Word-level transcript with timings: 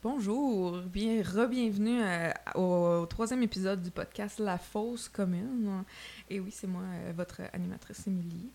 Bonjour, 0.00 0.78
bien 0.82 1.24
re-bienvenue 1.24 2.00
euh, 2.00 2.30
au, 2.54 3.04
troisième 3.06 3.42
épisode 3.42 3.82
du 3.82 3.90
podcast 3.90 4.38
La 4.38 4.56
Fausse 4.56 5.08
Commune. 5.08 5.82
Et 6.30 6.38
oui, 6.38 6.52
c'est 6.52 6.68
moi, 6.68 6.82
euh, 6.82 7.12
votre 7.16 7.40
animatrice 7.52 8.06
Émilie, 8.06 8.48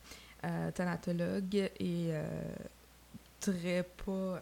euh, 0.46 0.71
thanatologue 0.71 1.54
et 1.54 1.71
euh, 1.82 2.24
très 3.42 3.84
pas 3.84 4.42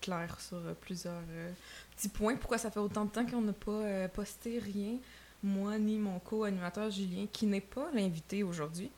claire 0.00 0.40
sur 0.40 0.58
plusieurs 0.80 1.20
petits 1.94 2.08
points. 2.08 2.36
Pourquoi 2.36 2.56
ça 2.56 2.70
fait 2.70 2.80
autant 2.80 3.04
de 3.04 3.10
temps 3.10 3.26
qu'on 3.26 3.42
n'a 3.42 3.52
pas 3.52 4.08
posté 4.08 4.60
rien, 4.60 4.96
moi 5.42 5.76
ni 5.78 5.98
mon 5.98 6.18
co-animateur 6.18 6.90
Julien, 6.90 7.26
qui 7.30 7.44
n'est 7.44 7.60
pas 7.60 7.90
l'invité 7.92 8.42
aujourd'hui. 8.42 8.90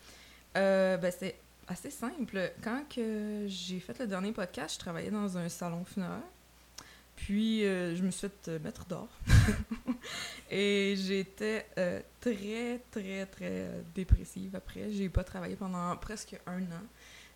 Ben, 0.55 1.11
c'est 1.18 1.34
assez 1.66 1.91
simple. 1.91 2.53
Quand 2.62 2.84
j'ai 3.46 3.80
fait 3.80 3.98
le 3.98 4.07
dernier 4.07 4.30
podcast, 4.30 4.75
je 4.75 4.79
travaillais 4.79 5.11
dans 5.11 5.37
un 5.37 5.48
salon 5.48 5.84
funéraire. 5.84 6.23
Puis, 7.17 7.65
euh, 7.65 7.97
je 7.97 8.02
me 8.02 8.11
suis 8.11 8.29
fait 8.29 8.48
euh, 8.48 8.59
mettre 8.61 8.84
dehors. 8.87 9.09
Et 10.51 10.95
j'étais 10.97 11.66
euh, 11.79 12.01
très, 12.20 12.80
très, 12.91 13.27
très 13.27 13.51
euh, 13.51 13.83
dépressive 13.95 14.55
après. 14.55 14.91
J'ai 14.93 15.09
pas 15.09 15.24
travaillé 15.24 15.57
pendant 15.57 15.97
presque 15.97 16.38
un 16.47 16.62
an. 16.62 16.84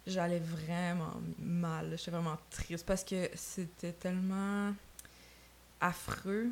J'allais 0.07 0.39
vraiment 0.39 1.15
mal. 1.39 1.95
J'étais 1.97 2.11
vraiment 2.13 2.39
triste 2.51 2.87
parce 2.87 3.05
que 3.05 3.29
c'était 3.35 3.93
tellement 3.93 4.73
affreux 5.81 6.49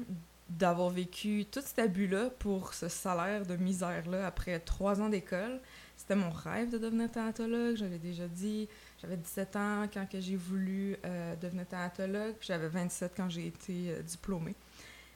d'avoir 0.48 0.88
vécu 0.90 1.44
tout 1.50 1.60
cet 1.62 1.78
abus-là 1.78 2.30
pour 2.38 2.72
ce 2.72 2.88
salaire 2.88 3.44
de 3.44 3.56
misère-là 3.56 4.26
après 4.26 4.58
trois 4.60 5.00
ans 5.00 5.10
d'école. 5.10 5.60
C'était 5.96 6.14
mon 6.14 6.30
rêve 6.30 6.70
de 6.70 6.78
devenir 6.78 7.10
thanatologue, 7.10 7.76
j'avais 7.76 7.98
déjà 7.98 8.26
dit. 8.26 8.68
J'avais 9.00 9.16
17 9.16 9.56
ans 9.56 9.86
quand 9.92 10.06
j'ai 10.12 10.36
voulu 10.36 10.96
euh, 11.04 11.36
devenir 11.36 11.66
thanatologue, 11.66 12.34
puis 12.34 12.48
j'avais 12.48 12.68
27 12.68 13.12
quand 13.16 13.28
j'ai 13.28 13.46
été 13.46 13.90
euh, 13.90 14.02
diplômée. 14.02 14.54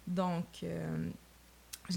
Donc, 0.06 0.45
euh, 0.62 1.08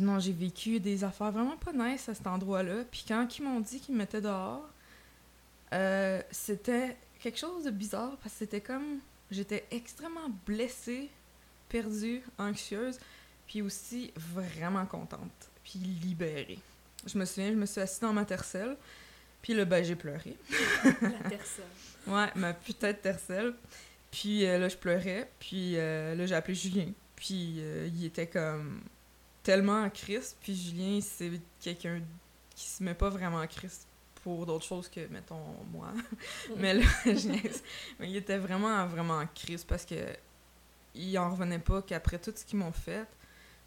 non, 0.01 0.19
j'ai 0.19 0.31
vécu 0.31 0.79
des 0.79 1.03
affaires 1.03 1.31
vraiment 1.31 1.57
pas 1.57 1.73
nice 1.73 2.09
à 2.09 2.15
cet 2.15 2.25
endroit-là. 2.25 2.83
Puis 2.89 3.05
quand 3.07 3.37
ils 3.37 3.43
m'ont 3.43 3.59
dit 3.59 3.79
qu'ils 3.79 3.93
me 3.93 3.99
mettaient 3.99 4.21
dehors, 4.21 4.67
c'était 6.31 6.95
quelque 7.19 7.37
chose 7.37 7.65
de 7.65 7.71
bizarre 7.71 8.15
parce 8.21 8.33
que 8.33 8.39
c'était 8.39 8.61
comme... 8.61 8.99
J'étais 9.29 9.65
extrêmement 9.71 10.29
blessée, 10.45 11.09
perdue, 11.67 12.21
anxieuse, 12.37 12.99
puis 13.47 13.61
aussi 13.61 14.11
vraiment 14.15 14.85
contente, 14.85 15.49
puis 15.63 15.79
libérée. 15.79 16.59
Je 17.05 17.17
me 17.17 17.25
souviens, 17.25 17.49
je 17.49 17.57
me 17.57 17.65
suis 17.65 17.81
assise 17.81 17.99
dans 17.99 18.13
ma 18.13 18.23
tercelle, 18.25 18.77
puis 19.45 19.53
là, 19.53 19.63
ben, 19.63 19.85
j'ai 19.85 19.95
pleuré. 19.95 20.35
La 20.83 20.91
personne. 21.29 21.65
Ouais, 22.07 22.31
ma 22.33 22.51
putain 22.55 22.93
de 22.93 22.97
tercelle. 22.97 23.53
Puis 24.09 24.43
euh, 24.43 24.57
là, 24.57 24.69
je 24.69 24.75
pleurais. 24.75 25.29
Puis 25.37 25.77
euh, 25.77 26.15
là, 26.15 26.25
j'ai 26.25 26.33
appelé 26.33 26.55
Julien. 26.55 26.87
Puis 27.15 27.57
euh, 27.59 27.87
il 27.93 28.05
était 28.05 28.25
comme 28.25 28.81
tellement 29.43 29.83
en 29.83 29.91
crise. 29.91 30.35
Puis 30.41 30.55
Julien, 30.55 30.99
c'est 30.99 31.39
quelqu'un 31.61 32.01
qui 32.55 32.65
se 32.65 32.83
met 32.83 32.95
pas 32.95 33.09
vraiment 33.09 33.37
en 33.37 33.45
crise 33.45 33.85
pour 34.23 34.47
d'autres 34.47 34.65
choses 34.65 34.89
que, 34.89 35.05
mettons, 35.09 35.45
moi. 35.71 35.93
Mais 36.57 36.73
là. 36.73 36.85
Mais 37.05 38.09
il 38.09 38.15
était 38.15 38.39
vraiment, 38.39 38.87
vraiment 38.87 39.19
en 39.19 39.27
crise 39.27 39.63
parce 39.63 39.85
que 39.85 40.07
il 40.95 41.15
en 41.19 41.29
revenait 41.29 41.59
pas 41.59 41.83
qu'après 41.83 42.17
tout 42.17 42.33
ce 42.35 42.43
qu'ils 42.43 42.57
m'ont 42.57 42.71
fait, 42.71 43.05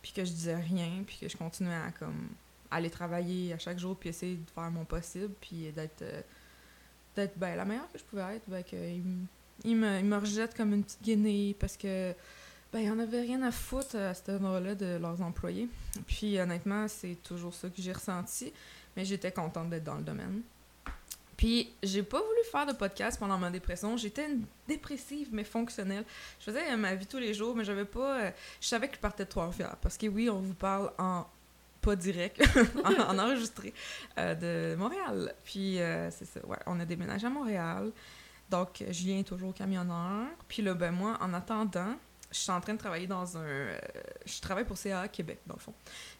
puis 0.02 0.10
que 0.10 0.24
je 0.24 0.32
disais 0.32 0.56
rien, 0.56 1.04
puis 1.06 1.18
que 1.20 1.28
je 1.28 1.36
continuais 1.36 1.76
à 1.76 1.92
comme 1.92 2.30
aller 2.70 2.90
travailler 2.90 3.52
à 3.52 3.58
chaque 3.58 3.78
jour, 3.78 3.96
puis 3.96 4.10
essayer 4.10 4.36
de 4.36 4.50
faire 4.50 4.70
mon 4.70 4.84
possible, 4.84 5.32
puis 5.40 5.70
d'être 5.72 6.02
euh, 6.02 6.20
d'être 7.16 7.36
ben, 7.38 7.56
la 7.56 7.64
meilleure 7.64 7.90
que 7.92 7.98
je 7.98 8.04
pouvais 8.04 8.36
être, 8.36 8.44
ben, 8.46 8.62
que 8.62 8.76
il, 9.64 9.76
me, 9.76 9.98
il 9.98 10.04
me 10.04 10.16
rejette 10.16 10.54
comme 10.56 10.72
une 10.72 10.84
petite 10.84 11.02
guinée 11.02 11.56
parce 11.58 11.76
que 11.76 12.14
ben, 12.72 12.80
il 12.80 12.90
en 12.90 12.98
avait 12.98 13.22
rien 13.22 13.42
à 13.42 13.50
foutre 13.50 13.96
à 13.96 14.14
cet 14.14 14.28
endroit-là 14.28 14.74
de 14.74 14.98
leurs 15.00 15.20
employés. 15.22 15.68
Puis 16.06 16.38
honnêtement, 16.38 16.86
c'est 16.86 17.16
toujours 17.22 17.54
ça 17.54 17.68
que 17.68 17.80
j'ai 17.80 17.92
ressenti, 17.92 18.52
mais 18.96 19.04
j'étais 19.04 19.32
contente 19.32 19.70
d'être 19.70 19.84
dans 19.84 19.96
le 19.96 20.02
domaine. 20.02 20.42
Puis 21.36 21.72
j'ai 21.84 22.02
pas 22.02 22.18
voulu 22.18 22.40
faire 22.50 22.66
de 22.66 22.72
podcast 22.72 23.18
pendant 23.18 23.38
ma 23.38 23.48
dépression. 23.50 23.96
J'étais 23.96 24.28
dépressive 24.66 25.28
mais 25.32 25.44
fonctionnelle. 25.44 26.04
Je 26.40 26.46
faisais 26.46 26.76
ma 26.76 26.94
vie 26.96 27.06
tous 27.06 27.18
les 27.18 27.32
jours, 27.32 27.54
mais 27.54 27.64
j'avais 27.64 27.84
pas. 27.84 28.20
euh, 28.20 28.30
je 28.60 28.66
savais 28.66 28.88
que 28.88 28.96
je 28.96 29.00
partais 29.00 29.24
de 29.24 29.30
Trois-Rivières 29.30 29.76
parce 29.80 29.96
que 29.96 30.08
oui, 30.08 30.28
on 30.28 30.40
vous 30.40 30.54
parle 30.54 30.92
en 30.98 31.26
pas 31.88 31.96
direct, 31.96 32.42
en, 32.84 32.92
en 33.14 33.18
enregistré 33.18 33.72
euh, 34.18 34.34
de 34.34 34.76
Montréal. 34.76 35.34
Puis 35.44 35.80
euh, 35.80 36.10
c'est 36.10 36.24
ça, 36.26 36.44
ouais, 36.46 36.58
on 36.66 36.78
a 36.80 36.84
déménagé 36.84 37.26
à 37.26 37.30
Montréal. 37.30 37.92
Donc 38.50 38.84
Julien 38.90 39.18
est 39.18 39.24
toujours 39.28 39.54
camionneur. 39.54 40.26
Puis 40.48 40.62
là, 40.62 40.74
ben 40.74 40.90
moi, 40.90 41.16
en 41.20 41.32
attendant, 41.34 41.94
je 42.30 42.38
suis 42.38 42.50
en 42.50 42.60
train 42.60 42.74
de 42.74 42.78
travailler 42.78 43.06
dans 43.06 43.36
un. 43.38 43.42
euh, 43.42 43.78
je 44.26 44.40
travaille 44.40 44.64
pour 44.64 44.78
CAA 44.78 45.08
Québec, 45.08 45.38
dans 45.46 45.54
le 45.54 45.60
fond. 45.60 45.74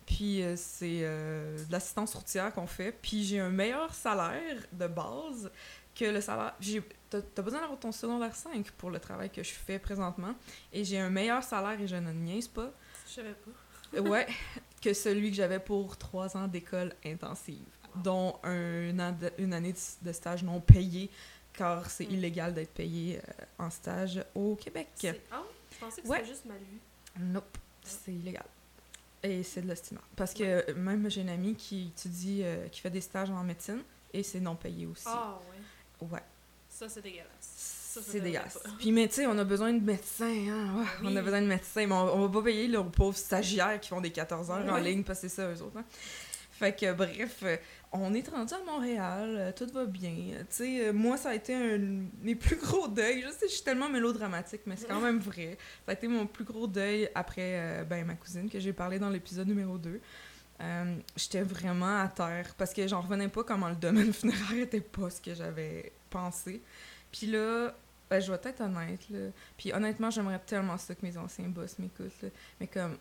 Puis 0.07 0.43
c'est 0.57 1.01
de 1.01 1.71
l'assistance 1.73 2.15
routière 2.15 2.53
qu'on 2.55 2.67
fait. 2.67 2.93
Puis 2.93 3.25
j'ai 3.25 3.41
un 3.41 3.51
meilleur 3.51 3.93
salaire 3.95 4.57
de 4.73 4.87
base 4.87 5.51
que 5.95 6.05
le 6.07 6.21
salaire. 6.21 6.55
j'ai- 6.61 6.83
T'as 7.11 7.23
t'as 7.23 7.41
besoin 7.43 7.61
d'avoir 7.61 7.79
ton 7.79 7.91
secondaire 7.93 8.35
5 8.37 8.71
pour 8.73 8.91
le 8.91 8.99
travail 9.01 9.31
que 9.31 9.43
je 9.43 9.53
fais 9.53 9.79
présentement. 9.79 10.35
Et 10.75 10.85
j'ai 10.85 10.99
un 10.99 11.09
meilleur 11.09 11.43
salaire, 11.43 11.81
et 11.81 11.87
je 11.87 11.97
ne 11.97 12.13
niaise 12.13 12.49
pas, 12.49 12.71
Je 13.09 13.13
savais 13.15 13.33
pas. 13.33 13.51
Ouais, 13.97 14.27
que 14.83 14.93
celui 14.95 15.31
que 15.31 15.37
j'avais 15.37 15.59
pour 15.61 15.97
trois 15.97 16.37
ans 16.37 16.47
d'école 16.49 16.93
intensive, 17.05 17.65
dont 17.97 18.39
un 18.45 18.99
an 18.99 19.13
de- 19.13 19.33
une 19.39 19.53
année 19.53 19.75
de, 20.03 20.13
stage 20.13 20.43
non 20.45 20.61
payé, 20.61 21.11
car 21.53 21.91
c'est 21.91 22.07
Mm. 22.07 22.13
illégal 22.15 22.55
d'être 22.55 22.73
payé 22.75 23.19
euh, 23.19 23.45
en 23.65 23.71
stage 23.71 24.23
au 24.35 24.55
Québec. 24.57 24.89
Ah, 25.33 25.43
je 25.73 25.79
pensais 25.79 26.03
que 26.03 26.07
Ouais. 26.09 26.19
c'était 26.19 26.31
juste 26.31 26.45
mal 26.45 26.59
vu. 26.59 26.79
Nope, 27.21 27.59
c'est 27.83 28.13
illégal. 28.13 28.45
Et 29.23 29.43
c'est 29.43 29.63
de 29.63 29.67
l'estimant. 29.67 30.01
Parce 30.15 30.33
que 30.33 30.71
même 30.75 31.11
j'ai 31.11 31.23
une 31.23 31.29
amie 31.29 31.57
qui 31.57 31.89
étudie, 31.89 32.43
euh, 32.45 32.69
qui 32.69 32.81
fait 32.81 32.91
des 32.91 33.01
stages 33.01 33.31
en 33.31 33.43
médecine, 33.43 33.83
et 34.13 34.23
c'est 34.23 34.39
non 34.41 34.55
payé 34.55 34.87
aussi. 34.87 35.05
Ah, 35.07 35.39
ouais. 36.01 36.07
Ouais, 36.09 36.23
Ça, 36.71 36.89
c'est 36.89 37.03
dégueulasse. 37.03 37.78
C'est 38.03 38.21
dégueulasse. 38.21 38.59
Puis, 38.79 38.93
mais 38.93 39.09
tu 39.09 39.15
sais, 39.15 39.27
on 39.27 39.39
a 39.39 39.45
besoin 39.45 39.73
de 39.73 39.83
médecins, 39.85 40.27
hein. 40.51 40.85
On 41.03 41.15
a 41.17 41.23
besoin 41.23 41.41
de 41.43 41.47
médecins, 41.47 41.87
mais 41.87 41.95
on, 41.95 42.17
on 42.17 42.27
va 42.27 42.41
pas 42.41 42.45
payer 42.45 42.69
les 42.69 42.79
pauvres 42.95 43.17
stagiaires 43.17 43.81
qui 43.81 43.89
font 43.89 44.01
des 44.01 44.11
14 44.11 44.51
heures 44.51 44.73
en 44.73 44.77
ligne, 44.79 45.03
parce 45.05 45.21
que 45.21 45.29
c'est 45.29 45.35
ça, 45.37 45.49
eux 45.51 45.63
autres. 45.63 45.79
hein. 45.79 45.85
Fait 46.53 46.75
que, 46.75 46.93
bref, 46.93 47.39
euh, 47.45 47.57
on 47.93 48.13
est 48.15 48.29
rendu 48.29 48.53
à 48.53 48.59
Montréal, 48.67 49.29
euh, 49.39 49.53
tout 49.57 49.69
va 49.73 49.85
bien. 49.87 50.11
Tu 50.41 50.45
sais, 50.51 50.89
euh, 50.89 50.93
moi, 50.93 51.17
ça 51.17 51.31
a 51.31 51.35
été 51.35 51.55
un 51.55 51.79
mes 52.21 52.35
plus 52.35 52.57
gros 52.57 52.89
deuils. 52.89 53.23
Je 53.23 53.29
sais, 53.31 53.47
je 53.47 53.53
suis 53.55 53.63
tellement 53.63 53.89
mélodramatique, 53.89 54.63
mais 54.67 54.75
c'est 54.77 54.89
quand 54.89 55.01
même 55.01 55.21
vrai. 55.21 55.57
Ça 55.87 55.93
a 55.93 55.95
été 55.95 56.09
mon 56.09 56.27
plus 56.27 56.43
gros 56.45 56.67
deuil 56.67 57.09
après 57.15 57.53
euh, 57.61 57.85
ben, 57.85 58.05
ma 58.05 58.15
cousine, 58.15 58.51
que 58.51 58.59
j'ai 58.59 58.73
parlé 58.73 58.99
dans 58.99 59.09
l'épisode 59.09 59.47
numéro 59.47 59.79
2. 59.79 60.01
Euh, 60.61 60.97
J'étais 61.17 61.43
vraiment 61.43 62.01
à 62.03 62.09
terre, 62.09 62.53
parce 62.59 62.75
que 62.75 62.89
j'en 62.89 63.03
revenais 63.03 63.29
pas 63.29 63.45
comment 63.45 63.69
le 63.69 63.77
domaine 63.77 64.13
funéraire 64.13 64.59
était 64.65 64.81
pas 64.81 65.11
ce 65.11 65.21
que 65.21 65.35
j'avais 65.37 65.93
pensé. 66.11 66.61
Puis 67.13 67.27
là, 67.27 67.75
ben, 68.11 68.21
je 68.21 68.33
vais 68.33 68.39
être 68.43 68.61
honnête, 68.61 69.09
là. 69.11 69.31
Puis 69.57 69.73
honnêtement, 69.73 70.11
j'aimerais 70.11 70.39
tellement 70.41 70.79
ça 70.79 70.95
que 70.95 71.05
mes 71.05 71.17
anciens 71.17 71.49
boss 71.49 71.79
m'écoutent, 71.79 72.23
là. 72.23 72.29
Mais 72.61 72.67
comme, 72.67 72.97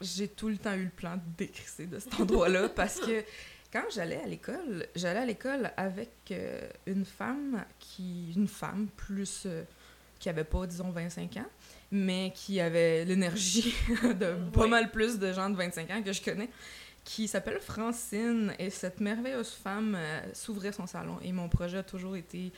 j'ai 0.00 0.28
tout 0.28 0.48
le 0.48 0.58
temps 0.58 0.74
eu 0.74 0.84
le 0.84 0.90
plan 0.90 1.16
de 1.16 1.22
décrisser 1.38 1.86
de 1.86 1.98
cet 1.98 2.14
endroit-là 2.20 2.68
parce 2.68 3.00
que 3.00 3.24
quand 3.72 3.84
j'allais 3.92 4.20
à 4.22 4.26
l'école, 4.26 4.86
j'allais 4.94 5.20
à 5.20 5.26
l'école 5.26 5.72
avec 5.76 6.10
euh, 6.30 6.68
une 6.86 7.04
femme 7.04 7.64
qui. 7.78 8.32
Une 8.36 8.48
femme 8.48 8.88
plus. 8.96 9.42
euh, 9.46 9.64
qui 10.24 10.30
avait 10.30 10.44
pas, 10.44 10.66
disons, 10.66 10.90
25 10.90 11.36
ans, 11.36 11.46
mais 11.90 12.32
qui 12.34 12.58
avait 12.58 13.04
l'énergie 13.04 13.74
de 14.02 14.36
pas 14.52 14.66
mal 14.66 14.90
plus 14.90 15.18
de 15.18 15.32
gens 15.34 15.50
de 15.50 15.56
25 15.56 15.90
ans 15.90 16.02
que 16.02 16.14
je 16.14 16.22
connais, 16.22 16.48
qui 17.04 17.28
s'appelle 17.28 17.60
Francine. 17.60 18.54
Et 18.58 18.70
cette 18.70 19.00
merveilleuse 19.00 19.50
femme 19.50 19.94
euh, 19.94 20.20
s'ouvrait 20.32 20.72
son 20.72 20.86
salon. 20.86 21.18
Et 21.22 21.30
mon 21.30 21.50
projet 21.50 21.78
a 21.78 21.82
toujours 21.82 22.16
été 22.16 22.52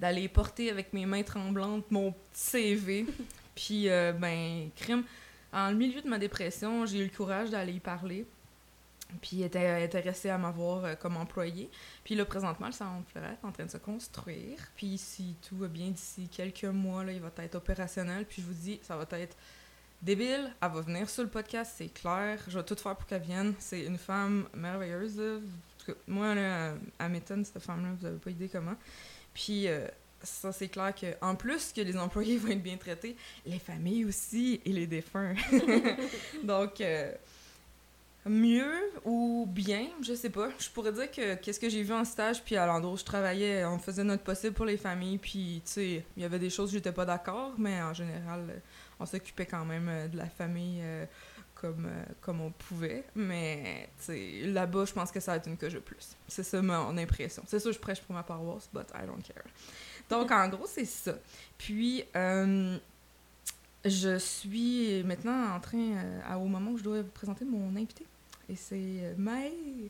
d'aller 0.00 0.28
porter 0.28 0.70
avec 0.70 0.92
mes 0.92 1.06
mains 1.06 1.22
tremblantes 1.22 1.90
mon 1.90 2.12
petit 2.12 2.40
CV. 2.40 3.06
Puis, 3.54 3.88
euh, 3.88 4.12
ben, 4.12 4.70
crime, 4.76 5.04
en 5.52 5.70
le 5.70 5.76
milieu 5.76 6.00
de 6.00 6.08
ma 6.08 6.18
dépression, 6.18 6.86
j'ai 6.86 7.00
eu 7.00 7.04
le 7.04 7.16
courage 7.16 7.50
d'aller 7.50 7.74
y 7.74 7.80
parler. 7.80 8.26
Puis, 9.20 9.40
elle 9.40 9.46
était 9.46 9.66
intéressée 9.66 10.30
à 10.30 10.38
m'avoir 10.38 10.84
euh, 10.84 10.94
comme 10.94 11.16
employée. 11.16 11.68
Puis 12.02 12.14
là, 12.14 12.24
présentement, 12.24 12.66
le 12.66 12.72
salon 12.72 13.00
de 13.00 13.06
Fleurette 13.06 13.38
est 13.42 13.46
en 13.46 13.52
train 13.52 13.66
de 13.66 13.70
se 13.70 13.76
construire. 13.76 14.58
Puis, 14.74 14.96
si 14.96 15.34
tout 15.46 15.56
va 15.58 15.68
bien 15.68 15.88
d'ici 15.90 16.28
quelques 16.28 16.64
mois, 16.64 17.04
là, 17.04 17.12
il 17.12 17.20
va 17.20 17.30
être 17.38 17.56
opérationnel. 17.56 18.24
Puis, 18.24 18.40
je 18.40 18.46
vous 18.46 18.54
dis, 18.54 18.80
ça 18.82 18.96
va 18.96 19.06
être 19.18 19.36
débile. 20.00 20.54
Elle 20.60 20.70
va 20.70 20.80
venir 20.80 21.10
sur 21.10 21.22
le 21.22 21.28
podcast, 21.28 21.74
c'est 21.76 21.92
clair. 21.92 22.38
Je 22.48 22.58
vais 22.58 22.64
tout 22.64 22.76
faire 22.76 22.96
pour 22.96 23.06
qu'elle 23.06 23.22
vienne. 23.22 23.54
C'est 23.58 23.84
une 23.84 23.98
femme 23.98 24.48
merveilleuse. 24.54 25.20
moi, 26.08 26.34
là, 26.34 26.74
elle 26.98 27.08
m'étonne, 27.10 27.44
cette 27.44 27.62
femme-là. 27.62 27.90
Vous 28.00 28.06
avez 28.06 28.18
pas 28.18 28.30
idée 28.30 28.48
comment. 28.48 28.76
Puis, 29.34 29.68
euh, 29.68 29.86
ça, 30.22 30.52
c'est 30.52 30.68
clair 30.68 30.94
que 30.94 31.06
en 31.20 31.34
plus 31.34 31.72
que 31.72 31.80
les 31.80 31.96
employés 31.96 32.36
vont 32.38 32.48
être 32.48 32.62
bien 32.62 32.76
traités, 32.76 33.16
les 33.46 33.58
familles 33.58 34.04
aussi 34.04 34.60
et 34.64 34.72
les 34.72 34.86
défunts. 34.86 35.34
Donc, 36.44 36.80
euh, 36.80 37.12
Mieux 38.24 38.92
ou 39.04 39.48
bien, 39.50 39.88
je 40.00 40.14
sais 40.14 40.30
pas. 40.30 40.48
Je 40.60 40.68
pourrais 40.70 40.92
dire 40.92 41.10
que 41.10 41.34
qu'est-ce 41.34 41.58
que 41.58 41.68
j'ai 41.68 41.82
vu 41.82 41.92
en 41.92 42.04
stage, 42.04 42.40
puis 42.44 42.54
à 42.54 42.66
l'endroit 42.66 42.94
où 42.94 42.96
je 42.96 43.04
travaillais, 43.04 43.64
on 43.64 43.80
faisait 43.80 44.04
notre 44.04 44.22
possible 44.22 44.54
pour 44.54 44.64
les 44.64 44.76
familles, 44.76 45.18
puis 45.18 45.60
tu 45.64 45.72
sais, 45.72 46.04
il 46.16 46.22
y 46.22 46.24
avait 46.24 46.38
des 46.38 46.48
choses 46.48 46.70
où 46.70 46.74
j'étais 46.74 46.92
pas 46.92 47.04
d'accord, 47.04 47.52
mais 47.58 47.82
en 47.82 47.92
général, 47.92 48.62
on 49.00 49.06
s'occupait 49.06 49.46
quand 49.46 49.64
même 49.64 49.88
euh, 49.88 50.06
de 50.06 50.16
la 50.16 50.26
famille 50.26 50.80
comme, 51.62 51.86
euh, 51.86 52.04
comme 52.20 52.42
on 52.42 52.50
pouvait. 52.50 53.04
Mais 53.14 53.88
là-bas, 54.44 54.84
je 54.84 54.92
pense 54.92 55.10
que 55.10 55.20
ça 55.20 55.32
va 55.32 55.38
être 55.38 55.48
une 55.48 55.56
coche 55.56 55.72
de 55.72 55.78
plus. 55.78 56.14
C'est 56.28 56.42
ça 56.42 56.60
mon 56.60 56.98
impression. 56.98 57.42
C'est 57.46 57.60
ça, 57.60 57.72
je 57.72 57.78
prêche 57.78 58.02
pour 58.02 58.14
ma 58.14 58.22
paroisse, 58.22 58.68
but 58.72 58.86
I 58.94 59.06
don't 59.06 59.22
care. 59.22 59.44
Donc, 60.10 60.30
en 60.30 60.48
gros, 60.48 60.66
c'est 60.66 60.84
ça. 60.84 61.14
Puis, 61.56 62.04
je 63.84 64.18
suis 64.18 65.02
maintenant 65.04 65.54
en 65.54 65.60
train, 65.60 66.36
au 66.36 66.46
moment 66.46 66.72
où 66.72 66.78
je 66.78 66.82
dois 66.82 67.00
vous 67.00 67.08
présenter 67.08 67.46
mon 67.46 67.74
invité. 67.76 68.04
Et 68.48 68.56
c'est 68.56 68.76
euh, 68.76 69.14
Maë. 69.16 69.88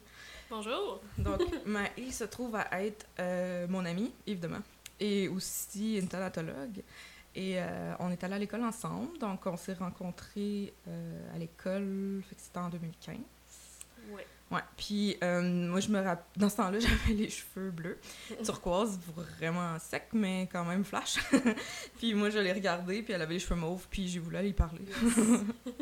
Bonjour. 0.50 1.00
Donc, 1.18 1.40
Maë 1.66 2.12
se 2.12 2.24
trouve 2.24 2.54
à 2.54 2.82
être 2.82 3.06
euh, 3.18 3.66
mon 3.68 3.84
amie, 3.84 4.12
évidemment, 4.26 4.60
et 5.00 5.28
aussi 5.28 5.98
une 5.98 6.06
thanatologue. 6.06 6.82
Et 7.34 7.54
euh, 7.56 7.94
on 7.98 8.10
est 8.10 8.22
allé 8.24 8.34
à 8.34 8.38
l'école 8.38 8.62
ensemble, 8.62 9.18
donc 9.18 9.46
on 9.46 9.56
s'est 9.56 9.72
rencontrés 9.74 10.74
à 11.34 11.38
l'école, 11.38 12.22
c'était 12.36 12.58
en 12.58 12.68
2015. 12.68 13.16
Ouais. 14.10 14.26
Ouais. 14.52 14.60
Puis 14.76 15.16
euh, 15.24 15.40
moi, 15.40 15.80
je 15.80 15.88
me 15.88 15.98
rappelle, 15.98 16.24
dans 16.36 16.50
ce 16.50 16.56
temps-là, 16.56 16.78
j'avais 16.80 17.14
les 17.14 17.30
cheveux 17.30 17.70
bleus, 17.70 17.98
turquoise, 18.44 18.98
vraiment 19.38 19.78
sec, 19.78 20.08
mais 20.12 20.48
quand 20.52 20.64
même 20.64 20.84
flash. 20.84 21.16
puis 21.98 22.12
moi, 22.14 22.28
je 22.28 22.38
l'ai 22.38 22.52
regardée, 22.52 23.02
puis 23.02 23.14
elle 23.14 23.22
avait 23.22 23.34
les 23.34 23.40
cheveux 23.40 23.58
mauves, 23.58 23.86
puis 23.90 24.08
j'ai 24.08 24.20
voulu 24.20 24.36
aller 24.36 24.52
parler. 24.52 24.84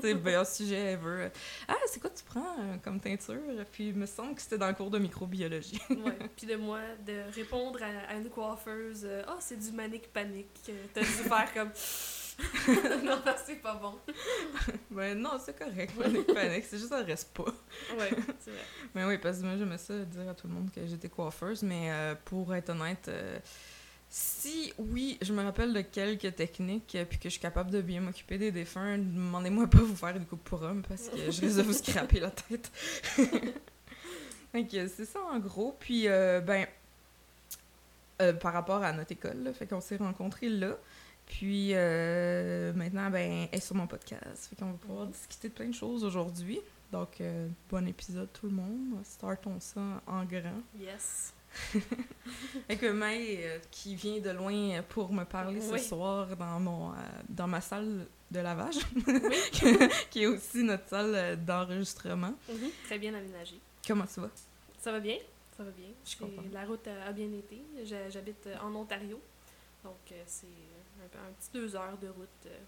c'est 0.00 0.14
le 0.14 0.20
meilleur 0.20 0.46
sujet 0.46 0.93
ever. 0.93 1.31
Ah, 1.67 1.75
c'est 1.87 2.00
quoi 2.00 2.11
tu 2.11 2.22
prends 2.22 2.56
euh, 2.61 2.76
comme 2.82 3.00
teinture? 3.00 3.40
Puis 3.72 3.88
il 3.88 3.94
me 3.94 4.06
semble 4.06 4.37
que 4.37 4.43
c'était 4.43 4.58
dans 4.58 4.69
le 4.69 4.75
cours 4.75 4.90
de 4.90 4.99
microbiologie. 4.99 5.81
ouais. 5.90 6.19
Puis 6.37 6.46
de 6.46 6.55
moi, 6.55 6.81
de 7.05 7.22
répondre 7.34 7.81
à, 8.08 8.14
une 8.14 8.31
coiffeuse, 8.31 9.02
euh, 9.05 9.25
ah, 9.26 9.34
oh, 9.34 9.40
c'est 9.40 9.58
du 9.58 9.72
manique 9.72 10.12
panique. 10.12 10.70
T'as 10.94 11.00
dû 11.00 11.06
faire 11.06 11.52
comme. 11.52 11.70
non, 13.05 13.21
c'est 13.45 13.57
pas 13.57 13.75
bon. 13.75 13.95
ben 14.91 15.19
non, 15.19 15.33
c'est 15.45 15.59
correct, 15.59 15.95
panique, 15.97 16.27
panique. 16.33 16.65
C'est 16.69 16.79
juste 16.79 16.91
ça 16.91 17.03
reste 17.03 17.33
pas. 17.35 17.45
ouais, 17.45 18.11
c'est 18.41 18.51
vrai. 18.51 18.65
Mais 18.95 19.05
oui, 19.05 19.19
parce 19.19 19.39
que 19.39 19.45
moi, 19.45 19.57
j'aimais 19.57 19.79
ça 19.79 19.99
dire 19.99 20.29
à 20.29 20.35
tout 20.35 20.47
le 20.47 20.55
monde 20.55 20.71
que 20.71 20.87
j'étais 20.87 21.09
coiffeuse, 21.09 21.63
mais 21.63 21.91
euh, 21.91 22.15
pour 22.25 22.55
être 22.55 22.71
honnête, 22.71 23.09
euh, 23.09 23.39
si 24.09 24.73
oui, 24.79 25.19
je 25.23 25.33
me 25.33 25.43
rappelle 25.43 25.73
de 25.73 25.83
quelques 25.83 26.35
techniques, 26.35 26.97
puis 27.09 27.19
que 27.19 27.25
je 27.25 27.31
suis 27.31 27.41
capable 27.41 27.71
de 27.71 27.81
bien 27.81 28.01
m'occuper 28.01 28.39
des 28.39 28.53
défunts, 28.53 28.99
demandez-moi 28.99 29.67
pas 29.67 29.79
vous 29.79 29.97
faire 29.97 30.17
une 30.17 30.27
coupe 30.27 30.45
pour 30.45 30.63
homme 30.63 30.83
parce 30.89 31.09
que 31.09 31.31
je 31.31 31.41
risque 31.41 31.57
de 31.57 31.63
vous 31.63 31.73
scraper 31.73 32.21
la 32.21 32.31
tête. 32.31 32.71
Donc, 34.53 34.67
c'est 34.71 35.05
ça 35.05 35.21
en 35.33 35.39
gros. 35.39 35.77
Puis, 35.79 36.09
euh, 36.09 36.41
ben, 36.41 36.67
par 38.41 38.53
rapport 38.53 38.83
à 38.83 38.93
notre 38.93 39.13
école, 39.13 39.45
là, 39.45 39.53
fait 39.53 39.67
qu'on 39.67 39.81
s'est 39.81 39.97
rencontrés 39.97 40.49
là. 40.49 40.77
Puis 41.31 41.71
euh, 41.75 42.73
maintenant, 42.73 43.09
ben, 43.09 43.47
elle 43.53 43.59
est 43.59 43.61
sur 43.61 43.77
mon 43.77 43.87
podcast. 43.87 44.49
Fait 44.50 44.56
qu'on 44.56 44.73
va 44.73 44.79
pouvoir 44.79 45.06
discuter 45.06 45.49
de 45.49 45.55
plein 45.55 45.69
de 45.69 45.75
choses 45.75 46.03
aujourd'hui. 46.05 46.61
Donc, 46.91 47.21
euh, 47.21 47.47
bon 47.71 47.87
épisode 47.87 48.29
tout 48.32 48.47
le 48.47 48.53
monde. 48.53 49.00
Startons 49.05 49.61
ça 49.61 50.03
en 50.09 50.25
grand. 50.25 50.61
Yes. 50.79 51.32
Avec 52.69 52.82
May 52.82 53.44
euh, 53.44 53.59
qui 53.71 53.94
vient 53.94 54.19
de 54.19 54.31
loin 54.31 54.82
pour 54.88 55.12
me 55.12 55.23
parler 55.23 55.61
ce 55.61 55.79
soir 55.79 56.37
dans 56.37 56.59
mon 56.59 56.93
dans 57.29 57.47
ma 57.47 57.61
salle 57.61 58.06
de 58.31 58.41
lavage, 58.41 58.79
qui 60.11 60.23
est 60.23 60.27
aussi 60.27 60.65
notre 60.65 60.88
salle 60.88 61.44
d'enregistrement. 61.44 62.35
Mhm. 62.49 62.71
Très 62.87 62.99
bien 62.99 63.15
aménagée. 63.15 63.61
Comment 63.87 64.06
ça 64.06 64.21
va? 64.21 64.31
Ça 64.79 64.91
va 64.91 64.99
bien? 64.99 65.17
Ça 65.56 65.62
va 65.62 65.71
bien. 65.71 65.88
Je 66.05 66.53
La 66.53 66.65
route 66.65 66.87
a 66.88 67.12
bien 67.12 67.32
été. 67.32 67.62
J'habite 68.11 68.49
en 68.62 68.75
Ontario. 68.75 69.21
Donc, 69.85 70.12
c'est 70.27 70.47
un, 71.00 71.32
petit 71.32 71.50
deux 71.52 71.76
heures 71.76 71.99
de 71.99 72.08
route 72.08 72.29
euh, 72.47 72.58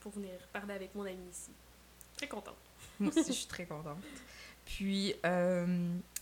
pour 0.00 0.12
venir 0.12 0.32
parler 0.52 0.74
avec 0.74 0.94
mon 0.94 1.04
ami 1.04 1.28
ici. 1.30 1.50
Très 2.16 2.28
contente. 2.28 2.56
Moi 3.00 3.12
aussi, 3.16 3.32
je 3.32 3.38
suis 3.38 3.46
très 3.46 3.66
contente. 3.66 3.98
Puis, 4.64 5.14
euh, 5.26 5.66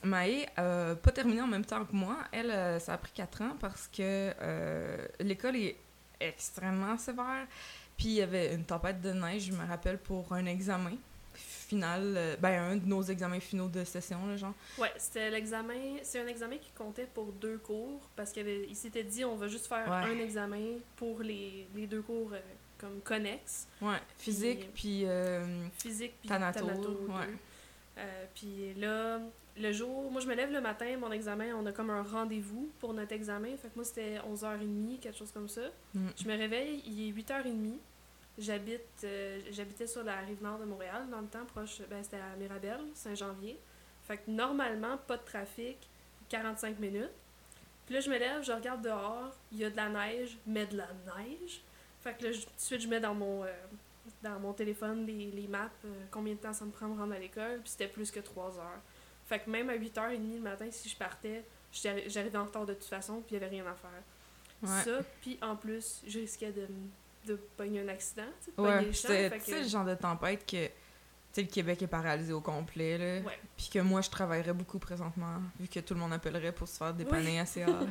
Maë 0.02 0.46
n'a 0.56 0.94
pas 0.96 1.12
terminé 1.12 1.43
en 1.43 1.46
même 1.46 1.64
temps 1.64 1.84
que 1.84 1.94
moi. 1.94 2.17
Elle, 2.32 2.50
euh, 2.50 2.78
ça 2.78 2.94
a 2.94 2.99
pris 2.99 3.12
quatre 3.12 3.43
ans 3.43 3.56
parce 3.61 3.88
que 3.88 4.32
euh, 4.40 5.06
l'école 5.20 5.56
est 5.56 5.76
extrêmement 6.20 6.96
sévère. 6.96 7.46
Puis, 7.96 8.08
il 8.08 8.14
y 8.14 8.23
avait 8.23 8.55
une 8.55 8.64
tempête 8.64 9.00
de 9.00 9.12
neige, 9.12 9.46
je 9.46 9.52
me 9.52 9.66
rappelle, 9.66 9.99
pour 9.99 10.32
un 10.32 10.46
examen 10.46 10.96
final, 11.70 12.37
ben 12.40 12.72
un 12.72 12.76
de 12.76 12.87
nos 12.87 13.02
examens 13.02 13.38
finaux 13.38 13.69
de 13.69 13.84
session, 13.84 14.26
là, 14.26 14.37
genre. 14.37 14.55
Ouais, 14.76 14.93
c'était 14.99 15.31
l'examen, 15.31 15.99
c'est 16.02 16.20
un 16.20 16.26
examen 16.26 16.56
qui 16.58 16.70
comptait 16.72 17.06
pour 17.14 17.32
deux 17.32 17.58
cours, 17.58 18.00
parce 18.17 18.32
qu'il 18.32 18.75
s'était 18.75 19.05
dit 19.05 19.25
on 19.25 19.37
va 19.37 19.46
juste 19.46 19.67
faire 19.67 19.90
un 19.90 20.19
examen 20.19 20.78
pour 20.96 21.20
les, 21.20 21.69
les 21.75 21.87
deux 21.87 22.02
cours 22.02 22.32
euh, 22.32 22.40
comme 22.78 23.00
connexes. 23.02 23.69
Ouais, 23.81 24.00
physique, 24.19 24.72
puis... 24.75 25.05
Euh, 25.06 25.69
physique, 25.78 26.14
puis 26.20 26.28
tanato. 26.28 26.67
ouais. 26.67 27.38
Euh, 27.99 28.25
puis 28.34 28.75
là, 28.75 29.20
le 29.56 29.73
jour, 29.73 30.11
moi 30.11 30.20
je 30.20 30.26
me 30.26 30.34
lève 30.34 30.50
le 30.50 30.61
matin, 30.61 30.96
mon 30.99 31.12
examen, 31.12 31.55
on 31.55 31.66
a 31.66 31.73
comme 31.73 31.90
un 31.90 32.02
rendez-vous 32.02 32.70
pour 32.81 32.94
notre 32.94 33.12
examen, 33.12 33.56
fait 33.56 33.69
que 33.69 33.76
moi 33.76 33.84
c'était 33.84 34.19
11h30, 34.19 34.99
quelque 34.99 35.16
chose 35.16 35.32
comme 35.32 35.49
ça. 35.49 35.62
Mm. 35.94 36.06
Je 36.20 36.28
me 36.28 36.37
réveille, 36.37 36.82
il 36.87 37.08
est 37.08 37.12
8h30, 37.12 37.78
J'habite, 38.40 39.04
euh, 39.04 39.40
j'habitais 39.50 39.87
sur 39.87 40.02
la 40.02 40.16
rive 40.20 40.42
nord 40.42 40.58
de 40.58 40.64
Montréal 40.64 41.06
dans 41.10 41.20
le 41.20 41.26
temps, 41.26 41.44
proche, 41.44 41.82
ben, 41.90 42.02
c'était 42.02 42.16
à 42.16 42.34
Mirabel, 42.38 42.81
Saint-Janvier. 42.94 43.58
Fait 44.06 44.16
que 44.16 44.31
normalement, 44.31 44.96
pas 44.96 45.19
de 45.19 45.25
trafic, 45.25 45.76
45 46.31 46.78
minutes. 46.78 47.10
Puis 47.84 47.94
là, 47.94 48.00
je 48.00 48.08
me 48.08 48.19
lève, 48.19 48.42
je 48.42 48.52
regarde 48.52 48.81
dehors, 48.82 49.34
il 49.52 49.58
y 49.58 49.64
a 49.64 49.70
de 49.70 49.76
la 49.76 49.90
neige, 49.90 50.38
mais 50.46 50.64
de 50.64 50.78
la 50.78 50.88
neige. 51.04 51.60
Fait 52.00 52.16
que 52.16 52.25
là, 52.25 52.31
tout 52.32 52.38
de 52.38 52.60
suite, 52.60 52.81
je 52.81 52.88
mets 52.88 53.00
dans 53.00 53.14
mon, 53.14 53.44
euh, 53.44 53.52
dans 54.22 54.40
mon 54.40 54.54
téléphone 54.54 55.04
les, 55.06 55.31
les 55.31 55.46
maps, 55.46 55.69
euh, 55.84 55.88
combien 56.10 56.32
de 56.32 56.38
temps 56.38 56.54
ça 56.54 56.64
me 56.64 56.70
prend 56.70 56.88
de 56.88 56.98
rendre 56.98 57.12
à 57.12 57.19
l'école, 57.19 57.60
puis 57.60 57.70
c'était 57.70 57.88
plus 57.88 58.10
que 58.10 58.20
3 58.20 58.58
heures. 58.58 58.81
Fait 59.26 59.40
que 59.40 59.50
même 59.50 59.69
à 59.69 59.76
8h30 59.76 60.37
le 60.37 60.40
matin, 60.40 60.66
si 60.70 60.88
je 60.88 60.96
partais, 60.96 61.44
j'arrivais 61.72 62.38
en 62.38 62.46
retard 62.46 62.64
de 62.64 62.72
toute 62.75 62.84
façon, 62.84 63.20
puis 63.20 63.37
il 63.37 63.38
n'y 63.38 63.44
avait 63.44 63.54
rien 63.54 63.66
à 63.66 63.75
faire. 63.75 64.82
Ça, 64.84 65.02
puis 65.20 65.38
en 65.40 65.56
plus, 65.56 66.02
je 66.06 66.19
risquais 66.19 66.52
de 66.52 66.66
de 67.26 67.34
pogner 67.56 67.81
un 67.81 67.88
accident, 67.88 68.22
de 68.56 68.62
ouais, 68.62 68.84
le 68.87 68.93
C'est 68.93 69.28
le 69.62 69.69
genre 69.69 69.84
de 69.84 69.94
tempête 69.94 70.46
que 70.46 70.69
le 71.37 71.46
Québec 71.46 71.82
est 71.82 71.87
paralysé 71.87 72.32
au 72.32 72.40
complet, 72.40 72.99
là. 72.99 73.31
Puis 73.56 73.69
que 73.72 73.78
moi, 73.78 74.00
je 74.00 74.11
travaillerais 74.11 74.52
beaucoup 74.52 74.78
présentement, 74.78 75.40
vu 75.58 75.69
que 75.69 75.81
tout 75.81 75.94
le 75.94 76.00
monde 76.00 76.12
appellerait 76.12 76.52
pour 76.52 76.69
se 76.69 76.78
faire 76.78 76.94
dépanner 76.94 77.40
assez 77.40 77.64
rare. 77.64 77.87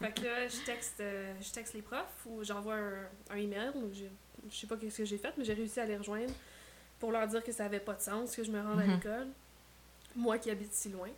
fait 0.00 0.12
que 0.12 0.24
là, 0.24 0.48
je 0.48 0.64
texte, 0.64 1.00
euh, 1.00 1.34
je 1.40 1.50
texte 1.50 1.74
les 1.74 1.82
profs 1.82 2.26
ou 2.26 2.42
j'envoie 2.42 2.74
un, 2.74 3.08
un, 3.30 3.36
email. 3.36 3.72
Je, 3.92 4.56
sais 4.56 4.66
pas 4.66 4.76
ce 4.76 4.96
que 4.96 5.04
j'ai 5.04 5.18
fait, 5.18 5.32
mais 5.36 5.44
j'ai 5.44 5.54
réussi 5.54 5.80
à 5.80 5.84
les 5.84 5.96
rejoindre 5.96 6.32
pour 6.98 7.12
leur 7.12 7.26
dire 7.28 7.42
que 7.42 7.52
ça 7.52 7.66
avait 7.66 7.80
pas 7.80 7.94
de 7.94 8.00
sens 8.00 8.34
que 8.34 8.42
je 8.42 8.50
me 8.50 8.60
rende 8.60 8.80
à 8.80 8.84
mhm. 8.84 8.94
l'école. 8.94 9.28
Moi 10.16 10.38
qui 10.38 10.50
habite 10.50 10.72
si 10.72 10.88
loin. 10.88 11.08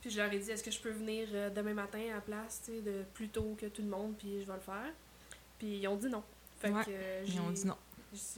Puis 0.00 0.10
je 0.10 0.20
leur 0.20 0.32
ai 0.32 0.38
dit, 0.38 0.50
est-ce 0.50 0.64
que 0.64 0.70
je 0.70 0.80
peux 0.80 0.90
venir 0.90 1.28
euh, 1.32 1.50
demain 1.50 1.74
matin 1.74 2.00
à 2.10 2.14
la 2.14 2.20
place, 2.20 2.62
de 2.68 3.04
plus 3.14 3.28
tôt 3.28 3.54
que 3.58 3.66
tout 3.66 3.82
le 3.82 3.88
monde, 3.88 4.14
puis 4.16 4.40
je 4.40 4.46
vais 4.46 4.54
le 4.54 4.60
faire. 4.60 4.92
Puis 5.60 5.78
ils 5.78 5.86
ont 5.88 5.96
dit 5.96 6.08
non. 6.08 6.24
Fait 6.58 6.70
que 6.70 7.26
ils 7.26 7.40
ont 7.40 7.50
dit 7.50 7.66
non. 7.66 7.76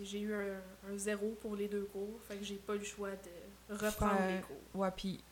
J'ai 0.02 0.20
eu 0.20 0.34
un, 0.34 0.98
zéro 0.98 1.34
pour 1.40 1.56
les 1.56 1.68
deux 1.68 1.88
cours. 1.92 2.20
Fait 2.28 2.36
que 2.36 2.44
j'ai 2.44 2.56
pas 2.56 2.74
eu 2.74 2.78
le 2.78 2.84
choix 2.84 3.10
de 3.10 3.74
reprendre 3.74 4.20
les 4.28 4.40
cours. 4.40 4.80
Ouais, 4.80 4.90
puis 4.94 5.22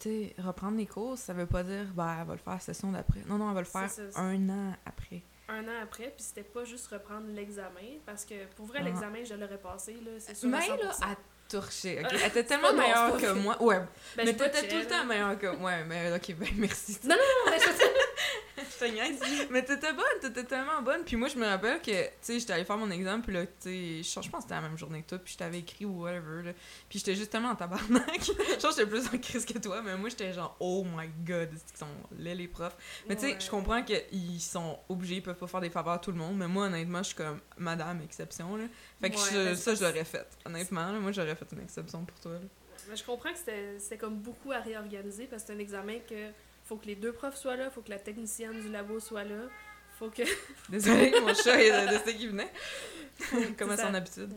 tu 0.00 0.08
sais, 0.08 0.34
reprendre 0.42 0.76
les 0.76 0.86
cours, 0.86 1.16
ça 1.16 1.32
veut 1.32 1.46
pas 1.46 1.62
dire, 1.62 1.86
bah, 1.94 2.16
elle 2.20 2.26
va 2.26 2.32
le 2.34 2.38
faire 2.38 2.54
la 2.54 2.60
session 2.60 2.92
d'après. 2.92 3.20
Non, 3.26 3.38
non, 3.38 3.48
elle 3.48 3.54
va 3.54 3.60
le 3.60 3.66
faire 3.66 3.90
un 4.16 4.48
an 4.48 4.74
après. 4.84 5.22
Un 5.48 5.64
an 5.64 5.82
après, 5.82 6.12
puis 6.14 6.24
c'était 6.24 6.42
pas 6.42 6.64
juste 6.64 6.88
reprendre 6.88 7.26
l'examen, 7.28 7.96
parce 8.04 8.24
que 8.24 8.34
pour 8.54 8.66
vrai, 8.66 8.80
ah. 8.82 8.84
l'examen, 8.84 9.24
je 9.24 9.34
l'aurais 9.34 9.58
passé, 9.58 9.94
là, 10.04 10.10
c'est 10.18 10.34
sûr. 10.34 10.48
Mais 10.48 10.68
là, 10.68 10.92
à 11.00 11.16
torcher, 11.48 12.00
ok? 12.00 12.08
Elle 12.12 12.28
était 12.28 12.44
tellement 12.44 12.74
meilleure 12.74 13.16
que 13.16 13.32
moi. 13.32 13.60
Ouais. 13.62 13.80
Ben, 14.16 14.26
mais 14.26 14.36
t'étais 14.36 14.68
tout 14.68 14.76
le 14.76 14.86
temps 14.86 15.04
meilleure 15.04 15.38
que 15.38 15.56
moi. 15.56 15.84
Mais 15.86 16.12
ok, 16.14 16.34
ben 16.36 16.48
merci. 16.56 16.98
Non, 17.04 17.16
non, 17.16 17.22
non, 17.46 17.50
mais 17.50 17.58
je 17.58 17.66
mais 19.50 19.64
t'étais 19.64 19.92
bonne, 19.92 20.04
t'étais 20.20 20.44
tellement 20.44 20.82
bonne. 20.82 21.04
Puis 21.04 21.16
moi, 21.16 21.28
je 21.28 21.36
me 21.36 21.46
rappelle 21.46 21.80
que, 21.80 22.04
tu 22.06 22.12
sais, 22.20 22.38
j'étais 22.40 22.52
allée 22.52 22.64
faire 22.64 22.76
mon 22.76 22.90
exemple, 22.90 23.26
puis 23.26 23.34
là, 23.34 23.46
tu 23.46 24.02
sais, 24.02 24.22
je 24.22 24.28
pense 24.28 24.28
que 24.28 24.42
c'était 24.42 24.54
la 24.54 24.62
même 24.62 24.78
journée 24.78 25.02
que 25.02 25.08
toi, 25.08 25.18
puis 25.18 25.32
je 25.32 25.38
t'avais 25.38 25.58
écrit 25.60 25.84
ou 25.84 26.02
whatever, 26.02 26.42
là. 26.42 26.52
Puis 26.88 26.98
j'étais 26.98 27.14
justement 27.14 27.50
en 27.50 27.56
tabarnak. 27.56 28.20
je 28.22 28.32
pense 28.32 28.76
que 28.76 28.82
j'étais 28.82 28.86
plus 28.86 29.06
en 29.06 29.18
crise 29.18 29.44
que 29.44 29.58
toi, 29.58 29.82
mais 29.82 29.96
moi, 29.96 30.08
j'étais 30.08 30.32
genre, 30.32 30.56
oh 30.60 30.84
my 30.84 31.08
god, 31.24 31.50
ils 31.52 31.78
sont 31.78 31.86
là, 32.18 32.34
les 32.34 32.48
profs? 32.48 32.76
Mais 33.08 33.16
tu 33.16 33.22
sais, 33.22 33.36
je 33.38 33.50
comprends 33.50 33.82
qu'ils 33.82 34.40
sont 34.40 34.78
obligés, 34.88 35.16
ils 35.16 35.22
peuvent 35.22 35.36
pas 35.36 35.46
faire 35.46 35.60
des 35.60 35.70
faveurs 35.70 35.94
à 35.94 35.98
tout 35.98 36.12
le 36.12 36.18
monde, 36.18 36.36
mais 36.36 36.48
moi, 36.48 36.66
honnêtement, 36.66 36.98
je 36.98 37.08
suis 37.08 37.16
comme 37.16 37.40
madame 37.56 38.00
exception, 38.02 38.56
là. 38.56 38.64
Fait 39.00 39.10
que 39.10 39.54
ça, 39.54 39.74
je 39.74 39.84
l'aurais 39.84 40.04
fait. 40.04 40.26
Honnêtement, 40.44 40.92
moi, 41.00 41.12
j'aurais 41.12 41.34
fait 41.34 41.46
une 41.52 41.62
exception 41.62 42.04
pour 42.04 42.18
toi, 42.20 42.32
là. 42.32 42.48
Mais 42.88 42.96
je 42.96 43.04
comprends 43.04 43.32
que 43.32 43.38
c'était 43.78 43.98
comme 43.98 44.16
beaucoup 44.16 44.52
à 44.52 44.60
réorganiser 44.60 45.26
parce 45.26 45.42
que 45.42 45.48
c'est 45.48 45.54
un 45.54 45.58
examen 45.58 45.98
que 46.08 46.30
faut 46.68 46.76
que 46.76 46.86
les 46.86 46.94
deux 46.94 47.12
profs 47.12 47.36
soient 47.36 47.56
là, 47.56 47.70
faut 47.70 47.80
que 47.80 47.90
la 47.90 47.98
technicienne 47.98 48.60
du 48.60 48.68
labo 48.68 49.00
soit 49.00 49.24
là, 49.24 49.48
faut 49.98 50.10
que... 50.10 50.22
Désolée, 50.68 51.12
mon 51.20 51.32
chat 51.34 51.60
est 51.60 51.86
de, 51.86 52.10
ce 52.10 52.10
qui 52.14 52.28
venait. 52.28 52.52
Comme 53.58 53.70
à 53.70 53.76
son 53.76 53.94
habitude. 53.94 54.32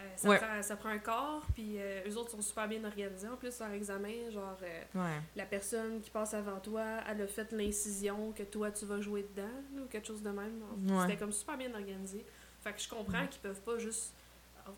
Euh, 0.00 0.04
ça, 0.16 0.36
prend, 0.36 0.62
ça, 0.62 0.76
prend, 0.76 0.88
un 0.88 0.98
corps, 0.98 1.42
puis 1.54 1.74
euh, 1.76 2.08
eux 2.08 2.16
autres 2.16 2.30
sont 2.30 2.40
super 2.40 2.68
bien 2.68 2.82
organisés. 2.84 3.28
En 3.28 3.36
plus, 3.36 3.58
leur 3.58 3.70
examen, 3.72 4.30
genre, 4.30 4.56
euh, 4.62 5.18
la 5.36 5.44
personne 5.44 6.00
qui 6.00 6.08
passe 6.08 6.34
avant 6.34 6.58
toi, 6.60 6.84
elle 7.08 7.20
a 7.20 7.26
fait 7.26 7.52
l'incision 7.52 8.32
que 8.32 8.44
toi, 8.44 8.70
tu 8.70 8.86
vas 8.86 9.00
jouer 9.00 9.26
dedans, 9.34 9.82
ou 9.82 9.86
quelque 9.86 10.06
chose 10.06 10.22
de 10.22 10.30
même. 10.30 10.62
C'était 11.02 11.18
comme 11.18 11.32
super 11.32 11.58
bien 11.58 11.74
organisé. 11.74 12.24
Fait 12.62 12.72
que 12.72 12.80
je 12.80 12.88
comprends 12.88 13.26
qu'ils 13.26 13.40
peuvent 13.40 13.60
pas 13.60 13.78
juste 13.78 14.14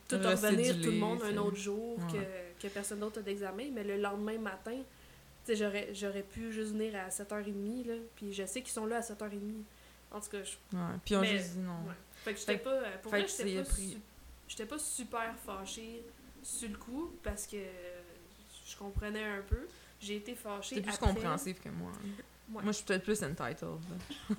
tout 0.08 0.16
revenir 0.16 0.74
tout 0.80 0.90
le 0.90 0.98
monde 0.98 1.22
un 1.22 1.36
autre 1.36 1.56
jour, 1.56 1.98
que, 2.12 2.60
que 2.60 2.72
personne 2.72 2.98
d'autre 2.98 3.20
a 3.20 3.22
d'examen, 3.22 3.70
mais 3.72 3.84
le 3.84 3.96
lendemain 3.96 4.38
matin, 4.38 4.78
j'aurais, 5.48 5.94
j'aurais 5.94 6.22
pu 6.22 6.52
juste 6.52 6.72
venir 6.72 6.94
à 6.96 7.08
7h30, 7.08 7.86
là, 7.86 7.94
puis 8.16 8.32
je 8.32 8.44
sais 8.44 8.62
qu'ils 8.62 8.72
sont 8.72 8.86
là 8.86 8.98
à 8.98 9.00
7h30. 9.00 9.62
En 10.12 10.20
tout 10.20 10.30
cas, 10.30 10.42
je... 10.42 10.76
Ouais, 10.76 10.82
puis 11.04 11.16
on 11.16 11.22
juste 11.22 11.52
dit 11.52 11.58
non. 11.60 11.76
Fait 12.24 12.34
que 12.34 12.40
j'étais 12.40 12.58
pas... 12.58 12.82
Pour 13.02 13.12
moi, 13.12 13.20
j'étais 13.20 13.62
pas, 13.62 13.70
j'étais 14.48 14.66
pas 14.66 14.78
super 14.78 15.34
fâchée 15.44 16.04
sur 16.42 16.68
le 16.68 16.76
coup, 16.76 17.12
parce 17.22 17.46
que 17.46 17.58
je 18.66 18.76
comprenais 18.76 19.24
un 19.24 19.42
peu. 19.42 19.66
J'ai 20.00 20.16
été 20.16 20.34
fâchée 20.34 20.76
T'es 20.76 20.82
plus 20.82 20.98
compréhensif 20.98 21.60
que 21.60 21.68
moi. 21.68 21.92
Moi, 22.48 22.62
je 22.66 22.72
suis 22.72 22.84
peut-être 22.84 23.04
plus 23.04 23.22
entitled. 23.22 23.78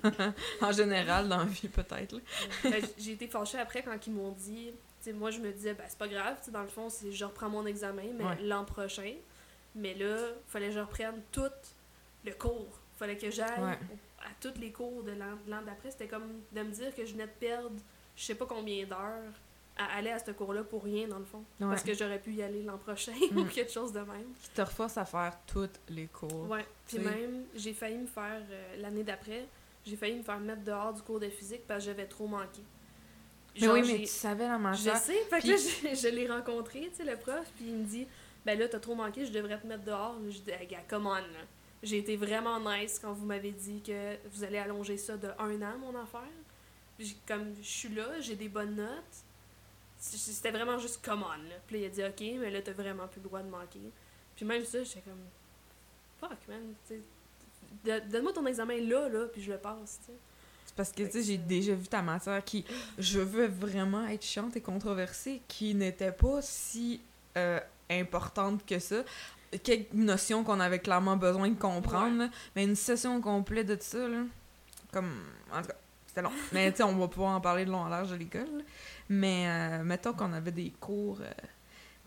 en 0.60 0.72
général, 0.72 1.28
dans 1.28 1.38
la 1.38 1.44
vie, 1.44 1.68
peut-être. 1.68 2.20
Ben, 2.62 2.84
j'ai 2.98 3.12
été 3.12 3.26
fâchée 3.26 3.58
après 3.58 3.82
quand 3.82 4.06
ils 4.06 4.12
m'ont 4.12 4.32
dit... 4.32 4.72
moi, 5.14 5.30
je 5.30 5.38
me 5.38 5.50
disais, 5.50 5.72
ben, 5.72 5.84
c'est 5.88 5.98
pas 5.98 6.08
grave, 6.08 6.36
dans 6.50 6.62
le 6.62 6.68
fond, 6.68 6.88
je 7.10 7.24
reprends 7.24 7.48
mon 7.48 7.64
examen, 7.64 8.12
mais 8.18 8.42
l'an 8.42 8.64
prochain, 8.64 9.14
mais 9.74 9.94
là, 9.94 10.16
il 10.28 10.50
fallait 10.50 10.68
que 10.68 10.74
je 10.74 10.80
reprenne 10.80 11.22
tout 11.30 11.42
le 12.24 12.32
cours. 12.32 12.78
Il 12.94 12.98
fallait 12.98 13.16
que 13.16 13.30
j'aille 13.30 13.60
à 13.60 14.30
tous 14.40 14.58
les 14.60 14.70
cours 14.70 15.02
de 15.02 15.12
l'an 15.12 15.62
d'après. 15.62 15.90
C'était 15.90 16.08
comme 16.08 16.42
de 16.52 16.62
me 16.62 16.70
dire 16.70 16.94
que 16.94 17.04
je 17.04 17.12
venais 17.12 17.26
de 17.26 17.32
perdre 17.40 17.80
je 18.16 18.24
sais 18.24 18.34
pas 18.34 18.46
combien 18.46 18.84
d'heures 18.86 19.32
à 19.76 19.96
aller 19.96 20.10
à 20.10 20.18
ce 20.18 20.30
cours-là 20.32 20.64
pour 20.64 20.84
rien, 20.84 21.08
dans 21.08 21.18
le 21.18 21.24
fond. 21.24 21.44
Parce 21.58 21.82
que 21.82 21.94
j'aurais 21.94 22.18
pu 22.18 22.32
y 22.32 22.42
aller 22.42 22.62
l'an 22.62 22.78
prochain 22.78 23.14
ou 23.34 23.40
mm. 23.40 23.48
quelque 23.48 23.72
chose 23.72 23.92
de 23.92 24.00
même. 24.00 24.32
Qui 24.42 24.50
te 24.50 24.62
reforce 24.62 24.98
à 24.98 25.04
faire 25.04 25.36
tous 25.46 25.70
les 25.88 26.06
cours. 26.06 26.48
Ouais. 26.48 26.66
Puis 26.86 26.98
même, 26.98 27.44
j'ai 27.54 27.72
failli 27.72 27.96
me 27.96 28.06
faire, 28.06 28.42
euh, 28.50 28.76
l'année 28.78 29.02
d'après, 29.02 29.46
j'ai 29.86 29.96
failli 29.96 30.16
me 30.16 30.22
faire 30.22 30.40
mettre 30.40 30.62
dehors 30.62 30.92
du 30.92 31.02
cours 31.02 31.18
de 31.18 31.28
physique 31.28 31.62
parce 31.66 31.80
que 31.80 31.90
j'avais 31.90 32.06
trop 32.06 32.26
manqué. 32.26 32.62
mais 33.60 33.68
oui, 33.68 33.82
mais 33.86 33.98
tu 34.00 34.06
savais 34.06 34.46
la 34.46 34.58
matière. 34.58 34.94
Je 34.94 35.00
sais. 35.00 35.24
Fait 35.30 35.40
que 35.40 35.48
là, 35.48 35.56
je, 35.94 36.08
l'ai 36.08 36.28
rencontré, 36.28 36.90
tu 36.90 36.96
sais, 37.02 37.10
le 37.10 37.16
prof, 37.16 37.50
puis 37.56 37.66
il 37.68 37.76
me 37.76 37.84
dit 37.84 38.06
ben 38.44 38.58
là, 38.58 38.68
t'as 38.68 38.80
trop 38.80 38.94
manqué, 38.94 39.24
je 39.24 39.32
devrais 39.32 39.58
te 39.58 39.66
mettre 39.66 39.84
dehors. 39.84 40.16
Je 40.24 40.38
dis, 40.38 40.50
hey, 40.50 40.66
gars, 40.66 40.82
come 40.88 41.06
on, 41.06 41.22
J'ai 41.82 41.98
été 41.98 42.16
vraiment 42.16 42.58
nice 42.60 42.98
quand 42.98 43.12
vous 43.12 43.26
m'avez 43.26 43.52
dit 43.52 43.80
que 43.82 44.16
vous 44.30 44.44
allez 44.44 44.58
allonger 44.58 44.96
ça 44.96 45.16
de 45.16 45.28
un 45.38 45.62
an, 45.62 45.78
mon 45.78 45.98
affaire. 46.00 46.20
Comme 47.26 47.54
je 47.60 47.68
suis 47.68 47.94
là, 47.94 48.20
j'ai 48.20 48.36
des 48.36 48.48
bonnes 48.48 48.76
notes. 48.76 49.24
C'était 49.98 50.50
vraiment 50.50 50.78
juste 50.78 51.04
come 51.04 51.22
on. 51.22 51.48
Là. 51.48 51.54
Puis 51.66 51.76
là, 51.76 51.82
il 51.82 51.86
a 51.86 51.88
dit, 51.88 52.04
ok, 52.04 52.40
mais 52.40 52.50
là, 52.50 52.60
t'as 52.62 52.72
vraiment 52.72 53.06
plus 53.06 53.20
le 53.20 53.28
droit 53.28 53.42
de 53.42 53.48
manquer. 53.48 53.90
Puis 54.34 54.44
même 54.44 54.64
ça, 54.64 54.82
j'étais 54.82 55.02
comme, 55.02 55.24
fuck, 56.20 56.38
man. 56.48 56.74
Donne-moi 58.10 58.32
ton 58.32 58.46
examen 58.46 58.80
là, 58.80 59.08
là, 59.08 59.26
puis 59.26 59.42
je 59.42 59.52
le 59.52 59.58
passe, 59.58 60.00
tu 60.00 60.12
sais. 60.12 60.18
C'est 60.64 60.74
parce 60.74 60.92
que, 60.92 61.02
tu 61.02 61.10
sais, 61.10 61.22
j'ai 61.22 61.38
déjà 61.38 61.74
vu 61.74 61.86
ta 61.86 62.02
matière 62.02 62.42
qui, 62.44 62.64
je 62.98 63.20
veux 63.20 63.46
vraiment 63.46 64.06
être 64.06 64.24
chiante 64.24 64.56
et 64.56 64.60
controversée, 64.60 65.42
qui 65.48 65.74
n'était 65.74 66.12
pas 66.12 66.42
si 66.42 67.00
euh, 67.36 67.60
importante 68.00 68.64
que 68.66 68.78
ça. 68.78 69.04
Quelques 69.62 69.92
notions 69.92 70.44
qu'on 70.44 70.60
avait 70.60 70.78
clairement 70.78 71.16
besoin 71.16 71.50
de 71.50 71.58
comprendre, 71.58 72.28
mais 72.56 72.64
une 72.64 72.76
session 72.76 73.20
complète 73.20 73.66
de 73.66 73.76
ça, 73.80 74.08
là, 74.08 74.22
comme. 74.92 75.12
En 75.52 75.60
tout 75.60 75.68
cas, 75.68 75.76
c'était 76.06 76.22
long. 76.22 76.32
mais 76.52 76.70
tu 76.70 76.78
sais, 76.78 76.82
on 76.82 76.96
va 76.96 77.08
pouvoir 77.08 77.36
en 77.36 77.40
parler 77.40 77.64
de 77.64 77.70
long 77.70 77.80
en 77.80 77.88
large 77.88 78.10
de 78.10 78.16
l'école. 78.16 78.64
Mais 79.08 79.46
euh, 79.46 79.82
mettons 79.82 80.12
qu'on 80.14 80.32
avait 80.32 80.52
des 80.52 80.72
cours 80.80 81.18
euh, 81.20 81.30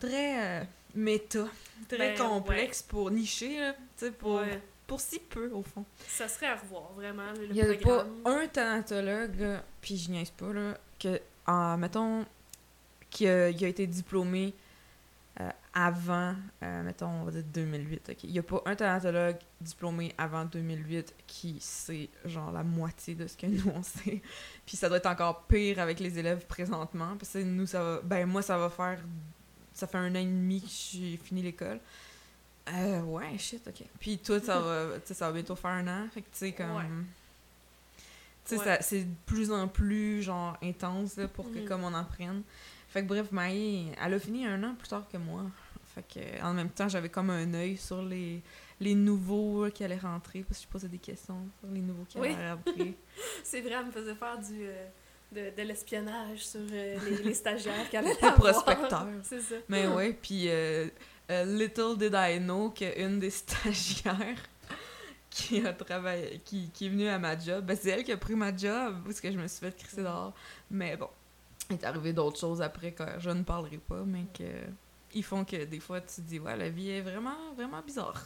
très 0.00 0.60
euh, 0.60 0.64
méta, 0.94 1.46
très 1.88 1.98
ben, 1.98 2.18
complexes 2.18 2.82
pour 2.82 3.10
nicher, 3.10 3.72
tu 3.96 4.06
sais, 4.06 4.12
pour. 4.12 4.40
Pour 4.86 5.00
si 5.00 5.18
peu, 5.18 5.50
au 5.50 5.64
fond. 5.64 5.84
Ça 6.06 6.28
serait 6.28 6.46
à 6.46 6.54
revoir, 6.54 6.92
vraiment, 6.92 7.32
le 7.32 7.46
Il 7.46 7.54
n'y 7.54 7.60
a 7.60 7.74
pas 7.74 8.06
un 8.24 8.46
thanatologue, 8.46 9.58
puis 9.80 9.96
je 9.96 10.12
niaise 10.12 10.30
pas, 10.30 10.52
là, 10.52 10.78
que, 11.00 11.20
mettons, 11.76 12.24
qui 13.10 13.26
a, 13.26 13.48
été 13.48 13.86
diplômé 13.86 14.54
avant, 15.78 16.34
euh, 16.62 16.82
mettons, 16.82 17.06
on 17.06 17.24
va 17.24 17.32
dire 17.32 17.44
2008. 17.52 18.16
Il 18.24 18.30
n'y 18.30 18.38
a 18.38 18.42
pas 18.42 18.62
un 18.64 18.74
thanatologue 18.74 19.36
diplômé 19.60 20.14
avant 20.16 20.46
2008 20.46 21.14
qui 21.26 21.58
sait, 21.60 22.08
genre, 22.24 22.50
la 22.50 22.62
moitié 22.62 23.14
de 23.14 23.26
ce 23.26 23.36
que 23.36 23.46
nous, 23.46 23.70
on 23.74 23.82
sait. 23.82 24.22
Puis 24.64 24.78
ça 24.78 24.88
doit 24.88 24.96
être 24.96 25.06
encore 25.06 25.42
pire 25.42 25.78
avec 25.78 26.00
les 26.00 26.18
élèves 26.18 26.46
présentement. 26.46 27.14
Parce 27.18 27.34
que 27.34 27.42
nous, 27.42 27.66
ça 27.66 27.82
va... 27.82 28.00
Ben, 28.02 28.24
moi, 28.24 28.40
ça 28.40 28.56
va 28.56 28.70
faire... 28.70 28.98
Ça 29.74 29.86
fait 29.86 29.98
un 29.98 30.10
an 30.12 30.18
et 30.18 30.24
demi 30.24 30.62
que 30.62 30.68
j'ai 30.68 31.18
fini 31.18 31.42
l'école. 31.42 31.78
Euh, 32.72 33.02
ouais, 33.02 33.36
shit, 33.36 33.68
ok. 33.68 33.84
Puis 34.00 34.16
toi, 34.16 34.40
ça 34.40 34.58
va, 34.58 34.86
ça 35.04 35.26
va 35.26 35.32
bientôt 35.34 35.56
faire 35.56 35.72
un 35.72 35.86
an. 35.88 36.08
Fait 36.10 36.22
que, 36.22 36.30
tu 36.32 36.38
sais, 36.38 36.52
comme... 36.52 37.04
Tu 38.46 38.56
sais, 38.56 38.78
c'est 38.80 39.02
de 39.02 39.14
plus 39.26 39.52
en 39.52 39.68
plus, 39.68 40.22
genre, 40.22 40.56
intense, 40.62 41.16
là, 41.16 41.28
pour 41.28 41.52
que, 41.52 41.58
mm. 41.58 41.64
comme, 41.66 41.84
on 41.84 41.92
apprenne. 41.92 42.42
Fait 42.88 43.02
que 43.02 43.08
bref, 43.08 43.30
Maï, 43.30 43.92
elle 44.02 44.14
a 44.14 44.18
fini 44.18 44.46
un 44.46 44.62
an 44.62 44.74
plus 44.74 44.88
tard 44.88 45.06
que 45.12 45.18
moi. 45.18 45.42
Fait 45.96 46.02
que 46.20 46.44
en 46.44 46.52
même 46.52 46.68
temps, 46.68 46.88
j'avais 46.88 47.08
comme 47.08 47.30
un 47.30 47.54
œil 47.54 47.78
sur 47.78 48.02
les, 48.02 48.42
les 48.80 48.94
nouveaux 48.94 49.70
qui 49.70 49.82
allaient 49.82 49.96
rentrer, 49.96 50.42
parce 50.42 50.60
que 50.60 50.64
je 50.66 50.68
posais 50.68 50.88
des 50.88 50.98
questions 50.98 51.48
sur 51.58 51.70
les 51.72 51.80
nouveaux 51.80 52.04
qui 52.04 52.18
allaient 52.18 52.52
rentrer. 52.52 52.94
C'est 53.42 53.62
vrai, 53.62 53.76
elle 53.80 53.86
me 53.86 53.90
faisait 53.90 54.14
faire 54.14 54.38
du, 54.38 54.66
euh, 54.66 54.86
de, 55.32 55.56
de 55.56 55.62
l'espionnage 55.66 56.46
sur 56.46 56.60
euh, 56.60 56.98
les, 57.02 57.22
les, 57.22 57.34
stagiaires 57.34 57.88
qui 57.88 57.96
allaient 57.96 58.14
prospecteurs. 58.14 59.06
C'est 59.22 59.40
ça. 59.40 59.54
Mais 59.70 59.86
ouais, 59.86 60.12
puis 60.12 60.48
euh, 60.50 60.88
little 61.30 61.96
did 61.96 62.12
I 62.14 62.38
know 62.40 62.70
qu'une 62.70 63.18
des 63.18 63.30
stagiaires 63.30 64.42
qui 65.30 65.66
a 65.66 65.72
travaillé, 65.72 66.42
qui, 66.44 66.68
qui 66.74 66.86
est 66.86 66.90
venue 66.90 67.08
à 67.08 67.18
ma 67.18 67.38
job, 67.38 67.64
ben 67.64 67.76
c'est 67.80 67.90
elle 67.90 68.04
qui 68.04 68.12
a 68.12 68.16
pris 68.18 68.34
ma 68.34 68.54
job, 68.54 69.02
parce 69.04 69.20
que 69.20 69.30
je 69.30 69.38
me 69.38 69.46
suis 69.48 69.60
fait 69.60 69.74
crisser 69.76 70.02
dehors. 70.02 70.34
Mais 70.70 70.96
bon, 70.96 71.08
il 71.70 71.76
est 71.76 71.84
arrivé 71.84 72.12
d'autres 72.12 72.38
choses 72.38 72.60
après 72.60 72.92
que 72.92 73.04
je 73.18 73.30
ne 73.30 73.42
parlerai 73.42 73.78
pas, 73.78 74.02
mais 74.06 74.24
que 74.34 74.44
ils 75.16 75.24
font 75.24 75.44
que 75.44 75.64
des 75.64 75.80
fois 75.80 76.00
tu 76.00 76.16
te 76.16 76.20
dis 76.20 76.38
ouais 76.38 76.56
la 76.56 76.68
vie 76.68 76.90
est 76.90 77.00
vraiment 77.00 77.52
vraiment 77.56 77.82
bizarre. 77.82 78.24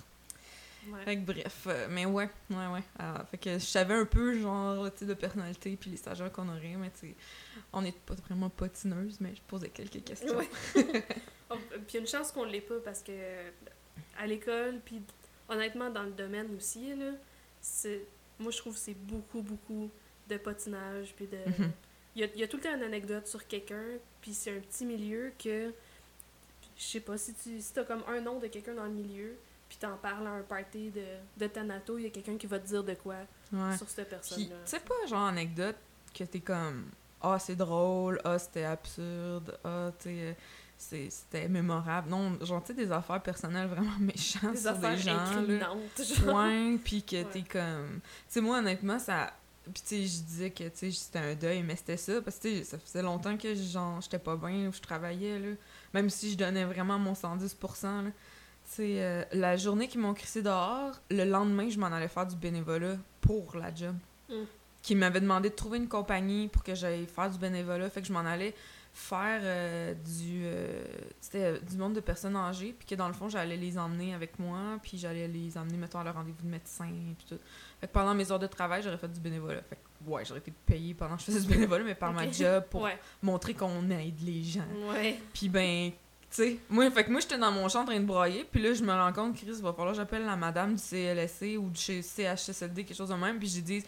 Fait 1.05 1.17
que 1.17 1.21
bref, 1.21 1.67
euh, 1.67 1.89
mais 1.91 2.07
ouais, 2.07 2.31
ouais, 2.49 2.67
ouais. 2.73 2.83
Ah, 2.99 3.25
fait 3.31 3.37
que 3.37 3.53
je 3.55 3.65
savais 3.65 3.95
un 3.95 4.07
peu 4.07 4.39
genre 4.41 4.91
de 5.01 5.15
personnalité 5.15 5.77
puis 5.79 5.91
les 5.91 5.97
stagiaires 5.97 6.33
qu'on 6.33 6.49
aurait, 6.49 6.77
mais 6.79 6.91
tu 6.99 7.15
on 7.73 7.83
n'est 7.83 7.93
pas 7.93 8.15
vraiment 8.15 8.49
patineuse, 8.49 9.19
mais 9.21 9.35
je 9.35 9.43
posais 9.47 9.69
quelques 9.69 10.03
questions. 10.03 10.39
Oh, 11.51 11.57
puis 11.87 11.99
une 11.99 12.07
chance 12.07 12.33
qu'on 12.33 12.45
l'ait 12.45 12.63
pas 12.63 12.81
parce 12.83 13.03
que 13.03 13.13
à 14.19 14.27
l'école, 14.27 14.81
puis 14.85 15.03
honnêtement 15.49 15.91
dans 15.91 16.05
le 16.05 16.13
domaine 16.13 16.55
aussi, 16.57 16.95
là, 16.95 17.13
c'est, 17.61 18.03
moi 18.39 18.51
je 18.51 18.59
trouve 18.59 18.75
que 18.75 18.81
c'est 18.81 18.95
beaucoup, 18.95 19.43
beaucoup 19.43 19.91
de 20.29 20.37
patinage 20.39 21.13
puis 21.15 21.27
de. 21.27 21.37
Mhm. 21.37 21.73
Il 22.17 22.29
y, 22.37 22.43
a, 22.43 22.49
tout 22.49 22.57
le 22.57 22.63
temps 22.65 22.75
une 22.75 22.83
anecdote 22.83 23.29
sur 23.29 23.47
quelqu'un, 23.47 23.85
puis 24.21 24.35
c'est 24.35 24.57
un 24.57 24.61
petit 24.61 24.85
milieu 24.85 25.33
que. 25.39 25.73
Je 26.81 26.87
sais 26.87 27.01
pas, 27.01 27.19
si 27.19 27.35
tu 27.35 27.61
si 27.61 27.79
as 27.79 27.85
comme 27.85 28.03
un 28.09 28.23
nom 28.23 28.39
de 28.39 28.47
quelqu'un 28.47 28.75
dans 28.75 28.85
le 28.85 28.91
milieu, 28.91 29.37
puis 29.69 29.77
t'en 29.79 29.99
parles 29.99 30.27
à 30.27 30.31
un 30.31 30.43
party 30.43 30.91
de, 30.91 31.05
de 31.37 31.47
Thanato, 31.47 31.99
il 31.99 32.05
y 32.05 32.07
a 32.07 32.11
quelqu'un 32.11 32.39
qui 32.39 32.47
va 32.47 32.59
te 32.59 32.67
dire 32.67 32.83
de 32.83 32.95
quoi 32.95 33.17
sur 33.77 33.89
cette 33.91 34.09
personne-là. 34.09 34.57
Tu 34.65 34.71
sais 34.71 34.81
pas, 34.81 35.07
genre, 35.07 35.27
anecdote 35.27 35.77
que 36.15 36.25
t'es 36.25 36.41
comme. 36.41 36.87
Ah, 37.21 37.39
c'est 37.39 37.55
drôle, 37.55 38.19
ah, 38.25 38.39
c'était 38.39 38.65
absurde, 38.65 39.59
ah, 39.63 39.93
tu 40.01 40.35
c'était 40.79 41.47
mémorable. 41.47 42.09
Non, 42.09 42.43
genre, 42.43 42.63
tu 42.63 42.69
sais, 42.69 42.75
des 42.75 42.91
affaires 42.91 43.23
personnelles 43.23 43.69
vraiment 43.69 43.97
méchantes 44.01 44.55
des 44.55 44.61
sur 44.61 44.79
des 44.79 44.97
gens. 44.97 45.43
Là. 45.43 45.59
Genre. 45.59 46.35
Ouais, 46.35 46.79
puis 46.83 47.03
que 47.03 47.23
t'es 47.25 47.43
comme. 47.43 48.01
Tu 48.01 48.11
sais, 48.29 48.41
moi, 48.41 48.61
honnêtement, 48.61 48.99
ça 48.99 49.35
puis, 49.65 49.83
tu 49.83 49.89
sais, 49.89 50.07
je 50.07 50.23
disais 50.23 50.51
que, 50.51 50.65
tu 50.65 50.71
sais, 50.75 50.91
c'était 50.91 51.19
un 51.19 51.35
deuil, 51.35 51.63
mais 51.63 51.77
c'était 51.77 51.97
ça, 51.97 52.21
parce 52.23 52.39
que, 52.39 52.49
tu 52.49 52.57
sais, 52.59 52.65
ça 52.65 52.79
faisait 52.79 53.03
longtemps 53.03 53.37
que, 53.37 53.55
genre, 53.55 54.01
j'étais 54.01 54.19
pas 54.19 54.37
bien, 54.37 54.69
où 54.69 54.73
je 54.73 54.81
travaillais, 54.81 55.39
là. 55.39 55.55
Même 55.95 56.11
si 56.11 56.33
je 56.33 56.37
donnais 56.37 56.65
vraiment 56.65 56.99
mon 56.99 57.13
110%, 57.13 58.05
là. 58.05 58.11
Tu 58.65 58.77
sais, 58.77 59.03
euh, 59.03 59.25
la 59.33 59.57
journée 59.57 59.89
qu'ils 59.89 60.01
m'ont 60.01 60.15
crissé 60.15 60.43
dehors, 60.43 60.93
le 61.11 61.25
lendemain, 61.25 61.69
je 61.69 61.79
m'en 61.79 61.87
allais 61.87 62.09
faire 62.09 62.27
du 62.27 62.37
bénévolat 62.37 62.97
pour 63.21 63.57
la 63.57 63.75
job. 63.75 63.97
Mm. 64.29 64.35
Qui 64.83 64.95
m'avait 64.95 65.21
demandé 65.21 65.51
de 65.51 65.55
trouver 65.55 65.79
une 65.79 65.89
compagnie 65.89 66.49
pour 66.49 66.63
que 66.63 66.75
j'aille 66.75 67.07
faire 67.07 67.31
du 67.31 67.39
bénévolat. 67.39 67.91
Fait 67.91 68.01
que 68.01 68.07
je 68.07 68.13
m'en 68.13 68.21
allais 68.21 68.55
faire 68.93 69.41
euh, 69.43 69.95
du 69.95 70.43
euh, 70.45 70.83
c'était 71.21 71.61
du 71.61 71.77
monde 71.77 71.95
de 71.95 72.01
personnes 72.01 72.37
âgées 72.37 72.75
puis 72.77 72.89
que 72.89 72.95
dans 72.97 73.07
le 73.07 73.15
fond 73.15 73.29
j'allais 73.29 73.57
les 73.57 73.79
emmener 73.79 74.15
avec 74.15 74.39
moi 74.39 74.79
puis 74.83 74.99
j'allais 74.99 75.29
les 75.29 75.57
emmener 75.57 75.77
mettons 75.77 76.01
à 76.01 76.05
leur 76.05 76.15
rendez-vous 76.15 76.43
de 76.43 76.51
médecin 76.51 76.89
puis 77.17 77.27
tout 77.29 77.39
fait 77.81 77.87
que 77.87 77.93
pendant 77.93 78.15
mes 78.15 78.31
heures 78.31 78.39
de 78.39 78.47
travail, 78.47 78.83
j'aurais 78.83 78.99
fait 78.99 79.09
du 79.09 79.21
bénévolat. 79.21 79.63
Fait 79.63 79.77
que, 79.77 80.11
ouais, 80.11 80.25
j'aurais 80.25 80.41
été 80.41 80.53
payée 80.67 80.93
pendant 80.95 81.15
que 81.15 81.21
je 81.21 81.27
faisais 81.27 81.41
du 81.41 81.47
bénévolat, 81.47 81.85
mais 81.85 81.95
par 81.95 82.13
ma 82.13 82.31
job 82.31 82.65
pour 82.69 82.89
montrer 83.23 83.55
qu'on 83.55 83.89
aide 83.91 84.21
les 84.23 84.43
gens. 84.43 84.67
Ouais. 84.91 85.19
Puis 85.33 85.49
ben, 85.49 85.91
tu 85.91 85.97
sais, 86.31 86.59
moi, 86.69 86.91
fait 86.91 87.05
que 87.05 87.11
moi, 87.11 87.21
j'étais 87.21 87.39
dans 87.39 87.51
mon 87.51 87.69
champ 87.69 87.81
en 87.83 87.87
train 87.87 87.99
de 87.99 88.05
broyer, 88.05 88.47
puis 88.51 88.63
là, 88.63 88.75
je 88.75 88.85
me 88.85 88.93
rends 88.93 89.13
compte, 89.13 89.35
Chris, 89.35 89.47
il 89.49 89.63
va 89.63 89.73
falloir 89.73 89.93
que 89.93 89.97
j'appelle 89.97 90.25
la 90.25 90.37
madame 90.37 90.75
du 90.75 90.83
CLSC 90.83 91.57
ou 91.59 91.71
du 91.71 91.81
CHSLD, 92.03 92.85
quelque 92.85 92.97
chose 92.97 93.09
de 93.09 93.15
même, 93.15 93.39
puis 93.39 93.49
j'ai 93.49 93.63
dit, 93.63 93.83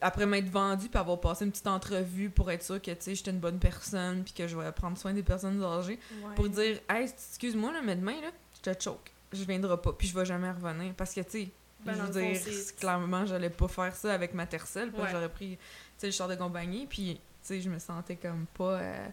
après 0.00 0.26
m'être 0.26 0.50
vendue 0.50 0.88
puis 0.88 0.98
avoir 0.98 1.20
passé 1.20 1.44
une 1.44 1.50
petite 1.50 1.66
entrevue 1.66 2.30
pour 2.30 2.50
être 2.50 2.62
sûr 2.62 2.80
que, 2.82 2.90
tu 2.90 2.96
sais, 3.00 3.14
j'étais 3.14 3.30
une 3.30 3.38
bonne 3.38 3.58
personne 3.58 4.22
puis 4.24 4.32
que 4.32 4.46
je 4.46 4.56
vais 4.56 4.72
prendre 4.72 4.98
soin 4.98 5.12
des 5.12 5.22
personnes 5.22 5.62
âgées, 5.62 5.98
pour 6.34 6.48
dire, 6.48 6.80
hey, 6.88 7.04
excuse-moi, 7.04 7.72
là, 7.72 7.80
mais 7.84 7.96
demain, 7.96 8.20
là, 8.20 8.30
je 8.56 8.70
te 8.70 8.82
choke. 8.82 9.12
Je 9.32 9.44
viendrai 9.44 9.80
pas 9.80 9.92
puis 9.92 10.08
je 10.08 10.14
vais 10.14 10.24
jamais 10.24 10.50
revenir. 10.50 10.92
Parce 10.94 11.14
que, 11.14 11.20
tu 11.20 11.30
sais, 11.30 11.48
ben, 11.84 11.94
je 11.94 12.02
veux 12.02 12.32
dire, 12.32 12.76
clairement, 12.78 13.26
j'allais 13.26 13.50
pas 13.50 13.68
faire 13.68 13.94
ça 13.94 14.12
avec 14.12 14.34
ma 14.34 14.46
tercelle. 14.46 14.92
J'aurais 15.10 15.28
pris, 15.28 15.56
tu 15.56 15.62
sais, 15.98 16.06
le 16.06 16.12
char 16.12 16.28
de 16.28 16.34
compagnie 16.34 16.86
puis, 16.86 17.14
tu 17.14 17.20
sais, 17.42 17.60
je 17.60 17.70
me 17.70 17.78
sentais 17.78 18.16
comme 18.16 18.46
pas 18.54 18.80
euh, 18.80 19.06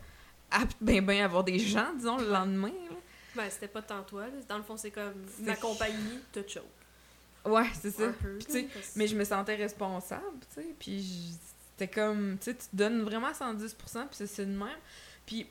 apte 0.51 0.77
ben 0.81 1.05
ben 1.05 1.21
à 1.21 1.25
avoir 1.25 1.43
des 1.43 1.59
gens, 1.59 1.93
disons, 1.95 2.17
le 2.17 2.29
lendemain. 2.29 2.71
Ben, 3.35 3.49
c'était 3.49 3.67
pas 3.67 3.81
tant 3.81 4.03
toi. 4.03 4.25
Dans 4.49 4.57
le 4.57 4.63
fond, 4.63 4.77
c'est 4.77 4.91
comme 4.91 5.13
ma 5.41 5.55
compagnie 5.55 6.19
te 6.31 6.47
choke. 6.47 6.63
Ouais, 7.45 7.67
c'est 7.79 7.91
ça. 7.91 8.11
Mais 8.95 9.07
je 9.07 9.15
me 9.15 9.23
sentais 9.23 9.55
responsable, 9.55 10.39
tu 10.53 10.61
sais. 10.61 10.75
Puis 10.77 11.37
c'était 11.71 11.93
comme, 11.93 12.37
tu 12.39 12.45
sais, 12.45 12.55
tu 12.55 12.67
te 12.67 12.75
donnes 12.75 13.03
vraiment 13.03 13.31
110%, 13.31 14.07
puis 14.07 14.27
c'est 14.27 14.45
le 14.45 14.47
même. 14.47 14.67
Puis 15.25 15.47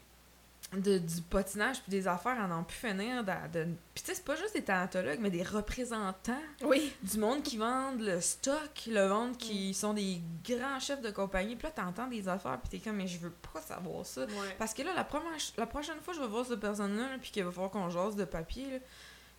de, 0.73 0.99
du 0.99 1.23
patinage 1.23 1.81
puis 1.81 1.91
des 1.91 2.09
affaires 2.09 2.37
en 2.39 2.49
n'en 2.49 2.65
plus 2.65 2.77
finir. 2.77 3.23
De, 3.23 3.33
de... 3.53 3.65
Puis 3.95 4.03
tu 4.03 4.07
sais, 4.07 4.15
c'est 4.15 4.25
pas 4.25 4.37
juste 4.37 4.55
des 4.55 4.63
thanatologues, 4.63 5.21
mais 5.21 5.31
des 5.31 5.43
représentants 5.43 6.43
oui. 6.63 6.93
du 7.03 7.19
monde 7.19 7.43
qui 7.43 7.57
vendent 7.57 8.01
le 8.01 8.21
stock, 8.21 8.85
le 8.89 9.09
monde 9.09 9.37
qui 9.37 9.71
mm. 9.71 9.75
sont 9.75 9.95
des 9.95 10.21
grands 10.45 10.81
chefs 10.81 11.01
de 11.01 11.11
compagnie. 11.11 11.57
Puis 11.57 11.69
là, 11.69 11.73
t'entends 11.85 12.09
des 12.09 12.29
affaires, 12.29 12.59
puis 12.61 12.79
t'es 12.79 12.85
comme, 12.85 12.97
mais 12.97 13.07
je 13.07 13.19
veux 13.19 13.35
pas 13.53 13.61
savoir 13.61 14.05
ça. 14.05 14.27
Parce 14.59 14.75
que 14.75 14.83
là, 14.83 14.93
la, 14.95 15.05
première, 15.05 15.31
la 15.57 15.67
prochaine 15.67 16.01
fois 16.03 16.15
je 16.15 16.21
vais 16.21 16.29
voir 16.29 16.45
cette 16.45 16.61
personne-là, 16.61 17.17
puis 17.21 17.31
qu'il 17.31 17.45
va 17.45 17.51
falloir 17.51 17.71
qu'on 17.71 17.89
jase 17.89 18.17
de 18.17 18.25
papier, 18.25 18.71
là, 18.71 18.79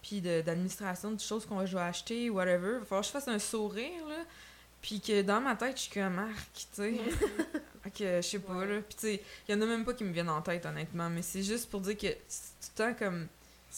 puis 0.01 0.21
d'administration, 0.21 1.11
de, 1.11 1.19
choses 1.19 1.45
qu'on 1.45 1.63
va 1.63 1.85
acheter, 1.85 2.29
whatever, 2.29 2.75
il 2.75 2.79
va 2.79 2.85
falloir 2.85 3.01
que 3.01 3.07
je 3.07 3.11
fasse 3.11 3.27
un 3.27 3.39
sourire, 3.39 4.07
là. 4.07 4.23
Puis 4.81 5.01
que 5.01 5.21
dans 5.21 5.41
ma 5.41 5.55
tête, 5.55 5.75
je 5.75 5.81
suis 5.83 5.91
comme 5.91 6.13
Marc, 6.13 6.51
tu 6.53 6.65
sais. 6.73 6.93
que 7.97 8.17
je 8.17 8.21
sais 8.21 8.39
pas, 8.39 8.65
là. 8.65 8.81
Puis 8.81 8.95
tu 8.95 9.07
sais, 9.07 9.23
il 9.47 9.55
y 9.55 9.57
en 9.57 9.61
a 9.61 9.65
même 9.65 9.85
pas 9.85 9.93
qui 9.93 10.03
me 10.03 10.11
viennent 10.11 10.29
en 10.29 10.41
tête, 10.41 10.65
honnêtement. 10.65 11.09
Mais 11.09 11.21
c'est 11.21 11.43
juste 11.43 11.69
pour 11.69 11.81
dire 11.81 11.97
que 11.97 12.07
c'est 12.27 12.75
tout 12.75 12.83
le 12.83 12.83
temps 12.83 12.93
comme. 12.93 13.27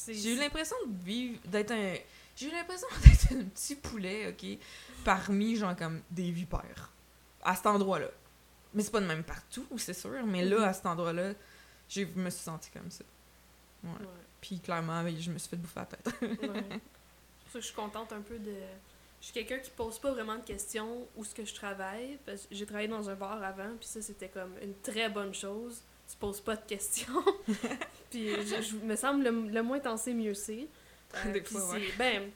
J'ai 0.07 0.33
eu 0.33 0.37
l'impression 0.37 0.75
de 0.85 1.03
vivre. 1.03 1.39
d'être 1.45 1.71
un. 1.71 1.95
J'ai 2.35 2.47
eu 2.47 2.51
l'impression 2.51 2.87
d'être 3.03 3.33
un 3.33 3.43
petit 3.43 3.75
poulet, 3.75 4.29
ok, 4.29 4.57
parmi, 5.03 5.55
genre, 5.55 5.75
comme 5.75 6.01
des 6.09 6.31
vipères. 6.31 6.91
À 7.43 7.55
cet 7.55 7.67
endroit-là. 7.67 8.09
Mais 8.73 8.83
c'est 8.83 8.91
pas 8.91 9.01
de 9.01 9.07
même 9.07 9.23
partout, 9.23 9.65
c'est 9.77 9.93
sûr. 9.93 10.25
Mais 10.25 10.45
là, 10.45 10.67
à 10.67 10.73
cet 10.73 10.85
endroit-là, 10.85 11.33
je 11.89 12.03
me 12.03 12.29
suis 12.29 12.43
sentie 12.43 12.69
comme 12.71 12.91
ça. 12.91 13.03
Ouais. 13.83 13.91
Puis 14.41 14.59
clairement, 14.59 15.03
je 15.07 15.31
me 15.31 15.37
suis 15.37 15.49
fait 15.49 15.55
bouffer 15.55 15.79
la 15.79 15.85
tête. 15.85 16.09
ouais. 16.21 16.81
je 17.53 17.59
suis 17.59 17.73
contente 17.73 18.13
un 18.13 18.21
peu 18.21 18.37
de 18.37 18.53
je 19.19 19.25
suis 19.25 19.33
quelqu'un 19.33 19.59
qui 19.59 19.71
pose 19.71 19.99
pas 19.99 20.11
vraiment 20.11 20.37
de 20.37 20.43
questions 20.43 21.07
où 21.15 21.23
ce 21.23 21.35
que 21.35 21.45
je 21.45 21.53
travaille. 21.53 22.17
Parce 22.25 22.43
que 22.45 22.55
j'ai 22.55 22.65
travaillé 22.65 22.87
dans 22.87 23.09
un 23.09 23.15
bar 23.15 23.43
avant, 23.43 23.75
puis 23.79 23.87
ça, 23.87 24.01
c'était 24.01 24.29
comme 24.29 24.53
une 24.61 24.75
très 24.75 25.09
bonne 25.09 25.33
chose. 25.33 25.81
Tu 26.09 26.15
poses 26.17 26.41
pas 26.41 26.55
de 26.55 26.65
questions. 26.65 27.23
puis 28.09 28.29
je, 28.29 28.75
me 28.77 28.95
semble 28.95 29.23
le, 29.23 29.61
moins 29.61 29.79
t'en 29.79 29.95
mieux 30.07 30.33
c'est. 30.33 30.67
Euh, 31.25 31.33
Des 31.33 31.41
fois, 31.41 31.71
ouais. 31.71 31.87
Ben, 31.97 32.29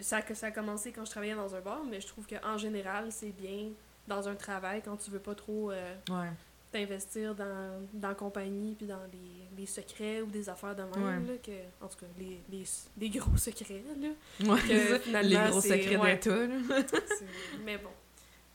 ça, 0.00 0.20
ça 0.34 0.48
a 0.48 0.50
commencé 0.50 0.90
quand 0.90 1.04
je 1.04 1.12
travaillais 1.12 1.36
dans 1.36 1.54
un 1.54 1.60
bar, 1.60 1.84
mais 1.84 2.00
je 2.00 2.08
trouve 2.08 2.26
qu'en 2.26 2.58
général, 2.58 3.12
c'est 3.12 3.30
bien 3.30 3.68
dans 4.08 4.28
un 4.28 4.34
travail 4.34 4.82
quand 4.84 4.96
tu 4.96 5.12
veux 5.12 5.20
pas 5.20 5.36
trop 5.36 5.70
euh, 5.70 5.94
ouais 6.08 6.26
d'investir 6.72 7.34
dans, 7.34 7.86
dans 7.92 8.08
la 8.08 8.14
compagnie 8.14 8.74
puis 8.74 8.86
dans 8.86 9.02
les, 9.12 9.58
les, 9.58 9.66
secrets 9.66 10.22
ou 10.22 10.26
des 10.26 10.48
affaires 10.48 10.76
de 10.76 10.82
même. 10.82 11.26
Là, 11.26 11.32
que, 11.42 11.50
en 11.84 11.88
tout 11.88 11.98
cas, 11.98 12.06
les, 12.18 12.40
les, 12.50 12.64
les 12.98 13.10
gros 13.10 13.36
secrets. 13.36 13.82
Là, 14.00 14.08
ouais, 14.52 14.60
que, 14.60 15.22
les 15.22 15.50
gros 15.50 15.60
secrets 15.60 15.96
ouais, 15.96 16.14
d'État. 16.14 16.30
mais 17.64 17.76
bon. 17.78 17.90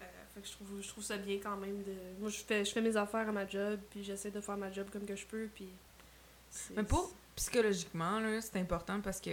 Euh, 0.01 0.05
fait 0.33 0.41
que 0.41 0.47
je, 0.47 0.51
trouve, 0.53 0.81
je 0.81 0.87
trouve 0.87 1.03
ça 1.03 1.17
bien 1.17 1.39
quand 1.43 1.57
même. 1.57 1.83
de 1.83 1.93
Moi, 2.19 2.29
je 2.29 2.37
fais, 2.37 2.63
je 2.63 2.71
fais 2.71 2.81
mes 2.81 2.95
affaires 2.95 3.27
à 3.27 3.31
ma 3.31 3.47
job 3.47 3.79
puis 3.89 4.03
j'essaie 4.03 4.31
de 4.31 4.41
faire 4.41 4.57
ma 4.57 4.71
job 4.71 4.87
comme 4.91 5.05
que 5.05 5.15
je 5.15 5.25
peux. 5.25 5.47
Puis 5.53 5.67
mais 6.75 6.83
pour 6.83 7.13
psychologiquement, 7.35 8.21
c'est 8.41 8.59
important 8.59 9.01
parce 9.01 9.19
que 9.19 9.31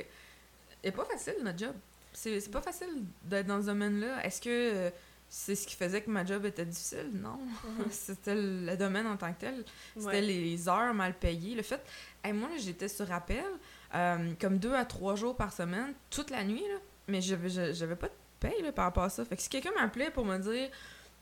c'est 0.83 0.93
pas 0.93 1.05
facile 1.05 1.35
notre 1.43 1.59
job. 1.59 1.75
C'est 2.13 2.51
pas 2.51 2.61
facile 2.61 3.05
d'être 3.25 3.47
dans 3.47 3.61
ce 3.61 3.67
domaine-là. 3.67 4.25
Est-ce 4.25 4.41
que. 4.41 4.93
C'est 5.35 5.55
ce 5.55 5.67
qui 5.67 5.77
faisait 5.77 6.03
que 6.03 6.11
ma 6.11 6.27
job 6.27 6.45
était 6.45 6.67
difficile, 6.67 7.11
non? 7.15 7.39
C'était 7.91 8.35
le 8.35 8.77
domaine 8.77 9.07
en 9.07 9.17
tant 9.17 9.33
que 9.33 9.41
tel. 9.41 9.65
C'était 9.97 10.21
les 10.21 10.69
heures 10.69 10.93
mal 10.93 11.15
payées. 11.15 11.55
Le 11.55 11.63
fait, 11.63 11.81
hey, 12.23 12.35
moi, 12.35 12.51
j'étais 12.59 12.87
sur 12.87 13.11
appel 13.11 13.43
euh, 13.95 14.35
comme 14.39 14.59
deux 14.59 14.75
à 14.75 14.85
trois 14.85 15.17
jours 15.17 15.35
par 15.35 15.51
semaine, 15.51 15.95
toute 16.11 16.29
la 16.29 16.45
nuit, 16.45 16.61
là, 16.61 16.77
mais 17.09 17.23
j'avais, 17.23 17.49
j'avais 17.73 17.97
pas 17.97 18.09
de 18.09 18.13
paye 18.41 18.61
là, 18.61 18.73
par 18.73 18.85
rapport 18.85 19.05
à 19.05 19.09
ça. 19.09 19.25
Fait 19.25 19.35
que 19.37 19.41
si 19.41 19.49
quelqu'un 19.49 19.71
m'appelait 19.75 20.11
pour 20.11 20.27
me 20.27 20.37
dire 20.37 20.69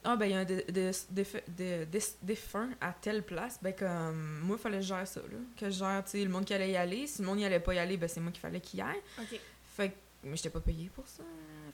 Ah, 0.03 0.17
ben, 0.17 0.27
il 0.27 0.33
y 0.33 0.35
a 0.35 0.41
un 0.41 0.45
des 0.45 1.87
défunt 2.21 2.71
à 2.81 2.93
telle 2.93 3.23
place, 3.23 3.61
ben, 3.63 3.73
comme 3.73 4.41
moi, 4.41 4.57
il 4.59 4.61
fallait 4.61 4.79
que 4.79 4.83
je 4.83 4.89
gère 4.89 5.07
ça, 5.07 5.21
là. 5.21 5.39
Que 5.57 5.67
je 5.67 5.79
gère, 5.79 6.03
tu 6.05 6.11
sais, 6.11 6.25
le 6.25 6.31
monde 6.31 6.45
qui 6.45 6.55
allait 6.55 6.73
y 6.73 6.77
aller. 6.77 7.07
Si 7.07 7.23
le 7.23 7.29
monde 7.29 7.37
n'y 7.37 7.45
allait 7.45 7.61
pas 7.61 7.75
y 7.75 7.79
aller, 7.79 7.97
ben, 7.97 8.09
c'est 8.09 8.19
moi 8.19 8.33
qu'il 8.33 8.41
fallait 8.41 8.61
qu'il 8.61 8.81
y 8.81 8.83
aille. 8.83 9.03
Fait 9.77 9.91
que, 9.91 9.95
mais 10.25 10.37
j'étais 10.37 10.51
pas 10.51 10.59
payée 10.59 10.91
pour 10.93 11.07
ça. 11.07 11.23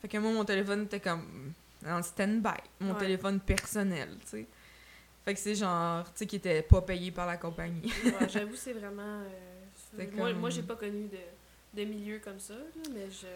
Fait 0.02 0.08
que 0.08 0.18
moi, 0.18 0.30
mon 0.30 0.44
téléphone 0.44 0.82
était 0.82 1.00
comme 1.00 1.54
en 1.84 2.02
stand-by, 2.02 2.60
mon 2.80 2.94
téléphone 2.94 3.40
personnel, 3.40 4.16
tu 4.22 4.28
sais. 4.28 4.46
Fait 5.24 5.34
que 5.34 5.40
c'est 5.40 5.56
genre, 5.56 6.04
tu 6.04 6.18
sais, 6.20 6.26
qui 6.26 6.36
était 6.36 6.62
pas 6.62 6.80
payé 6.82 7.10
par 7.10 7.26
la 7.26 7.36
compagnie. 7.36 7.92
ouais, 8.04 8.28
j'avoue, 8.28 8.54
c'est 8.54 8.72
vraiment. 8.72 9.22
Euh, 9.22 10.06
moi, 10.14 10.32
moi 10.32 10.50
j'ai 10.50 10.62
pas 10.62 10.76
connu 10.76 11.08
de, 11.08 11.80
de 11.80 11.84
milieu 11.84 12.20
comme 12.20 12.38
ça, 12.38 12.54
là, 12.54 12.82
mais 12.94 13.10
je. 13.10 13.26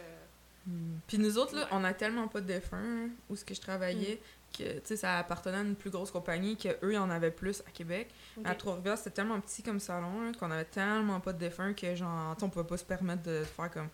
Hmm. 0.66 0.98
Puis 1.08 1.18
nous 1.18 1.36
autres, 1.36 1.56
là, 1.56 1.66
on 1.72 1.82
a 1.82 1.92
tellement 1.92 2.28
pas 2.28 2.40
de 2.40 2.46
défunts 2.46 3.08
où 3.28 3.34
ce 3.34 3.44
que 3.44 3.54
je 3.54 3.60
travaillais 3.60 4.20
hmm. 4.20 4.56
que, 4.56 4.72
tu 4.74 4.80
sais, 4.84 4.96
ça 4.96 5.18
appartenait 5.18 5.56
à 5.56 5.62
une 5.62 5.74
plus 5.74 5.90
grosse 5.90 6.12
compagnie 6.12 6.56
qu'eux, 6.56 6.92
ils 6.92 6.98
en 6.98 7.10
avaient 7.10 7.32
plus 7.32 7.60
à 7.66 7.70
Québec. 7.72 8.08
À 8.44 8.54
Trois-Rivières, 8.54 8.98
c'était 8.98 9.10
tellement 9.10 9.40
petit 9.40 9.64
comme 9.64 9.80
salon 9.80 10.30
qu'on 10.38 10.50
avait 10.52 10.66
tellement 10.66 11.18
pas 11.18 11.32
de 11.32 11.38
défunts 11.38 11.72
que, 11.72 11.96
genre, 11.96 12.36
on 12.40 12.48
pouvait 12.48 12.66
pas 12.66 12.76
se 12.76 12.84
permettre 12.84 13.24
de 13.24 13.42
faire 13.42 13.70
comme 13.70 13.88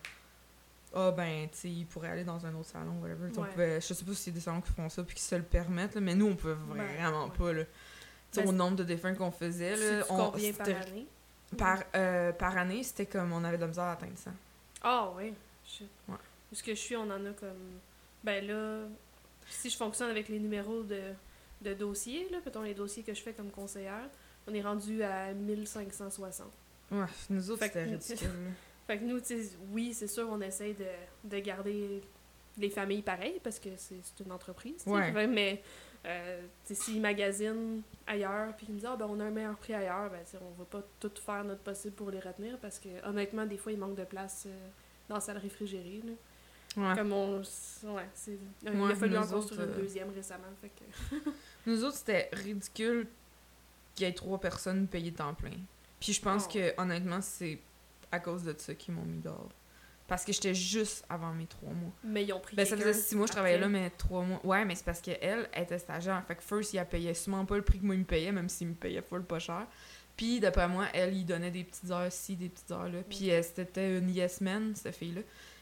ah 0.93 1.11
ben 1.11 1.47
tu 1.51 1.57
sais 1.57 1.69
il 1.69 1.85
pourrait 1.85 2.09
aller 2.09 2.23
dans 2.23 2.45
un 2.45 2.53
autre 2.55 2.69
salon 2.69 2.99
whatever. 3.01 3.29
Je 3.79 3.93
sais 3.93 4.05
pas 4.05 4.13
si 4.13 4.29
y 4.29 4.33
a 4.33 4.35
des 4.35 4.39
salons 4.39 4.61
qui 4.61 4.71
font 4.71 4.89
ça 4.89 5.03
puis 5.03 5.15
qui 5.15 5.21
se 5.21 5.35
le 5.35 5.43
permettent 5.43 5.97
mais 5.97 6.15
nous 6.15 6.27
on 6.27 6.35
peut 6.35 6.55
ben, 6.55 6.83
vraiment 6.95 7.29
pas 7.29 7.53
là. 7.53 7.63
Ben, 8.35 8.47
au 8.47 8.51
nombre 8.51 8.77
de 8.77 8.83
défunts 8.83 9.13
qu'on 9.13 9.31
faisait 9.31 9.75
là 9.75 10.05
on 10.09 10.31
combien 10.31 10.53
par 10.53 10.67
année? 10.67 11.07
Par, 11.57 11.83
euh, 11.95 12.31
par 12.31 12.57
année 12.57 12.83
c'était 12.83 13.05
comme 13.05 13.31
on 13.33 13.43
avait 13.43 13.57
de 13.57 13.61
la 13.61 13.67
misère 13.67 13.83
à 13.85 13.91
atteindre 13.93 14.17
ça 14.17 14.31
ah 14.83 15.11
oui 15.15 15.33
ouais. 16.07 16.15
Ce 16.53 16.63
que 16.63 16.71
je 16.71 16.79
suis 16.79 16.95
on 16.95 17.09
en 17.09 17.25
a 17.25 17.31
comme 17.31 17.79
ben 18.23 18.45
là 18.45 18.87
si 19.49 19.69
je 19.69 19.77
fonctionne 19.77 20.09
avec 20.09 20.29
les 20.29 20.39
numéros 20.39 20.83
de, 20.83 21.01
de 21.61 21.73
dossiers 21.73 22.29
là 22.31 22.39
peut-être 22.43 22.61
les 22.63 22.73
dossiers 22.73 23.03
que 23.03 23.13
je 23.13 23.21
fais 23.21 23.33
comme 23.33 23.49
conseillère 23.49 24.09
on 24.47 24.53
est 24.53 24.61
rendu 24.61 25.03
à 25.03 25.33
1560 25.33 26.47
ouais 26.91 27.05
nous 27.29 27.51
autres 27.51 27.63
c'était 27.63 27.83
ridicule 27.83 28.29
Fait 28.87 28.97
que 28.97 29.03
nous, 29.03 29.19
oui, 29.71 29.93
c'est 29.93 30.07
sûr, 30.07 30.27
on 30.31 30.39
essaye 30.39 30.73
de, 30.73 30.85
de, 31.25 31.39
garder 31.39 32.01
les 32.57 32.69
familles 32.69 33.01
pareilles 33.01 33.39
parce 33.43 33.59
que 33.59 33.69
c'est 33.75 34.01
une 34.25 34.31
entreprise. 34.31 34.83
Ouais. 34.87 35.27
Mais 35.27 35.61
euh, 36.05 36.41
s'ils 36.63 37.01
magasinent 37.01 37.81
ailleurs 38.05 38.55
puis 38.55 38.65
qu'ils 38.65 38.75
me 38.75 38.79
disent 38.79 38.89
ah, 38.89 38.95
ben, 38.95 39.07
on 39.09 39.19
a 39.19 39.25
un 39.25 39.29
meilleur 39.29 39.57
prix 39.57 39.73
ailleurs, 39.73 40.09
ben, 40.09 40.23
on 40.41 40.57
va 40.57 40.65
pas 40.65 40.83
tout 41.01 41.11
faire 41.23 41.43
notre 41.43 41.61
possible 41.61 41.95
pour 41.95 42.11
les 42.11 42.21
retenir 42.21 42.57
parce 42.59 42.79
que 42.79 42.87
honnêtement, 43.05 43.45
des 43.45 43.57
fois, 43.57 43.73
il 43.73 43.77
manque 43.77 43.95
de 43.95 44.05
place 44.05 44.45
euh, 44.47 44.67
dans 45.09 45.15
la 45.15 45.21
salle 45.21 45.37
réfrigérée. 45.37 46.01
Là. 46.05 46.13
Ouais. 46.77 46.95
Comme 46.95 47.11
on. 47.11 47.39
Ouais, 47.39 48.07
c'est. 48.13 48.37
Il 48.63 48.69
a 48.69 48.95
fallu 48.95 49.17
en 49.17 49.27
construire 49.27 49.63
une 49.63 49.69
euh, 49.71 49.77
deuxième 49.81 50.09
récemment. 50.11 50.43
Fait 50.61 50.69
que... 50.69 51.29
nous 51.65 51.83
autres, 51.83 51.97
c'était 51.97 52.29
ridicule 52.31 53.07
qu'il 53.95 54.07
y 54.07 54.09
ait 54.09 54.13
trois 54.13 54.39
personnes 54.39 54.87
payées 54.87 55.11
temps 55.11 55.33
plein. 55.33 55.57
Puis 55.99 56.13
je 56.13 56.21
pense 56.21 56.45
oh. 56.47 56.53
que 56.53 56.79
honnêtement, 56.79 57.21
c'est 57.21 57.59
à 58.11 58.19
cause 58.19 58.43
de 58.43 58.55
ça 58.57 58.73
qu'ils 58.73 58.93
m'ont 58.93 59.05
mis 59.05 59.19
dehors. 59.19 59.49
Parce 60.07 60.23
que 60.23 60.31
j'étais 60.31 60.55
juste 60.55 61.03
avant 61.09 61.33
mes 61.33 61.47
trois 61.47 61.73
mois. 61.73 61.91
Mais 62.03 62.23
ils 62.23 62.31
ont 62.31 62.39
pris 62.39 62.55
Ben, 62.55 62.65
ça 62.65 62.77
faisait 62.77 62.93
six 62.93 63.13
mois 63.15 63.25
que 63.25 63.31
je 63.31 63.35
travaillais 63.35 63.59
là, 63.59 63.67
mais 63.67 63.89
trois 63.89 64.21
mois. 64.21 64.39
Ouais, 64.45 64.63
mais 64.63 64.75
c'est 64.75 64.85
parce 64.85 65.01
qu'elle 65.01 65.49
était 65.53 65.79
stagiaire. 65.79 66.23
Fait 66.25 66.35
que 66.35 66.43
first, 66.43 66.73
il 66.73 66.79
a 66.79 66.85
payé 66.85 67.13
sûrement 67.13 67.45
pas 67.45 67.57
le 67.57 67.61
prix 67.61 67.79
que 67.79 67.85
moi, 67.85 67.95
il 67.95 67.99
me 67.99 68.05
payait, 68.05 68.31
même 68.31 68.47
s'il 68.47 68.69
me 68.69 68.73
payait 68.73 69.01
full 69.01 69.23
pas 69.23 69.39
cher. 69.39 69.67
Puis, 70.15 70.39
d'après 70.39 70.67
moi, 70.67 70.85
elle, 70.93 71.13
il 71.13 71.25
donnait 71.25 71.51
des 71.51 71.65
petites 71.65 71.91
heures 71.91 72.11
ci, 72.11 72.37
des 72.37 72.47
petites 72.49 72.71
heures 72.71 72.87
là. 72.87 72.99
Puis, 73.07 73.31
euh, 73.31 73.43
c'était 73.43 73.97
une 73.97 74.09
yes 74.09 74.39
man, 74.39 74.73
cette 74.75 74.95
fille-là. 74.95 75.21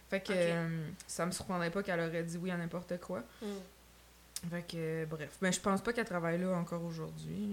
Fait 0.10 0.22
que 0.22 0.32
euh, 0.32 0.88
ça 1.08 1.26
me 1.26 1.32
surprendrait 1.32 1.72
pas 1.72 1.82
qu'elle 1.82 2.00
aurait 2.00 2.24
dit 2.24 2.38
oui 2.38 2.52
à 2.52 2.58
n'importe 2.58 3.00
quoi. 3.00 3.24
Mm. 3.42 4.50
Fait 4.52 4.62
que, 4.62 5.06
bref. 5.06 5.38
Ben, 5.42 5.52
je 5.52 5.60
pense 5.60 5.82
pas 5.82 5.92
qu'elle 5.92 6.06
travaille 6.06 6.40
là 6.40 6.56
encore 6.56 6.84
aujourd'hui. 6.84 7.50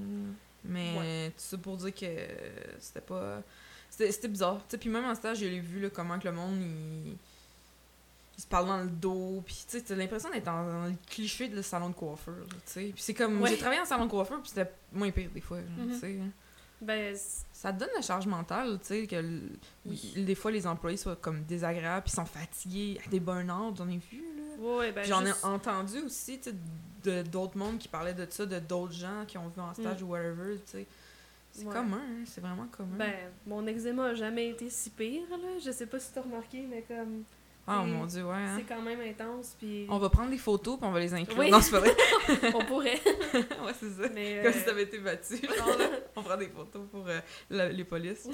Mais, 0.64 1.30
tout 1.30 1.42
ça 1.42 1.56
pour 1.56 1.78
dire 1.78 1.94
que 1.94 2.06
c'était 2.78 3.00
pas 3.00 3.42
c'était 3.92 4.28
bizarre. 4.28 4.66
T'sais, 4.66 4.78
puis 4.78 4.88
même 4.88 5.04
en 5.04 5.14
stage, 5.14 5.38
j'ai 5.38 5.60
vu 5.60 5.80
là, 5.80 5.90
comment 5.90 6.18
que 6.18 6.26
le 6.26 6.34
monde, 6.34 6.56
il, 6.60 7.16
il 8.38 8.40
se 8.40 8.46
parle 8.46 8.66
dans 8.66 8.78
le 8.78 8.88
dos. 8.88 9.42
Puis 9.44 9.66
tu 9.68 9.92
as 9.92 9.96
l'impression 9.96 10.30
d'être 10.30 10.44
dans, 10.44 10.86
le 10.86 10.94
cliché 11.08 11.48
de 11.48 11.56
le 11.56 11.62
salon 11.62 11.90
de 11.90 11.94
coiffeur. 11.94 12.34
Puis 12.74 12.94
c'est 12.96 13.14
comme, 13.14 13.46
j'ai 13.46 13.58
travaillé 13.58 13.80
en 13.80 13.84
salon 13.84 14.06
de 14.06 14.10
coiffeur, 14.10 14.40
puis 14.40 14.50
c'était 14.50 14.70
moins 14.92 15.10
pire 15.10 15.30
des 15.32 15.40
fois. 15.40 15.58
Mm 15.58 15.92
-hmm. 15.92 16.30
Ben, 16.80 17.16
ça 17.52 17.72
te 17.72 17.78
donne 17.78 17.90
la 17.94 18.02
charge 18.02 18.26
mentale, 18.26 18.80
tu 18.80 18.86
sais, 18.88 19.06
que 19.06 19.40
des 20.16 20.34
fois 20.34 20.50
les 20.50 20.66
employés 20.66 20.96
soient 20.96 21.14
comme 21.14 21.44
désagréables, 21.44 22.02
puis 22.02 22.12
sont 22.12 22.26
fatigués, 22.26 23.00
à 23.06 23.08
des 23.08 23.20
burn-out, 23.20 23.76
j'en 23.76 23.88
ai 23.88 23.98
vu, 23.98 24.24
là. 24.36 24.42
Ouais, 24.58 24.90
ben 24.90 25.04
J'en 25.04 25.24
ai 25.24 25.32
entendu 25.44 26.00
aussi, 26.00 26.40
tu 26.40 26.50
sais, 26.50 27.22
d'autres 27.24 27.56
mondes 27.56 27.78
qui 27.78 27.86
parlaient 27.86 28.14
de 28.14 28.26
ça, 28.28 28.46
de 28.46 28.58
d'autres 28.58 28.94
gens 28.94 29.24
qui 29.28 29.38
ont 29.38 29.48
vu 29.48 29.60
en 29.60 29.72
stage 29.74 30.02
mm. 30.02 30.04
ou 30.04 30.08
whatever, 30.08 30.56
tu 30.56 30.72
sais. 30.72 30.86
C'est 31.52 31.64
commun, 31.66 32.00
hein, 32.00 32.24
c'est 32.24 32.40
vraiment 32.40 32.66
commun. 32.66 32.96
Ben, 32.96 33.14
mon 33.46 33.66
eczéma 33.66 34.06
a 34.06 34.14
jamais 34.14 34.48
été 34.48 34.70
si 34.70 34.88
pire, 34.88 35.28
là. 35.30 35.58
Je 35.62 35.70
sais 35.70 35.86
pas 35.86 36.00
si 36.00 36.10
t'as 36.12 36.22
remarqué, 36.22 36.66
mais 36.68 36.82
comme... 36.82 37.24
Oh 37.68 37.84
mon 37.84 38.06
dieu, 38.06 38.24
ouais. 38.24 38.34
Hein. 38.34 38.56
C'est 38.56 38.64
quand 38.64 38.82
même 38.82 39.00
intense. 39.00 39.54
Puis... 39.58 39.86
On 39.88 39.98
va 39.98 40.08
prendre 40.08 40.30
des 40.30 40.38
photos 40.38 40.78
puis 40.78 40.88
on 40.88 40.90
va 40.90 40.98
les 40.98 41.14
inclure. 41.14 41.38
Oui. 41.38 41.50
Non, 41.50 41.60
c'est 41.60 41.70
pas 41.70 41.80
vrai. 41.80 41.94
on 42.54 42.64
pourrait. 42.64 43.00
ouais, 43.34 43.72
c'est 43.78 43.90
ça. 43.90 44.08
Mais, 44.12 44.40
Comme 44.42 44.52
si 44.52 44.58
euh, 44.58 44.64
t'avais 44.64 44.82
été 44.82 44.98
battu. 44.98 45.34
on 46.16 46.22
prend 46.22 46.36
des 46.36 46.48
photos 46.48 46.88
pour 46.90 47.06
euh, 47.06 47.20
les 47.50 47.84
polices. 47.84 48.28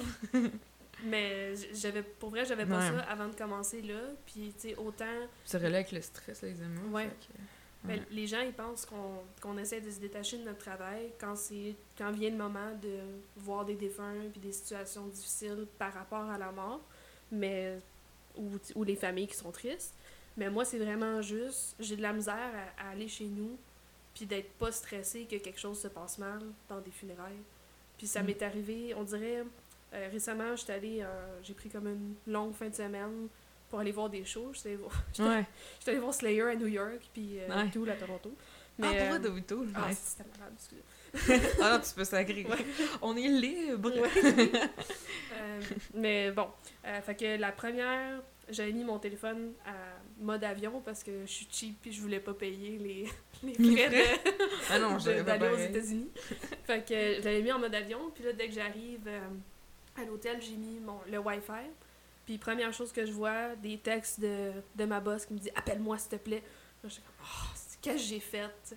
Mais 1.04 1.54
j'avais 1.74 2.02
pour 2.02 2.30
vrai, 2.30 2.44
j'avais 2.44 2.66
pas 2.66 2.80
ça 2.80 3.00
avant 3.00 3.28
de 3.28 3.34
commencer 3.34 3.82
là. 3.82 4.00
Puis, 4.24 4.54
tu 4.58 4.70
sais, 4.70 4.76
autant. 4.76 5.04
Ça 5.44 5.58
relève 5.58 5.74
avec 5.74 5.92
le 5.92 6.00
stress, 6.00 6.42
les 6.42 6.62
émotions. 6.62 6.90
Ouais. 6.90 7.10
Ben, 7.84 8.04
les 8.10 8.26
gens, 8.26 8.40
ils 8.40 8.52
pensent 8.52 8.86
qu'on 9.40 9.56
essaie 9.56 9.80
de 9.80 9.90
se 9.90 10.00
détacher 10.00 10.38
de 10.38 10.44
notre 10.44 10.58
travail 10.58 11.12
quand 11.18 11.36
c'est 11.36 11.76
quand 11.96 12.10
vient 12.10 12.30
le 12.30 12.36
moment 12.36 12.74
de 12.82 12.98
voir 13.36 13.64
des 13.64 13.76
défunts 13.76 14.28
puis 14.32 14.40
des 14.40 14.52
situations 14.52 15.06
difficiles 15.06 15.66
par 15.78 15.94
rapport 15.94 16.28
à 16.28 16.36
la 16.38 16.50
mort. 16.50 16.80
Mais 17.30 17.78
ou, 18.74 18.84
les 18.84 18.96
familles 18.96 19.26
qui 19.26 19.36
sont 19.36 19.50
tristes. 19.50 19.94
Mais 20.36 20.50
moi, 20.50 20.64
c'est 20.64 20.78
vraiment 20.78 21.20
juste, 21.20 21.74
j'ai 21.80 21.96
de 21.96 22.02
la 22.02 22.12
misère 22.12 22.50
à, 22.78 22.90
aller 22.90 23.08
chez 23.08 23.26
nous, 23.26 23.58
puis 24.14 24.26
d'être 24.26 24.52
pas 24.52 24.70
stressée 24.70 25.24
que 25.24 25.36
quelque 25.36 25.58
chose 25.58 25.80
se 25.80 25.88
passe 25.88 26.18
mal 26.18 26.40
dans 26.68 26.80
des 26.80 26.90
funérailles. 26.90 27.42
Puis 27.96 28.06
ça 28.06 28.22
mm. 28.22 28.26
m'est 28.26 28.42
arrivé, 28.42 28.94
on 28.94 29.02
dirait, 29.02 29.44
euh, 29.94 30.08
récemment, 30.10 30.54
j'étais 30.54 30.74
allée, 30.74 31.02
euh, 31.02 31.38
j'ai 31.42 31.54
pris 31.54 31.68
comme 31.68 31.88
une 31.88 32.14
longue 32.26 32.54
fin 32.54 32.68
de 32.68 32.74
semaine 32.74 33.28
pour 33.68 33.80
aller 33.80 33.92
voir 33.92 34.08
des 34.08 34.24
shows. 34.24 34.52
J'étais 34.52 34.76
voir, 34.76 34.92
allée 35.86 35.98
voir 35.98 36.14
Slayer 36.14 36.42
à 36.42 36.54
New 36.54 36.66
York, 36.66 37.00
puis 37.12 37.38
euh, 37.40 37.64
tout 37.72 37.86
à 37.88 37.94
Toronto. 37.94 38.34
Mais, 38.78 39.00
ah, 39.00 39.18
pour 39.18 39.34
de 39.34 39.40
tout. 39.40 39.66
Ah, 39.74 39.92
c'était 39.92 40.28
malade, 40.38 40.54
excusez. 40.54 40.82
ah 41.60 41.72
non, 41.72 41.80
tu 41.80 41.94
peux 41.94 42.04
sacrer. 42.04 42.46
On 43.02 43.16
est 43.16 43.28
libre. 43.28 43.92
Euh, 45.40 45.60
mais 45.94 46.32
bon, 46.32 46.48
euh, 46.84 47.00
fait 47.00 47.14
que 47.14 47.36
la 47.38 47.52
première, 47.52 48.20
j'avais 48.48 48.72
mis 48.72 48.82
mon 48.82 48.98
téléphone 48.98 49.52
à 49.64 49.72
mode 50.20 50.42
avion 50.42 50.80
parce 50.84 51.04
que 51.04 51.12
je 51.26 51.30
suis 51.30 51.48
cheap 51.50 51.86
et 51.86 51.92
je 51.92 52.00
voulais 52.00 52.18
pas 52.18 52.34
payer 52.34 52.76
les, 52.76 53.08
les 53.58 53.86
frais, 53.86 54.20
ah 54.70 54.78
non, 54.80 54.96
d'aller 54.96 55.48
aux 55.48 55.58
États-Unis. 55.58 56.10
fait 56.64 56.80
que 56.80 57.20
je 57.20 57.24
l'avais 57.24 57.42
mis 57.42 57.52
en 57.52 57.60
mode 57.60 57.74
avion. 57.74 58.10
Puis 58.12 58.24
là, 58.24 58.32
dès 58.32 58.48
que 58.48 58.54
j'arrive 58.54 59.06
euh, 59.06 59.20
à 59.96 60.04
l'hôtel, 60.04 60.40
j'ai 60.40 60.56
mis 60.56 60.80
mon, 60.80 60.98
le 61.08 61.18
Wi-Fi. 61.18 61.70
Puis 62.28 62.36
première 62.36 62.74
chose 62.74 62.92
que 62.92 63.06
je 63.06 63.12
vois, 63.12 63.56
des 63.56 63.78
textes 63.78 64.20
de, 64.20 64.52
de 64.76 64.84
ma 64.84 65.00
boss 65.00 65.24
qui 65.24 65.32
me 65.32 65.38
dit 65.38 65.48
«Appelle-moi, 65.54 65.96
s'il 65.96 66.10
te 66.10 66.16
plaît.» 66.16 66.42
Là, 66.82 66.90
j'étais 66.90 67.00
comme 67.00 67.14
«Oh, 67.22 67.56
qu'est-ce 67.80 67.96
que 67.96 68.02
j'ai 68.02 68.20
fait?» 68.20 68.76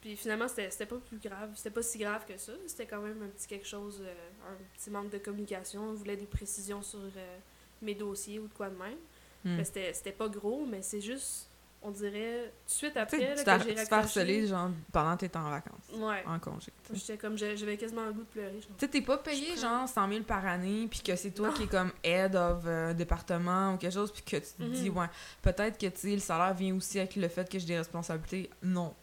Puis 0.00 0.16
finalement, 0.16 0.48
c'était 0.48 0.84
pas 0.84 0.98
plus 0.98 1.18
grave. 1.18 1.52
C'était 1.54 1.70
pas 1.70 1.82
si 1.82 1.96
grave 1.98 2.26
que 2.26 2.36
ça. 2.36 2.54
C'était 2.66 2.86
quand 2.86 3.00
même 3.00 3.22
un 3.22 3.28
petit 3.28 3.46
quelque 3.46 3.68
chose, 3.68 4.02
euh, 4.04 4.50
un 4.50 4.56
petit 4.76 4.90
manque 4.90 5.10
de 5.10 5.18
communication. 5.18 5.90
On 5.90 5.94
voulait 5.94 6.16
des 6.16 6.26
précisions 6.26 6.82
sur 6.82 6.98
euh, 6.98 7.38
mes 7.82 7.94
dossiers 7.94 8.40
ou 8.40 8.48
de 8.48 8.52
quoi 8.52 8.68
de 8.68 8.76
même. 8.76 8.98
Hmm. 9.44 9.62
C'était 9.62 10.10
pas 10.10 10.28
gros, 10.28 10.66
mais 10.66 10.82
c'est 10.82 11.00
juste, 11.00 11.47
on 11.82 11.90
dirait, 11.90 12.52
tout 12.66 12.72
de 12.72 12.76
suite 12.76 12.96
après, 12.96 13.34
là, 13.34 13.58
que 13.58 13.64
j'ai 13.64 13.74
raccroché... 13.74 14.46
genre, 14.46 14.70
pendant 14.92 15.14
que 15.14 15.20
t'étais 15.20 15.36
en 15.36 15.48
vacances. 15.48 15.88
Ouais. 15.94 16.24
En 16.26 16.38
congé. 16.38 16.72
J'étais 16.92 17.16
comme, 17.16 17.38
j'avais 17.38 17.76
quasiment 17.76 18.06
le 18.06 18.12
goût 18.12 18.22
de 18.22 18.26
pleurer. 18.26 18.58
Tu 18.60 18.68
sais, 18.78 18.88
t'es 18.88 19.00
pas 19.00 19.18
payé, 19.18 19.56
genre, 19.56 19.88
100 19.88 20.08
000 20.08 20.22
par 20.24 20.44
année, 20.44 20.88
puis 20.90 21.00
que 21.00 21.14
c'est 21.16 21.30
toi 21.30 21.50
qui 21.52 21.64
es 21.64 21.66
comme 21.66 21.92
head 22.02 22.34
of 22.34 22.62
euh, 22.66 22.94
département 22.94 23.74
ou 23.74 23.76
quelque 23.76 23.94
chose, 23.94 24.12
puis 24.12 24.22
que 24.22 24.36
tu 24.36 24.52
te 24.52 24.62
dis, 24.62 24.90
mhm. 24.90 24.98
ouais, 24.98 25.06
peut-être 25.42 25.78
que, 25.78 25.86
tu 25.86 26.10
le 26.10 26.18
salaire 26.18 26.54
vient 26.54 26.74
aussi 26.74 26.98
avec 26.98 27.16
le 27.16 27.28
fait 27.28 27.48
que 27.48 27.58
j'ai 27.58 27.66
des 27.66 27.78
responsabilités. 27.78 28.50
Non 28.62 28.94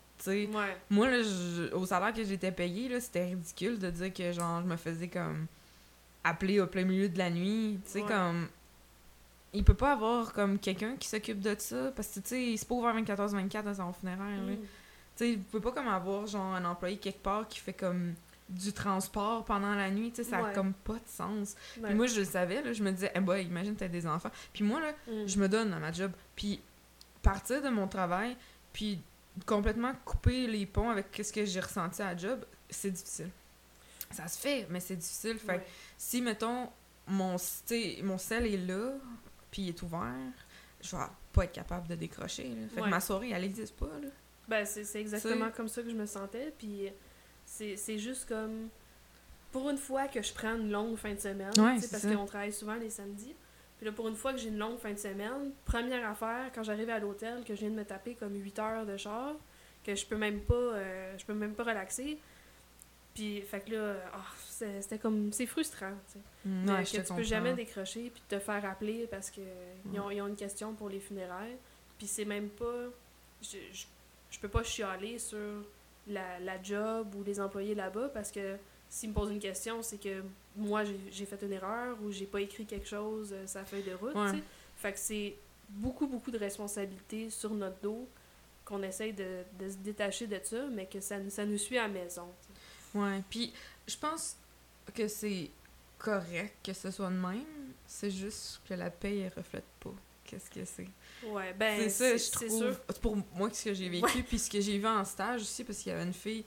moi, 0.90 1.08
au 1.74 1.86
salaire 1.86 2.14
que 2.14 2.24
j'étais 2.24 2.52
payé, 2.52 3.00
c'était 3.00 3.26
ridicule 3.26 3.80
de 3.80 3.90
dire 3.90 4.14
que 4.14 4.32
genre 4.32 4.62
je 4.62 4.68
me 4.68 4.76
faisais 4.76 5.08
comme 5.08 5.48
appeler 6.24 6.60
au 6.60 6.68
plein 6.68 6.84
milieu 6.84 7.10
de 7.10 7.18
la 7.18 7.30
nuit. 7.30 7.80
Tu 7.86 7.92
sais, 7.92 8.02
comme. 8.02 8.48
Il 9.56 9.64
peut 9.64 9.74
pas 9.74 9.94
avoir 9.94 10.34
comme 10.34 10.60
quelqu'un 10.60 10.96
qui 10.98 11.08
s'occupe 11.08 11.40
de 11.40 11.56
ça 11.58 11.92
parce 11.96 12.10
que 12.10 12.20
tu 12.20 12.28
sais, 12.28 12.56
c'est 12.58 12.68
pas 12.68 12.76
ouvert 12.76 12.96
24h24 12.96 13.64
dans 13.64 13.74
son 13.74 13.94
funéraire. 13.94 14.42
Mm. 14.42 14.56
Tu 14.56 14.58
sais, 15.16 15.30
il 15.32 15.40
peut 15.40 15.62
pas 15.62 15.72
comme 15.72 15.88
avoir 15.88 16.28
genre 16.28 16.54
un 16.54 16.66
employé 16.66 16.98
quelque 16.98 17.24
part 17.24 17.48
qui 17.48 17.60
fait 17.60 17.74
comme 17.74 18.14
du 18.50 18.74
transport 18.74 19.44
pendant 19.44 19.74
la 19.74 19.90
nuit, 19.90 20.12
tu 20.12 20.18
sais, 20.18 20.30
ça 20.30 20.46
a 20.46 20.52
comme 20.52 20.74
pas 20.74 20.94
de 20.94 21.08
sens. 21.08 21.56
Puis 21.82 21.94
moi, 21.96 22.06
je 22.06 22.20
le 22.20 22.26
savais, 22.26 22.62
là, 22.62 22.74
je 22.74 22.84
me 22.84 22.92
disais, 22.92 23.12
eh 23.16 23.20
bah, 23.20 23.40
imagine, 23.40 23.76
t'as 23.76 23.88
des 23.88 24.06
enfants. 24.06 24.30
Puis 24.54 24.64
moi, 24.64 24.80
là, 24.80 24.92
mm. 25.08 25.28
je 25.28 25.40
me 25.40 25.50
donne 25.50 25.74
à 25.74 25.80
ma 25.80 25.92
job. 25.92 26.12
Puis 26.36 26.60
partir 27.24 27.62
de 27.62 27.70
mon 27.70 27.88
travail, 27.88 28.38
puis 28.72 29.02
complètement 29.46 29.94
couper 30.06 30.48
les 30.48 30.66
ponts 30.66 30.90
avec 30.90 31.08
ce 31.24 31.34
que 31.34 31.44
j'ai 31.46 31.60
ressenti 31.60 32.02
à 32.02 32.14
la 32.14 32.18
job, 32.18 32.46
c'est 32.70 32.92
difficile. 32.92 33.30
Ça 34.12 34.28
se 34.28 34.38
fait, 34.38 34.68
mais 34.70 34.80
c'est 34.80 34.96
difficile. 34.96 35.40
Fait 35.40 35.66
si, 35.98 36.22
mettons, 36.22 36.70
mon, 37.08 37.36
mon 38.04 38.18
sel 38.18 38.46
est 38.46 38.58
là, 38.58 38.94
puis 39.56 39.62
il 39.62 39.70
est 39.70 39.82
ouvert, 39.84 40.12
je 40.82 40.98
vais 40.98 41.04
pas 41.32 41.46
être 41.46 41.54
capable 41.54 41.88
de 41.88 41.96
décrocher. 41.96 42.52
Fait 42.74 42.82
que 42.82 42.90
ma 42.90 43.00
soirée, 43.00 43.30
elle 43.32 43.44
n'existe 43.44 43.74
pas. 43.78 43.86
Là. 44.02 44.10
Ben, 44.50 44.66
c'est 44.66 45.00
exactement 45.00 45.50
comme 45.56 45.70
ça 45.70 45.82
que 45.82 45.90
je 45.90 45.96
me 45.96 46.06
sentais. 46.06 46.54
Puis 46.58 46.92
c'est 47.46 47.98
juste 47.98 48.28
comme. 48.28 48.68
Pour 49.54 49.70
une 49.70 49.78
fois 49.78 50.10
que 50.10 50.22
je 50.22 50.34
prends 50.34 50.56
une 50.56 50.70
longue 50.70 50.98
fin 50.98 51.14
de 51.14 51.20
semaine, 51.22 51.54
parce 51.56 52.06
qu'on 52.06 52.26
travaille 52.26 52.52
souvent 52.52 52.76
les 52.76 52.90
samedis, 52.90 53.34
puis 53.78 53.86
là, 53.86 53.94
pour 53.94 54.10
une 54.10 54.16
fois 54.16 54.34
que 54.34 54.40
j'ai 54.40 54.50
une 54.50 54.58
longue 54.58 54.78
fin 54.78 54.92
de 54.92 55.00
semaine, 55.00 55.54
première 55.64 56.10
affaire, 56.10 56.52
quand 56.54 56.64
j'arrive 56.64 56.90
à 56.90 57.00
l'hôtel, 57.00 57.46
que 57.46 57.56
je 57.56 57.62
viens 57.62 57.70
de 57.70 57.76
me 57.76 57.86
taper 57.86 58.16
comme 58.16 58.36
8 58.36 58.60
heures 58.60 58.86
de 58.86 58.98
char, 58.98 59.36
que 59.86 59.96
je 59.96 60.06
peux 60.06 60.18
même 60.18 60.42
pas, 60.42 60.54
euh, 60.54 61.18
je 61.18 61.26
peux 61.26 61.34
même 61.34 61.54
pas 61.54 61.64
relaxer. 61.64 62.20
Puis, 63.16 63.42
fait 63.42 63.62
que 63.62 63.72
là, 63.72 63.96
oh, 64.14 64.68
c'était 64.82 65.00
comme, 65.00 65.32
c'est 65.32 65.46
frustrant, 65.46 65.94
tu 66.08 66.20
sais. 66.20 66.50
Mm, 66.50 66.84
que 66.84 67.08
tu 67.08 67.14
peux 67.14 67.24
jamais 67.24 67.54
décrocher 67.54 68.12
puis 68.14 68.22
te 68.28 68.38
faire 68.40 68.64
appeler 68.66 69.08
parce 69.10 69.32
que 69.32 69.42
ils, 69.92 70.00
ont, 70.00 70.08
ont, 70.08 70.28
une 70.28 70.36
question 70.36 70.74
pour 70.74 70.90
les 70.90 71.00
funérailles. 71.00 71.56
Puis 71.98 72.08
c'est 72.08 72.26
même 72.26 72.50
pas, 72.50 72.90
je, 73.42 73.58
je, 73.72 73.86
je, 74.30 74.40
peux 74.40 74.50
pas 74.50 74.64
chialer 74.64 75.18
sur 75.18 75.64
la, 76.08 76.40
la 76.42 76.62
job 76.62 77.16
ou 77.16 77.24
les 77.24 77.40
employés 77.40 77.74
là-bas 77.74 78.10
parce 78.10 78.32
que 78.32 78.58
s'ils 78.90 79.10
me 79.10 79.14
posent 79.14 79.32
une 79.32 79.40
question, 79.40 79.82
c'est 79.82 79.98
que 79.98 80.22
moi, 80.56 80.84
j'ai 81.10 81.26
fait 81.26 81.42
une 81.42 81.54
erreur 81.54 81.98
ou 82.04 82.12
j'ai 82.12 82.26
pas 82.26 82.42
écrit 82.42 82.66
quelque 82.66 82.88
chose, 82.88 83.34
euh, 83.34 83.48
ça 83.48 83.64
feuille 83.64 83.84
de 83.84 83.94
route, 83.94 84.16
Fait 84.78 84.92
que 84.92 85.00
c'est 85.00 85.36
beaucoup, 85.70 86.06
beaucoup 86.06 86.32
de 86.32 86.38
responsabilités 86.38 87.30
sur 87.30 87.52
notre 87.52 87.80
dos 87.82 88.08
qu'on 88.66 88.82
essaye 88.84 89.14
de, 89.14 89.44
de, 89.60 89.70
se 89.70 89.78
détacher 89.78 90.28
de 90.28 90.40
ça, 90.44 90.66
mais 90.72 90.86
que 90.86 91.00
ça, 91.00 91.18
ça 91.30 91.46
nous 91.46 91.58
suit 91.58 91.78
à 91.78 91.84
la 91.84 91.94
maison. 91.94 92.28
Ouais, 92.96 93.22
puis 93.30 93.54
je 93.88 93.98
pense 93.98 94.38
que 94.94 95.08
c'est 95.08 95.52
correct 96.00 96.56
que 96.64 96.74
ce 96.74 96.92
soit 96.92 97.10
de 97.10 97.16
même, 97.16 97.46
c'est 97.86 98.12
juste 98.12 98.62
que 98.68 98.74
la 98.74 98.90
paye, 98.90 99.20
elle 99.20 99.34
reflète 99.36 99.66
pas 99.80 99.94
qu'est-ce 100.26 100.50
que 100.50 100.66
c'est. 100.66 100.88
Ouais, 101.28 101.54
ben, 101.54 101.90
c'est 101.90 102.18
ça, 102.18 102.18
je 102.18 102.32
trouve. 102.32 102.80
Pour 103.02 103.18
moi, 103.36 103.50
ce 103.54 103.66
que 103.66 103.74
j'ai 103.74 103.90
vécu, 103.90 104.24
puis 104.24 104.40
ce 104.40 104.50
que 104.50 104.60
j'ai 104.60 104.78
vu 104.78 104.88
en 104.88 105.06
stage 105.06 105.42
aussi, 105.42 105.64
parce 105.64 105.80
qu'il 105.80 105.92
y 105.92 105.96
avait 105.96 106.04
une 106.04 106.14
fille 106.14 106.44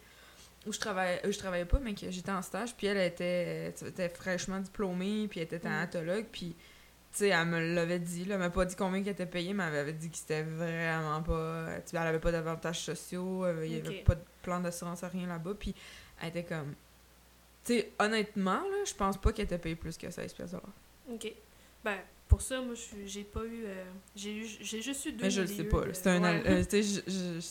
où 0.66 0.72
je 0.72 0.78
travaillais, 0.78 1.20
je 1.24 1.38
travaillais 1.38 1.64
pas, 1.64 1.78
mais 1.78 1.94
que 1.94 2.10
j'étais 2.10 2.32
en 2.32 2.42
stage, 2.42 2.74
puis 2.76 2.88
elle 2.88 2.98
était, 2.98 3.68
était 3.68 4.08
fraîchement 4.08 4.58
diplômée, 4.58 5.28
puis 5.28 5.40
elle 5.40 5.46
était 5.46 5.58
mm. 5.58 5.62
thanatologue, 5.62 6.26
puis 6.30 6.54
tu 7.12 7.18
sais, 7.18 7.28
elle 7.28 7.46
me 7.46 7.74
l'avait 7.74 8.00
dit, 8.00 8.24
là, 8.24 8.34
elle 8.34 8.40
m'a 8.40 8.50
pas 8.50 8.64
dit 8.64 8.76
combien 8.76 9.02
qu'elle 9.02 9.12
était 9.12 9.26
payée, 9.26 9.54
mais 9.54 9.64
elle 9.64 9.72
m'avait 9.72 9.92
dit 9.92 10.10
que 10.10 10.16
c'était 10.16 10.42
vraiment 10.42 11.22
pas, 11.22 11.68
elle 11.92 11.98
avait 11.98 12.18
pas 12.18 12.32
d'avantages 12.32 12.80
sociaux, 12.80 13.44
euh, 13.44 13.64
il 13.64 13.76
y 13.76 13.80
avait 13.80 14.02
pas 14.02 14.14
de 14.14 14.24
plan 14.42 14.60
d'assurance, 14.60 15.02
rien 15.04 15.26
là-bas, 15.26 15.54
puis 15.58 15.74
elle 16.20 16.28
était 16.28 16.44
comme, 16.44 16.74
tu 17.64 17.74
sais, 17.74 17.92
honnêtement, 17.98 18.60
là, 18.60 18.84
je 18.86 18.94
pense 18.94 19.16
pas 19.16 19.32
qu'elle 19.32 19.44
était 19.46 19.58
payée 19.58 19.76
plus 19.76 19.96
que 19.96 20.10
16 20.10 20.32
pièces 20.32 20.54
OK. 21.10 21.32
Ben, 21.84 21.98
pour 22.28 22.42
ça, 22.42 22.60
moi, 22.60 22.74
j'ai 23.06 23.24
pas 23.24 23.44
eu. 23.44 23.64
Euh, 23.64 23.84
j'ai 24.14 24.44
juste 24.44 25.06
eu 25.06 25.12
deux. 25.12 25.24
Mais 25.24 25.30
je 25.30 25.40
le 25.40 25.46
sais 25.46 25.64
pas. 25.64 25.82
C'est 25.94 26.08
un, 26.10 26.22
euh, 26.22 26.62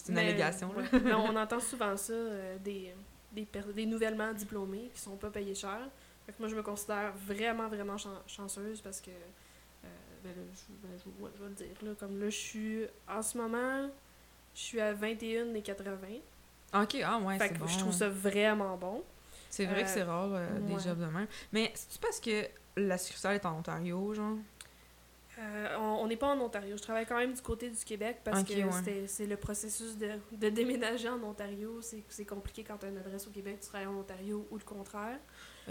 une 0.09 0.17
allégation. 0.17 0.71
Là. 0.73 1.17
on 1.17 1.35
entend 1.35 1.59
souvent 1.59 1.97
ça 1.97 2.13
euh, 2.13 2.57
des, 2.59 2.93
des, 3.31 3.47
des, 3.73 3.85
nouvellement 3.85 4.31
diplômés 4.33 4.91
qui 4.93 5.01
sont 5.01 5.17
pas 5.17 5.31
payés 5.31 5.55
cher. 5.55 5.79
Fait 6.25 6.33
que 6.33 6.37
moi, 6.39 6.47
je 6.47 6.55
me 6.55 6.61
considère 6.61 7.13
vraiment, 7.25 7.67
vraiment 7.67 7.97
chanceuse 8.27 8.81
parce 8.81 9.01
que. 9.01 9.11
ben, 10.23 10.29
là, 10.29 10.43
je, 10.53 10.87
ben, 10.87 10.99
je, 10.99 11.43
vais 11.43 11.49
le 11.49 11.55
dire. 11.55 11.75
Là, 11.81 11.91
comme 11.99 12.19
là, 12.19 12.29
je 12.29 12.37
suis. 12.37 12.85
En 13.09 13.23
ce 13.23 13.37
moment, 13.37 13.89
je 14.53 14.59
suis 14.59 14.79
à 14.79 14.93
21 14.93 15.55
et 15.55 15.61
80. 15.61 15.97
Ok, 16.73 16.97
ah 17.03 17.19
ouais, 17.19 17.37
c'est 17.39 17.57
bon. 17.57 17.67
Je 17.67 17.79
trouve 17.79 17.93
ça 17.93 18.09
vraiment 18.09 18.77
bon. 18.77 19.03
C'est 19.49 19.65
vrai 19.65 19.83
que 19.83 19.89
c'est 19.89 20.03
rare, 20.03 20.29
des 20.61 20.79
jobs 20.79 20.99
de 20.99 21.05
même. 21.05 21.27
Mais 21.51 21.71
c'est 21.73 22.01
parce 22.01 22.19
que 22.19 22.47
la 22.75 22.97
succursale 22.97 23.35
est 23.35 23.45
en 23.45 23.57
Ontario, 23.57 24.13
genre? 24.13 24.37
Euh, 25.39 25.77
on 25.77 26.07
n'est 26.07 26.17
pas 26.17 26.27
en 26.27 26.39
Ontario. 26.39 26.77
Je 26.77 26.81
travaille 26.81 27.05
quand 27.05 27.17
même 27.17 27.33
du 27.33 27.41
côté 27.41 27.69
du 27.69 27.83
Québec 27.85 28.21
parce 28.23 28.43
que 28.43 28.53
c'est 29.07 29.27
le 29.27 29.37
processus 29.37 29.97
de, 29.97 30.11
de, 30.31 30.49
déménager 30.49 31.09
en 31.09 31.21
Ontario. 31.23 31.79
C'est 32.09 32.25
compliqué 32.25 32.63
quand 32.63 32.77
tu 32.77 32.87
as 32.87 32.89
une 32.89 32.97
adresse 32.97 33.27
au 33.27 33.31
Québec, 33.31 33.59
tu 33.61 33.67
travailles 33.67 33.87
en 33.87 33.99
Ontario 33.99 34.47
ou 34.49 34.57
le 34.57 34.63
contraire. 34.63 35.19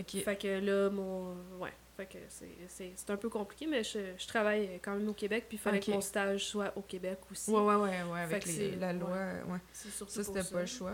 Fait 0.05 0.37
que 0.37 0.61
là, 0.61 0.91
mon. 0.91 1.35
Ouais. 1.59 1.73
Fait 1.97 2.05
que 2.05 2.19
c'est 2.29 3.11
un 3.11 3.17
peu 3.17 3.31
compliqué, 3.31 3.67
mais 3.67 3.83
je, 3.83 3.99
je, 4.19 4.27
travaille 4.29 4.79
quand 4.83 4.95
même 4.95 5.09
au 5.09 5.15
Québec, 5.15 5.47
puis 5.49 5.57
il 5.57 5.61
fallait 5.61 5.81
que 5.81 5.91
mon 5.91 6.03
stage 6.03 6.45
soit 6.45 6.71
au 6.77 6.83
Québec 6.83 7.19
aussi. 7.31 7.51
Ouais, 7.51 7.63
ouais, 7.63 7.75
ouais, 7.75 8.03
ouais 8.03 8.21
avec 8.21 8.47
la 8.79 8.93
loi. 8.93 9.17
Ouais. 9.49 9.59
Ça, 9.73 10.23
c'était 10.23 10.43
pas 10.45 10.61
le 10.61 10.67
choix. 10.67 10.93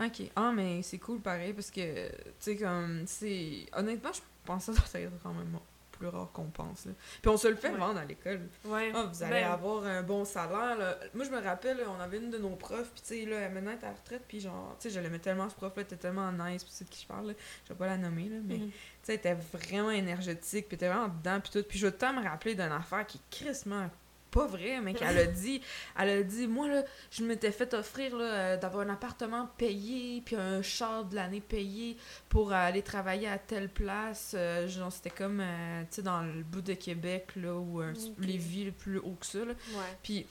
Ok. 0.00 0.30
Ah, 0.36 0.52
mais 0.54 0.82
c'est 0.82 0.98
cool 0.98 1.18
pareil, 1.18 1.52
parce 1.52 1.72
que, 1.72 2.08
tu 2.08 2.14
sais, 2.38 2.56
comme, 2.56 3.04
c'est. 3.06 3.66
Honnêtement, 3.72 4.12
je 4.12 4.20
pense 4.44 4.66
que 4.66 4.74
ça 4.74 5.00
être 5.00 5.12
quand 5.24 5.34
même 5.34 5.58
plus 5.98 6.08
rare 6.08 6.30
qu'on 6.32 6.50
pense. 6.50 6.86
Là. 6.86 6.92
Puis 7.20 7.30
on 7.30 7.36
se 7.36 7.48
le 7.48 7.56
fait 7.56 7.70
vendre 7.70 7.98
à 7.98 8.04
l'école. 8.04 8.40
Ouais. 8.64 8.92
Ah, 8.94 9.04
vous 9.12 9.22
allez 9.22 9.42
ben, 9.42 9.50
avoir 9.50 9.84
un 9.84 10.02
bon 10.02 10.24
salaire. 10.24 10.76
Là. 10.78 10.98
Moi, 11.14 11.24
je 11.24 11.30
me 11.30 11.40
rappelle, 11.40 11.78
on 11.88 12.00
avait 12.00 12.18
une 12.18 12.30
de 12.30 12.38
nos 12.38 12.56
profs, 12.56 12.90
puis 12.92 13.02
tu 13.02 13.24
sais, 13.24 13.26
là, 13.26 13.48
maintenant, 13.48 13.72
elle 13.72 13.78
est 13.78 13.84
à 13.84 13.90
la 13.90 13.96
retraite, 13.96 14.22
puis 14.26 14.40
genre, 14.40 14.76
tu 14.80 14.88
sais, 14.88 14.94
je 14.94 15.00
l'aimais 15.00 15.18
tellement, 15.18 15.48
ce 15.48 15.54
prof-là, 15.54 15.82
elle 15.82 15.82
était 15.82 15.96
tellement 15.96 16.32
nice, 16.32 16.64
puis 16.64 16.72
c'est 16.74 16.84
de 16.84 16.90
qui 16.90 17.02
je 17.02 17.06
parle, 17.06 17.28
là. 17.28 17.32
je 17.64 17.72
vais 17.72 17.78
pas 17.78 17.86
la 17.86 17.96
nommer, 17.96 18.28
là, 18.28 18.36
mais 18.44 18.58
mhm. 18.58 18.70
tu 18.70 18.74
sais, 19.02 19.14
elle 19.14 19.18
était 19.18 19.36
vraiment 19.52 19.90
énergétique, 19.90 20.68
puis 20.68 20.76
était 20.76 20.88
vraiment 20.88 21.08
dedans, 21.08 21.40
puis 21.40 21.50
tout. 21.52 21.68
Puis 21.68 21.78
je 21.78 21.86
veux 21.86 21.92
tant 21.92 22.12
me 22.12 22.22
rappeler 22.22 22.54
d'une 22.54 22.72
affaire 22.72 23.06
qui 23.06 23.18
est 23.18 23.44
crissement 23.44 23.88
pas 24.30 24.46
vrai, 24.46 24.80
mais 24.82 24.94
qu'elle 24.94 25.18
a 25.18 25.26
dit, 25.26 25.60
elle 25.98 26.08
a 26.08 26.22
dit, 26.22 26.46
moi, 26.46 26.68
là, 26.68 26.82
je 27.10 27.24
m'étais 27.24 27.52
fait 27.52 27.72
offrir 27.74 28.12
euh, 28.14 28.56
d'avoir 28.56 28.86
un 28.86 28.92
appartement 28.92 29.48
payé, 29.56 30.22
puis 30.24 30.36
un 30.36 30.62
char 30.62 31.04
de 31.04 31.14
l'année 31.14 31.40
payé 31.40 31.96
pour 32.28 32.52
aller 32.52 32.82
travailler 32.82 33.28
à 33.28 33.38
telle 33.38 33.68
place. 33.68 34.32
Euh, 34.36 34.68
genre, 34.68 34.92
c'était 34.92 35.10
comme, 35.10 35.40
euh, 35.40 35.82
tu 35.82 35.96
sais, 35.96 36.02
dans 36.02 36.22
le 36.22 36.42
bout 36.42 36.62
de 36.62 36.74
Québec, 36.74 37.28
là, 37.36 37.54
ou 37.54 37.82
les 38.18 38.36
villes 38.36 38.72
plus 38.72 38.98
haut 38.98 39.16
que 39.18 39.26
ça, 39.26 39.44
là. 39.44 39.54
Puis, 40.02 40.26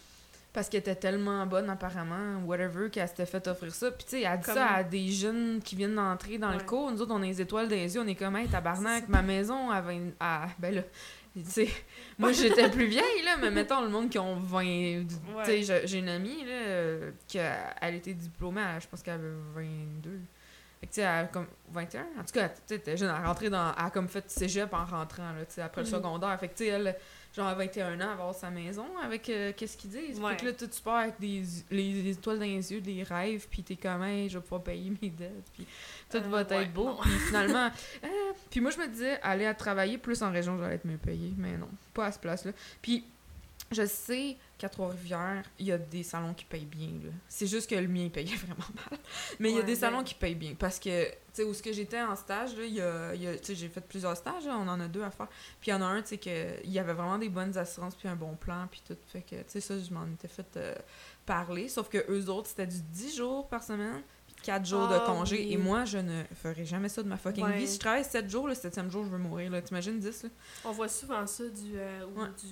parce 0.54 0.70
qu'elle 0.70 0.80
était 0.80 0.96
tellement 0.96 1.46
bonne, 1.46 1.70
apparemment, 1.70 2.40
whatever, 2.46 2.90
qu'elle 2.90 3.08
s'était 3.08 3.28
fait 3.28 3.46
offrir 3.48 3.76
ça. 3.76 3.92
Puis, 3.92 4.06
tu 4.06 4.10
sais, 4.12 4.22
elle 4.22 4.28
a 4.28 4.38
dit 4.38 4.46
ça 4.46 4.66
à 4.68 4.84
des 4.84 5.08
jeunes 5.10 5.62
qui 5.62 5.76
viennent 5.76 5.96
d'entrer 5.96 6.40
dans 6.40 6.52
le 6.52 6.60
cours. 6.62 6.90
Nous 6.92 7.00
autres, 7.02 7.14
on 7.14 7.22
a 7.22 7.26
les 7.26 7.42
étoiles 7.42 7.68
des 7.68 7.94
yeux, 7.94 8.02
on 8.02 8.08
est 8.08 8.16
comme, 8.16 8.36
hey, 8.36 8.48
tabarnak, 8.48 9.08
ma 9.08 9.22
maison, 9.22 9.70
avait 9.70 9.98
une... 9.98 10.14
ah, 10.20 10.48
ben 10.58 10.74
là, 10.74 10.82
moi, 12.18 12.32
j'étais 12.32 12.70
plus 12.70 12.88
vieille, 12.88 13.24
là, 13.24 13.38
mais 13.38 13.52
mettons 13.52 13.82
le 13.82 13.90
monde 13.90 14.10
qui 14.10 14.20
ont 14.20 14.36
20. 14.36 15.06
Tu 15.46 15.64
sais, 15.64 15.88
j'ai 15.88 16.00
une 16.00 16.10
amie, 16.10 16.44
là, 16.46 17.12
qui 17.28 17.40
a, 17.40 17.76
elle 17.82 17.96
était 17.96 18.14
diplômée, 18.14 18.62
je 18.80 18.88
pense 18.88 19.02
qu'elle 19.02 19.16
avait 19.16 19.34
22. 19.56 20.20
Fait 20.80 20.88
que, 20.88 20.92
tu 20.94 21.02
sais, 21.02 21.08
elle 21.08 21.30
comme 21.32 21.48
21. 21.72 22.02
En 22.02 22.24
tout 22.24 22.34
cas, 22.34 22.50
tu 22.50 22.80
sais, 22.84 22.98
jeune, 22.98 23.10
elle 23.10 23.16
a 23.24 23.28
rentré 23.28 23.50
dans. 23.50 23.74
Elle 23.78 23.86
a 23.86 23.90
comme 23.90 24.08
fait 24.08 24.30
cégep 24.30 24.74
en 24.74 24.86
rentrant, 24.86 25.32
là, 25.34 25.46
tu 25.46 25.56
sais, 25.56 25.62
après 25.62 25.82
le 25.82 25.88
mhm. 25.88 25.94
secondaire. 25.94 26.40
Fait 26.40 26.48
que, 26.48 26.58
tu 26.58 26.66
sais, 26.66 26.70
elle 26.70 26.96
genre 27.38 27.48
à 27.48 27.54
21 27.54 28.02
ans, 28.02 28.12
avoir 28.12 28.34
sa 28.34 28.50
maison 28.50 28.86
avec 29.02 29.30
euh, 29.30 29.54
qu'est-ce 29.56 29.78
qu'ils 29.78 29.92
disent. 29.92 30.20
Fait 30.20 30.38
que 30.38 30.46
là, 30.46 30.54
tu 30.54 30.82
pars 30.84 30.96
avec 30.96 31.20
des, 31.20 31.44
les, 31.70 32.10
étoiles 32.10 32.40
dans 32.40 32.46
les 32.46 32.74
yeux, 32.74 32.82
des 32.82 33.04
rêves, 33.04 33.48
puis 33.50 33.64
t'es 33.64 33.76
comme, 33.76 34.04
hey, 34.04 34.28
je 34.28 34.38
vais 34.38 34.44
pouvoir 34.44 34.64
payer 34.64 34.92
mes 35.02 35.10
dettes, 35.10 35.46
puis 35.54 35.66
tout 36.10 36.22
va 36.30 36.40
euh, 36.40 36.62
être 36.62 36.74
beau. 36.74 36.96
Puis 37.02 37.12
finalement, 37.12 37.70
euh, 38.04 38.08
puis 38.50 38.60
moi, 38.60 38.72
je 38.72 38.80
me 38.80 38.88
disais, 38.88 39.20
aller 39.22 39.46
à 39.46 39.54
travailler 39.54 39.98
plus 39.98 40.22
en 40.24 40.32
région, 40.32 40.58
j'allais 40.58 40.76
être 40.76 40.86
mieux 40.86 40.98
payé, 40.98 41.34
mais 41.38 41.58
non, 41.58 41.70
pas 41.94 42.08
à 42.08 42.12
ce 42.12 42.20
place-là. 42.20 42.52
Puis 42.82 43.06
je 43.72 43.86
sais 43.86 44.38
qu'à 44.58 44.70
Trois-Rivières, 44.70 45.44
il 45.60 45.68
y 45.68 45.72
a 45.72 45.78
des 45.78 46.04
salons 46.04 46.34
qui 46.34 46.46
payent 46.46 46.66
bien. 46.66 46.90
C'est 47.28 47.48
juste 47.48 47.70
que 47.70 47.76
le 47.76 47.88
mien 47.88 48.10
payait 48.10 48.36
vraiment 48.46 48.66
mal. 48.76 49.00
Mais 49.40 49.52
il 49.52 49.56
y 49.56 49.60
a 49.60 49.64
des 49.64 49.76
salons 49.76 50.04
qui 50.04 50.16
payent 50.16 50.36
bien. 50.36 50.56
Parce 50.58 50.80
que, 50.80 51.06
tu 51.10 51.16
sais, 51.34 51.44
où 51.44 51.54
ce 51.54 51.62
que 51.62 51.72
j'étais 51.72 52.02
en 52.02 52.16
stage, 52.16 52.56
là, 52.58 52.66
y 52.66 52.82
a, 52.82 53.14
y 53.14 53.28
a 53.28 53.34
j'ai 53.42 53.70
fait 53.70 53.82
plusieurs 53.82 54.18
stages, 54.18 54.46
on 54.48 54.68
en 54.68 54.80
a 54.80 54.88
deux 54.88 55.04
à 55.04 55.12
faire. 55.12 55.28
Puis 55.62 55.70
il 55.70 55.72
y 55.72 55.74
en 55.74 55.82
a 55.82 55.86
un, 55.86 56.02
tu 56.02 56.10
sais, 56.10 56.18
qu'il 56.18 56.72
y 56.72 56.80
avait 56.80 56.94
vraiment 56.94 57.18
des 57.18 57.30
bonnes 57.30 57.58
assurances, 57.58 57.96
puis 57.96 58.08
un 58.08 58.16
bon 58.16 58.36
plan, 58.36 58.68
puis 58.70 58.82
tout. 58.88 58.98
Fait 59.08 59.22
que, 59.22 59.36
tu 59.36 59.44
sais, 59.48 59.62
ça, 59.62 59.80
je 59.80 59.94
m'en 59.94 60.06
étais 60.08 60.28
fait 60.28 60.58
euh, 60.58 60.76
parler. 61.26 61.68
Sauf 61.68 61.90
que 61.90 62.04
eux 62.10 62.30
autres, 62.30 62.50
c'était 62.50 62.68
du 62.68 62.82
10 62.82 63.18
jours 63.18 63.48
par 63.48 63.64
semaine. 63.64 64.02
4 64.48 64.66
jours 64.66 64.88
de 64.88 64.96
ah 64.96 65.04
congé. 65.06 65.52
Et 65.52 65.58
moi, 65.58 65.84
je 65.84 65.98
ne 65.98 66.24
ferai 66.42 66.64
jamais 66.64 66.88
ça 66.88 67.04
de 67.04 67.10
ma 67.10 67.18
fucking 67.18 67.46
vie. 67.52 67.68
Si 67.68 67.76
je 67.76 67.80
travaille 67.82 68.06
7 68.06 68.30
jours, 68.30 68.48
le 68.48 68.54
7e 68.54 68.90
jour, 68.90 69.04
je 69.04 69.10
veux 69.10 69.18
mourir. 69.18 69.52
T'imagines 69.62 70.00
10? 70.00 70.24
Là? 70.24 70.30
On 70.64 70.72
voit 70.72 70.88
souvent 70.88 71.28
ça 71.28 71.44
du, 71.44 71.74
euh, 71.76 72.06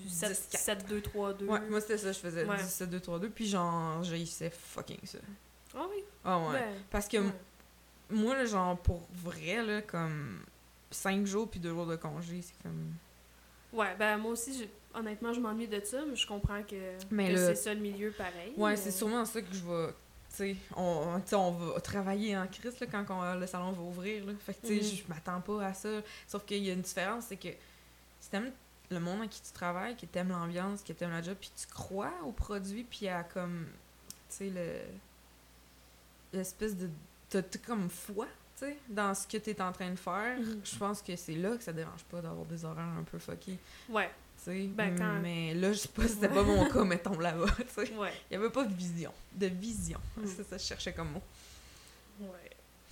du 0.04 0.10
7, 0.10 0.86
2, 0.90 1.00
3, 1.00 1.34
2. 1.36 1.46
Ouais, 1.46 1.62
moi, 1.70 1.80
c'était 1.80 1.98
ça, 1.98 2.12
je 2.12 2.20
faisais 2.20 2.46
10, 2.46 2.52
7, 2.68 2.90
2, 2.90 3.00
3, 3.00 3.20
2. 3.20 3.30
Puis 3.30 3.48
genre, 3.48 4.04
j'ai 4.04 4.26
fucking 4.50 5.00
ça. 5.06 5.20
Ah 5.74 5.86
oui? 5.90 6.04
Ah 6.26 6.40
ouais. 6.40 6.60
Ben, 6.60 6.74
Parce 6.92 7.08
que 7.08 7.18
moi, 8.10 8.36
là, 8.36 8.44
genre, 8.44 8.78
pour 8.78 9.08
vrai, 9.14 9.64
là, 9.64 9.82
comme 9.82 10.42
5 10.92 11.26
jours 11.26 11.48
puis 11.48 11.62
2 11.62 11.70
jours 11.70 11.86
de 11.86 11.96
congé, 11.96 12.42
c'est 12.42 12.62
comme. 12.62 12.92
Ouais, 13.72 13.96
ben 13.98 14.18
moi 14.18 14.32
aussi, 14.32 14.70
honnêtement, 14.94 15.32
je 15.32 15.40
m'ennuie 15.40 15.68
de 15.68 15.82
ça, 15.84 16.00
mais 16.06 16.16
je 16.16 16.28
comprends 16.28 16.62
que, 16.64 16.98
que 17.00 17.38
c'est 17.38 17.56
ça 17.56 17.74
le 17.74 17.80
milieu 17.80 18.12
pareil. 18.12 18.54
Ouais, 18.58 18.76
c'est 18.76 18.92
sûrement 18.92 19.24
ça 19.24 19.42
que 19.42 19.54
je 19.54 19.64
vais 19.64 19.94
on, 20.76 21.22
on 21.32 21.52
va 21.52 21.80
travailler 21.82 22.38
en 22.38 22.48
crise 22.48 22.80
là, 22.80 22.88
quand 22.88 23.36
le 23.36 23.48
salon 23.48 23.72
va 23.72 23.82
ouvrir. 23.82 24.26
Là. 24.26 24.34
Fait 24.40 24.54
que, 24.54 24.68
mm 24.68 24.82
je 24.82 25.04
m'attends 25.08 25.42
pas 25.42 25.66
à 25.66 25.74
ça. 25.74 25.90
Sauf 26.28 26.46
qu'il 26.46 26.64
y 26.64 26.70
a 26.70 26.74
une 26.74 26.82
différence, 26.82 27.26
c'est 27.26 27.38
que 27.38 27.50
si 28.20 28.30
t'aimes 28.30 28.52
le 28.90 29.00
monde 29.00 29.20
avec 29.20 29.32
qui 29.32 29.42
tu 29.42 29.52
travailles, 29.52 29.96
que 29.96 30.06
t'aimes 30.06 30.30
l'ambiance, 30.30 30.82
que 30.82 30.94
t'aimes 30.94 31.12
la 31.12 31.22
job, 31.22 31.36
puis 31.40 31.52
tu 31.56 31.68
crois 31.68 32.14
au 32.26 32.32
produit, 32.32 32.84
puis 32.84 33.08
à 33.08 33.24
comme, 33.24 33.68
tu 34.30 34.36
sais, 34.38 34.50
le 34.50 34.80
l'espèce 36.34 36.76
de... 36.76 36.90
T'as 37.30 37.42
comme 37.66 37.90
foi, 37.90 38.28
tu 38.58 38.66
sais, 38.66 38.78
dans 38.88 39.14
ce 39.14 39.28
que 39.28 39.38
t'es 39.38 39.60
en 39.62 39.72
train 39.72 39.90
de 39.90 39.96
faire. 39.96 40.38
Mhm. 40.40 40.62
Je 40.64 40.78
pense 40.78 41.02
que 41.02 41.16
c'est 41.16 41.36
là 41.36 41.58
que 41.58 41.64
ça 41.64 41.74
dérange 41.74 42.04
pas 42.04 42.22
d'avoir 42.22 42.46
des 42.46 42.64
horaires 42.64 42.94
un 43.00 43.04
peu 43.04 43.18
fuckés. 43.18 43.58
Ouais. 43.90 44.10
Ben, 44.46 45.20
mais 45.22 45.54
là, 45.54 45.74
je 45.74 45.80
sais 45.80 45.88
pas 45.88 46.04
si 46.04 46.10
c'était 46.10 46.30
pas 46.30 46.44
mon 46.44 46.66
cas, 46.70 46.84
mettons, 46.84 47.18
là-bas, 47.20 47.48
Il 47.84 48.34
y 48.34 48.36
avait 48.36 48.50
pas 48.50 48.64
de 48.64 48.74
vision. 48.74 49.12
De 49.34 49.48
vision. 49.48 50.00
Mm. 50.18 50.24
C'est 50.28 50.44
ça 50.44 50.56
que 50.56 50.62
je 50.62 50.68
cherchais 50.68 50.94
comme 50.94 51.12
mot. 51.12 51.22
Ouais. 52.22 52.52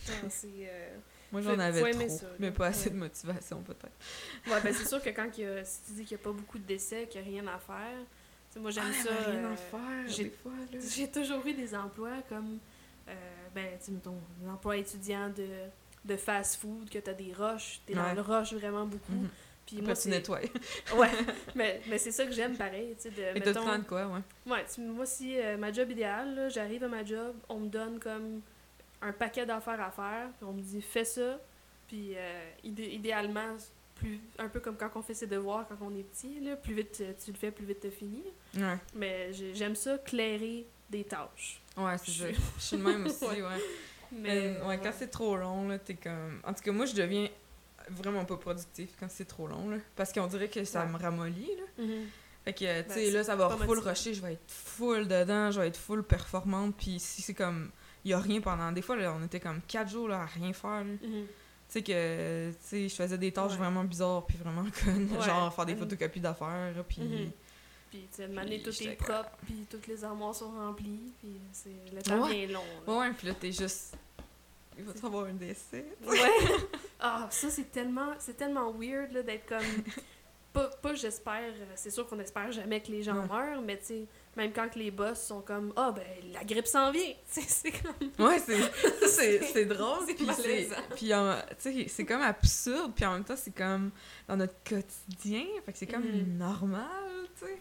Euh, 0.09 0.97
Moi, 1.31 1.41
j'en 1.41 1.57
avais 1.59 1.91
trop, 1.91 2.27
mais 2.39 2.51
pas 2.51 2.67
assez 2.67 2.89
de 2.89 2.95
motivation, 2.95 3.61
peut-être. 3.61 3.93
Ouais, 4.47 4.61
ben 4.61 4.73
c'est 4.73 4.87
sûr 4.89 5.01
que 5.01 5.09
quand 5.09 5.29
il 5.37 5.43
y 5.43 5.47
a, 5.47 5.63
si 5.63 5.79
tu 5.85 5.91
dis 5.93 6.05
qu'il 6.05 6.17
n'y 6.17 6.21
a 6.21 6.25
pas 6.25 6.31
beaucoup 6.31 6.57
de 6.57 6.65
décès, 6.65 7.07
qu'il 7.07 7.21
n'y 7.21 7.27
a 7.27 7.41
rien 7.41 7.53
à 7.53 7.57
faire, 7.57 8.59
moi, 8.59 8.71
j'aime 8.71 8.83
ah, 8.87 9.03
ça. 9.03 9.31
rien 9.31 9.45
à 9.45 9.51
euh, 9.51 10.05
faire, 10.05 10.29
J'ai 10.79 11.07
toujours 11.07 11.45
eu 11.45 11.53
des 11.53 11.73
emplois 11.73 12.21
comme, 12.29 12.59
euh, 13.07 13.13
ben, 13.53 13.67
tu 13.83 13.91
mettons, 13.91 14.17
des 14.39 14.49
emplois 14.49 14.77
étudiants 14.77 15.29
de, 15.29 15.47
de 16.05 16.17
fast-food, 16.17 16.89
que 16.89 16.99
tu 16.99 17.09
as 17.09 17.13
des 17.13 17.33
roches, 17.33 17.81
tu 17.85 17.93
es 17.93 17.95
dans 17.95 18.13
le 18.13 18.21
rush 18.21 18.53
vraiment 18.53 18.85
beaucoup. 18.85 19.13
Mm-hmm. 19.13 19.42
Puis 19.65 19.81
moi, 19.81 19.95
tu 19.95 20.09
nettoies. 20.09 20.39
ouais, 20.95 21.09
mais, 21.55 21.81
mais 21.87 21.97
c'est 21.97 22.11
ça 22.11 22.25
que 22.25 22.31
j'aime 22.31 22.55
pareil. 22.55 22.95
Tu 22.95 23.03
sais, 23.03 23.09
de, 23.11 23.21
Et 23.21 23.39
mettons... 23.39 23.77
de 23.77 23.83
quoi, 23.83 24.07
ouais? 24.07 24.21
Ouais, 24.51 24.65
moi, 24.77 25.05
si 25.05 25.39
euh, 25.39 25.57
ma 25.57 25.71
job 25.71 25.89
idéale, 25.91 26.49
j'arrive 26.53 26.83
à 26.83 26.87
ma 26.87 27.03
job, 27.03 27.35
on 27.49 27.59
me 27.59 27.67
donne 27.67 27.99
comme 27.99 28.41
un 29.01 29.11
paquet 29.11 29.45
d'affaires 29.45 29.81
à 29.81 29.91
faire, 29.91 30.29
puis 30.37 30.45
on 30.45 30.53
me 30.53 30.61
dit 30.61 30.81
fais 30.81 31.05
ça, 31.05 31.39
puis 31.87 32.13
euh, 32.15 32.49
idéalement, 32.63 33.57
plus, 33.95 34.19
un 34.37 34.49
peu 34.49 34.59
comme 34.59 34.77
quand 34.77 34.89
on 34.95 35.01
fait 35.01 35.13
ses 35.13 35.27
devoirs 35.27 35.65
quand 35.67 35.77
on 35.81 35.95
est 35.95 36.03
petit, 36.03 36.39
là, 36.39 36.55
plus 36.55 36.73
vite 36.73 37.03
tu 37.23 37.31
le 37.31 37.37
fais, 37.37 37.51
plus 37.51 37.65
vite 37.65 37.79
tu 37.81 37.91
finis. 37.91 38.23
Ouais. 38.55 38.77
Mais 38.95 39.31
j'aime 39.53 39.75
ça, 39.75 39.97
clairer 39.97 40.65
des 40.89 41.03
tâches. 41.03 41.61
Ouais, 41.77 41.97
c'est 41.97 42.11
ça. 42.11 42.25
Je 42.57 42.61
suis 42.61 42.77
le 42.77 42.83
même 42.83 43.05
aussi, 43.07 43.25
ouais. 43.25 43.61
Mais, 44.11 44.61
ouais, 44.61 44.79
quand 44.81 44.91
c'est 44.95 45.09
trop 45.09 45.35
long, 45.35 45.67
là, 45.67 45.79
t'es 45.79 45.95
comme. 45.95 46.39
En 46.43 46.53
tout 46.53 46.61
cas, 46.61 46.71
moi, 46.71 46.85
je 46.85 46.93
deviens 46.93 47.27
vraiment 47.89 48.25
pas 48.25 48.37
productif 48.37 48.91
quand 48.99 49.07
c'est 49.09 49.25
trop 49.25 49.47
long, 49.47 49.69
là. 49.69 49.77
Parce 49.95 50.11
qu'on 50.11 50.27
dirait 50.27 50.49
que 50.49 50.63
ça 50.63 50.85
me 50.85 50.97
ramollit, 50.97 51.51
là. 51.57 51.83
Mm-hmm. 51.83 52.05
Fait 52.45 52.53
que, 52.53 52.81
tu 52.81 52.93
sais, 52.93 53.05
ben, 53.05 53.13
là, 53.13 53.23
ça 53.23 53.35
va 53.35 53.49
full 53.49 53.79
rusher, 53.79 54.13
je 54.13 54.21
vais 54.21 54.33
être 54.33 54.51
full 54.51 55.07
dedans, 55.07 55.51
je 55.51 55.61
vais 55.61 55.67
être 55.67 55.77
full 55.77 56.03
performante, 56.03 56.75
puis 56.77 56.99
si 56.99 57.21
c'est 57.21 57.33
comme, 57.33 57.71
il 58.03 58.11
y 58.11 58.13
a 58.13 58.19
rien 58.19 58.41
pendant, 58.41 58.71
des 58.71 58.81
fois, 58.81 58.97
là, 58.97 59.15
on 59.17 59.23
était 59.23 59.39
comme 59.39 59.61
4 59.65 59.89
jours, 59.89 60.09
là, 60.09 60.21
à 60.21 60.25
rien 60.25 60.51
faire, 60.53 60.83
mm-hmm. 60.83 61.25
Tu 61.69 61.79
sais 61.79 61.81
que, 61.81 62.51
tu 62.51 62.57
sais, 62.61 62.89
je 62.89 62.95
faisais 62.95 63.17
des 63.17 63.31
tâches 63.31 63.53
vraiment 63.53 63.83
bizarres, 63.83 64.25
puis 64.25 64.37
vraiment 64.37 64.65
connes, 64.83 65.09
genre 65.21 65.53
faire 65.53 65.65
des 65.65 65.75
photocopies 65.75 66.19
d'affaires, 66.19 66.83
puis... 66.87 67.01
Mm-hmm. 67.01 67.29
Puis, 67.89 68.07
tu 68.11 68.23
sais, 68.23 68.59
tout 68.63 68.83
est 68.89 68.95
propre, 68.95 69.29
puis 69.45 69.67
toutes 69.69 69.85
les 69.85 70.03
armoires 70.03 70.33
sont 70.33 70.49
remplies, 70.49 71.13
puis 71.19 71.39
c'est 71.51 71.93
le 71.95 72.01
temps 72.01 72.27
bien 72.27 72.47
long. 72.47 72.63
Ouais, 72.87 73.11
puis 73.13 73.27
là, 73.27 73.35
t'es 73.35 73.51
juste 73.51 73.95
il 74.77 74.83
va 74.83 75.07
avoir 75.07 75.25
un 75.25 75.33
décès. 75.33 75.85
Ouais. 76.05 76.17
Ah, 77.05 77.27
ça, 77.29 77.49
c'est 77.49 77.69
tellement, 77.69 78.13
c'est 78.17 78.37
tellement 78.37 78.71
weird 78.71 79.11
là, 79.11 79.23
d'être 79.23 79.45
comme. 79.45 79.59
pas, 80.53 80.69
pas 80.81 80.95
j'espère, 80.95 81.51
c'est 81.75 81.89
sûr 81.89 82.07
qu'on 82.07 82.19
espère 82.19 82.49
jamais 82.51 82.79
que 82.79 82.91
les 82.91 83.03
gens 83.03 83.27
meurent, 83.27 83.61
mais 83.61 83.77
tu 83.77 83.85
sais, 83.85 84.05
même 84.37 84.53
quand 84.53 84.73
les 84.75 84.89
boss 84.89 85.21
sont 85.21 85.41
comme 85.41 85.73
Ah, 85.75 85.91
ben, 85.93 86.05
la 86.31 86.45
grippe 86.45 86.65
s'en 86.65 86.91
vient. 86.91 87.13
C'est 87.27 87.71
comme. 87.71 88.25
Ouais, 88.25 88.39
c'est 88.39 89.65
drôle. 89.65 90.05
puis 90.05 90.27
c'est 90.33 90.69
Puis, 90.95 91.09
tu 91.09 91.13
sais, 91.57 91.85
c'est 91.89 92.05
comme 92.05 92.21
absurde, 92.21 92.93
puis 92.95 93.05
en 93.05 93.13
même 93.13 93.25
temps, 93.25 93.35
c'est 93.35 93.53
comme 93.53 93.91
dans 94.27 94.37
notre 94.37 94.55
quotidien. 94.63 95.43
Fait 95.65 95.73
que 95.73 95.77
c'est 95.77 95.87
comme 95.87 96.03
mm-hmm. 96.03 96.37
normal, 96.37 97.27
tu 97.37 97.45
sais. 97.45 97.57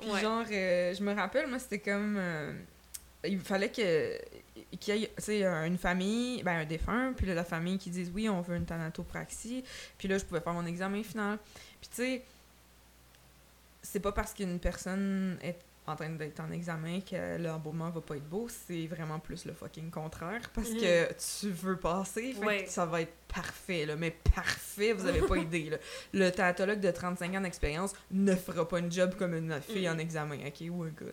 Puis, 0.00 0.20
genre, 0.20 0.44
euh, 0.50 0.94
je 0.94 1.02
me 1.02 1.14
rappelle, 1.14 1.48
moi, 1.48 1.58
c'était 1.58 1.80
comme. 1.80 2.16
Euh, 2.16 2.52
il 3.26 3.40
fallait 3.40 3.70
que 3.70 4.18
qu'il 4.78 4.96
y 4.96 5.04
ait 5.04 5.66
une 5.66 5.78
famille, 5.78 6.42
ben 6.42 6.58
un 6.58 6.64
défunt, 6.64 7.12
puis 7.16 7.26
là, 7.26 7.34
la 7.34 7.44
famille 7.44 7.78
qui 7.78 7.90
dise 7.90 8.10
oui, 8.14 8.28
on 8.28 8.40
veut 8.40 8.56
une 8.56 8.66
thanatopraxie. 8.66 9.64
Puis 9.98 10.08
là, 10.08 10.18
je 10.18 10.24
pouvais 10.24 10.40
faire 10.40 10.52
mon 10.52 10.66
examen 10.66 11.02
final. 11.02 11.38
Puis 11.80 11.90
tu 11.90 11.96
sais, 11.96 12.22
c'est 13.82 14.00
pas 14.00 14.12
parce 14.12 14.34
qu'une 14.34 14.58
personne 14.58 15.38
est 15.42 15.58
en 15.86 15.96
train 15.96 16.08
d'être 16.10 16.40
en 16.40 16.50
examen 16.50 17.00
que 17.00 17.36
l'embaumement 17.36 17.90
va 17.90 18.00
pas 18.00 18.16
être 18.16 18.28
beau, 18.28 18.48
c'est 18.48 18.86
vraiment 18.86 19.18
plus 19.18 19.44
le 19.44 19.52
fucking 19.52 19.90
contraire 19.90 20.40
parce 20.54 20.70
mhm. 20.70 20.80
que 20.80 21.12
tu 21.12 21.50
veux 21.50 21.76
passer, 21.76 22.32
fait 22.32 22.64
que 22.64 22.70
ça 22.70 22.86
va 22.86 23.02
être 23.02 23.12
parfait, 23.28 23.84
là, 23.84 23.94
mais 23.94 24.16
parfait, 24.34 24.94
vous 24.94 25.06
avez 25.06 25.20
pas 25.20 25.36
idée. 25.36 25.68
Là. 25.68 25.76
Le 26.14 26.30
théatologue 26.30 26.80
de 26.80 26.90
35 26.90 27.34
ans 27.34 27.40
d'expérience 27.42 27.92
ne 28.10 28.34
fera 28.34 28.66
pas 28.66 28.78
une 28.78 28.90
job 28.90 29.14
comme 29.18 29.34
une 29.34 29.60
fille 29.60 29.88
en 29.88 29.94
mhm. 29.94 30.00
examen, 30.00 30.38
ok, 30.46 30.64
ou 30.70 30.84
un 30.84 30.88
gars. 30.88 31.12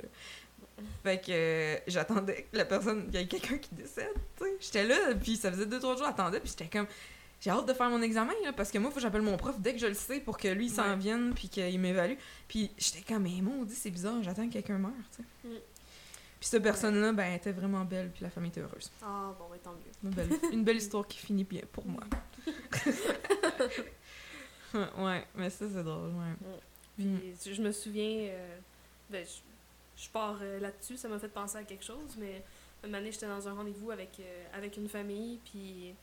Fait 1.03 1.19
que 1.19 1.31
euh, 1.31 1.77
j'attendais 1.87 2.47
que 2.51 2.57
la 2.57 2.65
personne, 2.65 3.09
il 3.09 3.19
y 3.19 3.23
ait 3.23 3.27
quelqu'un 3.27 3.57
qui 3.57 3.73
décède, 3.73 4.13
tu 4.37 4.43
sais. 4.43 4.57
J'étais 4.59 4.83
là, 4.85 5.15
puis 5.21 5.35
ça 5.35 5.51
faisait 5.51 5.65
deux, 5.65 5.79
trois 5.79 5.95
jours, 5.95 6.05
j'attendais, 6.05 6.39
puis 6.39 6.49
j'étais 6.49 6.69
comme, 6.69 6.87
j'ai 7.41 7.49
hâte 7.49 7.67
de 7.67 7.73
faire 7.73 7.89
mon 7.89 8.01
examen, 8.03 8.33
là, 8.43 8.53
parce 8.53 8.71
que 8.71 8.77
moi, 8.77 8.89
il 8.89 8.93
faut 8.93 8.97
que 8.97 9.01
j'appelle 9.01 9.23
mon 9.23 9.35
prof 9.35 9.59
dès 9.59 9.73
que 9.73 9.79
je 9.79 9.87
le 9.87 9.95
sais 9.95 10.19
pour 10.19 10.37
que 10.37 10.47
lui, 10.47 10.69
s'en 10.69 10.95
vienne, 10.95 11.33
puis 11.33 11.49
qu'il 11.49 11.79
m'évalue. 11.79 12.17
Puis 12.47 12.69
j'étais 12.77 13.01
comme, 13.01 13.23
mais 13.23 13.41
dit 13.65 13.75
c'est 13.75 13.89
bizarre, 13.89 14.21
j'attends 14.21 14.47
que 14.47 14.53
quelqu'un 14.53 14.77
meure, 14.77 14.91
tu 15.15 15.17
sais. 15.17 15.47
Mm. 15.47 15.57
Puis 16.39 16.49
cette 16.49 16.63
personne-là, 16.63 17.13
ben, 17.13 17.23
elle 17.23 17.37
était 17.37 17.51
vraiment 17.51 17.83
belle, 17.83 18.11
puis 18.11 18.23
la 18.23 18.29
famille 18.29 18.49
était 18.49 18.61
heureuse. 18.61 18.91
Ah, 19.01 19.35
bon, 19.37 19.45
ben, 19.51 19.59
tant 19.59 19.73
mieux. 19.73 19.91
Une 20.03 20.09
belle, 20.09 20.29
une 20.51 20.63
belle 20.63 20.77
histoire 20.77 21.07
qui 21.07 21.17
finit 21.17 21.43
bien 21.43 21.61
pour 21.71 21.85
moi. 21.85 22.03
ouais, 24.73 25.25
mais 25.35 25.49
ça, 25.49 25.65
c'est 25.71 25.83
drôle, 25.83 26.09
ouais. 26.09 26.35
Mm. 26.97 27.17
Puis, 27.17 27.53
je 27.53 27.61
me 27.61 27.71
souviens, 27.71 28.29
euh, 28.29 28.57
ben, 29.09 29.25
je, 29.25 29.50
pars 30.09 30.39
euh, 30.41 30.59
là-dessus, 30.59 30.97
ça 30.97 31.07
m'a 31.07 31.19
fait 31.19 31.27
penser 31.29 31.57
à 31.57 31.63
quelque 31.63 31.83
chose, 31.83 32.15
mais 32.17 32.43
une 32.83 32.95
année, 32.95 33.11
j'étais 33.11 33.27
dans 33.27 33.47
un 33.47 33.53
rendez-vous 33.53 33.91
avec, 33.91 34.19
euh, 34.19 34.45
avec 34.53 34.77
une 34.77 34.89
famille, 34.89 35.39
puis 35.45 35.93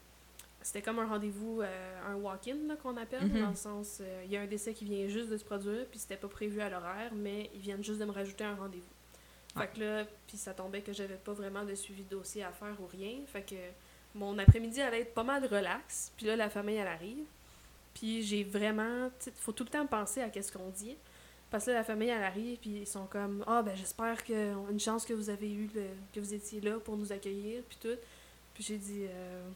c'était 0.63 0.83
comme 0.83 0.99
un 0.99 1.07
rendez-vous, 1.07 1.63
euh, 1.63 2.01
un 2.07 2.15
walk-in 2.17 2.77
qu'on 2.83 2.97
appelle, 2.97 3.27
mhm. 3.27 3.41
dans 3.41 3.51
le 3.51 3.57
sens, 3.57 4.03
il 4.25 4.31
y 4.31 4.37
a 4.37 4.43
un 4.43 4.47
décès 4.47 4.75
qui 4.75 4.85
vient 4.85 5.09
juste 5.09 5.29
de 5.29 5.37
se 5.37 5.45
produire, 5.45 5.87
puis 5.87 5.99
c'était 5.99 6.17
pas 6.17 6.29
prévu 6.29 6.61
à 6.61 6.69
l'horaire, 6.69 7.13
mais 7.15 7.51
ils 7.55 7.61
viennent 7.61 7.83
juste 7.83 7.99
de 7.99 8.05
me 8.05 8.13
rajouter 8.13 8.45
un 8.45 8.55
rendez-vous. 8.55 8.85
Fait 9.57 9.67
que 9.67 9.81
là, 9.81 10.05
puis 10.29 10.37
ça 10.37 10.55
tombait 10.55 10.83
que 10.83 10.93
j'avais 10.93 11.17
pas 11.17 11.33
vraiment 11.33 11.65
de 11.65 11.75
suivi 11.75 12.05
de 12.05 12.11
dossier 12.11 12.45
à 12.45 12.53
faire 12.53 12.77
ou 12.81 12.87
rien. 12.87 13.15
Fait 13.27 13.43
que 13.43 13.57
mon 14.15 14.39
après-midi 14.39 14.81
allait 14.81 15.01
être 15.01 15.15
pas 15.15 15.25
mal 15.25 15.45
relax, 15.45 16.13
puis 16.17 16.27
là, 16.27 16.37
la 16.37 16.49
famille, 16.49 16.77
elle 16.77 16.87
arrive. 16.87 17.25
Puis 17.95 18.23
j'ai 18.23 18.45
vraiment, 18.45 19.11
il 19.27 19.33
faut 19.33 19.53
tout 19.53 19.65
le 19.65 19.71
temps 19.71 19.87
penser 19.87 20.21
à 20.21 20.29
qu'est-ce 20.29 20.53
qu'on 20.53 20.69
dit. 20.69 20.97
Parce 21.51 21.65
que 21.65 21.71
la 21.71 21.85
famille, 21.85 22.09
elle 22.11 22.23
arrive, 22.23 22.59
puis 22.59 22.81
ils 22.81 22.87
sont 22.87 23.07
comme 23.07 23.43
Ah, 23.47 23.63
ben 23.63 23.75
j'espère 23.75 24.23
que 24.23 24.53
une 24.71 24.81
chance 24.81 25.07
que 25.07 25.15
vous 25.15 25.31
avez 25.31 25.51
eu, 25.51 25.71
que 26.13 26.21
vous 26.21 26.35
étiez 26.35 26.61
là 26.61 26.79
pour 26.79 26.97
nous 26.97 27.11
accueillir, 27.11 27.63
puis 27.69 27.79
tout. 27.81 27.99
Puis 28.55 28.65
j'ai 28.65 28.77
dit 28.77 29.07
euh, 29.09 29.49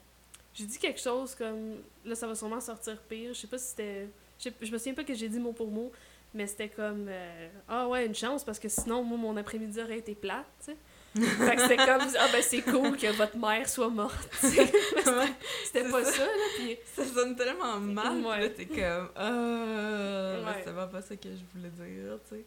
j'ai 0.54 0.64
dit 0.64 0.78
quelque 0.78 1.00
chose 1.00 1.34
comme. 1.34 1.76
Là, 2.04 2.14
ça 2.14 2.26
va 2.26 2.34
sûrement 2.34 2.60
sortir 2.60 3.00
pire. 3.02 3.34
Je 3.34 3.40
sais 3.40 3.46
pas 3.46 3.58
si 3.58 3.68
c'était. 3.68 4.08
Je 4.38 4.50
me 4.72 4.78
souviens 4.78 4.94
pas 4.94 5.04
que 5.04 5.14
j'ai 5.14 5.28
dit 5.28 5.38
mot 5.38 5.52
pour 5.52 5.70
mot, 5.70 5.92
mais 6.34 6.46
c'était 6.46 6.68
comme. 6.68 7.06
Euh, 7.08 7.48
ah 7.68 7.88
ouais, 7.88 8.06
une 8.06 8.14
chance, 8.14 8.44
parce 8.44 8.58
que 8.58 8.68
sinon, 8.68 9.02
moi, 9.02 9.18
mon 9.18 9.36
après-midi 9.36 9.80
aurait 9.80 9.98
été 9.98 10.14
plate. 10.14 10.70
Fait 11.14 11.56
que 11.56 11.62
c'était 11.62 11.76
comme. 11.76 12.02
Ah 12.18 12.28
ben, 12.32 12.42
c'est 12.42 12.62
cool 12.62 12.96
que 12.96 13.12
votre 13.12 13.36
mère 13.36 13.68
soit 13.68 13.90
morte, 13.90 14.28
C'était 14.40 15.90
pas 15.90 16.04
ça. 16.04 16.24
là. 16.24 16.42
Puis... 16.56 16.78
Ça 16.96 17.04
sonne 17.04 17.36
tellement 17.36 17.78
mal, 17.78 18.24
ouais. 18.24 18.40
là, 18.40 18.48
t'es 18.48 18.66
comme. 18.66 19.10
Ah. 19.14 20.36
Ouais. 20.46 20.54
C'était 20.58 20.72
pas 20.72 21.02
ça 21.02 21.16
que 21.16 21.28
je 21.28 21.58
voulais 21.58 21.70
dire, 21.70 22.18
tu 22.28 22.36
sais. 22.36 22.44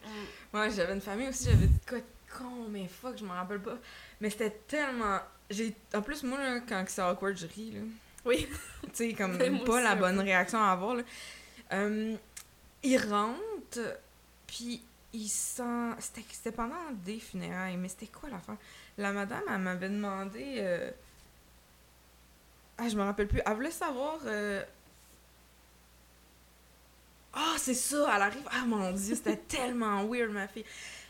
Moi, 0.52 0.70
j'avais 0.70 0.94
une 0.94 1.02
famille 1.02 1.30
aussi, 1.30 1.46
j'avais 1.46 1.68
dit 1.68 1.80
quoi 1.88 2.00
de 2.00 2.04
con, 2.38 2.68
mais 2.70 2.88
fuck, 2.88 3.18
je 3.18 3.24
m'en 3.24 3.36
rappelle 3.36 3.62
pas. 3.62 3.78
Mais 4.20 4.30
c'était 4.30 4.58
tellement 4.68 5.20
j'ai 5.50 5.76
en 5.94 6.02
plus 6.02 6.24
moi 6.24 6.40
là, 6.40 6.60
quand 6.68 6.84
c'est 6.88 7.02
awkward 7.02 7.38
je 7.38 7.48
ris 7.48 7.72
là 7.72 7.82
oui 8.26 8.48
tu 8.82 8.90
sais 8.94 9.14
comme 9.14 9.38
pas 9.66 9.82
la 9.82 9.96
bonne 9.96 10.20
réaction 10.20 10.60
à 10.60 10.72
avoir 10.72 10.96
là 10.96 11.04
euh, 11.74 12.16
il 12.84 12.98
rentre 12.98 14.00
puis 14.48 14.82
il 15.16 15.30
sent 15.30 15.92
c'était 16.00 16.52
pendant 16.52 16.92
des 16.92 17.20
funérailles 17.20 17.78
mais 17.78 17.88
c'était 17.88 18.08
quoi 18.08 18.30
l'affaire? 18.30 18.58
La 18.98 19.12
madame 19.12 19.44
elle 19.50 19.60
m'avait 19.60 19.90
demandé 19.90 20.56
euh... 20.58 20.92
ah 22.78 22.90
je 22.90 22.96
me 22.96 23.04
rappelle 23.04 23.28
plus 23.28 23.42
elle 23.46 23.54
voulait 23.54 23.72
savoir 23.72 24.20
euh... 24.26 24.64
ah 27.34 27.56
c'est 27.58 27.74
ça 27.74 28.12
elle 28.16 28.22
arrive 28.22 28.48
ah 28.52 28.66
mon 28.66 28.92
dieu 28.92 29.16
c'était 29.16 29.38
tellement 29.48 30.04
weird 30.06 30.32
ma 30.32 30.48
fille 30.48 30.66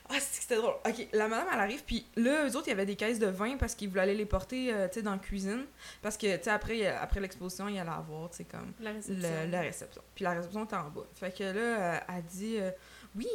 ah, 0.07 0.19
c'était 0.19 0.57
drôle. 0.57 0.75
Ok, 0.85 1.07
la 1.13 1.27
madame, 1.27 1.47
elle 1.51 1.59
arrive, 1.59 1.83
puis 1.83 2.05
là, 2.15 2.47
eux 2.47 2.55
autres, 2.55 2.67
il 2.67 2.69
y 2.69 2.73
avait 2.73 2.85
des 2.85 2.95
caisses 2.95 3.17
de 3.17 3.25
vin 3.25 3.57
parce 3.57 3.73
qu'ils 3.73 3.89
voulaient 3.89 4.03
aller 4.03 4.13
les 4.13 4.27
porter, 4.27 4.71
euh, 4.71 4.87
tu 4.87 4.95
sais, 4.95 5.01
dans 5.01 5.13
la 5.13 5.17
cuisine. 5.17 5.65
Parce 6.03 6.15
que, 6.15 6.37
tu 6.37 6.43
sais, 6.43 6.51
après, 6.51 6.85
après 6.85 7.19
l'exposition, 7.19 7.67
il 7.67 7.79
allait 7.79 7.89
avoir, 7.89 8.29
tu 8.29 8.37
sais, 8.37 8.43
comme. 8.43 8.71
La 8.79 8.91
réception. 8.91 9.29
la 9.49 9.61
réception. 9.61 10.03
Puis 10.13 10.23
la 10.23 10.33
réception 10.33 10.63
était 10.63 10.75
en 10.75 10.89
bas. 10.91 11.07
Fait 11.15 11.35
que 11.35 11.43
là, 11.43 12.03
elle 12.07 12.23
dit. 12.25 12.57
Euh, 12.59 12.69
oui, 13.15 13.27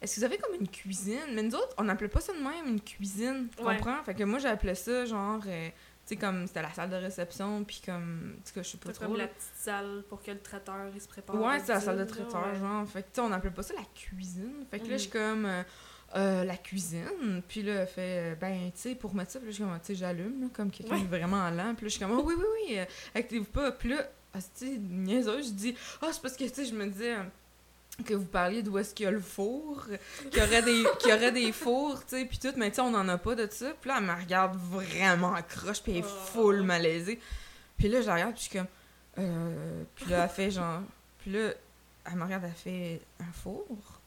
est-ce 0.00 0.14
que 0.14 0.20
vous 0.20 0.24
avez 0.24 0.38
comme 0.38 0.54
une 0.54 0.68
cuisine? 0.68 1.34
Mais 1.34 1.42
nous 1.42 1.54
autres, 1.54 1.74
on 1.78 1.84
n'appelait 1.84 2.08
pas 2.08 2.20
ça 2.20 2.32
de 2.32 2.38
même 2.38 2.66
une 2.66 2.80
cuisine. 2.80 3.48
Tu 3.56 3.62
comprends? 3.62 4.02
Fait 4.04 4.14
que 4.14 4.24
moi, 4.24 4.38
j'appelais 4.38 4.74
ça 4.74 5.04
genre 5.04 5.42
tu 6.06 6.14
sais, 6.14 6.20
comme 6.20 6.46
c'était 6.46 6.62
la 6.62 6.72
salle 6.72 6.90
de 6.90 6.94
réception, 6.94 7.64
puis 7.64 7.82
comme, 7.84 8.36
tu 8.44 8.52
sais, 8.52 8.62
je 8.62 8.68
sais 8.68 8.78
pas 8.78 8.92
trop. 8.92 9.06
comme 9.06 9.16
la 9.16 9.26
petite 9.26 9.56
salle 9.56 10.04
pour 10.08 10.22
que 10.22 10.30
le 10.30 10.38
traiteur, 10.38 10.88
il 10.94 11.00
se 11.00 11.08
prépare. 11.08 11.34
Ouais, 11.34 11.58
c'est 11.58 11.72
la 11.72 11.80
salle 11.80 11.98
de 11.98 12.04
traiteur, 12.04 12.54
genre. 12.54 12.86
Fait 12.88 13.02
que, 13.02 13.08
tu 13.08 13.14
sais, 13.14 13.20
on 13.22 13.28
n'appelait 13.28 13.50
pas 13.50 13.64
ça 13.64 13.74
la 13.74 13.84
cuisine. 13.92 14.64
Fait 14.70 14.78
que 14.78 14.84
là, 14.84 14.98
je 14.98 15.02
suis 15.02 15.08
mhm. 15.08 15.12
comme, 15.12 15.64
euh, 16.14 16.44
la 16.44 16.56
cuisine. 16.56 17.42
Puis 17.48 17.62
là, 17.62 17.80
elle 17.80 17.86
fait, 17.88 18.18
euh, 18.18 18.34
ben, 18.36 18.70
tu 18.72 18.82
sais, 18.82 18.94
pour 18.94 19.16
mettre 19.16 19.32
ça, 19.32 19.40
puis 19.40 19.48
là, 19.48 19.50
je 19.50 19.56
suis 19.56 19.64
comme, 19.64 19.80
tu 19.80 19.86
sais, 19.86 19.94
j'allume, 19.96 20.48
comme 20.52 20.70
quelqu'un 20.70 20.94
est 20.94 21.04
vraiment 21.06 21.50
lent. 21.50 21.74
Puis 21.74 21.86
là, 21.86 21.88
je 21.88 21.88
suis 21.88 22.00
comme, 22.00 22.12
oh, 22.12 22.22
oui, 22.24 22.34
oui, 22.38 22.44
oui, 22.54 22.78
euh, 22.78 22.84
activez-vous 23.12 23.50
pas. 23.50 23.72
Puis 23.72 23.88
là, 23.88 24.08
ah, 24.32 24.38
tu 24.56 24.78
niaiseuse, 24.78 25.48
je 25.48 25.54
dis, 25.54 25.74
ah, 26.00 26.04
oh, 26.06 26.08
c'est 26.12 26.22
parce 26.22 26.36
que, 26.36 26.44
tu 26.44 26.54
sais, 26.54 26.66
je 26.66 26.74
me 26.74 26.86
disais 26.86 27.16
que 28.04 28.14
vous 28.14 28.26
parliez 28.26 28.62
d'où 28.62 28.78
est-ce 28.78 28.94
qu'il 28.94 29.04
y 29.04 29.06
a 29.08 29.12
le 29.12 29.20
four, 29.20 29.86
qu'il 30.30 30.38
y 30.38 30.42
aurait 30.42 30.62
des, 30.62 30.84
qu'il 31.00 31.10
y 31.10 31.14
aurait 31.14 31.32
des 31.32 31.52
fours, 31.52 32.04
tu 32.06 32.16
sais, 32.16 32.24
puis 32.24 32.38
tout, 32.38 32.52
mais 32.56 32.70
tu 32.70 32.76
sais, 32.76 32.82
on 32.82 32.90
n'en 32.90 33.08
a 33.08 33.18
pas 33.18 33.34
de 33.34 33.48
ça. 33.50 33.72
Puis 33.80 33.88
là, 33.88 33.96
elle 33.98 34.04
me 34.04 34.12
regarde 34.12 34.56
vraiment 34.56 35.34
croche, 35.48 35.82
puis 35.82 35.92
elle 35.92 35.98
est 35.98 36.04
oh. 36.04 36.26
full 36.32 36.62
malaisée. 36.62 37.18
Puis 37.78 37.88
là, 37.88 38.00
je 38.00 38.06
la 38.06 38.14
regarde, 38.14 38.32
puis 38.34 38.44
je 38.44 38.48
suis 38.48 38.58
comme, 38.58 38.68
euh... 39.18 39.82
Puis 39.94 40.06
là, 40.10 40.24
elle 40.24 40.30
fait 40.30 40.50
genre, 40.50 40.82
puis 41.18 41.32
là, 41.32 41.52
elle 42.04 42.16
me 42.16 42.24
regarde, 42.24 42.44
elle 42.44 42.52
fait 42.52 43.00
un 43.20 43.32
four. 43.32 43.66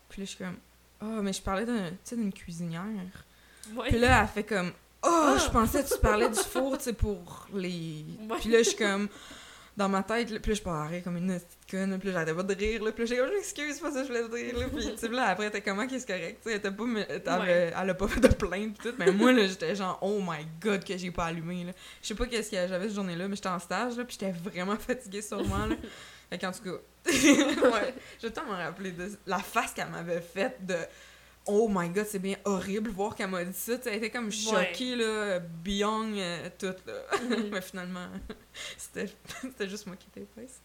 Puis 0.09 0.21
là, 0.21 0.25
je 0.25 0.29
suis 0.29 0.37
comme, 0.37 0.57
oh, 1.01 1.21
mais 1.21 1.33
je 1.33 1.41
parlais 1.41 1.65
d'une 1.65 2.33
cuisinière. 2.33 2.83
Puis 3.87 3.99
là, 3.99 4.21
elle 4.21 4.27
fait 4.27 4.43
comme, 4.43 4.71
oh, 5.03 5.35
je 5.37 5.49
pensais 5.49 5.83
que 5.83 5.89
tu 5.93 5.99
parlais 5.99 6.29
du 6.29 6.39
four, 6.39 6.77
tu 6.77 6.85
sais, 6.85 6.93
pour 6.93 7.47
les. 7.53 8.05
Puis 8.39 8.49
là, 8.49 8.59
je 8.59 8.69
suis 8.69 8.77
comme, 8.77 9.07
dans 9.75 9.89
ma 9.89 10.03
tête, 10.03 10.27
puis 10.41 10.51
là, 10.51 10.55
je 10.55 10.61
parlais 10.61 11.01
comme 11.01 11.17
une 11.17 11.31
conne, 11.69 11.99
puis 11.99 12.11
j'arrêtais 12.11 12.33
pas 12.33 12.43
de 12.43 12.55
rire, 12.55 12.83
là, 12.83 12.91
puis 12.91 13.07
j'ai 13.07 13.17
comme, 13.17 13.29
excuse, 13.37 13.79
pas 13.79 13.91
ça 13.91 14.01
que 14.01 14.07
je 14.07 14.13
voulais 14.13 14.43
dire, 14.43 14.59
là. 14.59 14.65
Puis, 14.73 14.95
tu 14.95 15.07
là, 15.09 15.27
après, 15.27 15.49
t'es 15.49 15.61
comment, 15.61 15.87
qu'est-ce 15.87 16.07
correct, 16.07 16.39
tu 16.43 16.49
sais, 16.49 16.61
elle, 16.63 17.23
pas, 17.23 17.45
elle 17.47 17.89
a 17.89 17.93
pas 17.93 18.07
fait 18.07 18.19
de 18.19 18.27
plainte, 18.27 18.77
pis 18.77 18.89
tout, 18.89 18.95
mais 18.97 19.11
moi, 19.11 19.31
là, 19.31 19.47
j'étais 19.47 19.75
genre, 19.75 19.97
oh 20.01 20.19
my 20.21 20.45
god, 20.61 20.83
que 20.83 20.97
j'ai 20.97 21.11
pas 21.11 21.25
allumé, 21.25 21.63
là. 21.65 21.71
Je 22.01 22.07
sais 22.07 22.15
pas 22.15 22.25
qu'est-ce 22.25 22.51
que 22.51 22.67
j'avais 22.67 22.87
cette 22.87 22.95
journée-là, 22.95 23.27
mais 23.27 23.35
j'étais 23.35 23.49
en 23.49 23.59
stage, 23.59 23.97
là, 23.97 24.05
puis 24.05 24.17
j'étais 24.19 24.31
vraiment 24.31 24.75
fatiguée 24.77 25.21
sûrement, 25.21 25.65
là. 25.65 25.75
Fait 26.29 26.37
qu'en 26.37 26.51
tout 26.51 26.63
cas, 26.63 26.77
ouais, 27.11 27.93
je 28.21 28.27
vais 28.27 28.41
me 28.41 28.55
rappeler 28.55 28.91
de 28.91 29.09
la 29.25 29.39
face 29.39 29.73
qu'elle 29.73 29.89
m'avait 29.89 30.21
faite 30.21 30.63
de 30.65 30.75
Oh 31.45 31.67
my 31.69 31.89
god, 31.89 32.05
c'est 32.05 32.19
bien 32.19 32.37
horrible 32.45 32.91
voir 32.91 33.15
qu'elle 33.15 33.29
m'a 33.29 33.43
dit 33.43 33.57
ça. 33.57 33.73
elle 33.85 33.95
était 33.95 34.09
comme 34.09 34.31
choquée, 34.31 34.95
là, 34.95 35.39
beyond 35.39 36.13
euh, 36.15 36.49
tout, 36.57 36.75
là. 36.85 36.93
Mm-hmm. 37.11 37.49
mais 37.51 37.61
finalement, 37.61 38.07
c'était 38.77 39.67
juste 39.67 39.87
moi 39.87 39.95
qui 39.95 40.07
étais 40.07 40.21
épaisse. 40.21 40.61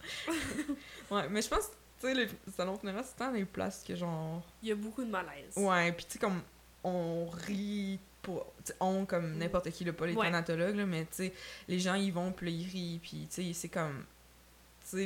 ouais, 1.10 1.28
mais 1.30 1.40
je 1.40 1.48
pense, 1.48 1.70
tu 2.00 2.06
sais, 2.06 2.14
les 2.14 2.28
salons 2.54 2.76
funéraires, 2.76 3.04
c'est 3.04 3.16
tant 3.16 3.30
les 3.30 3.44
places 3.44 3.82
que 3.86 3.94
genre. 3.94 4.42
Il 4.62 4.68
y 4.68 4.72
a 4.72 4.74
beaucoup 4.74 5.04
de 5.04 5.10
malaise. 5.10 5.56
Ouais, 5.56 5.92
puis 5.92 6.04
tu 6.04 6.12
sais, 6.12 6.18
comme 6.18 6.42
on 6.82 7.26
rit 7.26 7.98
pour. 8.20 8.52
on, 8.80 9.06
comme 9.06 9.34
mm. 9.34 9.38
n'importe 9.38 9.70
qui, 9.70 9.84
là, 9.84 9.92
pas 9.92 10.06
les 10.06 10.14
ouais. 10.14 10.30
là, 10.30 10.86
mais 10.86 11.04
tu 11.04 11.08
sais, 11.12 11.32
les 11.68 11.78
gens 11.78 11.94
ils 11.94 12.12
vont, 12.12 12.30
puis 12.32 12.52
ils 12.52 12.68
rient, 12.68 13.00
puis 13.02 13.26
tu 13.30 13.42
sais, 13.42 13.52
c'est 13.54 13.68
comme 13.68 14.04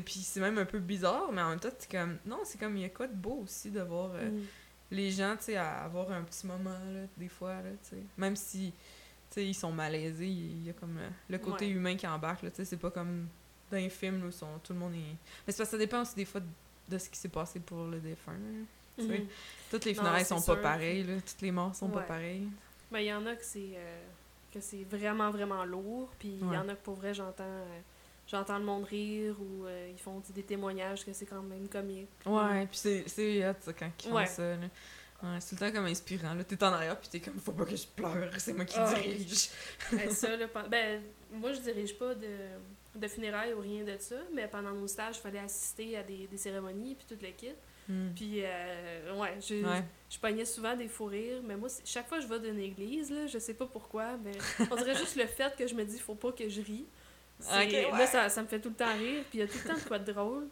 puis 0.04 0.20
c'est 0.20 0.40
même 0.40 0.58
un 0.58 0.64
peu 0.64 0.78
bizarre, 0.78 1.30
mais 1.32 1.40
en 1.40 1.50
même 1.50 1.60
temps, 1.60 1.68
c'est 1.78 1.90
comme. 1.90 2.18
Non, 2.26 2.40
c'est 2.44 2.58
comme, 2.58 2.76
il 2.76 2.82
y 2.82 2.86
a 2.86 2.88
quoi 2.88 3.06
de 3.06 3.14
beau 3.14 3.42
aussi 3.44 3.70
de 3.70 3.80
voir 3.80 4.10
euh, 4.14 4.30
mm. 4.30 4.44
Les 4.90 5.10
gens, 5.10 5.36
tu 5.36 5.44
sais, 5.44 5.56
avoir 5.56 6.10
un 6.10 6.22
petit 6.22 6.46
moment, 6.46 6.70
là, 6.70 7.00
des 7.16 7.28
fois, 7.28 7.54
là, 7.56 7.70
tu 7.82 7.90
sais. 7.90 8.02
Même 8.16 8.36
si, 8.36 8.72
tu 9.30 9.34
sais, 9.34 9.46
ils 9.46 9.54
sont 9.54 9.72
malaisés, 9.72 10.26
il 10.26 10.66
y 10.66 10.70
a 10.70 10.72
comme 10.72 10.96
euh, 10.98 11.08
le 11.28 11.38
côté 11.38 11.68
humain 11.68 11.96
qui 11.96 12.06
embarque, 12.06 12.42
là, 12.42 12.50
tu 12.50 12.56
sais, 12.56 12.64
c'est 12.64 12.76
pas 12.76 12.90
comme 12.90 13.28
dans 13.70 13.76
les 13.76 13.90
films, 13.90 14.24
où 14.24 14.30
sont, 14.30 14.58
tout 14.62 14.72
le 14.72 14.78
monde 14.78 14.94
est. 14.94 15.16
Mais 15.46 15.52
ça 15.52 15.78
dépend 15.78 16.02
aussi 16.02 16.14
des 16.14 16.24
fois 16.24 16.40
de, 16.88 16.98
ce 16.98 17.10
qui 17.10 17.18
s'est 17.18 17.28
passé 17.28 17.60
pour 17.60 17.84
le 17.84 17.98
défunt, 17.98 18.32
tu 18.96 19.06
sais. 19.06 19.18
Mm-hmm. 19.18 19.26
Toutes 19.70 19.84
les 19.84 19.94
funérailles 19.94 20.24
sont 20.24 20.40
pas 20.40 20.56
pareilles, 20.56 21.04
là, 21.04 21.14
toutes 21.20 21.42
les 21.42 21.52
morts 21.52 21.74
sont 21.74 21.88
pas 21.88 22.02
pareilles. 22.02 22.48
Ben, 22.90 23.00
il 23.00 23.06
y 23.06 23.12
en 23.12 23.26
a 23.26 23.34
que 23.34 23.44
c'est. 23.44 23.72
Euh, 23.74 24.02
que 24.52 24.60
c'est 24.60 24.84
vraiment, 24.84 25.30
vraiment 25.30 25.62
lourd, 25.66 26.08
puis 26.18 26.38
il 26.40 26.52
y 26.52 26.56
en 26.56 26.66
a 26.70 26.74
que 26.74 26.82
pour 26.82 26.94
vrai, 26.94 27.12
j'entends 27.12 27.44
j'entends 28.28 28.58
le 28.58 28.64
monde 28.64 28.84
rire 28.84 29.34
ou 29.40 29.66
euh, 29.66 29.90
ils 29.90 30.00
font 30.00 30.22
des 30.30 30.42
témoignages 30.42 31.04
que 31.04 31.12
c'est 31.12 31.26
quand 31.26 31.42
même 31.42 31.68
comique. 31.68 32.10
Ouais, 32.26 32.66
puis 32.66 32.78
c'est, 33.06 33.48
hot, 33.48 33.54
ça, 33.60 33.72
quand 33.72 33.90
ils 34.04 34.10
font 34.10 34.26
ça. 34.26 34.56
Là. 34.56 34.68
Ouais, 35.20 35.40
c'est 35.40 35.56
tout 35.56 35.64
le 35.64 35.70
temps 35.70 35.76
comme 35.76 35.86
inspirant. 35.86 36.34
Là. 36.34 36.44
T'es 36.44 36.62
en 36.62 36.72
arrière, 36.72 36.98
puis 37.00 37.08
t'es 37.08 37.20
comme, 37.20 37.40
faut 37.40 37.52
pas 37.52 37.64
que 37.64 37.74
je 37.74 37.86
pleure, 37.86 38.30
c'est 38.38 38.52
moi 38.52 38.64
qui 38.64 38.78
dirige. 38.78 39.48
ben, 39.92 40.10
ça, 40.10 40.36
là, 40.36 40.46
ben, 40.70 41.02
moi, 41.32 41.52
je 41.52 41.60
dirige 41.60 41.98
pas 41.98 42.14
de, 42.14 42.28
de 42.94 43.08
funérailles 43.08 43.52
ou 43.52 43.60
rien 43.60 43.82
de 43.82 43.96
ça, 43.98 44.16
mais 44.32 44.46
pendant 44.46 44.72
nos 44.72 44.86
stages, 44.86 45.16
il 45.16 45.22
fallait 45.22 45.40
assister 45.40 45.96
à 45.96 46.04
des, 46.04 46.28
des 46.28 46.36
cérémonies, 46.36 46.94
puis 46.94 47.06
toute 47.08 47.22
l'équipe. 47.22 47.56
Hmm. 47.88 48.10
Puis, 48.14 48.44
euh, 48.44 49.16
ouais, 49.16 49.38
je, 49.40 49.64
je 50.08 50.18
pognais 50.20 50.44
souvent 50.44 50.76
des 50.76 50.86
fous 50.86 51.06
rires, 51.06 51.42
mais 51.42 51.56
moi, 51.56 51.68
chaque 51.84 52.06
fois 52.06 52.18
que 52.18 52.24
je 52.24 52.28
vais 52.28 52.38
d'une 52.38 52.60
église, 52.60 53.10
là, 53.10 53.26
je 53.26 53.38
sais 53.38 53.54
pas 53.54 53.66
pourquoi, 53.66 54.16
mais 54.18 54.32
on 54.70 54.76
dirait 54.76 54.94
juste 54.94 55.16
le 55.16 55.26
fait 55.26 55.56
que 55.56 55.66
je 55.66 55.74
me 55.74 55.84
dis, 55.84 55.98
faut 55.98 56.14
pas 56.14 56.30
que 56.30 56.48
je 56.48 56.60
Là, 57.40 58.06
ça, 58.06 58.28
ça, 58.28 58.42
me 58.42 58.48
fait 58.48 58.60
tout 58.60 58.70
le 58.70 58.74
temps 58.74 58.92
rire, 58.92 59.24
puis 59.30 59.38
il 59.38 59.40
y 59.40 59.42
a 59.42 59.46
tout 59.46 59.58
le 59.62 59.70
temps 59.70 59.78
de 59.78 59.88
quoi 59.88 59.98
de 59.98 60.12
drôle. 60.12 60.48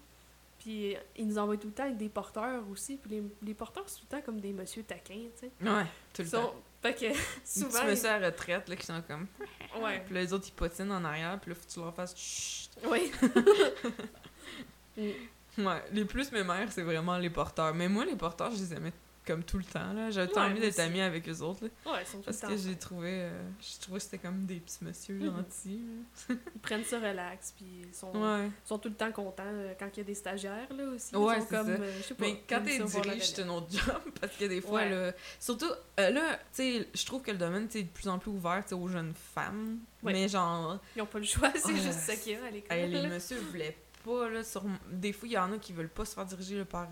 Puis 0.58 0.96
ils 1.16 1.26
nous 1.26 1.38
envoient 1.38 1.56
tout 1.56 1.68
le 1.68 1.72
temps 1.72 1.84
avec 1.84 1.96
des 1.96 2.08
porteurs 2.08 2.62
aussi. 2.70 2.96
Puis 2.96 3.10
les, 3.10 3.22
les 3.42 3.54
porteurs, 3.54 3.84
c'est 3.86 4.00
tout 4.00 4.06
le 4.10 4.16
temps 4.16 4.22
comme 4.24 4.40
des 4.40 4.52
monsieur 4.52 4.82
taquins, 4.82 5.28
tu 5.38 5.46
sais. 5.46 5.50
Ouais, 5.60 5.86
tout 6.12 6.22
le 6.22 6.28
temps. 6.30 6.54
Fait 6.82 6.94
que 6.94 7.06
souvent. 7.44 7.80
Tu 7.80 7.86
mets 7.86 7.96
ça 7.96 8.14
à 8.14 8.18
retraite, 8.18 8.68
là, 8.68 8.76
qui 8.76 8.86
sont 8.86 9.02
comme. 9.06 9.26
Ouais. 9.82 10.02
Puis 10.06 10.14
les 10.14 10.32
autres, 10.32 10.46
ils 10.48 10.52
potinent 10.52 10.92
en 10.92 11.04
arrière, 11.04 11.38
puis 11.38 11.50
là, 11.50 11.54
faut 11.54 11.66
que 11.66 11.70
tu 11.70 11.80
leur 11.80 11.94
fasses. 11.94 12.16
Chut. 12.16 12.70
Oui. 12.88 13.12
ouais, 15.58 15.84
les 15.92 16.06
plus 16.06 16.32
mes 16.32 16.42
mères, 16.42 16.72
c'est 16.72 16.82
vraiment 16.82 17.18
les 17.18 17.28
porteurs. 17.28 17.74
Mais 17.74 17.86
moi, 17.86 18.06
les 18.06 18.16
porteurs, 18.16 18.52
je 18.52 18.56
les 18.56 18.72
aimais 18.72 18.92
comme 19.26 19.42
tout 19.42 19.58
le 19.58 19.64
temps. 19.64 19.92
Là. 19.92 20.10
J'avais 20.10 20.28
tant 20.28 20.44
envie 20.44 20.60
d'être 20.60 20.78
amie 20.78 21.00
avec 21.00 21.28
eux 21.28 21.40
autres. 21.40 21.64
Là, 21.64 21.92
ouais, 21.92 21.98
ils 22.02 22.06
sont 22.06 22.18
tout 22.18 22.24
Parce 22.24 22.40
que 22.40 22.56
j'ai 22.56 22.76
trouvé, 22.76 23.10
euh, 23.12 23.42
j'ai 23.60 23.78
trouvé 23.80 23.98
que 23.98 24.04
c'était 24.04 24.18
comme 24.18 24.46
des 24.46 24.56
petits 24.56 24.84
messieurs 24.84 25.16
mhm. 25.16 25.36
gentils. 25.36 25.84
ils 26.30 26.60
prennent 26.60 26.84
ça 26.84 27.00
relax, 27.00 27.52
puis 27.56 27.66
ils 27.88 27.94
sont, 27.94 28.12
sont 28.64 28.78
tout 28.78 28.88
le 28.88 28.94
temps 28.94 29.10
contents 29.12 29.42
euh, 29.44 29.74
quand 29.78 29.88
il 29.94 29.98
y 29.98 30.00
a 30.00 30.04
des 30.04 30.14
stagiaires 30.14 30.72
là 30.72 30.84
aussi. 30.84 31.16
Ouais, 31.16 31.40
c'est 31.40 31.48
comme, 31.48 31.68
euh, 31.68 31.98
je 31.98 32.02
sais 32.04 32.14
pas, 32.14 32.24
Mais 32.24 32.42
quand 32.48 32.62
t'es 32.62 32.78
dirige, 32.78 33.30
c'est 33.30 33.42
un 33.42 33.48
autre 33.48 33.66
job, 33.70 34.00
parce 34.20 34.36
que 34.36 34.44
des 34.44 34.60
fois, 34.60 34.84
là, 34.84 35.12
surtout, 35.40 35.70
là, 35.98 36.38
tu 36.54 36.62
sais, 36.62 36.88
je 36.94 37.06
trouve 37.06 37.22
que 37.22 37.32
le 37.32 37.38
domaine 37.38 37.68
est 37.74 37.82
de 37.82 37.88
plus 37.88 38.08
en 38.08 38.18
plus 38.18 38.30
ouvert 38.30 38.64
aux 38.72 38.88
jeunes 38.88 39.14
femmes. 39.34 39.78
Mais 40.02 40.28
genre. 40.28 40.78
Ils 40.94 41.02
ont 41.02 41.06
pas 41.06 41.18
le 41.18 41.24
choix, 41.24 41.50
c'est 41.56 41.76
juste 41.76 41.98
ça 41.98 42.14
qu'il 42.14 42.32
y 42.32 42.36
a 42.36 42.44
à 42.44 42.50
l'école. 42.50 42.78
les 42.78 43.08
messieurs 43.08 43.40
voulaient 43.50 43.76
pas, 44.04 44.28
là, 44.28 44.44
sur... 44.44 44.62
des 44.88 45.12
fois, 45.12 45.28
il 45.28 45.32
y 45.32 45.38
en 45.38 45.52
a 45.52 45.58
qui 45.58 45.72
veulent 45.72 45.88
pas 45.88 46.04
se 46.04 46.14
faire 46.14 46.26
diriger 46.26 46.64
par 46.64 46.88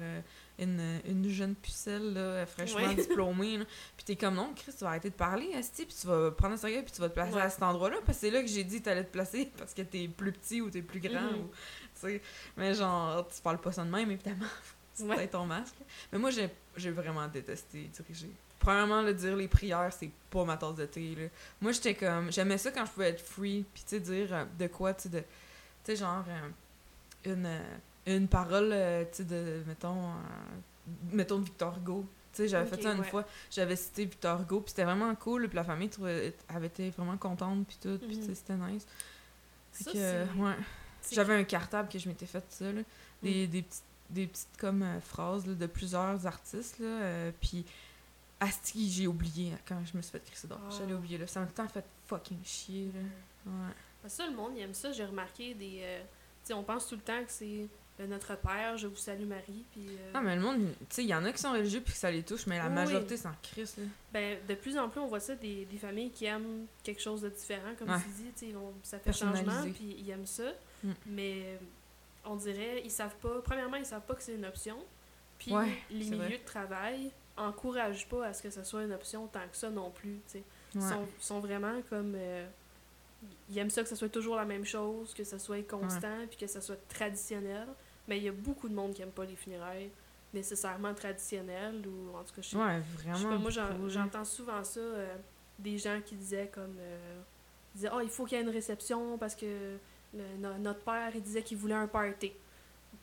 une, 0.58 1.00
une 1.06 1.28
jeune 1.28 1.54
pucelle, 1.54 2.14
là, 2.14 2.46
fraîchement 2.46 2.92
diplômée. 2.94 3.58
Là. 3.58 3.64
Puis 3.96 4.04
t'es 4.04 4.16
comme, 4.16 4.34
non, 4.34 4.52
Chris, 4.54 4.72
tu 4.76 4.84
vas 4.84 4.90
arrêter 4.90 5.10
de 5.10 5.14
parler, 5.14 5.52
Asti, 5.54 5.84
puis 5.84 5.96
tu 6.00 6.06
vas 6.06 6.30
prendre 6.30 6.54
un 6.54 6.56
sérieux, 6.56 6.82
puis 6.82 6.92
tu 6.92 7.00
vas 7.00 7.08
te 7.08 7.14
placer 7.14 7.36
à 7.36 7.50
cet 7.50 7.62
endroit-là, 7.62 7.96
parce 8.04 8.18
que 8.18 8.26
c'est 8.26 8.30
là 8.30 8.40
que 8.40 8.48
j'ai 8.48 8.64
dit 8.64 8.78
que 8.80 8.84
t'allais 8.84 9.04
te 9.04 9.12
placer, 9.12 9.50
parce 9.58 9.74
que 9.74 9.82
t'es 9.82 10.08
plus 10.08 10.32
petit 10.32 10.60
ou 10.60 10.70
t'es 10.70 10.82
plus 10.82 11.00
grand. 11.00 11.32
Mm-hmm. 11.32 12.16
ou, 12.16 12.20
mais 12.56 12.74
genre, 12.74 13.26
tu 13.28 13.40
parles 13.40 13.60
pas 13.60 13.72
ça 13.72 13.84
de 13.84 13.90
même, 13.90 14.10
évidemment. 14.10 14.46
tu 14.96 15.02
ouais. 15.04 15.26
ton 15.28 15.46
masque. 15.46 15.74
Mais 16.12 16.18
moi, 16.18 16.30
j'ai, 16.30 16.90
vraiment 16.90 17.26
détesté 17.28 17.90
diriger. 17.92 18.30
Premièrement, 18.58 19.02
le 19.02 19.12
dire 19.12 19.36
les 19.36 19.48
prières, 19.48 19.92
c'est 19.92 20.10
pas 20.30 20.44
ma 20.44 20.56
tasse 20.56 20.76
de 20.76 20.86
thé. 20.86 21.14
Là. 21.14 21.26
Moi, 21.60 21.72
j'étais 21.72 21.94
comme. 21.94 22.32
J'aimais 22.32 22.58
ça 22.58 22.70
quand 22.70 22.86
je 22.86 22.90
pouvais 22.92 23.10
être 23.10 23.20
free, 23.20 23.64
puis 23.74 23.82
tu 23.82 23.90
sais, 23.90 24.00
dire 24.00 24.32
euh, 24.32 24.44
de 24.58 24.66
quoi, 24.68 24.94
tu 24.94 25.02
sais, 25.02 25.08
de. 25.10 25.18
Tu 25.18 25.26
sais, 25.84 25.96
genre, 25.96 26.24
euh, 26.28 27.30
une. 27.30 27.46
Euh, 27.46 27.76
une 28.06 28.28
parole, 28.28 28.70
euh, 28.72 29.04
tu 29.04 29.18
sais, 29.18 29.24
de, 29.24 29.62
mettons, 29.66 30.04
euh, 30.04 30.90
mettons 31.12 31.38
de 31.38 31.44
Victor 31.44 31.76
Hugo. 31.78 32.04
Tu 32.32 32.42
sais, 32.42 32.48
j'avais 32.48 32.68
fait 32.68 32.82
ça 32.82 32.92
une 32.92 33.04
fois, 33.04 33.24
j'avais 33.50 33.76
cité 33.76 34.04
Victor 34.04 34.40
Hugo, 34.42 34.60
puis 34.60 34.70
c'était 34.70 34.84
vraiment 34.84 35.14
cool, 35.14 35.48
puis 35.48 35.56
la 35.56 35.64
famille 35.64 35.90
avait 36.48 36.66
été 36.66 36.90
vraiment 36.90 37.16
contente, 37.16 37.66
puis 37.66 37.78
tout, 37.80 37.98
puis 37.98 38.16
mhm. 38.16 38.34
c'était 38.34 38.56
nice. 38.56 38.86
Ça, 39.72 39.92
que, 39.92 39.98
ouais. 40.38 40.54
J'avais 41.12 41.34
un 41.34 41.44
cartable 41.44 41.88
que 41.88 41.98
je 41.98 42.08
m'étais 42.08 42.26
fait 42.26 42.44
ça, 42.48 42.72
là, 42.72 42.80
des, 43.22 43.46
mm. 43.46 43.50
des, 43.50 43.62
petites, 43.62 43.84
des 44.10 44.26
petites 44.26 44.56
comme 44.58 44.82
euh, 44.82 45.00
phrases 45.00 45.46
là, 45.46 45.54
de 45.54 45.66
plusieurs 45.66 46.26
artistes, 46.26 46.78
là, 46.80 47.30
puis 47.40 47.64
Asti, 48.40 48.90
j'ai 48.90 49.06
oublié 49.06 49.52
quand 49.66 49.80
je 49.84 49.96
me 49.96 50.02
suis 50.02 50.12
fait 50.12 50.24
crisser 50.24 50.48
d'or. 50.48 50.60
J'allais 50.70 50.92
ah. 50.92 50.96
oublier, 50.96 51.18
là. 51.18 51.26
Ça 51.26 51.40
m'a 51.40 51.46
tout 51.46 51.52
le 51.56 51.64
temps 51.64 51.68
fait 51.68 51.84
fucking 52.06 52.44
chier, 52.44 52.90
là. 52.92 53.00
Ouais. 53.46 54.08
Ça, 54.08 54.26
le 54.26 54.34
monde, 54.34 54.52
il 54.56 54.62
aime 54.62 54.74
ça. 54.74 54.92
J'ai 54.92 55.04
remarqué 55.04 55.54
des... 55.54 55.80
tu 56.42 56.48
sais, 56.48 56.54
on 56.54 56.62
pense 56.62 56.86
tout 56.86 56.96
le 56.96 57.00
temps 57.00 57.24
que 57.24 57.30
c'est 57.30 57.62
euh, 57.62 57.66
notre 58.00 58.36
Père, 58.36 58.76
je 58.76 58.86
vous 58.86 58.96
salue 58.96 59.26
Marie. 59.26 59.64
Puis, 59.72 59.86
euh, 59.88 60.12
Non, 60.12 60.22
mais 60.22 60.34
le 60.34 60.42
monde, 60.42 60.58
tu 60.80 60.86
sais, 60.90 61.04
il 61.04 61.08
y 61.08 61.14
en 61.14 61.24
a 61.24 61.32
qui 61.32 61.38
sont 61.38 61.52
religieux 61.52 61.80
puis 61.80 61.92
que 61.92 61.98
ça 61.98 62.10
les 62.10 62.22
touche, 62.22 62.46
mais 62.46 62.58
la 62.58 62.68
majorité 62.68 63.16
s'en 63.16 63.32
crisse. 63.42 63.76
Ben, 64.12 64.38
de 64.48 64.54
plus 64.54 64.76
en 64.76 64.88
plus, 64.88 65.00
on 65.00 65.06
voit 65.06 65.20
ça 65.20 65.34
des, 65.34 65.64
des 65.64 65.78
familles 65.78 66.10
qui 66.10 66.24
aiment 66.24 66.66
quelque 66.82 67.00
chose 67.00 67.22
de 67.22 67.28
différent, 67.28 67.72
comme 67.78 67.88
tu 67.88 68.22
dis, 68.22 68.32
tu 68.36 68.52
sais, 68.52 68.54
ça 68.82 68.98
fait 68.98 69.12
changement, 69.12 69.62
puis 69.62 69.96
ils 69.98 70.10
aiment 70.10 70.26
ça. 70.26 70.50
Mm. 70.82 70.90
Mais 71.06 71.42
euh, 71.44 71.56
on 72.24 72.36
dirait, 72.36 72.82
ils 72.84 72.90
savent 72.90 73.16
pas, 73.22 73.40
premièrement, 73.44 73.76
ils 73.76 73.86
savent 73.86 74.06
pas 74.06 74.14
que 74.14 74.22
c'est 74.22 74.34
une 74.34 74.46
option. 74.46 74.76
Puis 75.38 75.52
les 75.90 76.10
milieux 76.10 76.38
de 76.38 76.44
travail 76.44 77.10
encouragent 77.36 78.08
pas 78.08 78.26
à 78.26 78.32
ce 78.32 78.42
que 78.42 78.50
ce 78.50 78.62
soit 78.62 78.84
une 78.84 78.92
option 78.92 79.26
tant 79.26 79.46
que 79.50 79.56
ça 79.56 79.68
non 79.70 79.90
plus, 79.90 80.20
tu 80.26 80.38
sais. 80.38 80.42
Ils 80.76 80.82
sont, 80.82 81.06
sont, 81.20 81.40
vraiment 81.40 81.80
comme 81.88 82.16
ils 83.50 83.58
aiment 83.58 83.70
ça 83.70 83.82
que 83.82 83.88
ça 83.88 83.96
soit 83.96 84.08
toujours 84.08 84.36
la 84.36 84.44
même 84.44 84.64
chose, 84.64 85.14
que 85.14 85.24
ça 85.24 85.38
soit 85.38 85.66
constant, 85.68 86.26
puis 86.28 86.36
que 86.38 86.46
ça 86.46 86.60
soit 86.60 86.78
traditionnel. 86.88 87.66
Mais 88.08 88.18
il 88.18 88.24
y 88.24 88.28
a 88.28 88.32
beaucoup 88.32 88.68
de 88.68 88.74
monde 88.74 88.92
qui 88.92 89.00
n'aime 89.00 89.10
pas 89.10 89.24
les 89.24 89.36
funérailles 89.36 89.90
nécessairement 90.34 90.92
traditionnelles, 90.94 91.82
ou 91.86 92.16
en 92.16 92.24
tout 92.24 92.34
cas, 92.34 92.42
je 92.42 92.48
sais, 92.48 92.56
ouais, 92.56 92.80
vraiment 92.80 93.38
moi 93.38 93.50
j'entends 93.88 94.24
souvent 94.24 94.62
ça, 94.64 94.80
euh, 94.80 95.14
des 95.58 95.78
gens 95.78 96.00
qui 96.04 96.16
disaient 96.16 96.50
comme, 96.52 96.76
euh, 96.78 97.20
disaient, 97.74 97.90
oh, 97.94 98.00
il 98.02 98.10
faut 98.10 98.24
qu'il 98.24 98.36
y 98.36 98.40
ait 98.40 98.44
une 98.44 98.50
réception 98.50 99.16
parce 99.16 99.34
que 99.34 99.78
notre 100.58 100.80
père, 100.80 101.10
il 101.14 101.22
disait 101.22 101.42
qu'il 101.42 101.56
voulait 101.56 101.74
un 101.74 101.86
party. 101.86 102.32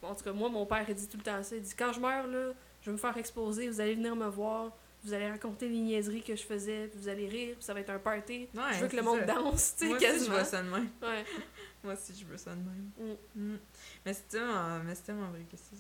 En 0.01 0.15
tout 0.15 0.23
cas, 0.23 0.33
moi, 0.33 0.49
mon 0.49 0.65
père, 0.65 0.85
il 0.87 0.95
dit 0.95 1.07
tout 1.07 1.17
le 1.17 1.23
temps 1.23 1.41
ça, 1.43 1.55
il 1.55 1.61
dit, 1.61 1.73
quand 1.77 1.93
je 1.93 1.99
meurs, 1.99 2.27
là, 2.27 2.51
je 2.81 2.87
vais 2.87 2.93
me 2.93 2.97
faire 2.97 3.15
exposer, 3.17 3.69
vous 3.69 3.79
allez 3.79 3.95
venir 3.95 4.15
me 4.15 4.27
voir, 4.27 4.71
vous 5.03 5.13
allez 5.13 5.29
raconter 5.29 5.67
les 5.67 5.79
niaiseries 5.79 6.21
que 6.21 6.35
je 6.35 6.43
faisais, 6.43 6.89
vous 6.95 7.07
allez 7.07 7.27
rire, 7.27 7.55
puis 7.55 7.63
ça 7.63 7.73
va 7.73 7.79
être 7.79 7.89
un 7.89 7.99
party. 7.99 8.47
je 8.53 8.79
veux 8.81 8.87
que 8.87 8.95
le 8.95 9.01
monde 9.01 9.25
danse, 9.25 9.75
tu 9.77 9.89
sais, 9.89 9.97
quasiment. 9.97 10.35
Moi 10.35 10.43
aussi, 10.43 10.45
je 10.45 10.45
veux 10.45 10.45
ça 10.45 10.61
de 10.61 10.69
même. 10.69 10.89
Ouais. 11.01 11.25
Moi 11.83 11.93
aussi, 11.93 12.13
je 12.19 12.25
veux 12.25 12.37
ça 12.37 12.51
de 12.51 12.61
même. 12.61 12.91
Mm. 13.35 13.53
Mm. 13.53 13.59
Mais 14.05 14.13
c'est 14.13 14.27
tellement, 14.27 14.79
mais 14.83 14.95
c'est 14.95 15.03
tellement 15.03 15.29
vrai 15.29 15.45
que 15.49 15.57
c'est 15.57 15.77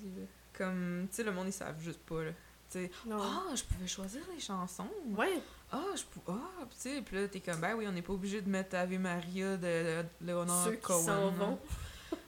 Comme, 0.53 1.07
tu 1.09 1.15
sais, 1.15 1.23
le 1.23 1.31
monde, 1.31 1.47
ils 1.47 1.53
savent 1.53 1.79
juste 1.81 1.99
pas, 1.99 2.23
là. 2.23 2.31
Tu 2.71 2.79
sais, 2.79 2.91
ah, 3.11 3.53
je 3.53 3.63
pouvais 3.63 3.87
choisir 3.87 4.21
les 4.33 4.39
chansons. 4.39 4.89
Ouais. 5.09 5.41
Ah, 5.71 5.83
je 5.95 6.03
pouvais. 6.03 6.39
Ah, 6.39 6.65
tu 6.71 6.77
sais, 6.77 7.01
puis 7.01 7.17
là, 7.17 7.27
t'es 7.27 7.41
comme, 7.41 7.59
ben 7.59 7.75
oui, 7.75 7.85
on 7.87 7.91
n'est 7.91 8.01
pas 8.01 8.13
obligé 8.13 8.41
de 8.41 8.49
mettre 8.49 8.75
Ave 8.75 8.97
Maria 8.97 9.57
de, 9.57 10.03
Léonard 10.21 10.65
Ceux 10.65 10.75
qui 10.77 10.93
s'en 10.93 11.29
vont. 11.31 11.59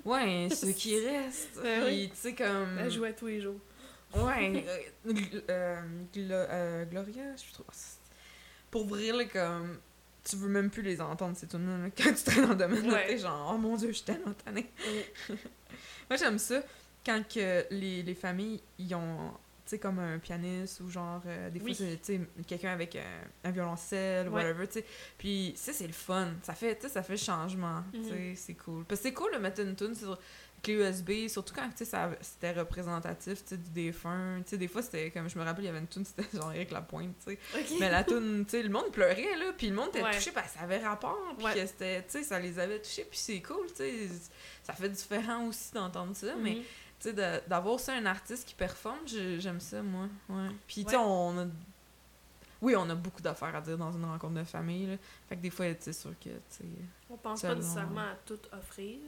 Ouais, 0.06 0.50
ceux 0.54 0.74
qui 0.74 1.00
restent. 1.08 1.60
Ben 1.62 2.10
tu 2.10 2.16
sais, 2.16 2.36
comme. 2.36 2.78
Elle 2.78 2.92
jouait 2.92 3.14
tous 3.14 3.28
les 3.28 3.42
jours. 3.42 3.60
Ouais, 4.16 4.64
euh, 4.68 5.14
euh, 5.50 5.82
euh, 6.30 6.86
Gloria, 6.86 7.36
je 7.36 7.54
trouve. 7.54 7.66
Pour 8.70 8.88
vrai, 8.88 9.12
là, 9.12 9.26
comme. 9.26 9.80
Tu 10.24 10.38
veux 10.38 10.48
même 10.48 10.70
plus 10.70 10.84
les 10.84 11.02
entendre, 11.02 11.36
c'est 11.36 11.48
tout 11.48 11.58
le 11.58 11.64
monde. 11.64 11.92
Quand 11.98 12.14
tu 12.14 12.24
traînes 12.24 12.44
dans 12.44 12.50
le 12.52 12.56
domaine, 12.56 12.90
ouais. 12.90 13.08
t'es 13.08 13.18
genre, 13.18 13.52
oh 13.54 13.58
mon 13.58 13.76
dieu, 13.76 13.90
je 13.90 13.96
suis 13.96 14.06
tellement 14.06 14.34
tannée. 14.34 14.72
Moi, 15.30 16.18
j'aime 16.18 16.40
ça 16.40 16.62
quand 17.06 17.22
que 17.28 17.66
les, 17.72 18.04
les 18.04 18.16
familles, 18.16 18.62
ils 18.80 18.96
ont 18.96 19.32
tu 19.66 19.72
sais, 19.72 19.80
comme 19.80 20.00
un 20.00 20.20
pianiste 20.20 20.82
ou 20.82 20.90
genre, 20.90 21.22
des 21.52 21.60
fois, 21.60 21.70
tu 21.72 21.86
sais, 22.02 22.22
quelqu'un 22.48 22.72
avec 22.72 22.98
un, 23.44 23.52
violoncelle, 23.52 24.30
ou 24.30 24.34
whatever, 24.34 24.68
tu 24.68 24.80
sais. 24.80 24.86
Puis 25.18 25.54
ça, 25.56 25.74
c'est 25.74 25.88
le 25.88 25.94
fun. 25.94 26.34
Ça 26.42 26.54
fait, 26.54 26.76
tu 26.76 26.84
sais, 26.84 26.90
ça 26.90 27.04
fait 27.04 27.18
changement, 27.18 27.84
tu 27.94 28.04
sais, 28.04 28.16
mhm. 28.16 28.36
c'est 28.36 28.54
cool. 28.56 28.86
Parce 28.86 29.02
que 29.02 29.08
c'est 29.08 29.14
cool 29.14 29.34
de 29.34 29.40
mettre 29.40 29.62
une 29.62 29.76
tune 29.76 29.96
sur 29.96 30.18
clé 30.64 30.74
USB, 30.76 31.28
surtout 31.28 31.54
quand 31.54 31.70
c'était 31.76 32.52
représentatif 32.54 33.46
du 33.46 33.70
défunt. 33.70 34.40
des 34.52 34.68
fois, 34.68 34.82
c'était 34.82 35.12
comme 35.12 35.30
je 35.30 35.38
me 35.38 35.44
rappelle, 35.44 35.66
il 35.66 35.68
y 35.68 35.70
avait 35.70 35.80
une 35.80 35.88
tune, 35.88 36.06
c'était 36.06 36.26
genre 36.36 36.50
avec 36.50 36.72
la 36.72 36.82
pointe. 36.82 37.16
sais 37.20 37.38
Mais 37.80 37.92
la 37.92 38.04
tune, 38.04 38.46
le 38.52 38.70
monde 38.70 38.92
pleurait, 38.92 39.38
là, 39.38 39.54
puis 39.56 39.68
le 39.68 39.76
monde 39.76 39.90
était 39.90 40.02
touché 40.12 40.32
parce 40.32 40.54
que 40.54 40.58
ça 40.58 40.64
avait 40.64 40.80
rapport, 40.80 41.36
puis 41.38 41.54
que 41.54 41.66
c'était, 41.68 42.04
ça 42.24 42.40
les 42.40 42.58
avait 42.58 42.80
touchés, 42.80 43.06
puis 43.10 43.20
c'est 43.20 43.42
cool, 43.42 43.68
sais 43.76 44.10
ça 44.64 44.74
fait 44.74 44.90
différent 44.90 45.48
aussi 45.48 45.74
d'entendre 45.74 46.16
ça, 46.16 46.36
mais 46.38 46.54
mm-hmm. 46.54 46.64
sais 47.00 47.14
d'avoir 47.48 47.80
ça 47.80 47.94
un 47.94 48.06
artiste 48.06 48.48
qui 48.48 48.56
performe, 48.56 49.00
j'aime 49.06 49.60
ça, 49.60 49.84
moi. 49.84 50.08
Ouais. 50.30 50.50
Puis, 50.66 50.86
tu 50.86 50.92
sais, 50.92 50.98
on 50.98 51.38
a. 51.38 51.46
Oui, 52.62 52.76
on 52.78 52.90
a 52.90 52.96
beaucoup 52.96 53.22
d'affaires 53.22 53.54
à 53.54 53.60
dire 53.60 53.78
dans 53.78 53.92
une 53.92 54.06
rencontre 54.06 54.36
de 54.36 54.46
famille. 54.46 54.86
Là. 54.86 54.96
Fait 55.28 55.36
que 55.36 55.42
des 55.42 55.50
fois, 55.50 55.66
c'est 55.80 55.92
sûr 55.92 56.12
que. 56.24 56.30
On 57.10 57.18
pense 57.18 57.42
pas 57.42 57.56
nécessairement 57.56 58.02
à 58.02 58.16
tout 58.26 58.40
offrir. 58.54 59.00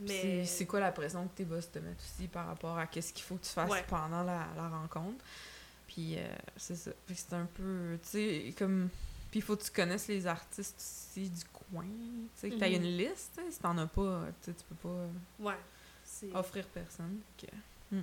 Mais... 0.00 0.44
C'est 0.44 0.66
quoi 0.66 0.80
la 0.80 0.92
pression 0.92 1.26
que 1.28 1.36
tes 1.36 1.44
boss 1.44 1.70
te 1.70 1.78
mettent 1.78 2.00
aussi 2.00 2.28
par 2.28 2.46
rapport 2.46 2.78
à 2.78 2.86
qu'est-ce 2.86 3.12
qu'il 3.12 3.24
faut 3.24 3.36
que 3.36 3.44
tu 3.44 3.50
fasses 3.50 3.82
pendant 3.88 4.22
la, 4.22 4.46
la, 4.56 4.68
rencontre? 4.68 5.24
Puis 5.86 6.16
euh, 6.16 6.26
c'est 6.56 6.76
ça. 6.76 6.90
c'est 7.12 7.32
un 7.32 7.46
peu, 7.46 7.98
tu 8.02 8.08
sais, 8.08 8.54
comme... 8.56 8.88
Puis 9.30 9.38
il 9.38 9.42
faut 9.42 9.56
que 9.56 9.62
tu 9.62 9.70
connaisses 9.70 10.08
les 10.08 10.26
artistes 10.26 10.76
aussi 10.76 11.28
du 11.28 11.44
coin, 11.44 11.84
tu 11.84 12.28
sais, 12.34 12.50
que 12.50 12.56
tu 12.56 12.64
une 12.64 12.82
mhm. 12.82 12.98
liste, 12.98 13.40
si 13.48 13.58
t'en 13.60 13.78
as 13.78 13.86
pas, 13.86 14.26
tu 14.42 14.52
peux 14.68 14.88
pas 14.88 15.06
ouais, 15.38 16.32
offrir 16.34 16.66
personne. 16.66 17.20
Hmm. 17.92 18.00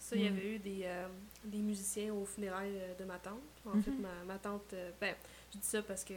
Ça, 0.00 0.16
il 0.16 0.22
y 0.22 0.28
hmm. 0.28 0.32
avait 0.32 0.54
eu 0.54 0.58
des, 0.58 0.80
euh, 0.84 1.06
des 1.44 1.58
musiciens 1.58 2.12
aux 2.12 2.24
funérailles 2.24 2.76
euh, 2.76 2.94
de 2.98 3.04
ma 3.04 3.18
tante. 3.18 3.38
En 3.66 3.80
fait, 3.80 3.90
mhm. 3.90 4.00
ma, 4.00 4.24
ma 4.26 4.38
tante, 4.38 4.74
ben, 5.00 5.14
je 5.52 5.58
dis 5.58 5.66
ça 5.66 5.82
parce 5.82 6.02
que 6.02 6.14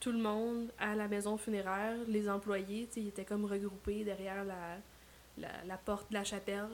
tout 0.00 0.12
le 0.12 0.18
monde 0.18 0.72
à 0.78 0.94
la 0.96 1.06
maison 1.06 1.36
funéraire, 1.36 1.96
les 2.08 2.28
employés, 2.28 2.88
ils 2.96 3.08
étaient 3.08 3.24
comme 3.24 3.44
regroupés 3.44 4.02
derrière 4.02 4.44
la, 4.44 4.78
la, 5.64 5.76
porte 5.76 6.08
de 6.10 6.14
la 6.14 6.24
chapelle. 6.24 6.68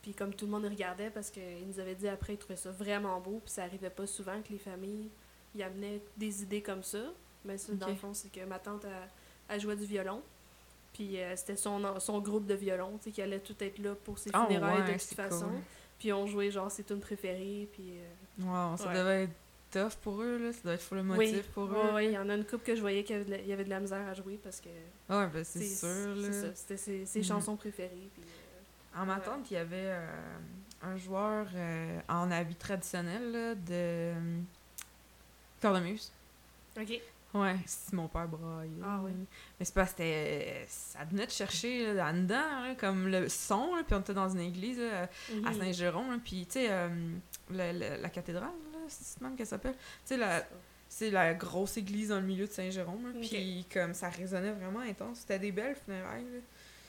Puis 0.00 0.14
comme 0.14 0.32
tout 0.32 0.46
le 0.46 0.52
monde 0.52 0.64
regardait 0.64 1.10
parce 1.10 1.30
qu'ils 1.30 1.66
nous 1.66 1.80
avaient 1.80 1.96
dit 1.96 2.08
après, 2.08 2.34
ils 2.34 2.38
trouvaient 2.38 2.56
ça 2.56 2.70
vraiment 2.70 3.20
beau. 3.20 3.40
Puis 3.44 3.52
ça 3.52 3.64
arrivait 3.64 3.90
pas 3.90 4.06
souvent 4.06 4.40
que 4.42 4.52
les 4.52 4.58
familles 4.58 5.10
y 5.56 5.62
amenaient 5.62 6.00
des 6.16 6.42
idées 6.42 6.62
comme 6.62 6.84
ça. 6.84 7.02
Mais 7.44 7.58
ça, 7.58 7.74
dans 7.74 7.88
le 7.88 7.96
fond, 7.96 8.14
c'est 8.14 8.30
que 8.30 8.44
ma 8.44 8.60
tante, 8.60 8.86
a, 9.48 9.58
joué 9.58 9.74
du 9.74 9.84
violon. 9.84 10.22
Puis 10.92 11.20
euh, 11.20 11.34
c'était 11.36 11.56
son, 11.56 11.98
son 11.98 12.20
groupe 12.20 12.46
de 12.46 12.54
violon, 12.54 12.98
qui 12.98 13.20
allait 13.20 13.40
tout 13.40 13.56
être 13.60 13.78
là 13.78 13.94
pour 14.04 14.18
ses 14.18 14.30
ah 14.32 14.46
funérailles 14.46 14.92
de 14.92 14.98
toute 14.98 15.14
façon. 15.14 15.50
Puis 15.98 16.12
on 16.12 16.26
jouait 16.26 16.50
genre 16.52 16.70
ses 16.70 16.84
tunes 16.84 17.00
préférées. 17.00 17.68
Puis, 17.72 17.94
wow, 18.40 18.76
ça 18.76 18.94
devait 18.94 19.24
être 19.24 19.34
tough 19.70 19.96
pour 20.02 20.22
eux, 20.22 20.38
là. 20.38 20.52
Ça 20.52 20.60
doit 20.64 20.74
être 20.74 20.82
full 20.82 21.02
motif 21.02 21.46
pour 21.48 21.64
eux. 21.64 21.90
Oui, 21.94 22.06
il 22.06 22.12
y 22.12 22.18
en 22.18 22.28
a 22.28 22.34
une 22.34 22.44
couple 22.44 22.64
que 22.64 22.76
je 22.76 22.80
voyais 22.80 23.04
qu'il 23.04 23.16
y, 23.46 23.52
avait 23.52 23.64
de 23.64 23.70
la 23.70 23.80
misère 23.80 24.06
à 24.06 24.14
jouer 24.14 24.38
parce 24.42 24.60
que. 24.60 24.68
Ah 25.08 25.20
ouais, 25.20 25.30
ben 25.32 25.44
c'est 25.44 25.64
sûr, 25.64 26.14
là. 26.16 26.28
C'est 26.30 26.32
ça. 26.32 26.54
C'était 26.54 26.76
ses, 26.76 27.06
ses 27.06 27.18
mhm. 27.20 27.24
chansons 27.24 27.56
préférées. 27.56 28.08
Puis, 28.14 28.22
en 28.96 29.06
ma 29.06 29.20
tante, 29.20 29.50
il 29.50 29.54
y 29.54 29.56
avait 29.56 29.76
euh, 29.76 30.38
un 30.82 30.96
joueur 30.96 31.46
euh, 31.54 32.00
en 32.08 32.30
habit 32.30 32.56
traditionnel 32.56 33.30
là, 33.30 33.54
de 33.54 33.70
euh, 33.70 34.38
cornemuse. 35.60 36.12
OK. 36.80 37.00
Ouais, 37.34 37.56
c'est 37.66 37.92
mon 37.92 38.08
père 38.08 38.26
braille. 38.26 38.70
Ah 38.82 39.00
oui. 39.04 39.12
Mais 39.58 39.64
c'est 39.64 39.74
parce 39.74 39.92
que 39.92 40.02
ça 40.66 41.04
venait 41.04 41.26
de 41.26 41.30
chercher 41.30 41.92
là-dedans, 41.92 42.74
comme 42.78 43.06
le 43.06 43.28
son, 43.28 43.74
puis 43.86 43.94
on 43.94 44.00
était 44.00 44.14
dans 44.14 44.30
une 44.30 44.40
église 44.40 44.80
à 44.80 45.08
mhm. 45.32 45.60
Saint-Jérôme, 45.60 46.18
puis 46.24 46.46
tu 46.46 46.60
sais, 46.60 46.90
la, 47.50 48.08
cathédrale, 48.08 48.48
c'est 48.88 49.20
même 49.20 49.36
qu'elle 49.36 49.46
s'appelle. 49.46 49.74
Tu 50.06 50.16
sais, 50.16 50.46
c'est 50.88 51.10
la 51.10 51.34
grosse 51.34 51.76
église 51.76 52.08
dans 52.08 52.20
le 52.20 52.26
milieu 52.26 52.46
de 52.46 52.52
Saint-Jérôme, 52.52 53.14
puis 53.20 53.66
comme 53.72 53.94
ça 53.94 54.08
résonnait 54.08 54.52
vraiment 54.52 54.80
intense. 54.80 55.18
C'était 55.20 55.38
des 55.38 55.52
belles 55.52 55.76
funérailles. 55.76 56.24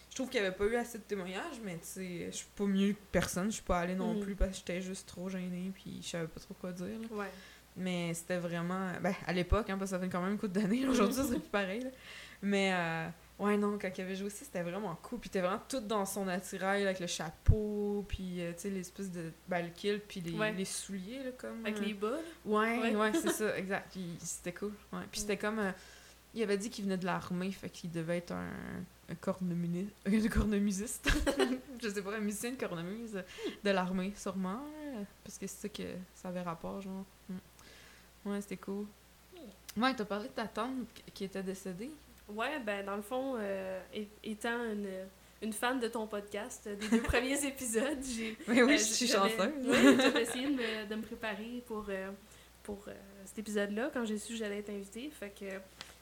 Je 0.09 0.15
trouve 0.15 0.29
qu'il 0.29 0.41
n'y 0.41 0.47
avait 0.47 0.55
pas 0.55 0.65
eu 0.65 0.75
assez 0.75 0.97
de 0.97 1.03
témoignages, 1.03 1.61
mais 1.63 1.75
tu 1.75 1.85
sais, 1.85 2.27
je 2.31 2.37
suis 2.37 2.47
pas 2.55 2.65
mieux 2.65 2.93
que 2.93 2.99
personne. 3.11 3.45
Je 3.45 3.55
suis 3.55 3.63
pas 3.63 3.79
allée 3.79 3.93
non 3.93 4.15
mm. 4.15 4.19
plus 4.21 4.35
parce 4.35 4.51
que 4.51 4.57
j'étais 4.57 4.81
juste 4.81 5.07
trop 5.07 5.29
gênée 5.29 5.71
puis 5.73 5.99
je 6.01 6.07
savais 6.07 6.27
pas 6.27 6.39
trop 6.39 6.55
quoi 6.55 6.71
dire. 6.71 6.99
Ouais. 7.11 7.29
Mais 7.77 8.13
c'était 8.13 8.37
vraiment. 8.37 8.91
Ben, 9.01 9.13
à 9.25 9.33
l'époque, 9.33 9.69
hein, 9.69 9.77
parce 9.77 9.91
que 9.91 9.97
ça 9.97 9.99
fait 9.99 10.09
quand 10.09 10.21
même 10.21 10.33
un 10.33 10.37
coup 10.37 10.47
d'années. 10.47 10.87
Aujourd'hui, 10.87 11.15
ça 11.15 11.23
serait 11.23 11.39
plus 11.39 11.49
pareil. 11.49 11.85
Mais 12.41 12.71
euh, 12.73 13.07
ouais, 13.39 13.57
non, 13.57 13.77
quand 13.79 13.89
il 13.97 14.01
avait 14.01 14.15
joué 14.15 14.27
aussi, 14.27 14.45
c'était 14.45 14.61
vraiment 14.61 14.97
cool. 15.01 15.19
Puis 15.19 15.29
t'es 15.29 15.41
vraiment 15.41 15.61
tout 15.67 15.79
dans 15.79 16.05
son 16.05 16.27
attirail 16.27 16.83
avec 16.83 16.99
le 16.99 17.07
chapeau, 17.07 18.05
puis 18.07 18.41
euh, 18.41 18.53
tu 18.53 18.61
sais, 18.61 18.69
l'espèce 18.69 19.11
de. 19.11 19.31
Ben, 19.47 19.65
le 19.65 19.71
kill, 19.71 20.01
puis 20.07 20.21
les, 20.21 20.51
les 20.51 20.65
souliers, 20.65 21.23
là, 21.23 21.31
comme. 21.37 21.65
Avec 21.65 21.79
les 21.79 21.93
bas, 21.93 22.17
Ouais, 22.45 22.95
ouais, 22.95 23.13
c'est 23.13 23.31
ça, 23.31 23.57
exact. 23.57 23.97
C'était 24.19 24.53
cool. 24.53 24.73
Ouais. 24.93 25.03
Puis 25.11 25.21
c'était 25.21 25.37
comme. 25.37 25.59
Euh, 25.59 25.71
il 26.35 26.43
avait 26.43 26.57
dit 26.57 26.69
qu'il 26.69 26.85
venait 26.85 26.97
de 26.97 27.05
l'armée, 27.05 27.51
fait 27.51 27.69
qu'il 27.69 27.91
devait 27.91 28.17
être 28.17 28.33
un 28.33 28.51
un 29.09 29.13
un 30.05 30.27
cornemusiste. 30.29 31.09
je 31.81 31.89
sais 31.89 32.01
pas, 32.01 32.15
un 32.15 32.19
musicien 32.19 32.51
de 32.51 32.57
cornemuse 32.57 33.23
de 33.63 33.69
l'armée, 33.71 34.13
sûrement. 34.15 34.61
Parce 35.23 35.37
que 35.37 35.47
c'est 35.47 35.61
ça 35.61 35.69
que 35.69 35.83
ça 36.13 36.29
avait 36.29 36.41
rapport, 36.41 36.81
genre. 36.81 37.05
Mm. 37.27 38.29
Ouais, 38.29 38.41
c'était 38.41 38.57
cool. 38.57 38.85
Ouais, 39.77 39.93
t'as 39.95 40.05
parlé 40.05 40.27
de 40.27 40.33
ta 40.33 40.47
tante 40.47 40.87
qui 41.13 41.23
était 41.23 41.43
décédée. 41.43 41.91
Ouais, 42.29 42.59
ben 42.59 42.85
dans 42.85 42.95
le 42.95 43.01
fond, 43.01 43.35
euh, 43.37 43.79
étant 44.23 44.63
une, 44.65 44.87
une, 45.41 45.53
fan 45.53 45.79
de 45.79 45.87
ton 45.87 46.07
podcast, 46.07 46.67
des 46.67 46.87
deux 46.87 47.01
premiers 47.03 47.43
épisodes, 47.45 47.99
j'ai... 48.03 48.37
Oui, 48.47 48.61
oui, 48.61 48.73
euh, 48.73 48.77
je 48.77 48.83
suis 48.83 49.07
chanceuse. 49.07 49.51
j'ai 50.13 50.21
essayé 50.21 50.47
de 50.47 50.53
me, 50.53 50.89
de 50.89 50.95
me, 50.95 51.01
préparer 51.01 51.63
pour, 51.65 51.85
euh, 51.89 52.11
pour 52.63 52.85
cet 53.25 53.39
épisode-là, 53.39 53.89
quand 53.93 54.05
j'ai 54.05 54.17
su 54.17 54.33
que 54.33 54.39
j'allais 54.39 54.59
être 54.59 54.69
invitée. 54.69 55.09
Fait 55.11 55.29
que 55.29 55.45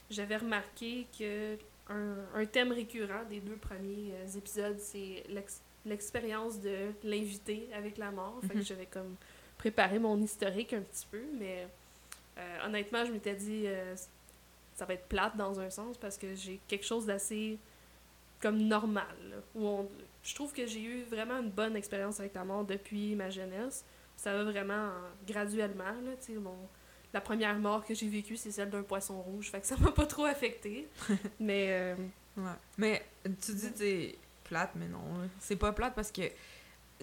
j'avais 0.09 0.37
remarqué 0.37 1.07
que 1.17 1.57
un, 1.89 2.45
thème 2.45 2.71
récurrent 2.71 3.23
des 3.29 3.39
deux 3.39 3.55
premiers 3.55 4.13
euh, 4.13 4.37
épisodes, 4.37 4.77
c'est 4.79 5.23
l'expérience 5.85 6.59
de 6.59 6.91
l'invité 7.03 7.69
avec 7.73 7.97
la 7.97 8.11
mort. 8.11 8.39
Fait 8.41 8.53
que 8.53 8.57
mhm. 8.57 8.65
j'avais 8.65 8.85
comme 8.85 9.15
préparé 9.57 9.99
mon 9.99 10.21
historique 10.21 10.73
un 10.73 10.81
petit 10.81 11.07
peu, 11.09 11.21
mais 11.39 11.67
euh, 12.37 12.65
honnêtement, 12.65 13.05
je 13.05 13.11
m'étais 13.11 13.35
dit 13.35 13.63
euh, 13.65 13.95
ça 14.77 14.85
va 14.85 14.93
être 14.93 15.07
plate 15.07 15.35
dans 15.35 15.59
un 15.59 15.71
sens 15.71 15.97
parce 15.97 16.17
que 16.17 16.35
j'ai 16.35 16.61
quelque 16.67 16.85
chose 16.85 17.07
d'assez 17.07 17.57
comme 18.39 18.59
normal. 18.59 19.43
où 19.55 19.89
je 20.21 20.35
trouve 20.35 20.53
que 20.53 20.67
j'ai 20.67 20.81
eu 20.81 21.03
vraiment 21.03 21.39
une 21.39 21.49
bonne 21.49 21.75
expérience 21.75 22.19
avec 22.19 22.35
la 22.35 22.43
mort 22.43 22.63
depuis 22.63 23.15
ma 23.15 23.31
jeunesse. 23.31 23.83
Ça 24.15 24.33
va 24.33 24.43
vraiment 24.43 24.91
graduellement. 25.27 25.83
Là, 25.83 26.11
la 27.11 27.21
première 27.21 27.57
mort 27.57 27.83
que 27.83 27.95
j'ai 27.95 28.07
vécue, 28.07 28.37
c'est 28.37 28.51
celle 28.51 28.69
d'un 28.69 28.83
poisson 28.83 29.19
rouge. 29.19 29.49
Fait 29.49 29.61
que 29.61 29.65
ça 29.65 29.77
m'a 29.77 29.91
pas 29.91 30.05
trop 30.05 30.25
affecté. 30.25 30.87
mais. 31.39 31.67
Euh, 31.71 31.95
ouais. 32.37 32.51
Mais 32.77 33.05
tu 33.23 33.53
dis, 33.53 33.69
c'est 33.75 34.15
plate, 34.43 34.71
mais 34.75 34.87
non. 34.87 35.01
C'est 35.39 35.55
pas 35.55 35.71
plate 35.71 35.95
parce 35.95 36.11
que. 36.11 36.21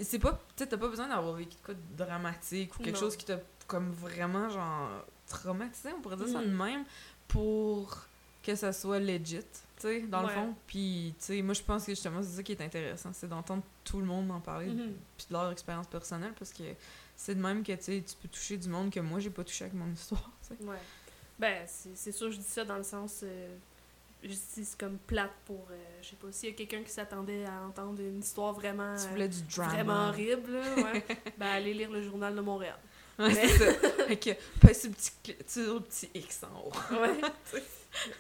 C'est 0.01 0.21
pas. 0.21 0.41
Tu 0.57 0.67
t'as 0.67 0.77
pas 0.77 0.89
besoin 0.89 1.09
d'avoir 1.09 1.35
vécu 1.35 1.57
de 1.57 1.67
cas 1.67 1.79
dramatique 1.97 2.79
ou 2.79 2.85
quelque 2.85 2.99
chose 2.99 3.17
qui 3.17 3.25
t'a 3.25 3.41
comme 3.67 3.91
vraiment, 3.91 4.49
genre, 4.51 5.05
traumatisé, 5.27 5.91
on 5.97 6.01
pourrait 6.01 6.17
dire 6.17 6.29
ça 6.29 6.41
de 6.41 6.51
mm. 6.51 6.65
même, 6.65 6.85
pour 7.29 8.07
que 8.43 8.55
ça 8.55 8.73
soit 8.73 9.01
legit, 9.01 9.41
tu 9.41 9.45
sais, 9.79 10.01
dans 10.03 10.23
le 10.23 10.29
fond. 10.29 10.55
Puis, 10.67 11.15
tu 11.19 11.25
sais, 11.25 11.43
moi, 11.43 11.55
je 11.55 11.63
pense 11.63 11.85
que 11.87 11.93
justement, 11.93 12.23
c'est 12.23 12.37
ça 12.37 12.43
qui 12.43 12.53
est 12.53 12.61
intéressant, 12.61 13.11
c'est 13.13 13.29
d'entendre 13.29 13.63
tout 13.85 14.01
le 14.01 14.07
monde 14.07 14.31
en 14.31 14.41
parler, 14.41 14.67
mm-hmm. 14.67 14.93
puis 15.17 15.27
de 15.29 15.33
leur 15.33 15.51
expérience 15.51 15.87
personnelle, 15.87 16.33
parce 16.39 16.53
que 16.53 16.65
c'est 17.17 17.35
de 17.35 17.41
même 17.41 17.63
que 17.63 17.73
tu 17.73 18.03
peux 18.21 18.29
toucher 18.29 18.57
du 18.57 18.69
monde 18.69 18.91
que 18.91 19.01
moi, 19.01 19.21
j'ai 19.21 19.31
pas 19.31 19.45
touché 19.45 19.65
avec 19.65 19.75
mon 19.75 19.91
histoire. 19.91 20.31
Ouais. 20.61 20.77
Ben, 21.39 21.65
c'est 21.67 22.13
sûr, 22.13 22.31
je 22.31 22.39
dis 22.39 22.45
ça 22.45 22.65
dans 22.65 22.77
le 22.77 22.85
sens. 22.85 23.21
Euh, 23.23 23.57
je 24.23 24.29
dis 24.29 24.41
c'est 24.65 24.79
comme 24.79 24.99
plate 24.99 25.33
pour. 25.47 25.67
Euh, 25.71 25.77
je 26.01 26.11
sais 26.11 26.17
pas, 26.17 26.31
s'il 26.31 26.51
y 26.51 26.53
a 26.53 26.55
quelqu'un 26.55 26.83
qui 26.83 26.91
s'attendait 26.91 27.45
à 27.45 27.63
entendre 27.63 28.01
une 28.01 28.21
histoire 28.21 28.53
vraiment. 28.53 28.95
Tu 28.97 29.09
voulais 29.09 29.29
du 29.29 29.39
euh, 29.39 29.57
drama. 29.57 29.73
Vraiment 29.73 30.09
horrible, 30.09 30.53
ouais. 30.77 31.05
ben, 31.39 31.47
allez 31.47 31.75
lire 31.75 31.91
le 31.91 32.03
Journal 32.03 32.35
de 32.35 32.41
Montréal. 32.41 32.79
Ouais, 33.19 33.35
c'est 33.35 33.49
ça. 33.49 33.73
Fait 34.09 34.17
que, 34.17 34.31
pas 34.61 34.69
petit, 34.69 35.13
le 35.61 35.79
petit 35.81 36.11
X 36.15 36.43
en 36.45 36.67
haut. 36.67 36.73
ouais. 37.01 37.21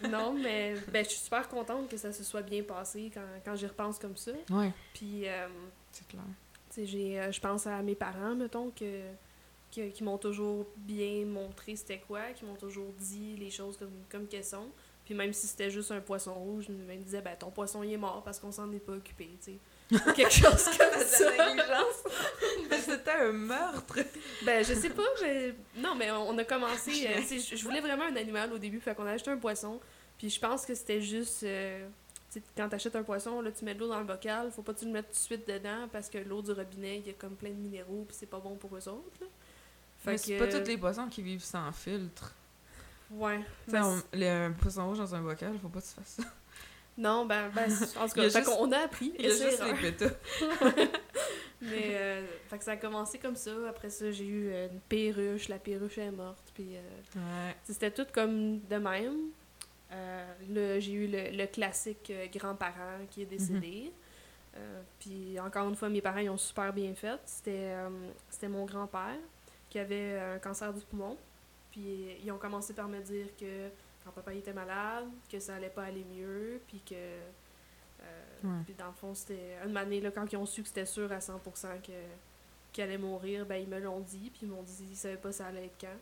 non, 0.09 0.33
mais 0.33 0.75
ben, 0.93 1.05
je 1.05 1.11
suis 1.11 1.21
super 1.21 1.49
contente 1.49 1.89
que 1.89 1.97
ça 1.97 2.13
se 2.13 2.23
soit 2.23 2.43
bien 2.43 2.63
passé 2.63 3.11
quand, 3.13 3.27
quand 3.45 3.57
j'y 3.57 3.67
repense 3.67 3.99
comme 3.99 4.17
ça. 4.17 4.33
Ouais. 4.51 4.73
Puis. 4.93 5.27
c'est 5.93 6.07
clair 6.07 6.23
j'ai, 6.83 7.21
euh, 7.21 7.31
je 7.31 7.41
pense 7.41 7.67
à 7.67 7.81
mes 7.83 7.95
parents, 7.95 8.35
mettons, 8.35 8.71
que, 8.71 9.11
qui 9.71 10.05
m'ont 10.05 10.19
toujours 10.19 10.67
bien 10.77 11.25
montré 11.25 11.77
c'était 11.77 11.99
quoi, 11.99 12.33
qui 12.33 12.45
m'ont 12.45 12.55
toujours 12.55 12.93
dit 12.99 13.37
les 13.37 13.51
choses 13.51 13.77
comme, 13.77 13.93
comme 14.11 14.27
qu'elles 14.27 14.45
sont. 14.45 14.69
Puis 15.05 15.15
même 15.15 15.33
si 15.33 15.47
c'était 15.47 15.71
juste 15.71 15.91
un 15.91 16.01
poisson 16.01 16.33
rouge, 16.35 16.67
ils 16.69 16.75
me 16.75 16.97
disaient 16.97 17.21
ben 17.21 17.37
ton 17.37 17.51
poisson 17.51 17.83
il 17.83 17.93
est 17.93 17.99
mort 17.99 18.23
parce 18.25 18.39
qu'on 18.39 18.53
s'en 18.53 18.73
est 18.73 18.79
pas 18.79 18.93
occupé, 18.93 19.29
tu 19.43 19.53
sais. 19.53 19.59
Quelque 20.15 20.33
chose 20.33 20.65
comme 20.79 21.01
ça. 21.07 21.31
Ben, 22.71 22.81
c'était 22.81 23.11
un 23.11 23.33
meurtre. 23.33 23.99
Ben 24.45 24.65
je 24.65 24.75
sais 24.75 24.91
pas, 24.91 25.03
non 25.77 25.95
mais 25.95 26.11
on 26.11 26.37
a 26.39 26.45
commencé 26.45 27.07
euh, 27.09 27.39
je 27.57 27.63
voulais 27.65 27.81
vraiment 27.81 28.05
un 28.05 28.17
animal 28.17 28.53
au 28.53 28.59
début, 28.59 28.81
fait 28.81 28.95
qu'on 28.95 29.07
a 29.07 29.13
acheté 29.13 29.31
un 29.31 29.37
poisson. 29.37 29.81
Puis 30.19 30.31
je 30.31 30.41
pense 30.41 30.65
que 30.65 30.75
c'était 30.75 31.01
juste 31.01 31.43
euh, 31.43 31.87
quand 32.57 32.69
tu 32.69 32.75
achètes 32.75 32.97
un 32.97 33.03
poisson, 33.03 33.41
là, 33.41 33.51
tu 33.51 33.65
mets 33.65 33.75
de 33.75 33.81
l'eau 33.81 33.89
dans 33.89 33.99
le 33.99 34.05
bocal, 34.05 34.51
faut 34.51 34.63
pas 34.63 34.75
tu 34.75 34.85
le 34.85 34.93
mettre 34.93 35.09
tout 35.09 35.15
de 35.15 35.19
suite 35.19 35.49
dedans 35.49 35.89
parce 35.93 36.09
que 36.09 36.19
l'eau 36.19 36.43
du 36.43 36.53
robinet, 36.53 36.99
il 36.99 37.07
y 37.07 37.11
a 37.11 37.15
comme 37.15 37.37
plein 37.37 37.51
de 37.51 37.55
minéraux 37.55 38.05
puis 38.07 38.17
c'est 38.19 38.27
pas 38.27 38.41
bon 38.41 38.57
pour 38.57 38.77
eux 38.77 38.89
autres. 38.89 39.21
Là. 39.21 39.27
Mais 40.07 40.19
c'est 40.19 40.37
pas 40.37 40.49
tous 40.49 40.67
les 40.67 40.77
poissons 40.77 41.09
qui 41.09 41.23
vivent 41.23 41.43
sans 41.43 41.73
filtre. 41.73 42.35
Ouais. 43.11 43.41
Ben, 43.69 44.03
les, 44.13 44.29
un 44.29 44.53
poisson 44.53 44.89
rouge 44.89 44.99
dans 44.99 45.15
un 45.15 45.23
bocal, 45.23 45.57
faut 45.61 45.69
pas 45.69 45.81
que 45.81 45.87
tu 45.87 45.93
fasses 45.93 46.17
ça. 46.19 46.25
Non, 46.97 47.27
ben, 47.27 47.51
ben 47.55 47.71
en 48.01 48.09
tout 48.09 48.15
cas, 48.15 48.43
on 48.59 48.71
a 48.73 48.79
appris. 48.79 49.13
Il 49.19 49.25
y 49.25 49.29
a 49.29 49.31
juste 49.31 49.63
les 49.65 49.75
pétas. 49.75 50.15
Mais, 51.63 51.95
euh, 51.95 52.27
fait 52.49 52.59
que 52.59 52.65
ça 52.65 52.73
a 52.73 52.77
commencé 52.77 53.19
comme 53.19 53.37
ça. 53.37 53.51
Après 53.69 53.91
ça, 53.91 54.11
j'ai 54.11 54.27
eu 54.27 54.53
une 54.53 54.81
perruche. 54.89 55.49
La 55.49 55.59
perruche 55.59 55.99
est 55.99 56.11
morte. 56.11 56.53
Puis, 56.55 56.77
euh, 56.77 57.19
ouais. 57.19 57.57
c'était 57.65 57.91
tout 57.91 58.07
comme 58.13 58.61
de 58.61 58.77
même. 58.77 59.31
Euh, 59.95 60.81
j'ai 60.81 60.93
eu 60.93 61.07
le, 61.07 61.47
classique 61.47 62.11
euh, 62.11 62.27
grand-parent 62.35 63.07
qui 63.11 63.23
est 63.23 63.27
décédé. 63.27 63.85
Mhm. 63.85 63.93
Euh, 64.57 64.83
puis 65.01 65.41
encore 65.41 65.69
une 65.69 65.77
fois, 65.77 65.89
mes 65.89 66.01
parents 66.01 66.19
ils 66.19 66.31
ont 66.31 66.37
super 66.37 66.73
bien 66.73 66.95
fait. 66.95 67.19
C'était, 67.25 67.75
c'était 68.31 68.49
mon 68.49 68.65
grand-père 68.65 69.19
qui 69.69 69.79
avait 69.79 70.19
un 70.19 70.39
cancer 70.39 70.73
du 70.73 70.81
poumon. 70.85 71.17
Puis 71.71 72.07
ils 72.23 72.31
ont 72.31 72.39
commencé 72.39 72.73
par 72.73 72.89
me 72.89 73.01
dire 73.01 73.27
que 73.39 73.69
quand 74.05 74.13
papa 74.13 74.35
était 74.35 74.53
malade, 74.53 75.09
que 75.31 75.41
ça 75.41 75.55
allait 75.57 75.71
pas 75.71 75.85
aller 75.85 76.05
mieux, 76.05 76.61
puis 76.67 76.81
que. 76.81 77.19
Puis 78.67 78.75
dans 78.75 78.89
le 78.89 78.93
fond, 78.93 79.15
c'était 79.15 79.57
une 79.67 79.75
année, 79.75 80.03
là, 80.03 80.11
quand 80.11 80.31
ils 80.31 80.37
ont 80.37 80.45
su 80.45 80.61
que 80.61 80.69
c'était 80.69 80.85
sûr 80.85 81.11
à 81.11 81.21
100% 81.21 81.81
que, 81.81 81.93
qu'il 82.71 82.85
allait 82.85 82.99
mourir, 82.99 83.47
ben 83.47 83.57
ils 83.57 83.69
me 83.69 83.79
l'ont 83.79 84.01
dit, 84.01 84.31
puis 84.31 84.41
ils 84.43 84.49
m'ont 84.49 84.63
dit 84.63 84.85
qu'ils 84.85 84.97
savaient 84.97 85.17
pas 85.17 85.33
ça 85.33 85.47
allait 85.47 85.65
être 85.65 85.81
quand. 85.81 85.97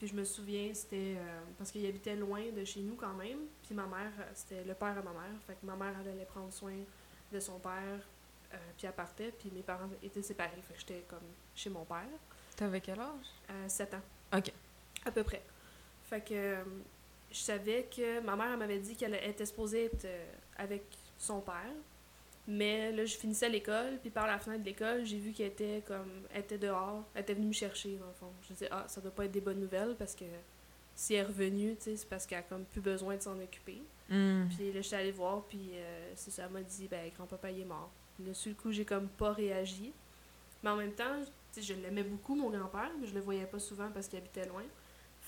Puis 0.00 0.08
je 0.08 0.14
me 0.14 0.24
souviens, 0.24 0.72
c'était 0.72 1.16
euh, 1.18 1.40
parce 1.58 1.70
qu'il 1.70 1.84
habitait 1.86 2.16
loin 2.16 2.40
de 2.56 2.64
chez 2.64 2.80
nous 2.80 2.94
quand 2.94 3.12
même. 3.12 3.40
Puis 3.62 3.74
ma 3.74 3.84
mère, 3.84 4.10
euh, 4.18 4.30
c'était 4.34 4.64
le 4.64 4.72
père 4.72 4.96
à 4.96 5.02
ma 5.02 5.12
mère. 5.12 5.38
Fait 5.46 5.52
que 5.52 5.66
ma 5.66 5.76
mère, 5.76 5.94
elle 6.00 6.12
allait 6.12 6.24
prendre 6.24 6.50
soin 6.50 6.72
de 7.30 7.38
son 7.38 7.58
père. 7.58 8.00
Euh, 8.54 8.56
puis 8.78 8.86
elle 8.86 8.94
partait. 8.94 9.30
Puis 9.38 9.50
mes 9.54 9.60
parents 9.60 9.90
étaient 10.02 10.22
séparés. 10.22 10.62
Fait 10.66 10.72
que 10.72 10.80
j'étais 10.80 11.04
comme 11.06 11.18
chez 11.54 11.68
mon 11.68 11.84
père. 11.84 12.08
T'avais 12.56 12.80
quel 12.80 12.98
âge? 12.98 13.26
7 13.68 13.92
ans. 13.92 14.38
OK. 14.38 14.50
À 15.04 15.10
peu 15.10 15.22
près. 15.22 15.42
Fait 16.04 16.22
que 16.22 16.64
je 17.30 17.38
savais 17.38 17.88
que 17.94 18.20
ma 18.20 18.36
mère 18.36 18.56
m'avait 18.56 18.78
dit 18.78 18.96
qu'elle 18.96 19.14
était 19.14 19.46
supposée 19.46 19.86
être 19.86 20.06
avec 20.56 20.84
son 21.18 21.40
père. 21.40 21.72
Mais 22.46 22.90
là, 22.90 23.04
je 23.04 23.16
finissais 23.16 23.48
l'école, 23.48 23.98
puis 24.00 24.10
par 24.10 24.26
la 24.26 24.38
fenêtre 24.38 24.62
de 24.62 24.66
l'école, 24.66 25.04
j'ai 25.04 25.18
vu 25.18 25.32
qu'elle 25.32 25.48
était 25.48 25.84
comme 25.86 26.26
elle 26.32 26.40
était 26.40 26.58
dehors, 26.58 27.04
elle 27.14 27.22
était 27.22 27.34
venue 27.34 27.48
me 27.48 27.52
chercher 27.52 27.96
dans 27.96 28.08
le 28.08 28.12
fond. 28.14 28.32
Je 28.42 28.54
disais 28.54 28.68
ah, 28.70 28.84
ça 28.88 29.00
doit 29.00 29.12
pas 29.12 29.26
être 29.26 29.30
des 29.30 29.40
bonnes 29.40 29.60
nouvelles 29.60 29.94
parce 29.96 30.14
que 30.14 30.24
si 30.94 31.14
elle 31.14 31.20
est 31.20 31.28
revenue, 31.28 31.76
tu 31.76 31.84
sais, 31.84 31.96
c'est 31.96 32.08
parce 32.08 32.26
qu'elle 32.26 32.38
a 32.38 32.42
comme 32.42 32.64
plus 32.64 32.80
besoin 32.80 33.16
de 33.16 33.22
s'en 33.22 33.38
occuper. 33.38 33.82
Hmm. 34.08 34.48
Puis 34.48 34.72
là, 34.72 34.80
j'étais 34.80 34.96
allée 34.96 35.12
voir, 35.12 35.44
puis 35.44 35.70
euh, 35.74 36.12
c'est 36.16 36.30
ça, 36.30 36.46
elle 36.46 36.52
m'a 36.52 36.62
dit 36.62 36.88
ben 36.88 37.08
grand-papa 37.14 37.50
il 37.50 37.60
est 37.60 37.64
mort. 37.64 37.92
Là, 38.26 38.34
sur 38.34 38.50
le 38.50 38.56
coup, 38.56 38.72
j'ai 38.72 38.84
comme 38.84 39.08
pas 39.08 39.32
réagi. 39.32 39.92
Mais 40.62 40.70
en 40.70 40.76
même 40.76 40.92
temps, 40.92 41.22
je 41.56 41.74
l'aimais 41.74 42.02
beaucoup, 42.02 42.34
mon 42.34 42.50
grand-père, 42.50 42.90
mais 43.00 43.06
je 43.06 43.14
le 43.14 43.20
voyais 43.20 43.46
pas 43.46 43.58
souvent 43.58 43.90
parce 43.92 44.08
qu'il 44.08 44.18
habitait 44.18 44.46
loin. 44.46 44.64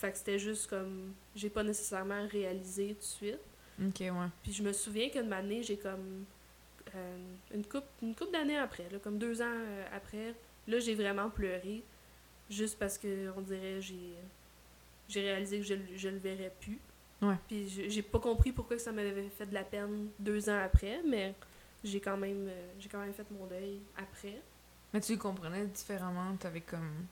Fait 0.02 0.10
que 0.10 0.18
c'était 0.18 0.38
juste 0.40 0.68
comme. 0.68 1.14
J'ai 1.36 1.48
pas 1.48 1.62
nécessairement 1.62 2.26
réalisé 2.26 2.88
tout 2.88 2.98
de 2.98 3.02
suite. 3.04 3.38
Ok, 3.80 4.00
ouais. 4.00 4.28
Puis 4.42 4.52
je 4.52 4.60
me 4.64 4.72
souviens 4.72 5.08
qu'une 5.08 5.32
année, 5.32 5.62
j'ai 5.62 5.76
comme. 5.76 6.24
Euh, 6.96 7.18
une 7.54 7.64
coupe 7.64 7.84
une 8.02 8.12
couple 8.12 8.32
d'années 8.32 8.58
après, 8.58 8.88
là, 8.90 8.98
comme 8.98 9.16
deux 9.16 9.40
ans 9.40 9.46
euh, 9.46 9.84
après, 9.94 10.34
là, 10.66 10.80
j'ai 10.80 10.96
vraiment 10.96 11.30
pleuré. 11.30 11.84
Juste 12.50 12.80
parce 12.80 12.98
que, 12.98 13.30
on 13.36 13.42
dirait, 13.42 13.80
j'ai. 13.80 14.14
J'ai 15.08 15.20
réalisé 15.20 15.60
que 15.60 15.66
je, 15.66 15.74
je 15.94 16.08
le 16.08 16.18
verrais 16.18 16.52
plus. 16.60 16.80
Ouais. 17.20 17.36
Puis 17.46 17.68
j'ai 17.88 18.02
pas 18.02 18.18
compris 18.18 18.50
pourquoi 18.50 18.80
ça 18.80 18.90
m'avait 18.90 19.28
fait 19.28 19.46
de 19.46 19.54
la 19.54 19.62
peine 19.62 20.08
deux 20.18 20.50
ans 20.50 20.58
après, 20.64 21.00
mais 21.06 21.32
j'ai 21.84 22.00
quand 22.00 22.16
même 22.16 22.48
euh, 22.48 22.72
j'ai 22.80 22.88
quand 22.88 22.98
même 22.98 23.12
fait 23.12 23.30
mon 23.30 23.46
deuil 23.46 23.78
après. 23.96 24.42
Mais 24.92 25.00
tu 25.00 25.12
le 25.12 25.18
comprenais 25.18 25.66
différemment, 25.66 26.34
t'avais 26.40 26.60
comme 26.60 27.06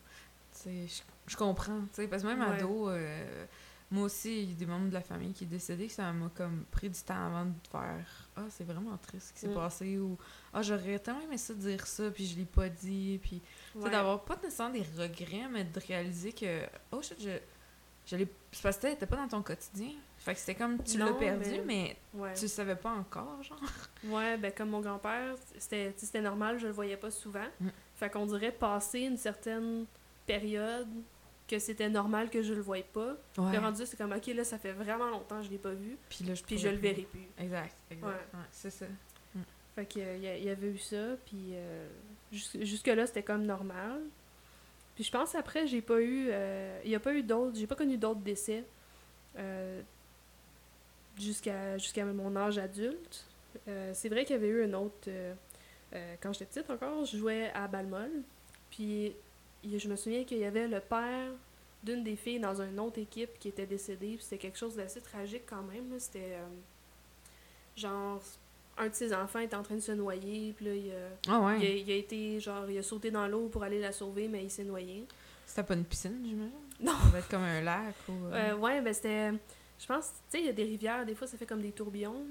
tu 0.52 0.88
sais 0.88 1.02
je, 1.30 1.36
comprends, 1.36 1.80
tu 1.92 2.02
sais 2.02 2.08
parce 2.08 2.22
que 2.22 2.28
même 2.28 2.42
ado 2.42 2.88
euh, 2.88 3.46
moi 3.90 4.04
aussi, 4.04 4.42
il 4.42 4.50
y 4.50 4.52
a 4.52 4.54
des 4.54 4.66
membres 4.66 4.88
de 4.88 4.94
la 4.94 5.00
famille 5.00 5.32
qui 5.32 5.44
est 5.44 5.48
décédé, 5.48 5.88
ça 5.88 6.12
m'a 6.12 6.30
comme 6.34 6.64
pris 6.70 6.88
du 6.88 7.00
temps 7.00 7.26
avant 7.26 7.46
de 7.46 7.52
faire 7.70 8.28
ah, 8.36 8.44
c'est 8.48 8.64
vraiment 8.64 8.96
triste 8.98 9.28
ce 9.28 9.32
qui 9.32 9.40
s'est 9.40 9.48
mm. 9.48 9.54
passé 9.54 9.98
ou 9.98 10.16
ah, 10.52 10.62
j'aurais 10.62 10.98
tellement 10.98 11.22
aimé 11.22 11.36
ça 11.36 11.54
dire 11.54 11.86
ça 11.86 12.10
puis 12.10 12.26
je 12.26 12.36
l'ai 12.36 12.44
pas 12.44 12.68
dit 12.68 13.18
puis 13.22 13.42
d'avoir 13.74 14.24
pas 14.24 14.36
nécessairement 14.36 14.74
des 14.74 14.86
regrets 14.96 15.48
mais 15.50 15.64
de 15.64 15.80
réaliser 15.80 16.32
que 16.32 16.62
oh 16.92 17.02
shit, 17.02 17.20
je 17.20 17.38
je 18.06 18.16
l'ai 18.16 18.28
c'est 18.52 18.62
parce 18.62 18.76
que 18.78 18.82
t'étais 18.82 19.06
pas 19.06 19.16
dans 19.16 19.28
ton 19.28 19.42
quotidien. 19.42 19.90
Fait 20.18 20.34
que 20.34 20.40
c'était 20.40 20.54
comme 20.54 20.82
tu 20.82 20.98
l'as 20.98 21.12
perdu, 21.12 21.62
mais, 21.64 21.96
tu 22.12 22.42
le 22.42 22.48
savais 22.48 22.76
pas 22.76 22.90
encore, 22.90 23.42
genre. 23.42 23.58
Ouais, 24.04 24.36
ben 24.36 24.52
comme 24.52 24.70
mon 24.70 24.80
grand-père, 24.80 25.34
c'était 25.58 26.20
normal, 26.20 26.58
je 26.58 26.66
le 26.66 26.72
voyais 26.72 26.96
pas 26.96 27.10
souvent. 27.10 27.46
Mm. 27.60 27.68
Fait 27.94 28.10
qu'on 28.10 28.26
dirait 28.26 28.52
passer 28.52 29.00
une 29.00 29.16
certaine 29.16 29.86
période 30.26 30.88
que 31.50 31.58
c'était 31.58 31.88
normal 31.88 32.30
que 32.30 32.42
je 32.42 32.54
le 32.54 32.60
voyais 32.60 32.86
pas. 32.92 33.16
Le 33.36 33.58
rendu, 33.58 33.84
c'est 33.84 33.96
comme, 33.96 34.12
ok, 34.12 34.26
là, 34.28 34.44
ça 34.44 34.58
fait 34.58 34.72
vraiment 34.72 35.10
longtemps 35.10 35.38
que 35.40 35.46
je 35.46 35.50
l'ai 35.50 35.58
pas 35.58 35.72
vu. 35.72 35.96
Puis 36.08 36.24
là, 36.24 36.34
je, 36.34 36.44
puis 36.44 36.58
je 36.58 36.68
le 36.68 36.76
verrai 36.76 37.02
plus. 37.02 37.26
Exact, 37.38 37.74
exact. 37.90 38.06
Ouais. 38.06 38.40
c'est 38.52 38.70
ça. 38.70 38.86
Mm. 39.34 39.40
Fait 39.74 39.86
qu'il 39.86 40.16
y, 40.18 40.44
y, 40.44 40.48
avait 40.48 40.68
eu 40.68 40.78
ça, 40.78 41.16
puis 41.26 41.54
euh, 41.54 41.88
jusque-là, 42.30 43.06
c'était 43.06 43.24
comme 43.24 43.44
normal. 43.44 44.00
Puis 44.94 45.04
je 45.04 45.10
pense 45.10 45.34
après, 45.34 45.66
j'ai 45.66 45.80
pas 45.80 46.00
eu. 46.00 46.28
Euh, 46.30 46.80
il 46.84 46.90
y 46.90 46.94
a 46.94 47.00
pas 47.00 47.14
eu 47.14 47.22
d'autres. 47.22 47.56
J'ai 47.56 47.66
pas 47.66 47.74
connu 47.74 47.96
d'autres 47.96 48.20
décès. 48.20 48.64
Euh, 49.38 49.80
jusqu'à 51.18 51.78
jusqu'à 51.78 52.04
mon 52.04 52.36
âge 52.36 52.58
adulte. 52.58 53.24
Euh, 53.66 53.90
c'est 53.94 54.08
vrai 54.08 54.24
qu'il 54.24 54.36
y 54.36 54.38
avait 54.38 54.48
eu 54.48 54.64
un 54.64 54.74
autre. 54.74 55.08
quand 56.20 56.32
j'étais 56.32 56.44
petite 56.44 56.70
encore, 56.70 57.04
je 57.06 57.16
jouais 57.16 57.50
à 57.54 57.66
Balmol. 57.66 58.10
Puis 58.70 59.14
je 59.64 59.88
me 59.88 59.96
souviens 59.96 60.24
qu'il 60.24 60.38
y 60.38 60.44
avait 60.44 60.68
le 60.68 60.80
père 60.80 61.32
d'une 61.82 62.04
des 62.04 62.16
filles 62.16 62.40
dans 62.40 62.60
une 62.60 62.78
autre 62.78 62.98
équipe 62.98 63.38
qui 63.38 63.48
était 63.48 63.66
décédée. 63.66 64.18
C'était 64.20 64.38
quelque 64.38 64.58
chose 64.58 64.76
d'assez 64.76 65.00
tragique 65.00 65.44
quand 65.46 65.62
même. 65.62 65.98
C'était 65.98 66.38
genre 67.76 68.20
un 68.80 68.88
de 68.88 68.94
ses 68.94 69.14
enfants 69.14 69.40
était 69.40 69.56
en 69.56 69.62
train 69.62 69.74
de 69.74 69.80
se 69.80 69.92
noyer, 69.92 70.54
puis 70.56 70.64
là, 70.64 70.74
il 70.74 70.90
a, 70.90 71.32
ah 71.32 71.56
il, 71.60 71.90
a, 71.90 71.94
été, 71.94 72.40
genre, 72.40 72.68
il 72.68 72.78
a 72.78 72.82
sauté 72.82 73.10
dans 73.10 73.26
l'eau 73.28 73.48
pour 73.48 73.62
aller 73.62 73.78
la 73.78 73.92
sauver, 73.92 74.26
mais 74.26 74.42
il 74.42 74.50
s'est 74.50 74.64
noyé. 74.64 75.06
C'était 75.44 75.62
pas 75.62 75.74
une 75.74 75.84
piscine, 75.84 76.18
j'imagine? 76.24 76.52
Non! 76.80 76.92
Ça 76.92 77.08
va 77.08 77.18
être 77.18 77.28
comme 77.28 77.42
un 77.42 77.60
lac 77.60 77.94
ou... 78.08 78.12
Euh... 78.32 78.56
ouais, 78.56 78.80
ben 78.80 78.94
c'était... 78.94 79.32
Je 79.78 79.86
pense, 79.86 80.06
tu 80.06 80.12
sais, 80.30 80.40
il 80.40 80.46
y 80.46 80.48
a 80.48 80.52
des 80.52 80.64
rivières, 80.64 81.04
des 81.04 81.14
fois, 81.14 81.26
ça 81.26 81.36
fait 81.36 81.46
comme 81.46 81.60
des 81.60 81.72
tourbillons. 81.72 82.24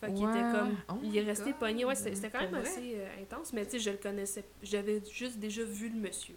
Fait 0.00 0.12
qu'il 0.12 0.28
était 0.28 0.40
comme... 0.40 0.76
Oh 0.88 0.94
il 1.02 1.16
est 1.16 1.22
resté 1.22 1.52
pogné. 1.52 1.84
Ouais, 1.84 1.94
c'était 1.94 2.30
quand 2.30 2.40
même 2.40 2.54
assez 2.54 2.94
euh, 2.96 3.22
intense, 3.22 3.52
mais 3.52 3.64
tu 3.64 3.72
sais, 3.72 3.78
je 3.80 3.90
le 3.90 3.96
connaissais... 3.98 4.44
J'avais 4.62 5.02
juste 5.10 5.38
déjà 5.38 5.62
vu 5.62 5.90
le 5.90 5.96
monsieur. 5.96 6.36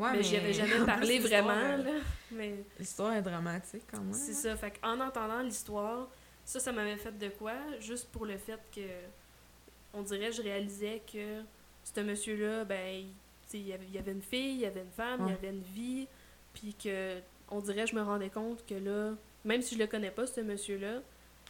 Ouais, 0.00 0.10
mais, 0.12 0.16
mais 0.18 0.22
j'y 0.22 0.36
avais 0.36 0.52
jamais 0.52 0.84
parlé 0.86 1.18
vraiment, 1.18 1.76
là. 1.76 2.00
Mais... 2.32 2.64
L'histoire 2.78 3.12
est 3.12 3.22
dramatique, 3.22 3.82
quand 3.90 4.00
même. 4.00 4.12
C'est 4.12 4.32
ça. 4.32 4.56
Fait 4.56 4.72
qu'en 4.80 4.98
entendant 5.00 5.42
l'histoire 5.42 6.08
ça, 6.50 6.58
ça 6.58 6.72
m'avait 6.72 6.96
fait 6.96 7.16
de 7.16 7.28
quoi? 7.28 7.52
Juste 7.78 8.08
pour 8.10 8.26
le 8.26 8.36
fait 8.36 8.60
que, 8.74 8.80
on 9.94 10.02
dirait, 10.02 10.32
je 10.32 10.42
réalisais 10.42 11.00
que 11.06 11.42
ce 11.84 12.00
monsieur-là, 12.00 12.64
ben, 12.64 13.06
il 13.54 13.68
y, 13.68 13.72
avait, 13.72 13.84
il 13.84 13.94
y 13.94 13.98
avait 13.98 14.10
une 14.10 14.22
fille, 14.22 14.54
il 14.54 14.60
y 14.60 14.66
avait 14.66 14.80
une 14.80 14.90
femme, 14.90 15.20
il 15.26 15.30
y 15.30 15.32
avait 15.32 15.50
une 15.50 15.62
vie, 15.62 16.08
puis 16.52 16.74
que, 16.74 17.20
on 17.50 17.60
dirait, 17.60 17.86
je 17.86 17.94
me 17.94 18.02
rendais 18.02 18.30
compte 18.30 18.66
que 18.66 18.74
là, 18.74 19.14
même 19.44 19.62
si 19.62 19.76
je 19.76 19.80
le 19.80 19.86
connais 19.86 20.10
pas, 20.10 20.26
ce 20.26 20.40
monsieur-là, 20.40 21.02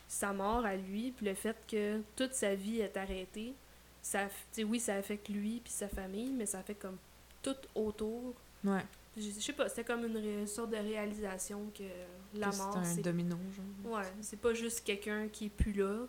sa 0.07 0.35
mort 0.35 0.67
à 0.67 0.77
lui, 0.77 1.13
puis 1.13 1.25
le 1.25 1.35
fait 1.35 1.57
que 1.67 2.03
toute 2.15 2.35
sa 2.35 2.55
vie 2.55 2.81
est 2.81 2.99
arrêtée, 2.99 3.55
ça, 4.03 4.29
oui, 4.59 4.81
ça 4.81 4.97
affecte 4.97 5.31
lui 5.31 5.61
puis 5.65 5.73
sa 5.73 5.89
famille, 5.89 6.33
mais 6.33 6.45
ça 6.47 6.63
fait 6.63 6.75
comme 6.75 6.99
tout 7.43 7.57
autour. 7.75 8.35
Ouais. 8.65 8.85
Je, 9.17 9.31
sais 9.31 9.53
pas, 9.53 9.69
c'était 9.69 9.85
comme 9.85 10.05
une 10.05 10.47
sorte 10.47 10.71
de 10.71 10.77
réalisation 10.77 11.71
que 11.77 11.85
la 12.39 12.51
mort. 12.53 12.79
C'est 12.85 13.01
un 13.01 13.03
domino, 13.03 13.37
genre. 13.55 13.93
Ouais, 13.93 14.13
c'est 14.21 14.39
pas 14.39 14.55
juste 14.55 14.85
quelqu'un 14.85 15.29
qui 15.29 15.47
est 15.47 15.51
plus 15.51 15.73
là, 15.73 16.07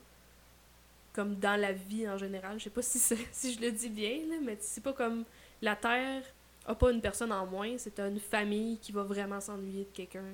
comme 1.14 1.36
dans 1.36 1.60
la 1.60 1.74
vie 1.74 2.08
en 2.08 2.18
général. 2.18 2.60
Je 2.60 2.66
sais 2.66 2.70
pas 2.70 2.82
si, 2.82 3.00
si 3.32 3.54
je 3.54 3.62
le 3.62 3.72
dis 3.72 3.90
bien, 3.90 4.20
là, 4.30 4.36
mais 4.42 4.58
c'est 4.62 4.84
pas 4.84 4.94
comme 4.94 5.26
la 5.62 5.76
Terre 5.76 6.24
a 6.66 6.76
pas 6.76 6.92
une 6.92 7.02
personne 7.02 7.32
en 7.32 7.46
moins, 7.46 7.76
c'est 7.78 8.00
une 8.00 8.20
famille 8.20 8.78
qui 8.78 8.92
va 8.92 9.04
vraiment 9.04 9.40
s'ennuyer 9.40 9.86
de 9.86 9.90
quelqu'un. 9.90 10.26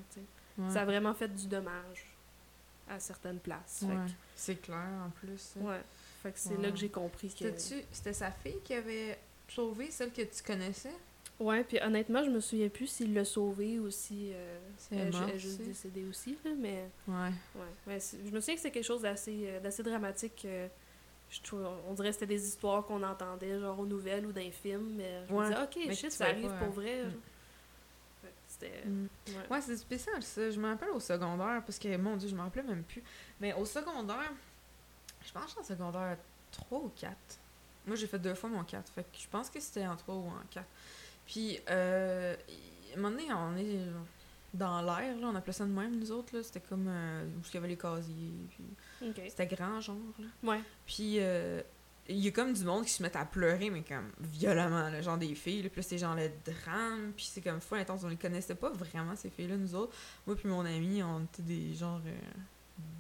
Ça 0.70 0.82
a 0.82 0.86
vraiment 0.86 1.14
fait 1.14 1.28
du 1.28 1.48
dommage 1.48 2.06
à 2.90 3.00
certaines 3.00 3.40
places. 3.40 3.84
Ouais, 3.84 3.96
c'est 4.36 4.56
clair 4.56 4.90
en 5.06 5.10
plus. 5.10 5.54
Ouais. 5.58 5.82
Fait 6.24 6.32
que 6.32 6.40
c'est 6.40 6.58
là 6.58 6.72
que 6.72 6.78
j'ai 6.78 6.90
compris 6.90 7.30
que. 7.30 7.46
C'était 7.58 8.14
sa 8.14 8.32
fille 8.32 8.60
qui 8.64 8.74
avait 8.74 9.20
sauvé 9.48 9.92
celle 9.92 10.12
que 10.12 10.22
tu 10.22 10.44
connaissais? 10.44 10.94
Ouais, 11.40 11.64
puis 11.64 11.80
honnêtement, 11.82 12.24
je 12.24 12.30
me 12.30 12.40
souviens 12.40 12.70
plus 12.70 12.88
s'il 12.88 13.14
l'a 13.14 13.24
sauvé 13.24 13.80
ou 13.80 13.92
si 13.92 14.32
euh, 14.34 14.58
elle, 14.92 15.14
est 15.30 15.38
juste 15.38 15.62
décédée 15.62 16.04
aussi, 16.06 16.36
là, 16.44 16.52
mais... 16.58 16.90
Ouais. 17.08 17.32
Ouais, 17.56 17.66
mais 17.86 18.00
je 18.00 18.32
me 18.32 18.40
souviens 18.40 18.56
que 18.56 18.62
c'est 18.62 18.72
quelque 18.72 18.84
chose 18.84 19.04
d'assez 19.04 19.44
euh, 19.44 19.60
d'assez 19.60 19.84
dramatique. 19.84 20.44
Euh, 20.46 20.68
je 21.30 21.42
trouve, 21.42 21.68
on 21.88 21.94
dirait 21.94 22.08
que 22.08 22.14
c'était 22.14 22.26
des 22.26 22.48
histoires 22.48 22.86
qu'on 22.86 23.04
entendait, 23.04 23.60
genre 23.60 23.78
aux 23.80 23.86
nouvelles 23.86 24.26
ou 24.26 24.32
dans 24.32 24.42
les 24.42 24.52
films, 24.52 24.94
mais 24.96 25.28
je 25.28 25.34
me 25.34 25.44
disais, 25.44 25.62
ok, 25.62 25.94
shit, 25.94 26.12
ça 26.12 26.26
arrive 26.26 26.52
pour 26.58 26.70
vrai. 26.70 27.04
Mm. 27.04 27.12
C'était... 28.48 28.86
Mm. 28.86 29.08
Ouais, 29.52 29.62
c'est 29.62 29.78
spécial, 29.78 30.24
ça. 30.24 30.50
Je 30.50 30.60
me 30.60 30.70
rappelle 30.70 30.90
au 30.90 31.00
secondaire, 31.00 31.62
parce 31.66 31.78
que, 31.78 31.96
mon 31.98 32.16
Dieu, 32.16 32.30
je 32.30 32.36
m'en 32.36 32.44
rappelais 32.44 32.64
même 32.64 32.84
plus. 32.84 33.04
Mais 33.42 33.54
au 33.54 33.66
secondaire, 33.66 34.32
je 35.24 35.32
pense 35.32 35.54
que 35.54 35.60
en 35.60 35.64
secondaire 35.64 36.18
3 36.52 36.80
ou 36.80 36.92
4. 36.96 37.16
Moi, 37.88 37.96
j'ai 37.96 38.08
fait 38.08 38.20
deux 38.20 38.36
fois 38.36 38.50
mon 38.50 38.64
4, 38.64 38.92
fait 38.92 39.04
que 39.04 39.18
je 39.18 39.28
pense 39.28 39.50
que 39.50 39.60
c'était 39.60 39.88
en 39.88 39.96
3 39.96 40.16
ou 40.16 40.28
en 40.28 40.44
4. 40.52 40.66
Puis, 41.26 41.60
euh, 41.70 42.36
à 42.36 42.98
un 42.98 43.02
moment 43.02 43.16
donné, 43.16 43.34
on 43.34 43.58
est 43.58 43.80
dans 44.54 44.82
l'air, 44.82 45.16
là, 45.18 45.28
on 45.28 45.36
appelait 45.36 45.54
ça 45.54 45.66
de 45.66 45.72
même, 45.72 45.98
nous 45.98 46.12
autres, 46.12 46.36
là. 46.36 46.44
C'était 46.44 46.60
comme 46.60 46.88
euh, 46.88 47.26
où 47.26 47.42
il 47.48 47.54
y 47.54 47.58
avait 47.58 47.68
les 47.68 47.78
casiers, 47.78 48.32
puis 48.50 49.14
c'était 49.30 49.48
grand, 49.48 49.80
genre, 49.82 49.96
là. 50.20 50.26
Ouais. 50.44 50.62
Puis, 50.86 51.20
euh, 51.20 51.62
il 52.10 52.20
y 52.20 52.28
a 52.28 52.32
comme 52.32 52.54
du 52.54 52.64
monde 52.64 52.86
qui 52.86 52.92
se 52.92 53.04
met 53.04 53.16
à 53.16 53.26
pleurer, 53.26 53.70
mais 53.70 53.84
comme 53.84 54.12
violemment, 54.20 54.90
là, 54.90 55.02
genre 55.02 55.18
des 55.18 55.36
filles, 55.36 55.64
là. 55.64 55.70
Puis 55.70 55.82
là, 55.82 55.88
c'est 55.88 55.98
genre 55.98 56.16
le 56.16 56.30
drame, 56.46 57.14
puis 57.16 57.26
c'est 57.26 57.42
comme 57.42 57.60
fou 57.62 57.76
intense. 57.76 58.04
On 58.04 58.10
les 58.10 58.16
connaissait 58.16 58.56
pas 58.56 58.70
vraiment, 58.70 59.16
ces 59.16 59.30
filles-là, 59.30 59.58
nous 59.58 59.76
autres. 59.76 59.96
Moi 60.26 60.36
puis 60.36 60.48
mon 60.48 60.66
ami, 60.66 61.04
on 61.04 61.24
était 61.24 61.44
des 61.44 61.74
genre... 61.74 62.02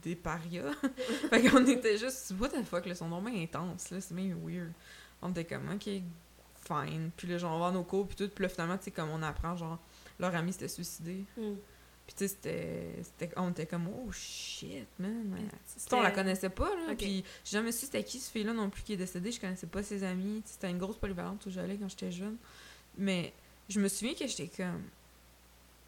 des 0.01 0.15
parias. 0.15 0.73
fait 1.29 1.49
qu'on 1.49 1.65
était 1.65 1.97
juste, 1.97 2.33
what 2.39 2.49
the 2.49 2.63
fuck, 2.63 2.85
là, 2.85 2.95
son 2.95 3.07
nom 3.07 3.25
est 3.27 3.43
intense, 3.43 3.89
là, 3.91 4.01
c'est 4.01 4.13
même 4.13 4.37
weird. 4.43 4.71
On 5.21 5.31
était 5.31 5.45
comme, 5.45 5.69
ok, 5.73 5.89
fine. 6.67 7.11
Puis 7.15 7.27
là, 7.27 7.37
genre, 7.37 7.55
on 7.55 7.59
va 7.59 7.71
nos 7.71 7.83
cours, 7.83 8.07
puis 8.07 8.15
tout. 8.15 8.29
Puis 8.29 8.43
là, 8.43 8.49
finalement, 8.49 8.77
tu 8.77 8.85
sais, 8.85 8.91
comme 8.91 9.09
on 9.09 9.21
apprend, 9.21 9.55
genre, 9.55 9.79
leur 10.19 10.35
ami 10.35 10.53
s'était 10.53 10.67
suicidé. 10.67 11.25
Mm. 11.37 11.53
Puis 12.05 12.15
tu 12.15 12.27
sais, 12.27 12.37
c'était, 13.03 13.29
on 13.35 13.51
était 13.51 13.65
comme, 13.65 13.87
oh 13.89 14.09
shit, 14.13 14.87
man. 14.97 15.29
on 15.91 16.01
la 16.01 16.11
connaissait 16.11 16.49
pas, 16.49 16.73
là. 16.73 16.95
Puis 16.97 17.23
j'ai 17.43 17.57
jamais 17.57 17.73
su 17.73 17.85
c'était 17.85 18.03
qui 18.03 18.19
ce 18.19 18.31
fille-là 18.31 18.53
non 18.53 18.69
plus 18.69 18.81
qui 18.81 18.93
est 18.93 18.97
décédée. 18.97 19.29
Je 19.29 19.41
connaissais 19.41 19.67
pas 19.67 19.83
ses 19.83 20.03
amis. 20.03 20.41
C'était 20.45 20.69
une 20.69 20.77
grosse 20.77 20.95
polyvalente 20.95 21.45
où 21.45 21.49
j'allais 21.49 21.75
quand 21.75 21.89
j'étais 21.89 22.11
jeune. 22.11 22.37
Mais 22.97 23.33
je 23.67 23.81
me 23.81 23.89
souviens 23.89 24.13
que 24.13 24.25
j'étais 24.25 24.47
comme. 24.47 24.83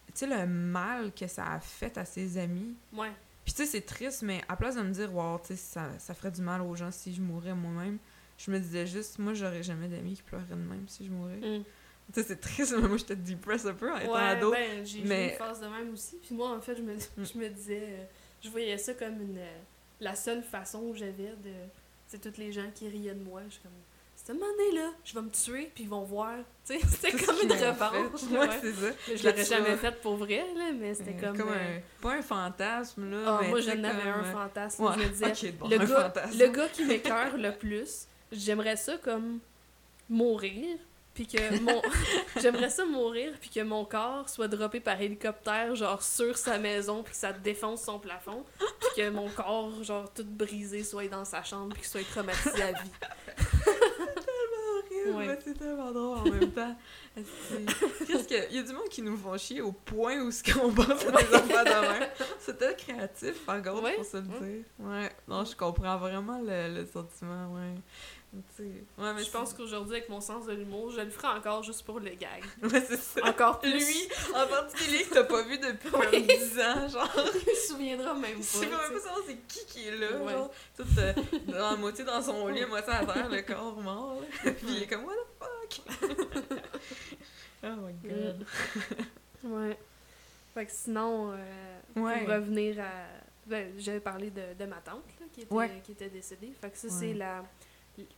Tu 0.07 0.13
sais, 0.15 0.27
le 0.27 0.45
mal 0.45 1.13
que 1.13 1.27
ça 1.27 1.53
a 1.53 1.59
fait 1.61 1.97
à 1.97 2.03
ses 2.03 2.37
amis. 2.37 2.75
Ouais. 2.91 3.13
Puis 3.49 3.55
tu 3.55 3.65
sais, 3.65 3.79
c'est 3.79 3.81
triste, 3.81 4.21
mais 4.21 4.43
à 4.47 4.55
place 4.55 4.75
de 4.75 4.83
me 4.83 4.91
dire, 4.91 5.11
wow, 5.11 5.39
tu 5.39 5.47
sais, 5.47 5.55
ça, 5.55 5.89
ça 5.97 6.13
ferait 6.13 6.29
du 6.29 6.43
mal 6.43 6.61
aux 6.61 6.75
gens 6.75 6.91
si 6.91 7.15
je 7.15 7.19
mourais 7.19 7.55
moi-même, 7.55 7.97
je 8.37 8.51
me 8.51 8.59
disais 8.59 8.85
juste, 8.85 9.17
moi, 9.17 9.33
j'aurais 9.33 9.63
jamais 9.63 9.87
d'amis 9.87 10.13
qui 10.13 10.21
pleureraient 10.21 10.49
de 10.49 10.53
même 10.53 10.87
si 10.87 11.03
je 11.03 11.09
mourais. 11.09 11.37
Mm. 11.37 11.63
Tu 11.63 12.21
sais, 12.21 12.27
c'est 12.27 12.39
triste, 12.39 12.75
mais 12.79 12.87
moi, 12.87 12.97
j'étais 12.97 13.15
depressed 13.15 13.65
un 13.65 13.73
peu 13.73 13.91
en 13.91 13.97
étant 13.97 14.13
ado. 14.13 14.51
Ben, 14.51 14.85
j'ai 14.85 15.01
mais... 15.01 15.31
une 15.31 15.37
phase 15.39 15.61
de 15.61 15.65
même 15.65 15.91
aussi. 15.91 16.17
Puis 16.21 16.35
moi, 16.35 16.55
en 16.55 16.61
fait, 16.61 16.75
je 16.75 16.83
me, 16.83 16.93
mm. 16.93 16.99
je 17.17 17.37
me 17.39 17.49
disais, 17.49 17.81
euh, 17.85 18.03
je 18.39 18.49
voyais 18.51 18.77
ça 18.77 18.93
comme 18.93 19.19
une, 19.19 19.39
euh, 19.39 19.57
la 19.99 20.13
seule 20.15 20.43
façon 20.43 20.83
où 20.83 20.93
j'avais 20.93 21.29
de. 21.43 21.51
C'est 22.05 22.21
toutes 22.21 22.37
les 22.37 22.51
gens 22.51 22.69
qui 22.75 22.87
riaient 22.87 23.15
de 23.15 23.23
moi. 23.23 23.41
Je 23.47 23.53
suis 23.53 23.63
comme, 23.63 23.71
cette 24.29 24.43
année-là, 24.43 24.91
je 25.03 25.13
vais 25.15 25.21
me 25.21 25.29
tuer, 25.29 25.71
puis 25.73 25.85
ils 25.85 25.89
vont 25.89 26.03
voir. 26.03 26.35
Tu 26.69 26.79
sais, 26.79 26.85
c'était 26.87 27.25
comme 27.25 27.35
une 27.41 27.51
revanche. 27.51 28.21
Ouais, 28.29 28.59
c'est 28.61 28.73
ça. 28.73 28.91
Je 29.07 29.27
l'aurais 29.27 29.45
jamais 29.45 29.75
fait 29.75 29.99
pour 30.01 30.17
vrai, 30.17 30.45
là, 30.55 30.71
mais 30.71 30.93
c'était 30.93 31.13
comme. 31.13 31.35
comme 31.35 31.49
un, 31.49 31.79
pas 31.99 32.13
un 32.13 32.21
fantasme, 32.21 33.09
là. 33.09 33.17
Ah, 33.25 33.41
moi, 33.47 33.59
j'en 33.59 33.83
avais 33.83 34.09
un 34.09 34.23
fantasme. 34.23 34.85
je 34.93 34.99
me 34.99 35.09
disais, 35.09 35.51
le, 35.67 35.77
gars, 35.79 36.13
le 36.37 36.47
gars 36.47 36.67
qui 36.67 36.85
m'écœure 36.85 37.37
le 37.37 37.57
plus, 37.57 38.05
j'aimerais 38.31 38.75
ça 38.75 38.97
comme 38.97 39.39
mourir, 40.07 40.77
puis 41.15 41.25
que 41.25 41.59
mon. 41.59 41.81
J'aimerais 42.39 42.69
ça 42.69 42.85
mourir, 42.85 43.33
puis 43.41 43.49
que 43.49 43.61
mon 43.61 43.83
corps 43.83 44.29
soit 44.29 44.47
droppé 44.47 44.79
par 44.79 45.01
hélicoptère, 45.01 45.73
genre 45.75 46.03
sur 46.03 46.37
sa 46.37 46.59
maison, 46.59 47.01
puis 47.01 47.13
que 47.13 47.19
ça 47.19 47.33
défonce 47.33 47.81
son 47.81 47.97
plafond, 47.97 48.45
puis 48.59 48.89
que 48.95 49.09
mon 49.09 49.27
corps, 49.29 49.83
genre 49.83 50.13
tout 50.13 50.23
brisé, 50.23 50.83
soit 50.83 51.07
dans 51.07 51.25
sa 51.25 51.43
chambre, 51.43 51.73
puis 51.73 51.81
qu'il 51.81 51.89
soit 51.89 52.07
traumatisé 52.11 52.61
à 52.61 52.71
vie. 52.73 52.91
Ouais. 55.07 55.39
C'est 55.43 55.57
tellement 55.57 55.91
drôle 55.91 56.17
en 56.19 56.23
même 56.23 56.51
temps. 56.51 56.75
Qu'est-ce 57.15 58.27
que. 58.27 58.49
Il 58.49 58.55
y 58.55 58.59
a 58.59 58.63
du 58.63 58.73
monde 58.73 58.89
qui 58.89 59.01
nous 59.01 59.17
font 59.17 59.37
chier 59.37 59.61
au 59.61 59.71
point 59.71 60.19
où 60.21 60.31
ce 60.31 60.43
qu'on 60.43 60.71
pense 60.71 60.89
à 61.05 61.11
des 61.11 61.35
enfants 61.35 61.63
de 61.63 61.99
même? 61.99 62.09
C'était 62.39 62.75
créatif, 62.75 63.47
en 63.47 63.59
gros, 63.59 63.81
pour 63.81 64.05
se 64.05 64.17
le 64.17 64.23
dire. 64.23 64.63
Ouais. 64.79 65.09
Non, 65.27 65.43
je 65.45 65.55
comprends 65.55 65.97
vraiment 65.97 66.39
le, 66.41 66.75
le 66.75 66.85
sentiment, 66.85 67.53
ouais. 67.53 67.75
Ouais, 68.31 69.13
mais 69.15 69.23
je 69.23 69.31
pense 69.31 69.53
qu'aujourd'hui, 69.53 69.97
avec 69.97 70.09
mon 70.09 70.21
sens 70.21 70.45
de 70.45 70.53
l'humour, 70.53 70.91
je 70.91 71.01
le 71.01 71.09
ferai 71.09 71.29
encore 71.29 71.63
juste 71.63 71.83
pour 71.83 71.99
le 71.99 72.11
gag. 72.11 72.43
Ouais, 72.61 72.83
c'est 72.87 72.99
ça. 72.99 73.25
Encore 73.25 73.59
plus. 73.59 73.71
Lui, 73.71 74.07
en 74.35 74.45
particulier, 74.45 75.03
que 75.03 75.15
t'as 75.15 75.23
pas 75.23 75.41
vu 75.41 75.57
depuis 75.57 75.89
ouais. 75.89 76.21
10 76.21 76.59
ans, 76.59 76.87
genre. 76.87 77.11
Il 77.47 77.55
se 77.55 77.67
souviendra 77.69 78.13
même 78.13 78.35
pas. 78.35 78.37
Je 78.37 78.43
sais 78.43 78.67
même 78.67 78.77
pas 78.77 78.99
savoir 78.99 79.21
c'est 79.25 79.37
qui 79.47 79.65
qui 79.65 79.87
est 79.87 79.97
là, 79.97 80.17
ouais. 80.17 80.31
genre. 80.31 80.51
Tout 80.77 80.85
euh, 80.99 81.13
dans 81.47 81.77
moitié 81.79 82.05
dans 82.05 82.21
son 82.21 82.47
lit, 82.49 82.61
à 82.61 82.67
moitié 82.67 82.93
à 82.93 83.05
terre, 83.05 83.29
le 83.29 83.41
corps 83.41 83.81
mort. 83.81 84.21
Là. 84.21 84.51
Puis 84.51 84.67
il 84.67 84.83
est 84.83 84.87
comme, 84.87 85.05
what 85.05 85.13
the 85.15 85.73
fuck? 85.73 85.81
oh 87.63 87.67
my 87.67 87.93
god. 88.03 88.45
ouais. 89.43 89.77
Fait 90.53 90.65
que 90.65 90.71
sinon, 90.71 91.31
euh, 91.31 91.79
pour 91.95 92.05
revenir 92.05 92.79
à. 92.79 93.07
Ben, 93.47 93.73
j'avais 93.79 93.99
parlé 93.99 94.29
de, 94.29 94.53
de, 94.59 94.65
ma 94.65 94.75
tante, 94.75 95.03
là, 95.19 95.25
qui 95.33 95.41
était, 95.41 95.81
qui 95.83 95.91
était 95.93 96.09
décédée. 96.09 96.53
Fait 96.61 96.69
que 96.69 96.77
ça, 96.77 96.89
c'est 96.89 97.15
la 97.15 97.43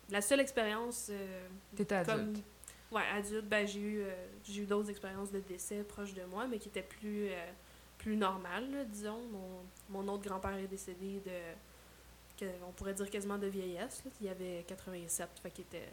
la 0.09 0.21
seule 0.21 0.39
expérience. 0.39 1.07
Euh, 1.09 1.47
T'étais 1.75 1.95
adulte. 1.95 2.43
ouais, 2.91 3.03
adulte, 3.13 3.45
ben, 3.47 3.67
j'ai 3.67 3.79
eu, 3.79 4.01
euh, 4.01 4.13
j'ai 4.43 4.61
eu 4.63 4.65
d'autres 4.65 4.89
expériences 4.89 5.31
de 5.31 5.39
décès 5.39 5.83
proches 5.83 6.13
de 6.13 6.23
moi, 6.23 6.47
mais 6.47 6.59
qui 6.59 6.69
étaient 6.69 6.81
plus, 6.81 7.29
euh, 7.29 7.51
plus 7.97 8.15
normales, 8.15 8.87
disons. 8.89 9.19
Mon, 9.31 9.63
mon 9.89 10.13
autre 10.13 10.23
grand-père 10.27 10.55
est 10.55 10.67
décédé 10.67 11.21
de. 11.25 12.47
on 12.67 12.71
pourrait 12.71 12.93
dire 12.93 13.09
quasiment 13.09 13.37
de 13.37 13.47
vieillesse. 13.47 14.03
Là. 14.05 14.11
Il 14.21 14.27
avait 14.29 14.63
87, 14.67 15.29
fait 15.41 15.51
qu'il 15.51 15.65
était. 15.65 15.89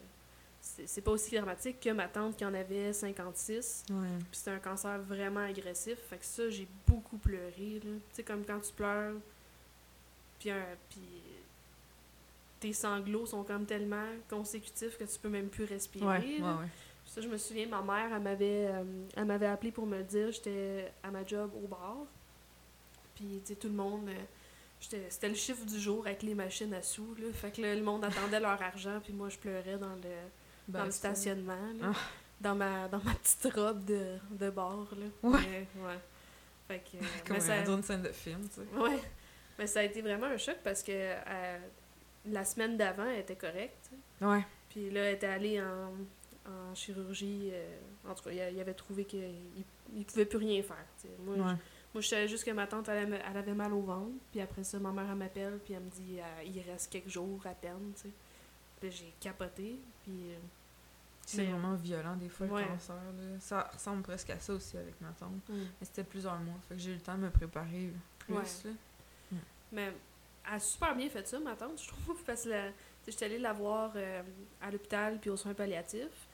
C'est 0.61 1.03
pas 1.03 1.13
aussi 1.13 1.37
dramatique 1.37 1.79
que 1.79 1.91
ma 1.91 2.09
tante 2.09 2.37
qui 2.37 2.45
en 2.45 2.53
avait 2.53 2.93
56. 2.93 3.85
Ouais. 3.91 3.97
Puis 4.19 4.27
c'était 4.33 4.51
un 4.51 4.59
cancer 4.59 5.01
vraiment 5.01 5.41
agressif. 5.45 5.99
Fait 6.11 6.19
que 6.19 6.25
ça, 6.25 6.51
j'ai 6.51 6.67
beaucoup 6.85 7.17
pleuré. 7.17 7.81
Tu 7.81 7.89
sais, 8.13 8.23
comme 8.25 8.45
quand 8.45 8.59
tu 8.59 8.73
pleures. 8.73 9.15
Puis, 10.41 10.51
un, 10.51 10.65
puis 10.91 11.23
tes 12.61 12.73
sanglots 12.73 13.27
sont 13.27 13.45
comme 13.45 13.67
tellement 13.67 14.07
consécutifs 14.29 14.99
que 14.99 15.05
tu 15.05 15.19
peux 15.19 15.29
même 15.29 15.49
plus 15.49 15.65
respirer. 15.65 16.07
Ouais, 16.07 16.41
ouais, 16.41 16.69
Ça, 17.05 17.21
je 17.21 17.29
me 17.29 17.37
souviens, 17.37 17.67
ma 17.67 17.83
mère, 17.83 18.15
elle 18.15 18.23
m'avait, 18.23 18.67
euh, 18.69 18.85
elle 19.17 19.25
m'avait 19.25 19.47
appelé 19.47 19.71
pour 19.71 19.87
me 19.87 19.99
le 19.99 20.05
dire. 20.05 20.31
J'étais 20.33 20.93
à 21.03 21.11
ma 21.11 21.25
job 21.25 21.51
au 21.63 21.67
bar. 21.67 21.99
Puis, 23.15 23.41
tu 23.45 23.53
sais, 23.53 23.55
tout 23.55 23.69
le 23.69 23.75
monde. 23.75 24.09
Euh, 24.09 24.25
c'était 24.81 25.29
le 25.29 25.35
chiffre 25.35 25.65
du 25.65 25.79
jour 25.79 26.07
avec 26.07 26.23
les 26.23 26.35
machines 26.35 26.73
à 26.73 26.83
sous. 26.83 27.15
Là. 27.17 27.33
Fait 27.33 27.51
que 27.51 27.61
le 27.61 27.83
monde 27.83 28.05
attendait 28.05 28.39
leur 28.39 28.63
argent. 28.63 29.01
Puis 29.03 29.13
moi, 29.13 29.29
je 29.29 29.39
pleurais 29.39 29.77
dans 29.77 29.95
le, 29.95 30.15
dans 30.69 30.85
le 30.85 30.91
stationnement. 30.93 31.73
Là, 31.81 31.91
ah. 31.93 31.99
dans, 32.41 32.55
ma, 32.55 32.87
dans 32.89 33.03
ma 33.03 33.15
petite 33.15 33.53
robe 33.55 33.85
de, 33.85 34.17
de 34.31 34.51
bar. 34.51 34.87
Là. 34.97 35.07
Ouais. 35.31 35.67
ouais. 35.77 35.99
Fait 36.69 36.79
que, 36.79 37.05
Comme 37.27 37.41
ça... 37.41 37.57
une 37.57 37.83
scène 37.83 38.03
de 38.03 38.13
film, 38.13 38.49
tu 38.49 38.61
sais. 38.61 38.81
Ouais. 38.81 39.01
Mais 39.59 39.67
ça 39.67 39.81
a 39.81 39.83
été 39.83 40.01
vraiment 40.01 40.27
un 40.27 40.37
choc 40.37 40.59
parce 40.63 40.83
que. 40.85 40.93
La 42.31 42.45
semaine 42.45 42.77
d'avant, 42.77 43.07
elle 43.07 43.21
était 43.21 43.37
correcte. 43.37 43.91
Ouais. 44.21 44.45
Puis 44.69 44.91
là, 44.91 45.03
elle 45.03 45.15
était 45.15 45.27
allée 45.27 45.61
en, 45.61 45.93
en 46.51 46.75
chirurgie. 46.75 47.51
Euh, 47.53 47.79
en 48.09 48.15
tout 48.15 48.25
cas, 48.25 48.31
il, 48.31 48.61
avait 48.61 48.75
trouvé 48.75 49.05
qu'il 49.05 49.35
ne 49.93 50.03
pouvait 50.05 50.25
plus 50.25 50.39
rien 50.39 50.63
faire. 50.63 50.85
Moi, 51.25 51.37
je, 51.37 51.43
moi, 51.43 51.57
je 51.95 52.09
savais 52.09 52.29
juste 52.29 52.45
que 52.45 52.51
ma 52.51 52.67
tante, 52.67 52.89
elle, 52.89 53.21
elle, 53.29 53.37
avait 53.37 53.55
mal 53.55 53.73
au 53.73 53.81
ventre. 53.81 54.13
Puis 54.31 54.41
après 54.41 54.65
ça, 54.65 54.79
ma 54.79 54.93
mère, 54.93 55.07
elle 55.11 55.17
m'appelle. 55.17 55.59
Puis 55.65 55.75
elle 55.75 55.83
me 55.83 55.91
dit 55.91 56.19
euh, 56.21 56.43
il 56.45 56.61
reste 56.61 56.91
quelques 56.91 57.09
jours 57.09 57.41
à 57.47 57.55
peine. 57.55 57.93
T'sais. 57.95 58.11
Puis 58.81 58.91
j'ai 58.91 59.15
capoté. 59.21 59.79
Puis. 60.03 60.33
Euh, 60.33 60.39
c'est 61.27 61.45
vraiment 61.45 61.75
violent, 61.75 62.17
des 62.17 62.31
fois, 62.31 62.47
le 62.47 62.53
cancer. 62.53 62.95
Là. 62.97 63.41
Ça 63.41 63.71
ressemble 63.71 64.03
presque 64.03 64.31
à 64.31 64.41
ça 64.41 64.55
aussi 64.55 64.79
avec 64.79 64.99
ma 65.03 65.11
tante. 65.11 65.47
Mm. 65.51 65.55
Mais 65.57 65.87
c'était 65.87 66.05
plusieurs 66.05 66.39
mois. 66.39 66.57
Fait 66.67 66.75
que 66.75 66.81
j'ai 66.81 66.93
eu 66.93 66.95
le 66.95 67.01
temps 67.01 67.17
de 67.17 67.25
me 67.25 67.31
préparer 67.31 67.93
plus. 68.19 68.35
Là. 68.35 68.71
Mm. 69.33 69.37
Mais 69.73 69.93
elle 70.47 70.55
a 70.55 70.61
super 70.61 70.95
bien 70.95 71.09
fait 71.09 71.27
ça, 71.27 71.39
ma 71.41 71.55
tante, 71.55 71.81
je 71.83 71.89
trouve, 71.89 72.23
parce 72.25 72.45
que 72.45 72.51
j'étais 73.07 73.25
allée 73.27 73.39
la 73.39 73.53
voir 73.53 73.93
euh, 73.97 74.23
à 74.61 74.71
l'hôpital 74.71 75.19
puis 75.21 75.31
aux 75.31 75.37
soins 75.37 75.55
palliatifs. 75.55 76.29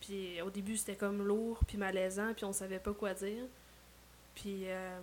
Puis 0.00 0.40
au 0.42 0.50
début, 0.50 0.76
c'était 0.76 0.96
comme 0.96 1.26
lourd 1.26 1.58
puis 1.66 1.76
malaisant, 1.76 2.32
puis 2.34 2.44
on 2.44 2.52
savait 2.52 2.78
pas 2.78 2.92
quoi 2.92 3.14
dire. 3.14 3.44
Puis 4.34 4.64
euh, 4.66 4.98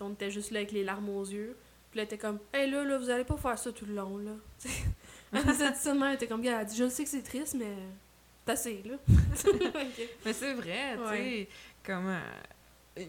on 0.00 0.12
était 0.12 0.30
juste 0.30 0.50
là 0.50 0.60
avec 0.60 0.72
les 0.72 0.84
larmes 0.84 1.08
aux 1.08 1.24
yeux. 1.24 1.56
Puis 1.90 1.98
là, 1.98 2.02
elle 2.02 2.06
était 2.06 2.18
comme 2.18 2.38
«Hey, 2.52 2.70
là, 2.70 2.84
là, 2.84 2.98
vous 2.98 3.10
allez 3.10 3.24
pas 3.24 3.36
faire 3.36 3.58
ça 3.58 3.72
tout 3.72 3.86
le 3.86 3.94
long, 3.94 4.18
là.» 4.18 4.32
Elle 5.32 5.44
disait 5.44 5.72
ça 5.74 5.94
elle 5.94 6.14
était 6.14 6.26
comme 6.26 6.44
«Elle 6.44 6.66
dit, 6.66 6.76
je 6.76 6.88
sais 6.88 7.04
que 7.04 7.10
c'est 7.10 7.22
triste, 7.22 7.54
mais 7.54 7.74
c'est 8.44 8.52
assez, 8.52 8.82
là. 8.82 8.96
Mais 10.24 10.32
c'est 10.32 10.54
vrai, 10.54 10.96
tu 10.96 11.08
sais, 11.08 11.48
comme... 11.84 12.08
Euh, 12.08 13.04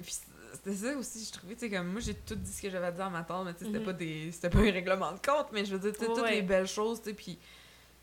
c'était 0.53 0.75
ça 0.75 0.97
aussi, 0.97 1.25
je 1.25 1.31
trouvais, 1.31 1.55
tu 1.55 1.61
sais, 1.61 1.69
comme 1.69 1.87
moi, 1.87 2.01
j'ai 2.01 2.13
tout 2.13 2.35
dit 2.35 2.51
ce 2.51 2.61
que 2.61 2.69
j'avais 2.69 2.87
à 2.87 2.91
dire 2.91 3.05
à 3.05 3.09
ma 3.09 3.23
tante, 3.23 3.45
mais 3.45 3.53
tu 3.53 3.59
sais, 3.59 3.65
c'était 3.65 3.79
mhm. 3.79 3.85
pas 3.85 3.93
des. 3.93 4.31
C'était 4.31 4.49
pas 4.49 4.59
un 4.59 4.71
règlement 4.71 5.11
de 5.11 5.19
compte, 5.19 5.47
mais 5.51 5.65
je 5.65 5.75
veux 5.75 5.91
dire, 5.91 5.97
toutes 5.97 6.29
les 6.29 6.41
belles 6.41 6.67
choses, 6.67 7.01
tu 7.01 7.09
sais, 7.09 7.15
puis. 7.15 7.37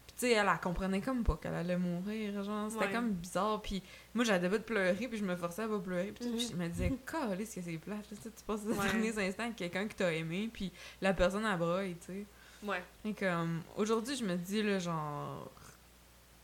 tu 0.08 0.14
sais, 0.16 0.32
elle, 0.32 0.48
elle 0.50 0.60
comprenait 0.60 1.00
comme 1.00 1.22
pas 1.22 1.36
qu'elle 1.36 1.54
allait 1.54 1.76
mourir, 1.76 2.42
genre, 2.42 2.70
c'était 2.70 2.90
comme 2.90 3.10
bizarre, 3.12 3.62
puis 3.62 3.82
moi, 4.14 4.24
j'avais 4.24 4.48
pas 4.48 4.58
de 4.58 4.64
pleurer, 4.64 5.08
puis 5.08 5.18
je 5.18 5.24
me 5.24 5.36
forçais 5.36 5.62
à 5.62 5.68
pas 5.68 5.78
pleurer, 5.78 6.12
puis, 6.12 6.48
je 6.50 6.56
me 6.56 6.68
disais, 6.68 6.92
ce 7.06 7.54
que 7.54 7.62
c'est 7.62 7.78
plate, 7.78 8.06
tu 8.10 8.44
passes 8.46 8.64
les 8.66 8.74
derniers 8.74 9.26
instants 9.26 9.44
avec 9.44 9.56
quelqu'un 9.56 9.86
que 9.86 9.94
t'as 9.94 10.12
aimé, 10.12 10.50
puis 10.52 10.72
la 11.00 11.14
personne 11.14 11.44
à 11.46 11.56
braille, 11.56 11.96
tu 12.04 12.12
sais. 12.12 12.26
Ouais. 12.62 12.82
Et 13.04 13.14
comme, 13.14 13.62
aujourd'hui, 13.76 14.16
je 14.16 14.24
me 14.24 14.36
dis, 14.36 14.62
là, 14.62 14.78
genre, 14.78 15.50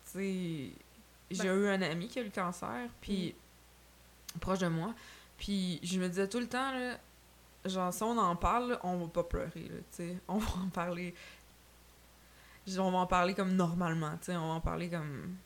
tu 0.04 0.12
sais, 0.12 0.70
j'ai 1.30 1.42
ben 1.42 1.58
eu 1.58 1.68
un 1.68 1.82
ami 1.82 2.08
qui 2.08 2.20
a 2.20 2.22
eu 2.22 2.26
le 2.26 2.30
cancer, 2.30 2.88
puis 3.00 3.34
mhm. 4.34 4.40
proche 4.40 4.60
de 4.60 4.68
moi, 4.68 4.94
puis 5.38 5.80
je 5.82 6.00
me 6.00 6.08
disais 6.08 6.28
tout 6.28 6.40
le 6.40 6.48
temps, 6.48 6.72
là, 6.72 6.98
genre, 7.68 7.92
si 7.92 8.02
on 8.02 8.16
en 8.16 8.36
parle, 8.36 8.78
on 8.82 8.96
va 8.96 9.08
pas 9.08 9.24
pleurer, 9.24 9.68
là, 9.68 9.78
tu 9.90 9.96
sais. 9.96 10.16
On 10.28 10.38
va 10.38 10.48
en 10.64 10.68
parler. 10.68 11.14
On 12.78 12.90
va 12.90 12.98
en 12.98 13.06
parler 13.06 13.34
comme 13.34 13.54
normalement, 13.54 14.16
tu 14.18 14.26
sais. 14.26 14.36
On 14.36 14.48
va 14.48 14.54
en 14.54 14.60
parler 14.60 14.88
comme. 14.88 15.36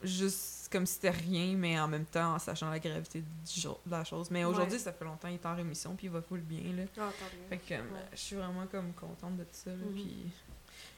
Juste 0.00 0.68
comme 0.70 0.86
si 0.86 0.94
c'était 0.94 1.10
rien, 1.10 1.56
mais 1.56 1.80
en 1.80 1.88
même 1.88 2.04
temps 2.04 2.34
en 2.34 2.38
sachant 2.38 2.70
la 2.70 2.78
gravité 2.78 3.20
de 3.20 3.90
la 3.90 4.04
chose. 4.04 4.30
Mais 4.30 4.44
aujourd'hui, 4.44 4.78
ça 4.78 4.92
fait 4.92 5.04
longtemps 5.04 5.26
qu'il 5.26 5.38
est 5.38 5.46
en 5.46 5.56
rémission, 5.56 5.96
puis 5.96 6.06
il 6.06 6.12
va 6.12 6.22
full 6.22 6.40
bien, 6.40 6.72
là. 6.72 6.84
Ah, 7.00 7.10
fait 7.48 7.58
que 7.58 7.74
je 8.12 8.16
suis 8.16 8.36
vraiment 8.36 8.66
comme 8.70 8.92
contente 8.92 9.36
de 9.36 9.42
tout 9.42 9.48
ça, 9.52 9.70
là. 9.70 9.76
Mm-hmm. 9.76 9.94
Puis. 9.94 10.30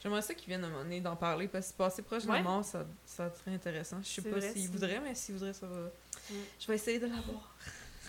J'aimerais 0.03 0.23
ça 0.23 0.35
qu'il 0.35 0.49
vienne 0.49 0.65
à 0.65 0.67
un 0.67 0.71
moment 0.71 0.83
donné 0.83 1.01
d'en 1.01 1.17
parler 1.17 1.47
parce 1.47 1.73
que 1.73 1.77
passer 1.77 2.03
proche 2.03 2.25
de 2.25 2.33
la 2.33 2.43
mort, 2.43 2.65
ça, 2.65 2.87
ça 3.05 3.31
serait 3.35 3.55
intéressant. 3.55 3.99
Je 4.03 4.09
sais 4.09 4.23
pas 4.23 4.41
s'il 4.41 4.69
voudrait, 4.69 5.01
mais 5.01 5.15
s'il 5.15 5.35
voudrait, 5.35 5.53
ça 5.53 5.67
va. 5.67 5.77
Mm. 5.77 6.35
Je 6.59 6.67
vais 6.67 6.75
essayer 6.75 6.99
de 6.99 7.07
l'avoir 7.07 7.55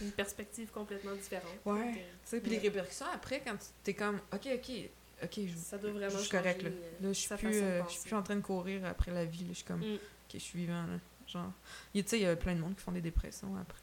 une 0.01 0.11
perspective 0.11 0.69
complètement 0.71 1.15
différente. 1.15 1.57
Ouais. 1.65 2.05
Sais, 2.25 2.39
puis 2.39 2.51
les 2.51 2.59
répercussions 2.59 3.05
après, 3.13 3.41
quand 3.45 3.55
tu 3.83 3.91
es 3.91 3.93
comme, 3.93 4.19
OK, 4.33 4.47
OK, 4.53 4.71
OK, 5.23 5.39
je, 5.47 5.55
ça 5.55 5.77
doit 5.77 5.91
vraiment 5.91 6.17
je 6.17 6.23
suis 6.23 6.29
correct, 6.29 6.63
là. 6.63 6.69
Euh, 6.69 6.91
là 7.01 7.13
je 7.13 7.19
suis 7.19 7.35
plus, 7.35 7.61
euh, 7.61 7.81
je 7.87 7.93
suis 7.93 8.01
plus 8.01 8.15
en 8.15 8.23
train 8.23 8.35
de 8.35 8.41
courir 8.41 8.85
après 8.85 9.11
la 9.11 9.25
vie, 9.25 9.43
là. 9.43 9.49
Je 9.49 9.55
suis 9.55 9.65
comme, 9.65 9.79
mm. 9.79 9.95
OK, 9.95 10.33
je 10.33 10.39
suis 10.39 10.59
vivant, 10.59 10.83
là. 10.83 10.97
Genre, 11.27 11.51
tu 11.93 12.03
sais, 12.05 12.19
il 12.19 12.23
y 12.23 12.25
a 12.25 12.35
plein 12.35 12.55
de 12.55 12.59
monde 12.59 12.75
qui 12.75 12.81
font 12.81 12.91
des 12.91 13.01
dépressions 13.01 13.55
après. 13.55 13.79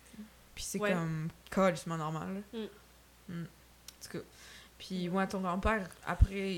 Puis 0.54 0.64
c'est 0.64 0.78
comme, 0.78 1.28
carrément 1.50 1.96
normal, 1.96 2.42
là. 2.52 2.58
Mm. 2.58 3.34
Mm. 3.34 3.44
En 3.44 4.04
tout 4.04 4.18
cas. 4.18 4.24
Puis, 4.78 5.08
ouais, 5.08 5.26
ton 5.26 5.40
grand-père, 5.40 5.88
après, 6.06 6.54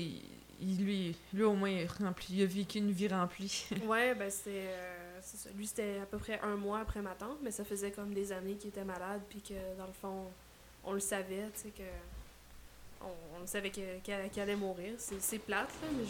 il, 0.61 0.83
lui, 0.83 1.15
lui, 1.33 1.43
au 1.43 1.53
moins, 1.53 1.69
il, 1.69 1.87
rempli, 1.87 2.35
il 2.35 2.43
a 2.43 2.45
vécu 2.45 2.77
une 2.77 2.91
vie 2.91 3.07
remplie. 3.07 3.65
ouais, 3.85 4.13
ben, 4.15 4.29
c'est... 4.29 4.67
Euh, 4.67 5.00
lui, 5.55 5.67
c'était 5.67 5.99
à 6.01 6.05
peu 6.05 6.17
près 6.17 6.39
un 6.41 6.55
mois 6.55 6.79
après 6.79 7.01
ma 7.01 7.15
tante, 7.15 7.37
mais 7.41 7.51
ça 7.51 7.63
faisait 7.63 7.91
comme 7.91 8.13
des 8.13 8.31
années 8.31 8.55
qu'il 8.55 8.69
était 8.69 8.83
malade, 8.83 9.21
puis 9.29 9.41
que 9.41 9.77
dans 9.77 9.87
le 9.87 9.93
fond, 9.93 10.25
on 10.83 10.93
le 10.93 10.99
savait, 10.99 11.49
tu 11.53 11.61
sais, 11.61 11.69
que. 11.69 11.83
On, 13.03 13.47
savait 13.47 13.71
qu'elle 13.71 14.29
allait 14.37 14.55
mourir. 14.55 14.93
C'est 14.97 15.39
plate, 15.39 15.69
là, 15.81 15.87
mais 15.97 16.05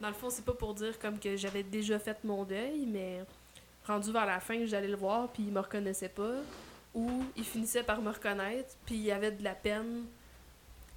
dans 0.00 0.08
le 0.08 0.14
fond, 0.14 0.30
c'est 0.30 0.44
pas 0.44 0.54
pour 0.54 0.72
dire 0.74 0.98
comme 0.98 1.18
que 1.18 1.36
j'avais 1.36 1.62
déjà 1.62 1.98
fait 1.98 2.24
mon 2.24 2.44
deuil, 2.44 2.86
mais 2.86 3.22
rendu 3.86 4.10
vers 4.10 4.24
la 4.24 4.40
fin, 4.40 4.64
j'allais 4.64 4.88
le 4.88 4.96
voir, 4.96 5.28
puis 5.28 5.42
il 5.42 5.52
me 5.52 5.60
reconnaissait 5.60 6.08
pas, 6.08 6.36
ou 6.94 7.24
il 7.36 7.44
finissait 7.44 7.82
par 7.82 8.00
me 8.00 8.10
reconnaître, 8.10 8.74
puis 8.86 8.94
il 8.94 9.02
y 9.02 9.12
avait 9.12 9.30
de 9.30 9.44
la 9.44 9.54
peine 9.54 10.06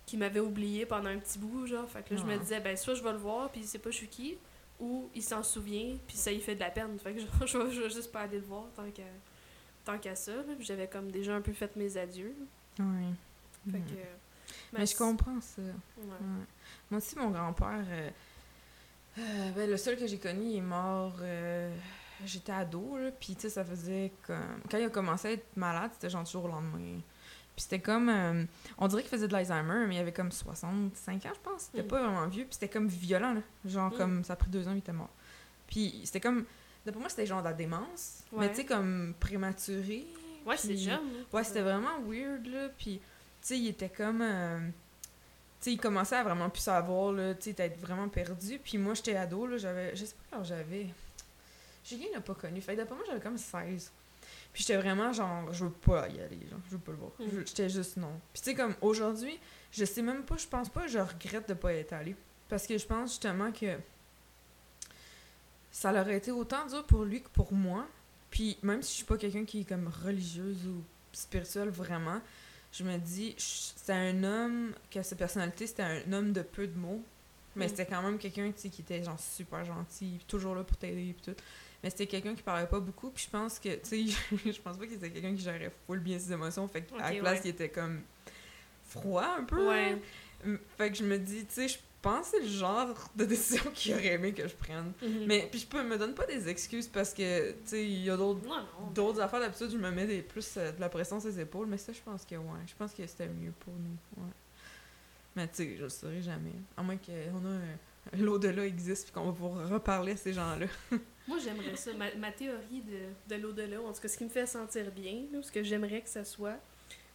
qu'il 0.05 0.19
m'avait 0.19 0.39
oublié 0.39 0.85
pendant 0.85 1.09
un 1.09 1.17
petit 1.17 1.37
bout, 1.37 1.67
genre. 1.67 1.89
Fait 1.89 2.03
que 2.03 2.13
là, 2.13 2.21
je 2.21 2.25
me 2.25 2.37
disais, 2.37 2.59
ben, 2.61 2.77
soit 2.77 2.95
je 2.95 3.03
vais 3.03 3.11
le 3.11 3.17
voir, 3.17 3.49
puis 3.49 3.61
il 3.61 3.67
sait 3.67 3.79
pas 3.79 3.91
je 3.91 3.97
suis 3.97 4.07
qui, 4.07 4.37
ou 4.79 5.09
il 5.15 5.23
s'en 5.23 5.43
souvient, 5.43 5.97
puis 6.07 6.17
ça 6.17 6.31
lui 6.31 6.39
fait 6.39 6.55
de 6.55 6.59
la 6.59 6.69
peine. 6.69 6.97
Fait 6.99 7.13
que 7.13 7.19
je, 7.41 7.47
je, 7.47 7.81
vais, 7.81 7.89
juste 7.89 8.11
pas 8.11 8.21
aller 8.21 8.39
le 8.39 8.45
voir 8.45 8.65
tant 8.75 8.89
qu'à 8.91 9.03
tant 9.83 9.97
qu'à 9.97 10.15
ça. 10.15 10.33
J'avais 10.59 10.87
comme 10.87 11.11
déjà 11.11 11.35
un 11.35 11.41
peu 11.41 11.53
fait 11.53 11.75
mes 11.75 11.97
adieux. 11.97 12.35
Oui. 12.79 13.13
Fait 13.71 13.79
que, 13.79 13.93
mais, 14.73 14.85
je 14.85 14.95
comprends 14.95 15.41
ça. 15.41 15.61
Moi 16.91 16.97
aussi, 16.97 17.17
mon 17.17 17.29
grand-père, 17.29 17.83
euh, 17.87 18.09
euh, 19.17 19.51
ben, 19.51 19.69
le 19.69 19.77
seul 19.77 19.97
que 19.97 20.05
j'ai 20.05 20.19
connu, 20.19 20.45
il 20.45 20.57
est 20.57 20.61
mort. 20.61 21.15
Euh, 21.21 21.75
j'étais 22.25 22.51
ado, 22.51 22.97
là, 22.97 23.11
puis 23.11 23.35
tu 23.35 23.41
sais, 23.41 23.49
ça 23.49 23.63
faisait 23.63 24.11
comme... 24.23 24.61
Quand 24.69 24.77
il 24.77 24.85
a 24.85 24.89
commencé 24.89 25.27
à 25.27 25.31
être 25.31 25.55
malade, 25.55 25.91
c'était 25.93 26.09
genre 26.09 26.23
toujours 26.23 26.45
au 26.45 26.49
lendemain. 26.49 26.99
Puis 27.55 27.63
c'était 27.63 27.79
comme... 27.79 28.09
euh, 28.09 28.43
on 28.77 28.87
dirait 28.87 29.01
qu'il 29.01 29.11
faisait 29.11 29.27
de 29.27 29.33
l'Alzheimer, 29.33 29.85
mais 29.87 29.95
il 29.95 29.99
avait 29.99 30.11
comme 30.11 30.31
65 30.31 31.25
ans, 31.25 31.29
je 31.33 31.39
pense. 31.49 31.61
C'était 31.71 31.83
Mm. 31.83 31.87
pas 31.87 32.01
vraiment 32.03 32.27
vieux, 32.27 32.43
puis 32.43 32.53
c'était 32.53 32.67
comme 32.69 32.87
violent, 32.87 33.33
là. 33.33 33.41
Genre 33.65 33.91
Mm. 33.93 33.97
comme... 33.97 34.23
Ça 34.23 34.33
a 34.33 34.35
pris 34.35 34.49
deux 34.49 34.67
ans, 34.67 34.71
il 34.73 34.79
était 34.79 34.91
mort. 34.93 35.09
Puis 35.67 36.01
c'était 36.03 36.19
comme... 36.19 36.45
D'après 36.85 36.99
moi, 36.99 37.09
c'était 37.09 37.25
genre 37.25 37.39
de 37.41 37.47
la 37.47 37.53
démence, 37.53 38.23
mais 38.31 38.37
Ouais. 38.39 38.49
tu 38.49 38.55
sais, 38.57 38.65
comme 38.65 39.13
prématuré. 39.19 40.05
Ouais, 40.45 40.57
c'est 40.57 40.77
jeune. 40.77 40.99
Ouais, 41.33 41.43
c'était 41.43 41.61
vraiment 41.63 41.99
weird, 42.07 42.45
là. 42.45 42.69
Puis, 42.77 42.99
tu 42.99 43.01
sais, 43.41 43.57
il 43.57 43.67
était 43.69 43.89
comme. 43.89 44.21
euh, 44.21 44.59
tu 44.59 44.67
sais, 45.61 45.71
il 45.73 45.77
commençait 45.79 46.17
à 46.17 46.23
vraiment 46.23 46.47
plus 46.51 46.61
savoir, 46.61 47.11
là. 47.13 47.33
Tu 47.33 47.41
sais, 47.45 47.53
d'être 47.53 47.79
vraiment 47.79 48.07
perdu. 48.09 48.59
Puis 48.63 48.77
moi, 48.77 48.93
j'étais 48.93 49.15
ado, 49.15 49.47
là. 49.47 49.57
J'avais. 49.57 49.95
Je 49.95 50.05
sais 50.05 50.13
pas 50.29 50.37
quand 50.37 50.43
j'avais. 50.43 50.85
Julien 51.83 52.05
l'a 52.13 52.21
pas 52.21 52.35
connu. 52.35 52.61
Fait 52.61 52.73
que 52.73 52.77
d'après 52.81 52.95
moi, 52.95 53.03
j'avais 53.07 53.19
comme 53.21 53.37
16. 53.39 53.91
Puis 54.55 54.63
j'étais 54.63 54.77
vraiment 54.77 55.11
genre, 55.11 55.51
je 55.51 55.65
veux 55.65 55.69
pas 55.71 56.07
y 56.07 56.17
aller, 56.21 56.39
genre. 56.49 56.61
Je 56.67 56.71
veux 56.71 56.81
pas 56.81 56.93
le 56.93 56.97
voir. 56.97 57.11
Mm. 57.19 57.45
J'étais 57.45 57.67
juste 57.67 57.97
non. 57.97 58.21
Puis 58.31 58.41
tu 58.41 58.51
sais, 58.51 58.55
comme 58.55 58.73
aujourd'hui, 58.79 59.37
je 59.69 59.83
sais 59.83 60.01
même 60.01 60.23
pas, 60.23 60.37
je 60.37 60.47
pense 60.47 60.69
pas, 60.69 60.87
je 60.87 60.97
regrette 60.97 61.49
de 61.49 61.53
pas 61.53 61.73
y 61.73 61.79
être 61.79 61.91
allé. 61.91 62.15
Parce 62.47 62.65
que 62.65 62.77
je 62.77 62.85
pense 62.85 63.09
justement 63.09 63.51
que. 63.51 63.77
Ça 65.71 65.91
aurait 65.91 66.15
été 66.15 66.31
autant 66.31 66.65
dur 66.67 66.85
pour 66.85 67.03
lui 67.03 67.21
que 67.21 67.27
pour 67.27 67.51
moi. 67.51 67.85
Puis 68.29 68.57
même 68.63 68.81
si 68.81 68.91
je 68.91 68.95
suis 68.95 69.03
pas 69.05 69.17
quelqu'un 69.17 69.43
qui 69.43 69.59
est 69.59 69.65
comme 69.65 69.91
religieuse 70.05 70.65
ou 70.67 70.81
spirituelle 71.11 71.67
vraiment, 71.69 72.21
je 72.71 72.85
me 72.85 72.97
dis, 72.97 73.35
c'est 73.37 73.91
un 73.91 74.23
homme, 74.23 74.73
que 74.89 75.01
sa 75.03 75.17
personnalité, 75.17 75.67
c'était 75.67 75.83
un 75.83 76.13
homme 76.13 76.31
de 76.31 76.43
peu 76.43 76.65
de 76.65 76.77
mots. 76.77 77.03
Mais 77.57 77.65
Mm. 77.65 77.69
c'était 77.69 77.85
quand 77.87 78.01
même 78.01 78.17
quelqu'un, 78.17 78.53
qui 78.53 78.67
était 78.67 79.03
genre 79.03 79.19
super 79.19 79.65
gentil, 79.65 80.19
toujours 80.29 80.55
là 80.55 80.63
pour 80.63 80.77
t'aider, 80.77 81.13
puis 81.21 81.33
tout. 81.33 81.41
Mais 81.85 81.91
c'était 81.91 82.07
quelqu'un 82.07 82.33
qui 82.33 82.41
parlait 82.41 82.65
pas 82.65 82.79
beaucoup, 82.79 83.11
puis 83.11 83.25
je 83.25 83.29
pense 83.29 83.59
que, 83.59 83.69
tu 83.75 84.09
sais, 84.09 84.17
je 84.51 84.59
pense 84.59 84.75
pas 84.75 84.87
qu'il 84.87 84.95
était 84.95 85.11
quelqu'un 85.11 85.35
qui 85.35 85.43
gérait 85.43 85.71
full 85.85 85.99
bien 85.99 86.17
ses 86.17 86.33
émotions, 86.33 86.67
fait 86.67 86.81
qu'à 86.81 86.97
la 86.97 87.19
place, 87.19 87.35
ouais. 87.35 87.41
il 87.45 87.49
était 87.49 87.69
comme 87.69 88.01
froid 88.87 89.35
un 89.37 89.43
peu. 89.43 89.69
Ouais. 89.69 89.95
hein. 90.43 90.57
Fait 90.79 90.89
que 90.89 90.97
je 90.97 91.03
me 91.03 91.19
dis, 91.19 91.45
tu 91.45 91.53
sais, 91.53 91.67
je 91.67 91.77
pense 92.01 92.31
que 92.31 92.37
c'est 92.37 92.43
le 92.43 92.49
genre 92.49 93.11
de 93.15 93.25
décision 93.25 93.69
qu'il 93.71 93.93
aurait 93.93 94.13
aimé 94.13 94.33
que 94.33 94.47
je 94.47 94.55
prenne. 94.55 94.93
Mhm. 94.99 95.25
Mais, 95.27 95.47
puis 95.51 95.59
je 95.59 95.67
peux, 95.67 95.83
me 95.83 95.95
donne 95.99 96.15
pas 96.15 96.25
des 96.25 96.49
excuses 96.49 96.87
parce 96.87 97.13
que, 97.13 97.51
tu 97.51 97.57
sais, 97.65 97.85
il 97.85 98.03
y 98.03 98.09
a 98.09 98.17
d'autres 98.17 99.21
affaires 99.21 99.41
d'habitude 99.41 99.69
je 99.69 99.77
me 99.77 99.91
mets 99.91 100.07
des, 100.07 100.23
plus 100.23 100.57
euh, 100.57 100.71
de 100.71 100.81
la 100.81 100.89
pression 100.89 101.19
sur 101.19 101.29
les 101.29 101.39
épaules 101.39 101.67
mais 101.67 101.77
ça 101.77 101.93
je 101.93 102.01
pense 102.03 102.25
que 102.25 102.33
ouais 102.33 102.59
je 102.65 102.73
pense 102.73 102.93
que 102.93 103.05
c'était 103.05 103.27
mieux 103.27 103.53
pour 103.59 103.73
nous 103.73 104.23
ouais 104.23 104.31
mais 105.35 105.47
tu 105.47 105.55
sais 105.55 105.75
je 105.77 105.83
le 105.83 105.89
saurais 105.89 106.21
jamais 106.23 106.53
à 106.75 106.81
moins 106.81 106.97
qu'on 106.97 107.45
a 107.45 108.17
l'au-delà 108.17 108.65
existe 108.65 109.03
puis 109.03 109.13
qu'on 109.13 109.25
va 109.25 109.33
pouvoir 109.33 109.69
reparler 109.69 110.13
à 110.13 110.17
ces 110.17 110.33
gens-là 110.33 110.67
Moi, 111.27 111.37
j'aimerais 111.43 111.75
ça. 111.75 111.91
Ma, 111.93 112.13
ma 112.15 112.31
théorie 112.31 112.81
de, 112.81 113.35
de 113.35 113.41
l'au-delà, 113.41 113.81
en 113.81 113.91
tout 113.93 114.01
cas, 114.01 114.07
ce 114.07 114.17
qui 114.17 114.23
me 114.25 114.29
fait 114.29 114.45
sentir 114.45 114.91
bien, 114.91 115.23
là, 115.31 115.39
ce 115.41 115.51
que 115.51 115.63
j'aimerais 115.63 116.01
que 116.01 116.09
ça 116.09 116.23
soit, 116.23 116.57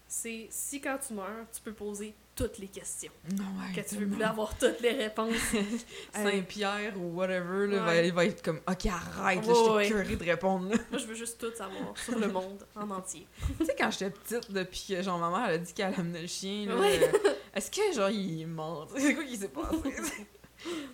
c'est 0.09 0.49
si 0.51 0.81
quand 0.81 0.99
tu 1.07 1.15
meurs, 1.15 1.47
tu 1.55 1.61
peux 1.63 1.73
poser 1.73 2.15
toutes 2.35 2.59
les 2.59 2.67
questions. 2.67 3.13
ouais 3.31 3.73
Que 3.83 3.89
tu 3.89 3.97
veux 3.97 4.09
plus 4.09 4.25
avoir 4.25 4.57
toutes 4.59 4.81
les 4.81 4.91
réponses. 4.93 5.37
Saint-Pierre 6.15 6.95
ou 6.99 7.15
whatever 7.17 7.67
là, 7.69 7.79
va, 7.85 7.87
Ouais. 7.93 8.09
il 8.09 8.15
va 8.15 8.25
être 8.25 8.43
comme 8.43 8.61
ok 8.69 8.87
arrête 8.87 9.47
là, 9.47 9.53
Ouais, 9.53 9.71
ouais. 9.71 9.85
j'étais 9.85 10.03
curé 10.03 10.17
de 10.17 10.25
répondre 10.25 10.69
là. 10.71 10.77
Moi, 10.91 10.99
je 10.99 11.07
veux 11.07 11.15
juste 11.15 11.39
tout 11.41 11.55
savoir 11.55 11.97
sur 11.97 12.19
le 12.19 12.29
monde 12.29 12.67
en 12.75 12.91
entier. 12.91 13.27
tu 13.59 13.67
sais 13.67 13.75
quand 13.79 13.91
j'étais 13.91 14.11
petite 14.11 14.51
depuis 14.51 14.87
que 14.89 15.03
genre 15.03 15.19
ma 15.19 15.31
mère 15.31 15.49
elle 15.49 15.55
a 15.55 15.59
dit 15.59 15.73
qu'elle 15.73 15.95
amenait 15.95 16.23
le 16.23 16.27
chien 16.29 16.67
là, 16.67 16.77
Ouais. 16.77 17.01
euh, 17.03 17.31
est-ce 17.55 17.71
que 17.71 17.93
genre 17.95 18.11
il 18.11 18.43
est 18.43 18.47
mort? 18.47 18.89
C'est 18.97 19.15
quoi 19.15 19.25
qui 19.25 19.37
s'est 19.37 19.49
passé? 19.49 20.27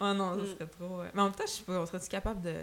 Oh 0.00 0.12
non 0.12 0.34
ça 0.36 0.42
Mm. 0.42 0.46
serait 0.46 0.66
trop 0.66 0.98
ouais. 1.00 1.10
mais 1.14 1.20
en 1.22 1.24
même 1.26 1.34
temps 1.34 1.44
je 1.46 1.52
sais 1.52 1.62
pas 1.62 1.80
on 1.80 1.86
serait-tu 1.86 2.08
capable 2.08 2.40
de 2.42 2.54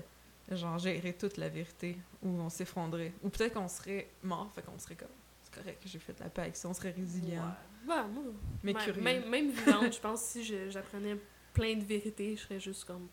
genre 0.56 0.78
gérer 0.80 1.14
toute 1.14 1.38
la 1.38 1.50
vérité 1.50 1.98
ou 2.22 2.30
on 2.30 2.50
s'effondrait 2.50 3.14
ou 3.24 3.30
peut-être 3.30 3.54
qu'on 3.54 3.68
serait 3.68 4.10
mort 4.24 4.50
fait 4.54 4.62
qu'on 4.62 4.78
serait 4.80 4.96
comme 4.96 5.08
c'est 5.44 5.54
correct 5.62 5.82
j'ai 5.86 6.00
fait 6.00 6.20
la 6.20 6.30
paix 6.30 6.42
avec 6.44 6.56
ça 6.56 6.68
on 6.70 6.74
serait 6.74 6.92
résilient 6.92 7.44
Ouais, 7.88 7.94
Ouais, 7.96 8.02
moi, 8.08 8.24
mais 8.64 8.72
même, 8.74 8.82
curieux 8.84 9.02
Même, 9.02 9.30
même 9.30 9.50
vivante, 9.50 9.94
je 9.94 10.00
pense 10.00 10.22
si 10.24 10.44
j'apprenais 10.72 11.18
plein 11.54 11.76
de 11.76 11.84
vérités, 11.84 12.36
je 12.38 12.42
serais 12.44 12.60
juste 12.60 12.86
comme. 12.86 13.10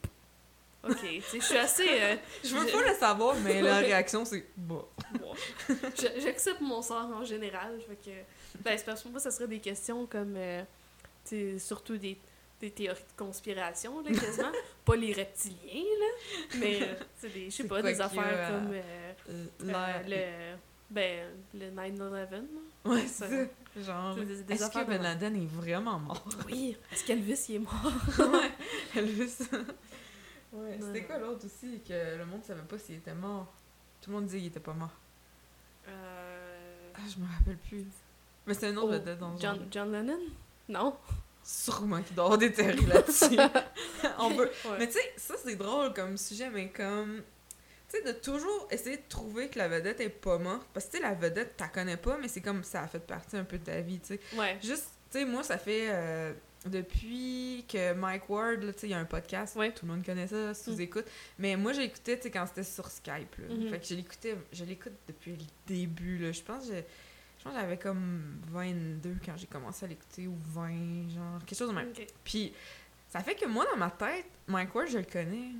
Ok, 0.88 1.00
tu 1.00 1.20
sais, 1.22 1.40
je 1.40 1.44
suis 1.44 1.56
assez. 1.58 1.88
euh, 1.88 2.16
je 2.44 2.54
veux 2.54 2.66
pas 2.70 2.88
le 2.88 2.94
savoir 2.94 3.34
mais 3.44 3.60
la 3.60 3.78
réaction 3.78 4.24
c'est 4.24 4.46
bah 4.56 4.86
J'accepte 5.96 6.60
mon 6.60 6.80
sort 6.82 7.10
en 7.12 7.24
général. 7.24 7.80
Fait 7.86 7.96
que. 7.96 8.16
Ben, 8.62 8.78
c'est 8.78 8.84
parce 8.84 9.02
que 9.02 9.08
moi, 9.08 9.20
ça 9.20 9.30
serait 9.30 9.48
des 9.48 9.58
questions 9.60 10.06
comme. 10.06 10.34
euh, 10.36 10.62
tu 11.24 11.30
sais, 11.36 11.58
surtout 11.58 11.96
des, 11.98 12.16
des 12.60 12.70
théories 12.70 12.98
de 13.00 13.16
conspiration, 13.16 14.02
là, 14.02 14.10
quasiment. 14.10 14.52
pas 14.84 14.96
les 14.96 15.12
reptiliens, 15.12 15.56
là. 16.00 16.56
Mais, 16.58 16.82
euh, 16.82 16.94
je 17.22 17.28
sais 17.28 17.50
C'est 17.50 17.68
pas, 17.68 17.80
des 17.82 18.00
a 18.00 18.04
affaires 18.04 18.48
à- 18.48 18.50
comme. 18.50 18.72
euh, 18.72 19.12
euh, 19.30 19.46
euh, 19.64 20.02
le. 20.06 20.56
Ben, 20.90 21.28
le 21.54 21.70
9-11. 21.70 22.30
là. 22.30 22.90
ouais 22.90 23.06
ça- 23.06 23.28
genre 23.76 24.18
est-ce 24.18 24.68
que 24.70 24.78
de 24.80 24.84
Ben. 24.86 25.00
Laden 25.02 25.36
est 25.36 25.46
vraiment 25.46 26.00
mort? 26.00 26.24
Oui, 26.46 26.76
est-ce 26.92 27.04
qu'Elvis, 27.04 27.44
il 27.48 27.54
est 27.54 27.58
mort? 27.60 27.92
ouais, 28.18 28.50
Elvis. 28.96 29.38
ouais, 30.52 30.78
c'était 30.80 31.04
quoi 31.04 31.18
l'autre 31.18 31.46
aussi 31.46 31.80
que 31.86 32.16
le 32.18 32.24
monde 32.26 32.42
savait 32.42 32.62
pas 32.62 32.76
s'il 32.78 32.96
était 32.96 33.14
mort? 33.14 33.46
Tout 34.02 34.10
le 34.10 34.16
monde 34.16 34.24
disait 34.26 34.38
qu'il 34.38 34.48
était 34.48 34.58
pas 34.58 34.72
mort. 34.72 34.90
Euh, 35.88 36.90
Ah, 36.94 37.00
je 37.08 37.20
me 37.22 37.26
rappelle 37.38 37.56
plus. 37.68 37.84
Mais 38.46 38.54
c'est 38.54 38.66
un 38.68 38.76
autre 38.76 38.88
oh, 38.88 38.92
ce 39.36 39.42
John. 39.42 39.68
John 39.70 39.92
Lennon? 39.92 40.18
Non. 40.68 40.96
Sûrement 41.42 42.02
qu'il 42.02 42.14
doit 42.14 42.24
y 42.24 42.26
avoir 42.26 42.38
des 42.38 42.52
théories 42.52 42.86
là-dessus. 42.86 43.38
On 44.18 44.34
peut... 44.34 44.50
Ouais. 44.66 44.76
Mais 44.78 44.86
tu 44.86 44.94
sais, 44.94 45.12
ça 45.16 45.34
c'est 45.42 45.56
drôle 45.56 45.92
comme 45.94 46.16
sujet, 46.16 46.50
mais 46.50 46.68
comme. 46.68 47.22
Tu 47.90 47.96
sais, 47.98 48.04
de 48.04 48.12
toujours 48.12 48.68
essayer 48.70 48.98
de 48.98 49.02
trouver 49.08 49.48
que 49.48 49.58
la 49.58 49.68
vedette 49.68 50.00
est 50.00 50.08
pas 50.10 50.38
morte. 50.38 50.66
Parce 50.72 50.86
que 50.86 50.92
tu 50.92 50.96
sais, 50.98 51.02
la 51.02 51.14
vedette, 51.14 51.54
t'as 51.56 51.66
connais 51.68 51.96
pas, 51.96 52.18
mais 52.20 52.28
c'est 52.28 52.40
comme 52.40 52.62
ça 52.62 52.82
a 52.82 52.86
fait 52.86 53.00
partie 53.00 53.36
un 53.36 53.42
peu 53.44 53.58
de 53.58 53.64
ta 53.64 53.80
vie, 53.80 53.98
tu 53.98 54.14
sais. 54.14 54.20
Ouais. 54.38 54.58
Juste, 54.62 54.90
tu 55.10 55.18
sais, 55.18 55.24
moi, 55.24 55.42
ça 55.42 55.58
fait 55.58 55.88
euh, 55.90 56.32
depuis 56.66 57.64
que 57.68 57.92
Mike 57.94 58.28
Ward, 58.28 58.62
là, 58.62 58.72
tu 58.72 58.80
sais, 58.80 58.86
il 58.86 58.90
y 58.90 58.94
a 58.94 58.98
un 58.98 59.04
podcast, 59.04 59.56
Ouais. 59.56 59.72
tout 59.72 59.86
le 59.86 59.92
monde 59.92 60.04
connaît 60.04 60.28
ça, 60.28 60.54
sous-écoute. 60.54 61.06
Mais 61.38 61.56
moi, 61.56 61.72
j'ai 61.72 61.82
écouté, 61.82 62.16
tu 62.16 62.24
sais, 62.24 62.30
quand 62.30 62.46
c'était 62.46 62.62
sur 62.62 62.88
Skype, 62.88 63.34
là. 63.38 63.52
Mhm. 63.54 63.70
Fait 63.70 63.78
que 63.80 63.86
je 63.86 63.94
l'écoutais, 63.94 64.36
je 64.52 64.64
l'écoute 64.64 64.92
depuis 65.08 65.32
le 65.32 65.44
début, 65.74 66.18
là. 66.18 66.30
Je 66.30 66.42
pense 66.42 66.68
que 66.68 66.74
j'ai- 66.74 66.84
je 67.40 67.44
pense 67.44 67.54
que 67.54 67.60
j'avais 67.60 67.78
comme 67.78 68.38
22 68.50 69.16
quand 69.24 69.36
j'ai 69.36 69.46
commencé 69.46 69.86
à 69.86 69.88
l'écouter, 69.88 70.26
ou 70.28 70.36
20, 70.52 71.08
genre, 71.08 71.38
quelque 71.46 71.58
chose 71.58 71.68
de 71.70 71.74
même. 71.74 71.90
Puis, 72.22 72.52
ça 73.08 73.20
fait 73.20 73.34
que 73.34 73.46
moi, 73.46 73.64
dans 73.72 73.78
ma 73.78 73.90
tête, 73.90 74.26
Mike 74.46 74.74
Ward, 74.74 74.88
je 74.88 74.98
le 74.98 75.04
connais. 75.04 75.52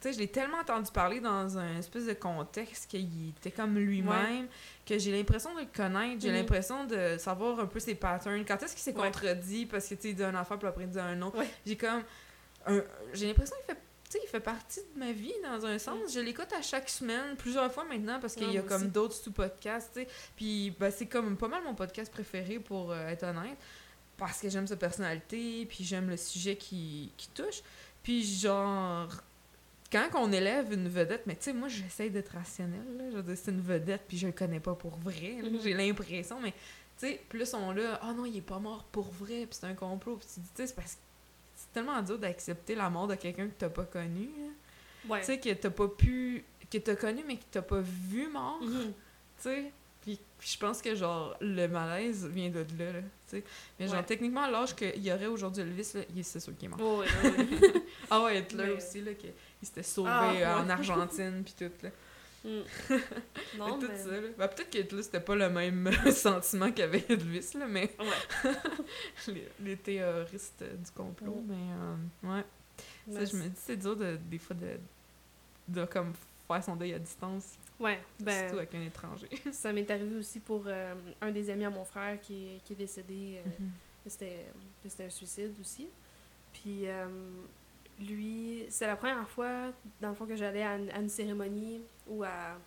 Tu 0.00 0.08
sais, 0.08 0.12
je 0.14 0.18
l'ai 0.18 0.28
tellement 0.28 0.58
entendu 0.58 0.90
parler 0.92 1.20
dans 1.20 1.56
un 1.56 1.78
espèce 1.78 2.06
de 2.06 2.12
contexte 2.12 2.90
qu'il 2.90 3.30
était 3.30 3.50
comme 3.52 3.76
lui-même, 3.78 4.46
que 4.84 4.98
j'ai 4.98 5.12
l'impression 5.12 5.54
de 5.54 5.60
le 5.60 5.66
connaître, 5.74 6.20
j'ai 6.20 6.28
Mhm. 6.30 6.34
l'impression 6.36 6.84
de 6.84 7.16
savoir 7.18 7.58
un 7.60 7.66
peu 7.66 7.78
ses 7.80 7.94
patterns. 7.94 8.44
Quand 8.44 8.60
est-ce 8.62 8.74
qu'il 8.74 8.82
s'est 8.82 8.94
Ouais. 8.96 9.06
contredit 9.06 9.64
parce 9.66 9.88
que, 9.88 9.94
tu 9.94 10.02
sais, 10.02 10.08
il 10.10 10.16
dit 10.16 10.24
un 10.24 10.34
affaire, 10.34 10.58
puis 10.58 10.68
après 10.68 10.84
il 10.84 10.90
dit 10.90 10.98
un 10.98 11.22
autre? 11.22 11.38
Ouais. 11.38 11.48
J'ai 11.64 11.76
comme... 11.76 12.02
un- 12.66 12.82
J'ai 13.14 13.28
l'impression 13.28 13.56
qu'il 13.64 13.74
fait... 13.74 13.80
Tu 14.12 14.18
sais, 14.18 14.24
il 14.26 14.28
fait 14.28 14.40
partie 14.40 14.80
de 14.94 14.98
ma 14.98 15.10
vie 15.10 15.32
dans 15.42 15.64
un 15.64 15.78
sens. 15.78 16.12
Je 16.12 16.20
l'écoute 16.20 16.52
à 16.52 16.60
chaque 16.60 16.90
semaine, 16.90 17.34
plusieurs 17.38 17.72
fois 17.72 17.84
maintenant, 17.84 18.20
parce 18.20 18.34
qu'il 18.34 18.52
y 18.52 18.58
a 18.58 18.62
comme 18.62 18.88
d'autres 18.88 19.14
sous-podcasts, 19.14 19.94
tu 19.94 20.00
sais. 20.00 20.08
Puis 20.36 20.70
ben, 20.78 20.90
c'est 20.90 21.06
comme 21.06 21.34
pas 21.38 21.48
mal 21.48 21.64
mon 21.64 21.74
podcast 21.74 22.12
préféré, 22.12 22.58
pour 22.58 22.92
euh, 22.92 23.08
être 23.08 23.22
honnête, 23.22 23.56
parce 24.18 24.38
que 24.38 24.50
j'aime 24.50 24.66
sa 24.66 24.76
personnalité, 24.76 25.64
puis 25.64 25.82
j'aime 25.82 26.10
le 26.10 26.18
sujet 26.18 26.56
qui, 26.56 27.10
qui 27.16 27.28
touche. 27.28 27.62
Puis 28.02 28.22
genre, 28.22 29.08
quand 29.90 30.10
on 30.16 30.30
élève 30.30 30.70
une 30.74 30.90
vedette, 30.90 31.22
mais 31.26 31.36
tu 31.36 31.44
sais, 31.44 31.52
moi 31.54 31.68
j'essaie 31.68 32.10
d'être 32.10 32.34
rationnelle, 32.34 32.98
là. 32.98 33.04
je 33.12 33.16
veux 33.16 33.22
dire, 33.22 33.36
c'est 33.42 33.50
une 33.50 33.62
vedette, 33.62 34.02
puis 34.06 34.18
je 34.18 34.26
le 34.26 34.34
connais 34.34 34.60
pas 34.60 34.74
pour 34.74 34.98
vrai. 34.98 35.38
Mhm. 35.42 35.58
j'ai 35.62 35.72
l'impression, 35.72 36.38
mais 36.38 36.52
tu 36.98 37.06
sais, 37.06 37.20
plus 37.30 37.54
on 37.54 37.72
l'a, 37.72 37.98
ah 38.02 38.12
non, 38.12 38.26
il 38.26 38.36
est 38.36 38.42
pas 38.42 38.58
mort 38.58 38.84
pour 38.92 39.10
vrai, 39.10 39.46
puis 39.46 39.58
c'est 39.58 39.66
un 39.68 39.74
complot, 39.74 40.16
puis 40.16 40.28
tu 40.34 40.40
dis, 40.40 40.48
tu 40.54 40.56
sais, 40.56 40.66
c'est 40.66 40.76
parce 40.76 40.96
que 40.96 41.00
tellement 41.72 42.00
dur 42.02 42.18
d'accepter 42.18 42.74
la 42.74 42.88
mort 42.90 43.06
de 43.08 43.14
quelqu'un 43.14 43.46
que 43.48 43.54
t'as 43.58 43.68
pas 43.70 43.84
connu. 43.84 44.28
Ouais. 45.08 45.18
tu 45.20 45.26
sais, 45.26 45.40
que 45.40 45.52
t'as 45.54 45.70
pas 45.70 45.88
pu, 45.88 46.44
que 46.70 46.78
t'as 46.78 46.94
connu, 46.94 47.24
mais 47.26 47.36
que 47.36 47.42
t'as 47.50 47.62
pas 47.62 47.80
vu 47.80 48.28
mort, 48.28 48.60
Mhm. 48.62 48.92
tu 48.92 48.92
sais. 49.38 49.72
Puis 50.04 50.18
je 50.40 50.56
pense 50.58 50.82
que, 50.82 50.94
genre, 50.96 51.36
le 51.40 51.66
malaise 51.68 52.26
vient 52.26 52.50
de 52.50 52.60
là, 52.78 52.92
là, 52.92 53.00
tu 53.00 53.06
sais. 53.38 53.44
Mais 53.78 53.86
genre, 53.86 53.96
Ouais. 53.98 54.02
techniquement, 54.04 54.46
l'âge 54.48 54.74
qu'il 54.74 54.98
y 55.04 55.12
aurait 55.12 55.26
aujourd'hui 55.26 55.62
Elvis, 55.62 55.92
là, 55.94 56.00
il- 56.14 56.24
c'est 56.24 56.40
sûr 56.40 56.56
qu'il 56.56 56.66
est 56.66 56.76
mort. 56.76 56.98
Ouais, 56.98 57.06
ouais, 57.06 57.30
ouais. 57.30 57.82
Ah 58.10 58.22
ouais, 58.22 58.40
Hitler 58.40 58.64
Mais- 58.66 58.72
aussi, 58.72 59.00
là, 59.00 59.14
qu'il 59.14 59.32
il 59.62 59.66
s'était 59.66 59.82
sauvé 59.84 60.10
Ah, 60.12 60.32
euh, 60.32 60.64
en. 60.64 60.68
Argentine, 60.70 61.42
puis 61.44 61.54
tout, 61.58 61.72
là. 61.84 61.90
Mm. 62.44 62.60
Non, 63.58 63.78
tout 63.78 63.86
mais... 63.88 63.96
ça, 63.98 64.10
là. 64.10 64.28
Ben, 64.38 64.48
peut-être 64.48 64.70
que 64.70 64.78
Hitler, 64.78 65.02
c'était 65.02 65.20
pas 65.20 65.34
le 65.36 65.48
même 65.50 65.90
sentiment 66.12 66.72
qu'avait 66.72 67.04
Elvis, 67.08 67.50
là, 67.58 67.66
mais 67.68 67.94
Ouais. 67.98 68.52
les, 69.28 69.48
les 69.60 69.76
théoristes 69.76 70.62
du 70.64 70.90
complot, 70.92 71.42
Mm. 71.42 71.46
mais 71.48 71.54
euh, 72.34 72.36
ouais. 72.36 72.44
Ça, 73.12 73.20
Mais 73.20 73.26
je 73.26 73.36
me 73.36 73.42
dis, 73.48 73.56
c'est 73.56 73.76
dur, 73.76 73.94
de, 73.96 74.16
des 74.28 74.38
fois, 74.38 74.56
de, 74.56 74.78
de, 75.68 75.84
comme, 75.86 76.12
faire 76.48 76.64
son 76.64 76.76
deuil 76.76 76.94
à 76.94 76.98
distance, 76.98 77.54
Ouais, 77.80 77.98
ben, 78.20 78.38
surtout 78.48 78.58
avec 78.58 78.74
un 78.76 78.82
étranger. 78.82 79.28
ça 79.52 79.72
m'est 79.72 79.90
arrivé 79.90 80.16
aussi 80.16 80.38
pour 80.40 80.62
euh, 80.66 80.94
un 81.20 81.30
des 81.32 81.50
amis 81.50 81.64
à 81.64 81.70
mon 81.70 81.84
frère 81.84 82.20
qui, 82.20 82.60
qui 82.64 82.72
est 82.74 82.76
décédé. 82.76 83.38
euh, 83.44 83.48
Mhm. 83.60 83.70
C'était 84.06 84.46
c'était 84.86 85.04
un 85.04 85.10
suicide 85.10 85.52
aussi. 85.60 85.86
Puis 86.52 86.88
euh, 86.88 87.06
lui, 88.02 88.66
c'est 88.68 88.86
la 88.86 88.96
première 88.96 89.28
fois, 89.28 89.72
dans 90.00 90.10
le 90.10 90.14
fond, 90.14 90.26
que 90.26 90.36
j'allais 90.36 90.62
à, 90.62 90.76
une 90.76 91.08
cérémonie 91.08 91.80
ou 92.06 92.22
à, 92.24 92.58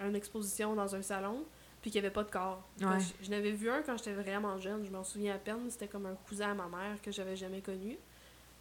une 0.00 0.16
exposition 0.16 0.74
dans 0.74 0.94
un 0.94 1.02
salon, 1.02 1.44
puis 1.80 1.90
qu'il 1.90 2.00
n'y 2.00 2.06
avait 2.06 2.14
pas 2.14 2.24
de 2.24 2.30
corps. 2.30 2.62
Je, 2.78 3.30
n'avais 3.30 3.50
vu 3.50 3.70
un 3.70 3.82
quand 3.82 3.96
j'étais 3.96 4.12
vraiment 4.12 4.58
jeune, 4.58 4.84
je 4.84 4.90
m'en 4.90 5.04
souviens 5.04 5.34
à 5.34 5.38
peine. 5.38 5.68
C'était 5.68 5.88
comme 5.88 6.06
un 6.06 6.14
cousin 6.28 6.52
à 6.52 6.54
ma 6.54 6.68
mère 6.68 7.00
que 7.02 7.10
j'avais 7.10 7.36
jamais 7.36 7.60
connu. 7.60 7.98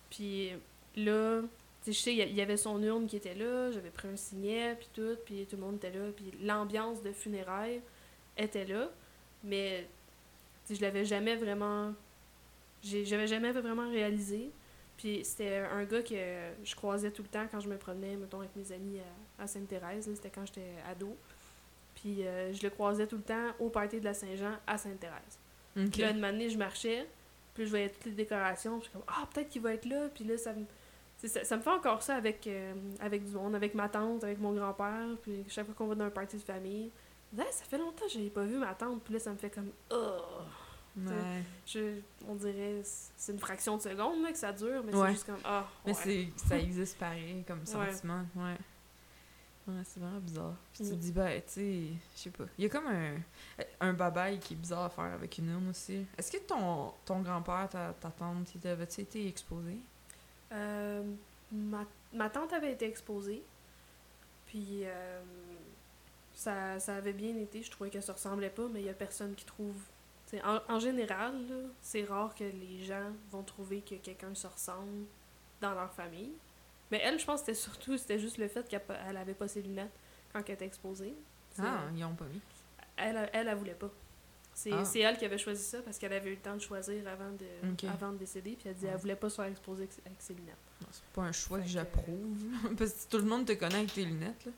Puis 0.10 0.52
là, 0.96 1.42
je 1.86 1.92
sais, 1.92 2.14
il 2.14 2.36
y 2.36 2.42
avait 2.42 2.58
son 2.58 2.82
urne 2.84 3.08
qui 3.08 3.16
était 3.16 3.34
là, 3.34 3.72
j'avais 3.72 3.90
pris 3.90 4.08
un 4.08 4.16
signet, 4.16 4.76
puis 4.76 4.90
tout, 4.94 5.18
puis 5.26 5.46
tout 5.50 5.56
le 5.56 5.62
monde 5.62 5.76
était 5.76 5.92
là, 5.92 6.12
puis 6.16 6.32
l'ambiance 6.44 7.02
de 7.02 7.12
funérailles 7.12 7.82
était 8.38 8.66
là, 8.66 8.90
mais 9.44 9.88
je 10.70 10.80
l'avais 10.82 11.06
jamais 11.06 11.36
vraiment. 11.36 11.94
J'avais 12.84 13.28
jamais 13.28 13.52
vraiment 13.52 13.90
réalisé. 13.90 14.52
Puis 15.02 15.26
c'était 15.26 15.58
un 15.58 15.84
gars 15.84 16.04
que 16.04 16.16
je 16.64 16.76
croisais 16.76 17.10
tout 17.10 17.24
le 17.24 17.28
temps 17.28 17.48
quand 17.50 17.60
je 17.60 17.68
me 17.68 17.76
promenais, 17.76 18.16
mettons, 18.16 18.42
avec 18.42 18.56
mes 18.56 18.72
amis 18.72 19.00
à, 19.40 19.48
Sainte-Thérèse. 19.48 20.08
C'était 20.14 20.30
quand 20.30 20.46
j'étais 20.46 20.76
ado. 20.88 21.18
Puis 21.96 22.24
euh, 22.24 22.54
je 22.54 22.62
le 22.62 22.70
croisais 22.70 23.08
tout 23.08 23.16
le 23.16 23.24
temps 23.24 23.48
au 23.60 23.70
party 23.70 24.00
de 24.00 24.06
la 24.06 24.14
Saint-Jean 24.14 24.54
à 24.68 24.78
Sainte-Thérèse. 24.78 25.40
Puis 25.74 26.02
là, 26.04 26.12
une 26.12 26.24
année, 26.24 26.52
je 26.52 26.58
marchais, 26.58 27.08
puis 27.56 27.66
je 27.66 27.72
voyais 27.72 27.90
toutes 27.90 28.06
les 28.06 28.12
décorations. 28.12 28.78
Puis 28.78 28.86
je 28.86 28.90
suis 28.92 29.00
comme, 29.00 29.08
ah, 29.08 29.28
peut-être 29.34 29.50
qu'il 29.50 29.64
va 29.64 29.74
être 29.74 29.86
là. 29.86 30.08
Puis 30.14 30.24
là, 30.24 30.38
ça 30.38 30.54
me 30.54 30.66
ça, 31.28 31.58
me 31.58 31.62
fait 31.62 31.70
encore 31.72 32.04
ça 32.04 32.16
avec, 32.16 32.46
euh, 32.46 32.74
avec 33.00 33.26
du 33.26 33.32
monde, 33.32 33.56
avec 33.56 33.74
ma 33.74 33.90
tante, 33.90 34.24
avec 34.24 34.40
mon 34.40 34.54
grand-père. 34.54 35.18
Puis 35.24 35.44
chaque 35.48 35.66
fois 35.66 35.74
qu'on 35.74 35.88
va 35.88 35.96
dans 35.96 36.06
un 36.06 36.12
party 36.12 36.38
de 36.38 36.44
famille, 36.44 36.92
ça 37.36 37.66
fait 37.68 37.80
longtemps 37.80 38.06
que 38.06 38.12
je 38.12 38.20
n'avais 38.20 38.30
pas 38.30 38.44
vu 38.44 38.58
ma 38.60 38.76
tante. 38.76 39.02
Puis 39.04 39.16
là, 39.16 39.20
ça 39.20 39.32
me 39.32 39.38
fait 39.38 39.50
comme. 39.50 39.72
Oh! 39.90 40.44
Je, 41.66 42.00
on 42.28 42.36
dirait 42.36 42.82
c'est 42.84 43.32
une 43.32 43.40
fraction 43.40 43.78
de 43.78 43.82
seconde 43.82 44.22
là, 44.24 44.32
que 44.32 44.38
ça 44.38 44.52
dure, 44.52 44.84
mais 44.84 44.92
c'est 44.92 45.12
juste 45.12 45.26
comme. 45.26 45.40
Ah, 45.46 45.68
mais 45.86 45.94
c'est, 45.94 46.30
ça 46.36 46.58
existe 46.58 46.98
pareil 46.98 47.44
comme 47.48 47.66
sentiment. 47.66 48.26
Ouais. 48.36 48.58
Ouais, 49.68 49.82
c'est 49.86 50.00
vraiment 50.00 50.20
bizarre. 50.20 50.56
Puis 50.74 50.84
tu 50.84 50.90
te 50.90 50.96
mm. 50.96 51.00
dis, 51.00 51.12
ben, 51.12 51.42
tu 51.42 51.54
sais, 51.54 51.84
je 52.16 52.20
sais 52.20 52.30
pas. 52.32 52.46
Il 52.58 52.64
y 52.64 52.68
a 52.68 52.70
comme 52.70 52.88
un, 52.88 53.16
un 53.80 53.94
babaille 53.94 54.40
qui 54.40 54.54
est 54.54 54.58
bizarre 54.58 54.86
à 54.86 54.90
faire 54.90 55.14
avec 55.14 55.38
une 55.38 55.50
urne 55.50 55.70
aussi. 55.70 56.06
Est-ce 56.18 56.32
que 56.32 56.38
ton, 56.38 56.92
ton 57.06 57.22
grand-père, 57.22 57.70
ta, 57.70 57.94
ta 57.94 58.10
tante, 58.10 58.48
avait-tu 58.66 59.02
été 59.02 59.28
exposé? 59.28 59.78
Euh, 60.52 61.04
ma, 61.52 61.86
ma, 62.14 62.30
tante 62.30 62.54
avait 62.54 62.74
été 62.74 62.86
exposée. 62.88 63.44
Puis 64.48 64.82
euh, 64.84 65.22
ça, 66.34 66.80
ça, 66.80 66.96
avait 66.96 67.14
bien 67.14 67.38
été. 67.38 67.62
Je 67.62 67.70
trouvais 67.70 67.92
qu'elle 67.92 68.04
se 68.04 68.12
ressemblait 68.12 68.50
pas, 68.50 68.68
mais 68.68 68.82
il 68.82 68.86
y 68.86 68.90
a 68.90 68.94
personne 68.94 69.36
qui 69.36 69.46
trouve. 69.46 69.78
En, 70.44 70.60
en, 70.70 70.80
général, 70.80 71.36
c'est 71.82 72.06
rare 72.06 72.34
que 72.34 72.44
les 72.44 72.84
gens 72.86 73.12
vont 73.32 73.44
trouver 73.44 73.82
que 73.82 73.96
quelqu'un 73.96 74.34
se 74.34 74.48
ressemble 74.48 75.06
dans 75.60 75.74
leur 75.74 75.92
famille. 75.94 76.32
Mais 76.90 77.02
elle, 77.04 77.20
je 77.20 77.26
pense 77.26 77.42
que 77.42 77.48
c'était 77.48 77.60
surtout, 77.60 77.98
c'était 77.98 78.20
juste 78.20 78.38
le 78.38 78.48
fait 78.48 78.68
qu'elle 78.68 79.18
avait 79.18 79.34
pas 79.34 79.48
ses 79.48 79.62
lunettes 79.62 79.92
quand 80.32 80.42
elle 80.48 80.56
était 80.56 80.66
exposée. 80.66 81.14
Ah, 81.60 81.84
ils 81.96 82.04
ont 82.04 82.16
pas 82.16 82.26
mis. 82.26 82.42
Elle, 82.98 83.30
elle, 83.34 83.48
elle, 83.48 83.58
voulait 83.58 83.74
pas. 83.74 83.90
Ah. 84.72 84.86
C'est 84.86 85.00
elle 85.00 85.18
qui 85.18 85.26
avait 85.26 85.38
choisi 85.38 85.64
ça 85.64 85.82
parce 85.82 85.98
qu'elle 85.98 86.14
avait 86.14 86.30
eu 86.30 86.36
le 86.36 86.42
temps 86.42 86.56
de 86.56 86.62
choisir 86.62 87.08
avant 87.08 87.32
de, 87.32 87.88
avant 87.88 88.12
de 88.12 88.18
décéder. 88.18 88.56
Puis 88.60 88.70
elle 88.70 88.76
dit 88.76 88.86
qu'elle 88.86 88.98
voulait 88.98 89.16
pas 89.16 89.30
se 89.30 89.36
faire 89.36 89.46
exposer 89.46 89.88
avec, 90.06 90.22
ses 90.22 90.34
lunettes. 90.34 90.56
C'est 90.92 91.04
pas 91.14 91.24
un 91.24 91.32
choix 91.32 91.60
que 91.60 91.68
j'approuve. 91.68 92.38
parce 92.78 92.92
que 92.92 93.10
tout 93.10 93.18
le 93.18 93.30
monde 93.30 93.46
te 93.46 93.54
connaît 93.54 93.78
avec 93.78 93.94
tes 93.94 94.06
lunettes. 94.06 94.50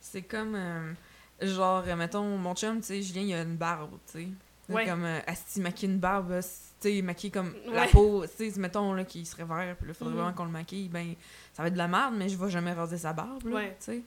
C'est 0.00 0.22
comme. 0.22 0.54
Euh, 0.54 0.92
genre, 1.40 1.84
mettons, 1.96 2.36
mon 2.38 2.54
chum, 2.54 2.80
tu 2.80 2.86
sais, 2.86 3.02
Julien, 3.02 3.22
il 3.22 3.34
a 3.34 3.42
une 3.42 3.56
barbe, 3.56 3.98
tu 4.06 4.12
sais. 4.12 4.28
Ouais. 4.68 4.86
Comme, 4.86 5.04
euh, 5.04 5.20
si 5.46 5.60
maquille 5.60 5.88
une 5.88 5.98
barbe, 5.98 6.40
tu 6.40 6.46
sais, 6.88 7.02
maquille 7.02 7.30
comme 7.30 7.54
la 7.66 7.86
peau, 7.86 8.24
tu 8.26 8.50
sais, 8.50 8.58
mettons, 8.60 8.92
là, 8.94 9.04
qu'il 9.04 9.26
serait 9.26 9.44
vert, 9.44 9.76
puis 9.76 9.88
là, 9.88 9.94
faudrait 9.94 10.14
mm-hmm. 10.14 10.16
vraiment 10.16 10.32
qu'on 10.32 10.44
le 10.44 10.50
maquille, 10.50 10.88
ben, 10.88 11.14
ça 11.52 11.62
va 11.62 11.68
être 11.68 11.74
de 11.74 11.78
la 11.78 11.88
merde, 11.88 12.14
mais 12.16 12.28
je 12.28 12.36
vais 12.36 12.50
jamais 12.50 12.72
raser 12.72 12.98
sa 12.98 13.12
barbe, 13.12 13.46
là, 13.46 13.60
tu 13.62 13.74
sais. 13.78 14.02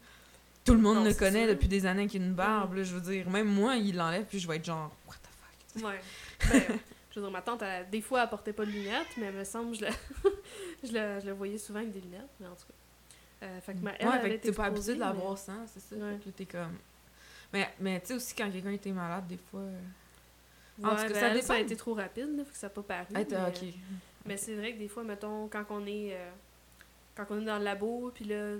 Tout 0.65 0.73
le 0.73 0.81
monde 0.81 1.05
le 1.05 1.13
connaît 1.13 1.47
depuis 1.47 1.69
des 1.69 1.85
années 1.85 2.07
qu'il 2.07 2.21
a 2.21 2.25
une 2.25 2.33
barbe, 2.33 2.73
là, 2.73 2.83
je 2.83 2.93
veux 2.93 2.99
dire. 2.99 3.29
Même 3.29 3.47
moi, 3.47 3.77
il 3.77 3.95
l'enlève, 3.95 4.25
puis 4.25 4.39
je 4.39 4.47
vais 4.47 4.57
être 4.57 4.65
genre, 4.65 4.91
Ouais. 5.83 5.99
Ben, 6.51 6.61
je 7.11 7.19
veux 7.19 7.25
dire, 7.25 7.31
ma 7.31 7.41
tante, 7.41 7.63
des 7.91 8.01
fois, 8.01 8.23
elle 8.23 8.29
portait 8.29 8.53
pas 8.53 8.65
de 8.65 8.71
lunettes, 8.71 9.07
mais 9.17 9.27
elle 9.27 9.35
me 9.35 9.43
semble, 9.43 9.75
je 9.75 9.81
la, 9.81 9.91
je, 10.83 10.91
la, 10.91 11.19
je 11.19 11.25
la 11.25 11.33
voyais 11.33 11.57
souvent 11.57 11.79
avec 11.79 11.91
des 11.91 12.01
lunettes, 12.01 12.29
mais 12.39 12.47
en 12.47 12.55
tout 12.55 12.67
cas. 12.67 13.45
Euh, 13.45 13.61
fait 13.61 13.73
que 13.73 13.79
ma, 13.79 13.91
elle, 13.91 14.07
ouais, 14.07 14.19
fait 14.19 14.37
que 14.37 14.43
t'es 14.47 14.51
pas 14.51 14.65
habitué 14.65 14.95
de 14.95 14.99
l'avoir 14.99 15.31
mais... 15.31 15.37
sans, 15.37 15.67
c'est 15.67 15.79
ça. 15.79 15.95
Ouais. 15.95 16.17
Fait 16.23 16.31
que 16.31 16.37
t'es 16.37 16.45
comme. 16.45 16.75
Mais, 17.53 17.69
mais 17.79 17.99
tu 18.01 18.07
sais 18.07 18.13
aussi, 18.15 18.33
quand 18.35 18.51
quelqu'un 18.51 18.71
était 18.71 18.91
malade, 18.91 19.27
des 19.27 19.37
fois. 19.37 19.61
Euh, 19.61 19.79
en 20.83 20.89
ouais, 20.89 21.07
tout 21.07 21.13
cas, 21.13 21.33
ben, 21.33 21.41
ça, 21.41 21.53
a 21.55 21.59
été 21.59 21.75
trop 21.75 21.93
rapide, 21.93 22.37
là, 22.37 22.43
fait 22.43 22.51
que 22.51 22.57
ça 22.57 22.67
n'a 22.67 22.71
pas 22.71 22.83
paru. 22.83 23.07
Ah, 23.15 23.21
mais, 23.29 23.73
mais 24.25 24.37
c'est 24.37 24.55
vrai 24.55 24.73
que 24.73 24.79
des 24.79 24.87
fois, 24.87 25.03
mettons, 25.03 25.47
quand 25.47 25.65
on 25.69 25.85
est. 25.85 26.13
Euh, 26.13 26.29
quand 27.15 27.25
on 27.31 27.41
est 27.41 27.45
dans 27.45 27.57
le 27.57 27.63
labo, 27.63 28.11
puis 28.13 28.25
là, 28.25 28.57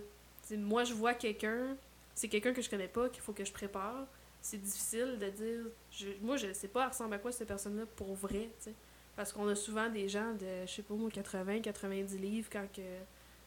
moi, 0.52 0.84
je 0.84 0.94
vois 0.94 1.14
quelqu'un, 1.14 1.76
c'est 2.16 2.28
quelqu'un 2.28 2.54
que 2.54 2.62
je 2.62 2.70
connais 2.70 2.88
pas, 2.88 3.10
qu'il 3.10 3.22
faut 3.22 3.34
que 3.34 3.46
je 3.46 3.52
prépare 3.52 4.08
c'est 4.42 4.62
difficile 4.62 5.18
de 5.20 5.30
dire. 5.30 5.66
Je, 5.92 6.08
moi, 6.22 6.38
je 6.38 6.54
sais 6.54 6.68
pas, 6.68 6.84
elle 6.84 6.90
ressemble 6.90 7.14
à 7.16 7.18
quoi 7.18 7.32
cette 7.32 7.48
personne-là 7.48 7.86
pour 7.96 8.14
vrai, 8.16 8.50
tu 8.60 8.66
sais. 8.66 8.74
Parce 9.16 9.34
qu'on 9.34 9.48
a 9.48 9.56
souvent 9.56 9.90
des 9.90 10.08
gens 10.08 10.34
de, 10.34 10.66
je 10.66 10.72
sais 10.72 10.84
pas 10.84 10.94
moi, 10.94 11.10
80, 11.10 11.62
90 11.62 12.18
livres 12.18 12.48
quand 12.52 12.66
que, 12.72 12.82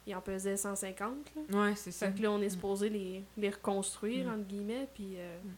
ils 0.06 0.14
en 0.14 0.20
pesaient 0.20 0.56
150. 0.56 1.16
Là. 1.36 1.62
Ouais, 1.62 1.76
c'est 1.76 1.92
ça. 1.92 2.08
Fait 2.08 2.18
que 2.18 2.22
là, 2.22 2.32
on 2.32 2.40
est 2.42 2.46
mm. 2.46 2.50
supposé 2.50 2.88
les, 2.88 3.24
les 3.36 3.50
reconstruire, 3.50 4.26
mm. 4.26 4.30
entre 4.30 4.46
guillemets, 4.46 4.88
puis. 4.94 5.14
Euh, 5.16 5.38
mm. 5.42 5.48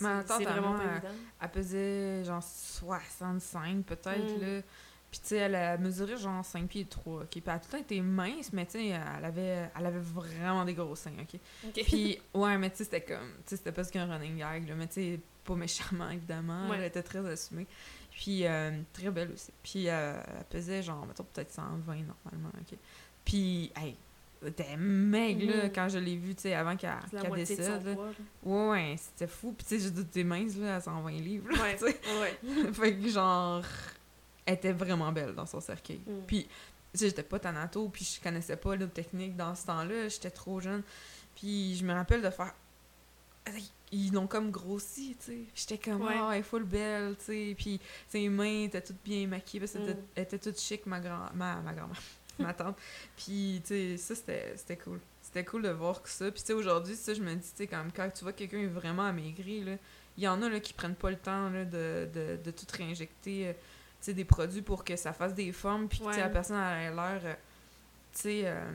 C'est 0.00 0.44
vraiment 0.44 0.76
pas 0.76 0.84
évident. 0.84 1.08
Elle, 1.40 1.50
pesait 1.50 2.24
genre 2.24 2.42
65 2.42 3.84
peut-être, 3.84 4.40
là. 4.40 4.62
Puis, 5.10 5.18
tu 5.18 5.26
sais, 5.28 5.36
elle 5.38 5.56
a 5.56 5.76
mesuré 5.76 6.16
genre 6.16 6.44
5 6.44 6.68
pieds 6.68 6.84
3, 6.84 7.22
OK? 7.22 7.26
Puis, 7.30 7.42
elle 7.44 7.52
a 7.52 7.58
tout 7.58 7.66
le 7.66 7.78
temps 7.78 7.82
été 7.82 8.00
mince, 8.00 8.52
mais 8.52 8.64
tu 8.64 8.72
sais, 8.72 8.86
elle 8.88 9.24
avait, 9.24 9.68
elle 9.76 9.86
avait 9.86 9.98
vraiment 9.98 10.64
des 10.64 10.74
gros 10.74 10.94
seins, 10.94 11.10
OK? 11.20 11.40
Puis, 11.84 12.20
ouais, 12.32 12.58
mais 12.58 12.70
tu 12.70 12.76
sais, 12.76 12.84
c'était 12.84 13.00
comme, 13.00 13.32
tu 13.38 13.46
sais, 13.46 13.56
c'était 13.56 13.72
pas 13.72 13.84
qu'un 13.84 14.06
running 14.06 14.38
gag, 14.38 14.68
là, 14.68 14.74
mais 14.76 14.86
tu 14.86 14.94
sais, 14.94 15.20
pas 15.44 15.56
méchamment, 15.56 16.10
évidemment. 16.10 16.72
Elle 16.72 16.84
était 16.84 17.02
très 17.02 17.26
assumée. 17.28 17.66
Puis, 18.12 18.46
euh, 18.46 18.70
très 18.92 19.10
belle 19.10 19.32
aussi. 19.32 19.50
Puis, 19.64 19.88
euh, 19.88 20.20
elle 20.28 20.44
pesait 20.44 20.82
genre, 20.82 21.04
mettons, 21.06 21.24
peut-être 21.24 21.50
120 21.50 21.94
normalement, 21.94 22.52
OK? 22.60 22.78
Puis, 23.24 23.72
hey, 23.76 23.96
était 24.46 24.76
maigre, 24.76 25.46
là, 25.46 25.66
mm-hmm. 25.66 25.72
quand 25.74 25.88
je 25.88 25.98
l'ai 25.98 26.16
vue, 26.16 26.34
tu 26.34 26.42
sais, 26.42 26.54
avant 26.54 26.76
qu'elle 26.76 26.96
décède. 27.34 27.84
Là. 27.84 27.94
Ouais, 28.42 28.68
ouais, 28.68 28.96
c'était 28.96 29.26
fou. 29.26 29.52
Puis, 29.52 29.66
tu 29.66 29.76
sais, 29.76 29.84
j'ai 29.84 29.90
dit, 29.90 30.04
t'es 30.06 30.24
mince, 30.24 30.56
là, 30.56 30.76
à 30.76 30.80
120 30.80 31.10
livres, 31.12 31.50
là, 31.50 31.62
Ouais, 31.62 31.78
ouais. 31.82 32.72
fait 32.72 32.96
que, 32.96 33.08
genre 33.08 33.64
était 34.52 34.72
vraiment 34.72 35.12
belle 35.12 35.34
dans 35.34 35.46
son 35.46 35.60
cercueil. 35.60 36.00
Mm. 36.06 36.24
Puis, 36.26 36.48
j'étais 36.94 37.22
pas 37.22 37.38
tanato, 37.38 37.88
puis 37.88 38.04
je 38.04 38.22
connaissais 38.22 38.56
pas 38.56 38.76
l'autre 38.76 38.92
technique 38.92 39.36
dans 39.36 39.54
ce 39.54 39.66
temps-là, 39.66 40.08
j'étais 40.08 40.30
trop 40.30 40.60
jeune. 40.60 40.82
Puis, 41.36 41.76
je 41.76 41.84
me 41.84 41.92
rappelle 41.92 42.22
de 42.22 42.30
faire. 42.30 42.54
Ils 43.92 44.12
l'ont 44.12 44.26
comme 44.26 44.50
grossi, 44.50 45.16
tu 45.18 45.32
sais. 45.32 45.38
J'étais 45.54 45.78
comme, 45.78 46.02
ouais. 46.02 46.14
oh, 46.20 46.30
elle 46.30 46.40
est 46.40 46.42
full 46.42 46.64
belle, 46.64 47.16
tu 47.16 47.24
sais. 47.24 47.54
Puis, 47.56 47.80
ses 48.08 48.28
mains 48.28 48.64
étaient 48.64 48.82
toutes 48.82 49.02
bien 49.04 49.26
maquillées, 49.26 49.60
parce 49.60 49.72
qu'elle 49.72 49.96
mm. 49.96 50.20
était, 50.20 50.38
toute 50.38 50.60
chic, 50.60 50.86
ma 50.86 51.00
grand 51.00 51.28
ma, 51.34 51.56
ma 51.56 51.72
grand-mère, 51.72 52.00
ma 52.40 52.54
tante. 52.54 52.76
Puis, 53.16 53.62
tu 53.64 53.96
sais, 53.96 53.96
ça, 53.96 54.14
c'était 54.14 54.76
cool. 54.76 55.00
C'était 55.22 55.44
cool 55.44 55.62
de 55.62 55.70
voir 55.70 56.02
que 56.02 56.08
ça. 56.08 56.30
Puis, 56.30 56.40
tu 56.40 56.46
sais, 56.48 56.52
aujourd'hui, 56.52 56.96
ça, 56.96 57.14
je 57.14 57.22
me 57.22 57.34
dis, 57.34 57.50
tu 57.50 57.56
sais, 57.56 57.66
quand, 57.66 57.84
quand 57.94 58.10
tu 58.10 58.24
vois 58.24 58.32
quelqu'un 58.32 58.58
est 58.58 58.66
vraiment 58.66 59.04
amaigri, 59.04 59.64
là, 59.64 59.76
il 60.16 60.24
y 60.24 60.28
en 60.28 60.42
a 60.42 60.48
là, 60.48 60.60
qui 60.60 60.72
prennent 60.72 60.96
pas 60.96 61.10
le 61.10 61.16
temps 61.16 61.48
là, 61.50 61.64
de, 61.64 62.08
de, 62.12 62.38
de 62.42 62.50
tout 62.50 62.66
réinjecter. 62.76 63.48
Euh, 63.48 63.52
des 64.08 64.24
produits 64.24 64.62
pour 64.62 64.84
que 64.84 64.96
ça 64.96 65.12
fasse 65.12 65.34
des 65.34 65.52
formes, 65.52 65.88
puis 65.88 66.00
que 66.00 66.16
la 66.16 66.28
personne 66.28 66.56
a 66.56 66.90
l'air, 66.90 67.20
euh, 67.24 67.34
tu 68.12 68.20
sais, 68.20 68.42
euh, 68.44 68.72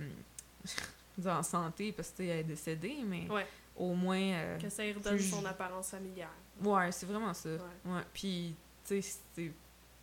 en 1.26 1.44
santé, 1.44 1.92
parce 1.92 2.12
qu'elle 2.12 2.30
est 2.30 2.44
décédée, 2.44 2.98
mais 3.06 3.28
au 3.76 3.94
moins... 3.94 4.22
Euh, 4.22 4.58
que 4.60 4.70
ça 4.70 4.84
redonne 4.84 5.20
son 5.20 5.46
apparence 5.46 5.90
familiale. 5.90 6.30
Ouais, 6.62 6.92
c'est 6.92 7.06
vraiment 7.06 7.34
ça. 7.34 7.50
Ouais. 7.50 8.02
Puis, 8.14 8.56
tu 8.86 9.02
sais, 9.02 9.52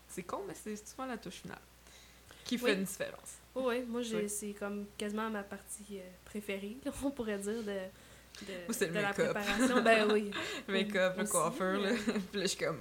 c'est 0.09 0.23
con, 0.25 0.43
mais 0.47 0.55
c'est 0.55 0.77
souvent 0.87 1.07
la 1.07 1.17
touche 1.17 1.41
finale 1.41 1.59
qui 2.45 2.59
fait 2.59 2.75
une 2.75 2.85
différence. 2.85 3.39
Oui, 3.55 3.83
moi, 3.87 4.03
c'est 4.29 4.53
comme 4.53 4.87
quasiment 4.97 5.29
ma 5.31 5.43
partie 5.43 6.01
préférée, 6.25 6.79
on 7.05 7.11
pourrait 7.11 7.39
dire, 7.39 7.63
de... 7.63 7.79
De, 8.47 8.87
de 8.87 8.99
la 8.99 9.13
préparation, 9.13 9.83
ben 9.83 10.11
oui. 10.11 10.31
make-up, 10.69 11.19
le 11.19 11.27
coiffeur, 11.27 11.79
là. 11.79 11.91
puis 12.07 12.41
là, 12.41 12.43
je 12.43 12.47
suis 12.47 12.57
comme, 12.57 12.81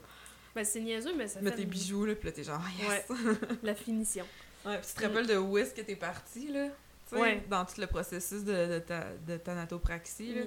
ben, 0.55 0.63
c'est 0.63 0.80
niaiseux, 0.80 1.13
mais 1.13 1.28
ça 1.28 1.39
fait. 1.39 1.45
Mets 1.45 1.55
tes 1.55 1.65
bijoux, 1.65 2.05
là, 2.05 2.15
puis 2.15 2.28
là, 2.28 2.32
t'es 2.32 2.43
genre, 2.45 2.63
yes! 2.80 3.09
Ouais. 3.09 3.34
la 3.61 3.76
finition. 3.76 4.26
Ouais, 4.65 4.78
puis 4.78 4.88
tu 4.88 4.93
te 4.93 5.05
rappelles 5.05 5.28
de 5.28 5.36
où 5.36 5.57
est-ce 5.57 5.74
que 5.74 5.82
t'es 5.82 5.97
parti, 5.97 6.47
là? 6.47 6.69
Ouais. 7.11 7.43
Dans 7.49 7.65
tout 7.65 7.80
le 7.82 7.88
processus 7.88 8.43
de, 8.43 8.76
de, 8.76 8.80
ta, 8.80 9.07
de 9.28 9.38
tanatopraxie, 9.38 10.36
là, 10.36 10.41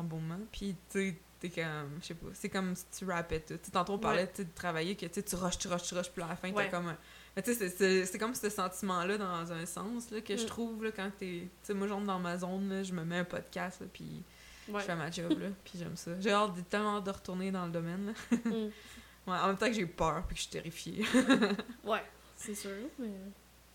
mm. 0.00 0.06
bon 0.06 0.18
moment. 0.18 0.40
Puis, 0.52 0.76
tu 0.90 1.00
sais, 1.00 1.16
t'es 1.40 1.50
comme, 1.50 1.98
je 2.00 2.06
sais 2.06 2.14
pas, 2.14 2.26
c'est 2.34 2.48
comme 2.48 2.74
si 2.74 2.84
tu 2.96 3.04
rappais 3.04 3.40
tout. 3.40 3.56
T'sais, 3.56 3.72
tantôt, 3.72 3.94
on 3.94 3.98
parlait 3.98 4.30
de 4.36 4.46
travailler, 4.54 4.96
que 4.96 5.06
tu 5.06 5.36
rushes, 5.36 5.58
tu 5.58 5.68
rushes, 5.68 5.82
tu 5.82 5.94
rushes, 5.94 6.10
puis 6.10 6.22
à 6.22 6.28
la 6.28 6.36
fin, 6.36 6.52
t'as 6.52 6.68
comme. 6.68 6.86
Mais 6.86 6.96
tu 7.42 7.54
sais, 7.54 8.06
c'est 8.06 8.18
comme 8.18 8.34
ce 8.34 8.48
sentiment-là 8.48 9.18
dans 9.18 9.52
un 9.52 9.66
sens, 9.66 10.10
là, 10.10 10.20
que 10.20 10.36
je 10.36 10.44
mm. 10.44 10.46
trouve, 10.46 10.84
là, 10.84 10.92
quand 10.92 11.10
t'es. 11.18 11.42
Tu 11.42 11.48
sais, 11.62 11.74
moi, 11.74 11.86
genre, 11.86 12.00
dans 12.00 12.18
ma 12.18 12.38
zone, 12.38 12.68
là, 12.68 12.82
je 12.82 12.92
me 12.92 13.04
mets 13.04 13.18
un 13.18 13.24
podcast, 13.24 13.82
puis. 13.92 14.22
Je 14.68 14.78
fais 14.80 14.96
ma 14.96 15.10
job, 15.10 15.38
là, 15.38 15.48
puis 15.64 15.78
j'aime 15.78 15.96
ça. 15.96 16.10
J'ai 16.20 16.30
hâte, 16.30 16.52
tellement 16.68 16.98
hâte 16.98 17.04
de 17.04 17.10
retourner 17.10 17.50
dans 17.50 17.64
le 17.64 17.72
domaine, 17.72 18.06
là. 18.06 18.12
Mm. 18.44 18.70
Ouais, 19.26 19.36
en 19.36 19.48
même 19.48 19.58
temps 19.58 19.66
que 19.66 19.74
j'ai 19.74 19.84
peur 19.84 20.24
puis 20.26 20.36
que 20.36 20.40
je 20.40 20.44
suis 20.44 20.50
terrifiée. 20.50 21.04
ouais, 21.84 22.02
c'est 22.34 22.54
sûr, 22.54 22.70
mais. 22.98 23.12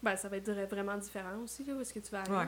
Ben, 0.01 0.15
ça 0.15 0.27
va 0.27 0.37
être 0.37 0.51
vraiment 0.51 0.97
différent 0.97 1.37
aussi, 1.43 1.63
là, 1.63 1.75
où 1.75 1.81
est-ce 1.81 1.93
que 1.93 1.99
tu 1.99 2.09
vas 2.09 2.21
aller. 2.21 2.31
Ouais, 2.31 2.47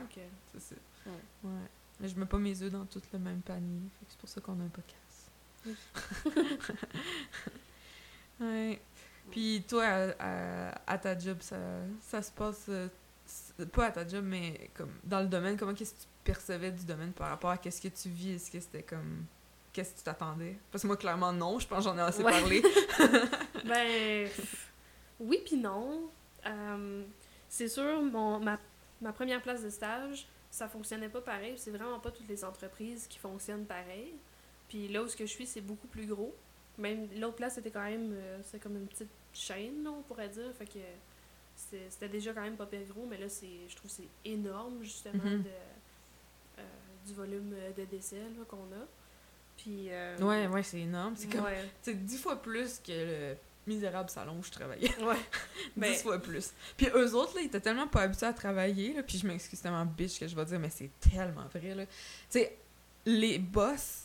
c'est 0.53 0.59
ça. 0.59 0.75
Ouais. 1.05 1.11
ouais. 1.43 1.69
Mais 1.99 2.07
je 2.07 2.17
mets 2.19 2.25
pas 2.25 2.39
mes 2.39 2.61
œufs 2.61 2.71
dans 2.71 2.85
tout 2.85 3.01
le 3.13 3.19
même 3.19 3.41
panier. 3.41 3.81
C'est 4.09 4.17
pour 4.17 4.27
ça 4.27 4.41
qu'on 4.41 4.59
a 4.59 4.63
un 4.63 4.69
podcast. 4.69 5.31
ouais. 8.39 8.81
Puis 9.31 9.63
toi, 9.67 9.83
à, 10.87 10.97
ta 10.97 11.17
job, 11.17 11.37
ça, 11.41 11.57
ça 12.01 12.21
se 12.21 12.31
passe... 12.31 12.65
Euh, 12.69 12.87
pas 13.71 13.87
à 13.87 13.91
ta 13.91 14.07
job, 14.07 14.23
mais 14.23 14.69
comme 14.75 14.91
dans 15.03 15.21
le 15.21 15.27
domaine, 15.27 15.57
comment 15.57 15.73
qu'est-ce 15.73 15.93
que 15.93 16.01
tu 16.01 16.07
percevais 16.23 16.71
du 16.71 16.85
domaine 16.85 17.11
par 17.11 17.29
rapport 17.29 17.49
à 17.49 17.57
qu'est-ce 17.57 17.81
que 17.81 17.87
tu 17.87 18.09
vis? 18.09 18.31
Est-ce 18.33 18.51
que 18.51 18.59
c'était 18.59 18.83
comme... 18.83 19.25
Qu'est-ce 19.73 19.93
que 19.93 19.97
tu 19.97 20.03
t'attendais? 20.03 20.57
Parce 20.71 20.83
que 20.83 20.87
moi, 20.87 20.95
clairement, 20.95 21.33
non. 21.33 21.59
Je 21.59 21.67
pense 21.67 21.79
que 21.79 21.83
j'en 21.85 21.97
ai 21.97 22.01
assez 22.01 22.23
parlé. 22.23 22.61
ben... 23.65 24.29
Oui 25.19 25.41
puis 25.45 25.57
non. 25.57 26.09
Euh, 26.45 27.03
c'est 27.49 27.67
sûr, 27.67 28.01
mon, 28.01 28.39
ma, 28.39 28.59
ma 29.01 29.13
première 29.13 29.41
place 29.41 29.63
de 29.63 29.69
stage, 29.69 30.27
ça 30.51 30.67
fonctionnait 30.67 31.09
pas 31.09 31.21
pareil. 31.21 31.55
C'est 31.57 31.71
vraiment 31.71 31.99
pas 31.99 32.11
toutes 32.11 32.27
les 32.27 32.43
entreprises 32.43 33.07
qui 33.07 33.17
fonctionnent 33.17 33.65
pareil. 33.65 34.13
Puis 34.67 34.87
là 34.87 35.03
où 35.03 35.07
ce 35.07 35.15
que 35.15 35.25
je 35.25 35.31
suis, 35.31 35.45
c'est 35.45 35.61
beaucoup 35.61 35.87
plus 35.87 36.05
gros. 36.05 36.35
Même 36.77 37.07
l'autre 37.19 37.35
place, 37.35 37.55
c'était 37.55 37.71
quand 37.71 37.83
même. 37.83 38.13
Euh, 38.13 38.39
c'est 38.43 38.59
comme 38.59 38.75
une 38.75 38.87
petite 38.87 39.09
chaîne, 39.33 39.87
on 39.87 40.01
pourrait 40.01 40.29
dire. 40.29 40.51
Fait 40.57 40.65
que 40.65 40.79
c'était 41.55 42.09
déjà 42.09 42.33
quand 42.33 42.41
même 42.41 42.57
pas 42.57 42.65
pire 42.65 42.85
gros, 42.89 43.05
mais 43.09 43.17
là, 43.17 43.29
c'est 43.29 43.67
je 43.69 43.75
trouve 43.75 43.89
c'est 43.89 44.07
énorme, 44.25 44.83
justement, 44.83 45.23
mhm. 45.23 45.43
de, 45.43 45.49
euh, 46.59 46.63
du 47.05 47.13
volume 47.13 47.55
de 47.77 47.85
décès 47.85 48.21
qu'on 48.47 48.57
a. 48.57 48.85
Puis. 49.57 49.87
Euh, 49.89 50.17
ouais, 50.19 50.47
ouais, 50.47 50.63
c'est 50.63 50.81
énorme. 50.81 51.15
C'est 51.15 51.27
comme. 51.27 51.45
C'est 51.81 52.05
dix 52.05 52.17
fois 52.17 52.41
plus 52.41 52.79
que 52.79 52.91
le 52.91 53.37
misérable 53.67 54.09
salon 54.09 54.37
où 54.39 54.43
je 54.43 54.51
travaillais. 54.51 54.91
Ouais. 55.01 55.15
Dix 55.75 55.81
ben 55.81 55.93
fois 55.95 56.19
plus. 56.19 56.51
Puis 56.77 56.87
eux 56.93 57.15
autres, 57.15 57.35
là, 57.35 57.41
ils 57.41 57.47
étaient 57.47 57.59
tellement 57.59 57.87
pas 57.87 58.01
habitués 58.01 58.27
à 58.27 58.33
travailler, 58.33 58.93
là, 58.93 59.03
puis 59.03 59.17
je 59.17 59.27
m'excuse 59.27 59.59
tellement 59.59 59.85
bitch 59.85 60.19
que 60.19 60.27
je 60.27 60.35
vais 60.35 60.45
dire, 60.45 60.59
mais 60.59 60.69
c'est 60.69 60.89
tellement 60.99 61.47
vrai, 61.53 61.75
là. 61.75 61.85
Tu 61.85 61.91
sais, 62.29 62.57
les 63.05 63.39
boss 63.39 64.04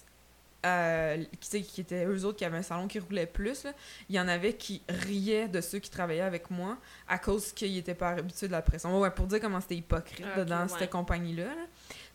euh, 0.67 1.25
qui, 1.41 1.63
qui 1.63 1.81
étaient 1.81 2.05
eux 2.05 2.25
autres 2.25 2.39
qui 2.39 2.45
avaient 2.45 2.59
un 2.59 2.63
salon 2.63 2.87
qui 2.87 2.99
roulait 2.99 3.27
plus, 3.27 3.67
il 4.09 4.17
y 4.17 4.21
en 4.21 4.29
avait 4.29 4.55
qui 4.55 4.83
riaient 4.89 5.49
de 5.49 5.61
ceux 5.61 5.79
qui 5.79 5.91
travaillaient 5.91 6.21
avec 6.21 6.51
moi 6.51 6.77
à 7.09 7.19
cause 7.19 7.53
qu'ils 7.53 7.75
n'étaient 7.75 7.95
pas 7.95 8.11
habitués 8.11 8.47
de 8.47 8.53
la 8.53 8.63
pression. 8.63 9.01
Ouais, 9.01 9.11
pour 9.11 9.27
dire 9.27 9.41
comment 9.41 9.61
c'était 9.61 9.77
hypocrite 9.77 10.39
dans 10.47 10.69
cette 10.69 10.91
compagnie-là. 10.91 11.49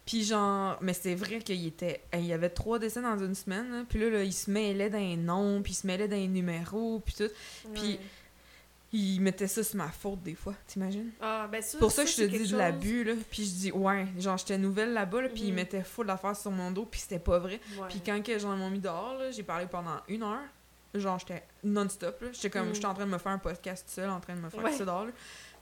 Puis 0.06 0.24
genre, 0.24 0.78
mais 0.82 0.93
c'est 0.93 1.16
vrai 1.16 1.39
qu'il 1.39 1.66
était, 1.66 2.02
il 2.14 2.26
y 2.26 2.34
avait 2.34 2.50
trois 2.50 2.78
décès 2.78 3.02
dans 3.02 3.18
une 3.18 3.34
semaine, 3.34 3.86
puis 3.89 4.00
là, 4.00 4.10
là, 4.12 4.24
il 4.24 4.34
se 4.34 4.52
mêlait 4.52 4.91
d'un 4.91 5.16
nom, 5.16 5.64
puis 5.64 5.72
il 5.74 5.76
se 5.76 5.88
mêlait 5.88 6.08
d'un 6.08 6.28
numéro, 6.28 7.00
puis 7.00 7.16
tout. 7.16 7.32
Puis 7.74 8.00
il 8.96 9.20
mettait 9.20 9.48
ça 9.48 9.64
sur 9.64 9.78
ma 9.78 9.89
faute 9.89 10.22
des 10.24 10.36
fois, 10.36 10.54
t'imagines? 10.68 11.12
Ah, 11.22 11.48
ben 11.52 11.62
ça, 11.62 11.78
Pour 11.78 11.91
ça, 11.91 12.04
que 12.04 12.10
je 12.10 12.16
te 12.16 12.22
dis 12.24 12.52
de 12.52 12.58
l'abus, 12.58 13.04
là. 13.04 13.14
Puis 13.30 13.46
je 13.46 13.50
dis, 13.52 13.72
ouais, 13.72 14.08
genre, 14.18 14.38
j'étais 14.38 14.58
nouvelle 14.58 14.93
là-bas, 14.93 15.24
là, 15.24 15.30
puis 15.30 15.43
il 15.43 15.50
mhm. 15.50 15.56
mettait 15.56 15.84
full 15.84 16.08
d'affaires 16.08 16.36
sur 16.36 16.52
mon 16.52 16.72
dos, 16.72 16.86
puis 16.86 17.00
c'était 17.00 17.20
pas 17.20 17.39
vrai. 17.39 17.60
Puis 17.89 18.02
quand 18.06 18.22
que 18.24 18.39
j'en 18.39 18.56
ai 18.56 18.70
mis 18.70 18.80
dehors, 18.80 19.18
là, 19.18 19.32
j'ai 19.32 19.43
parlé 19.43 19.66
pendant 19.68 19.98
une 20.08 20.24
heure. 20.24 20.43
Genre, 20.93 21.20
j'étais 21.20 21.43
non-stop, 21.64 22.22
là. 22.22 22.28
J'étais 22.32 22.50
comme, 22.50 22.70
mhm. 22.70 22.76
j'étais 22.76 22.86
en 22.86 22.93
train 22.93 23.06
de 23.06 23.12
me 23.12 23.18
faire 23.18 23.34
un 23.34 23.38
podcast 23.38 23.89
seul, 23.89 24.10
en 24.10 24.22
train 24.22 24.36
de 24.36 24.41
me 24.41 24.50
faire 24.50 24.74
ça 24.74 24.86
dehors, 24.86 25.06
là. 25.06 25.12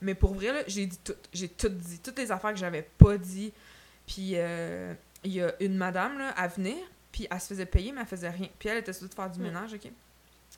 Mais 0.02 0.16
pour 0.16 0.34
vrai, 0.34 0.48
là, 0.52 0.64
j'ai 0.68 0.86
dit 0.86 1.00
tout. 1.04 1.16
J'ai 1.32 1.48
tout 1.48 1.70
dit. 1.70 2.00
Toutes 2.00 2.20
les 2.20 2.32
affaires 2.32 2.52
que 2.52 2.60
j'avais 2.60 2.88
pas 2.98 3.18
dit. 3.18 3.54
Puis 4.06 4.32
euh, 4.34 4.94
il 5.24 5.32
y 5.32 5.42
a 5.42 5.54
une 5.62 5.78
madame, 5.78 6.18
là, 6.20 6.30
à 6.32 6.48
venir, 6.50 6.76
puis 7.12 7.26
elle 7.32 7.40
se 7.40 7.48
faisait 7.48 7.66
payer, 7.66 7.94
mais 7.94 8.02
elle 8.02 8.08
faisait 8.08 8.30
rien. 8.30 8.50
Puis 8.60 8.70
elle 8.70 8.80
était 8.80 8.92
de 8.92 9.14
faire 9.14 9.30
du 9.30 9.40
ménage, 9.40 9.74
OK? 9.74 9.90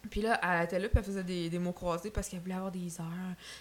Puis 0.10 0.22
là, 0.22 0.40
elle 0.44 0.66
était 0.66 0.80
là, 0.80 0.90
puis 0.90 0.98
elle 1.00 1.04
faisait 1.04 1.24
des, 1.24 1.50
des 1.50 1.60
mots 1.60 1.74
croisés 1.74 2.12
parce 2.12 2.30
qu'elle 2.30 2.42
voulait 2.42 2.56
avoir 2.56 2.72
des 2.72 3.00
heures. 3.00 3.08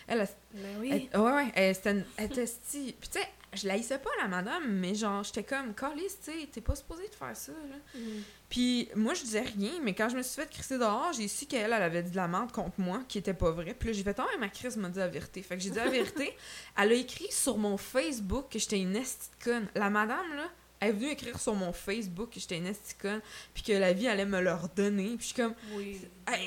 Elle, 0.06 0.20
elle, 0.20 0.28
ben 0.54 0.76
oui. 0.80 1.08
ouais, 1.14 1.20
ouais, 1.20 1.52
elle, 1.54 1.72
était, 1.72 2.04
elle 2.16 2.24
était 2.26 2.44
Puis 2.44 2.94
tu 3.10 3.18
sais, 3.18 3.28
je 3.54 3.68
laissais 3.68 3.98
pas 3.98 4.10
la 4.20 4.28
madame, 4.28 4.68
mais 4.68 4.94
genre, 4.94 5.22
j'étais 5.22 5.44
comme, 5.44 5.74
Carlis, 5.74 6.02
tu 6.22 6.32
sais, 6.32 6.48
t'es 6.50 6.60
pas 6.60 6.74
supposée 6.74 7.08
de 7.08 7.14
faire 7.14 7.36
ça, 7.36 7.52
là. 7.52 7.76
Mm. 7.94 8.22
Puis 8.48 8.88
moi, 8.94 9.14
je 9.14 9.22
disais 9.22 9.40
rien, 9.40 9.72
mais 9.82 9.94
quand 9.94 10.08
je 10.08 10.16
me 10.16 10.22
suis 10.22 10.40
fait 10.40 10.48
crisser 10.48 10.78
dehors, 10.78 11.12
j'ai 11.12 11.28
su 11.28 11.46
qu'elle, 11.46 11.72
elle 11.72 11.82
avait 11.82 12.02
dit 12.02 12.10
de 12.10 12.16
la 12.16 12.28
merde 12.28 12.52
contre 12.52 12.78
moi, 12.78 13.00
qui 13.08 13.18
était 13.18 13.34
pas 13.34 13.50
vrai. 13.50 13.74
Puis 13.74 13.88
là, 13.88 13.92
j'ai 13.92 14.02
fait, 14.02 14.20
oh, 14.20 14.38
ma 14.38 14.48
crise 14.48 14.76
m'a 14.76 14.88
dit 14.88 14.98
la 14.98 15.08
vérité. 15.08 15.42
Fait 15.42 15.56
que 15.56 15.62
j'ai 15.62 15.70
dit 15.70 15.76
la 15.76 15.88
vérité. 15.88 16.36
elle 16.78 16.92
a 16.92 16.94
écrit 16.94 17.30
sur 17.30 17.58
mon 17.58 17.76
Facebook 17.76 18.46
que 18.50 18.58
j'étais 18.58 18.80
une 18.80 18.96
estie 18.96 19.30
conne. 19.42 19.66
La 19.74 19.90
madame, 19.90 20.36
là, 20.36 20.48
elle 20.84 20.90
est 20.90 20.92
venue 20.92 21.10
écrire 21.10 21.40
sur 21.40 21.54
mon 21.54 21.72
Facebook 21.72 22.30
que 22.30 22.40
j'étais 22.40 22.58
une 22.58 22.66
esticone, 22.66 23.20
puis 23.54 23.62
que 23.62 23.72
la 23.72 23.92
vie 23.92 24.06
allait 24.06 24.26
me 24.26 24.40
le 24.40 24.52
redonner. 24.52 25.16
Puis 25.16 25.18
je 25.20 25.24
suis 25.24 25.34
comme, 25.34 25.54
oui, 25.72 26.00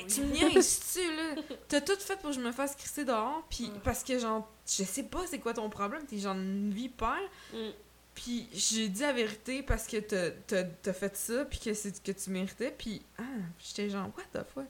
tu 0.08 0.20
me 0.20 0.32
niaises-tu, 0.32 1.00
là? 1.16 1.42
T'as 1.66 1.80
tout 1.80 1.98
fait 1.98 2.16
pour 2.16 2.30
que 2.30 2.36
je 2.36 2.40
me 2.40 2.52
fasse 2.52 2.76
crisser 2.76 3.04
dehors, 3.04 3.44
puis 3.50 3.70
parce 3.82 4.04
que, 4.04 4.18
genre, 4.18 4.48
je 4.66 4.84
sais 4.84 5.02
pas 5.02 5.26
c'est 5.28 5.38
quoi 5.38 5.54
ton 5.54 5.68
problème, 5.68 6.04
t'es 6.06 6.18
genre 6.18 6.36
une 6.36 6.72
vie 6.72 6.88
père. 6.88 7.18
Mm. 7.52 7.70
Puis 8.14 8.48
j'ai 8.52 8.88
dit 8.88 9.02
la 9.02 9.12
vérité 9.12 9.62
parce 9.62 9.86
que 9.86 9.96
t'as 9.98 10.92
fait 10.92 11.16
ça, 11.16 11.44
puis 11.44 11.58
que 11.58 11.74
c'est 11.74 12.02
que 12.02 12.12
tu 12.12 12.30
méritais, 12.30 12.74
puis 12.76 13.02
ah, 13.18 13.22
j'étais 13.58 13.90
genre, 13.90 14.10
what 14.16 14.40
the 14.40 14.44
fuck? 14.54 14.66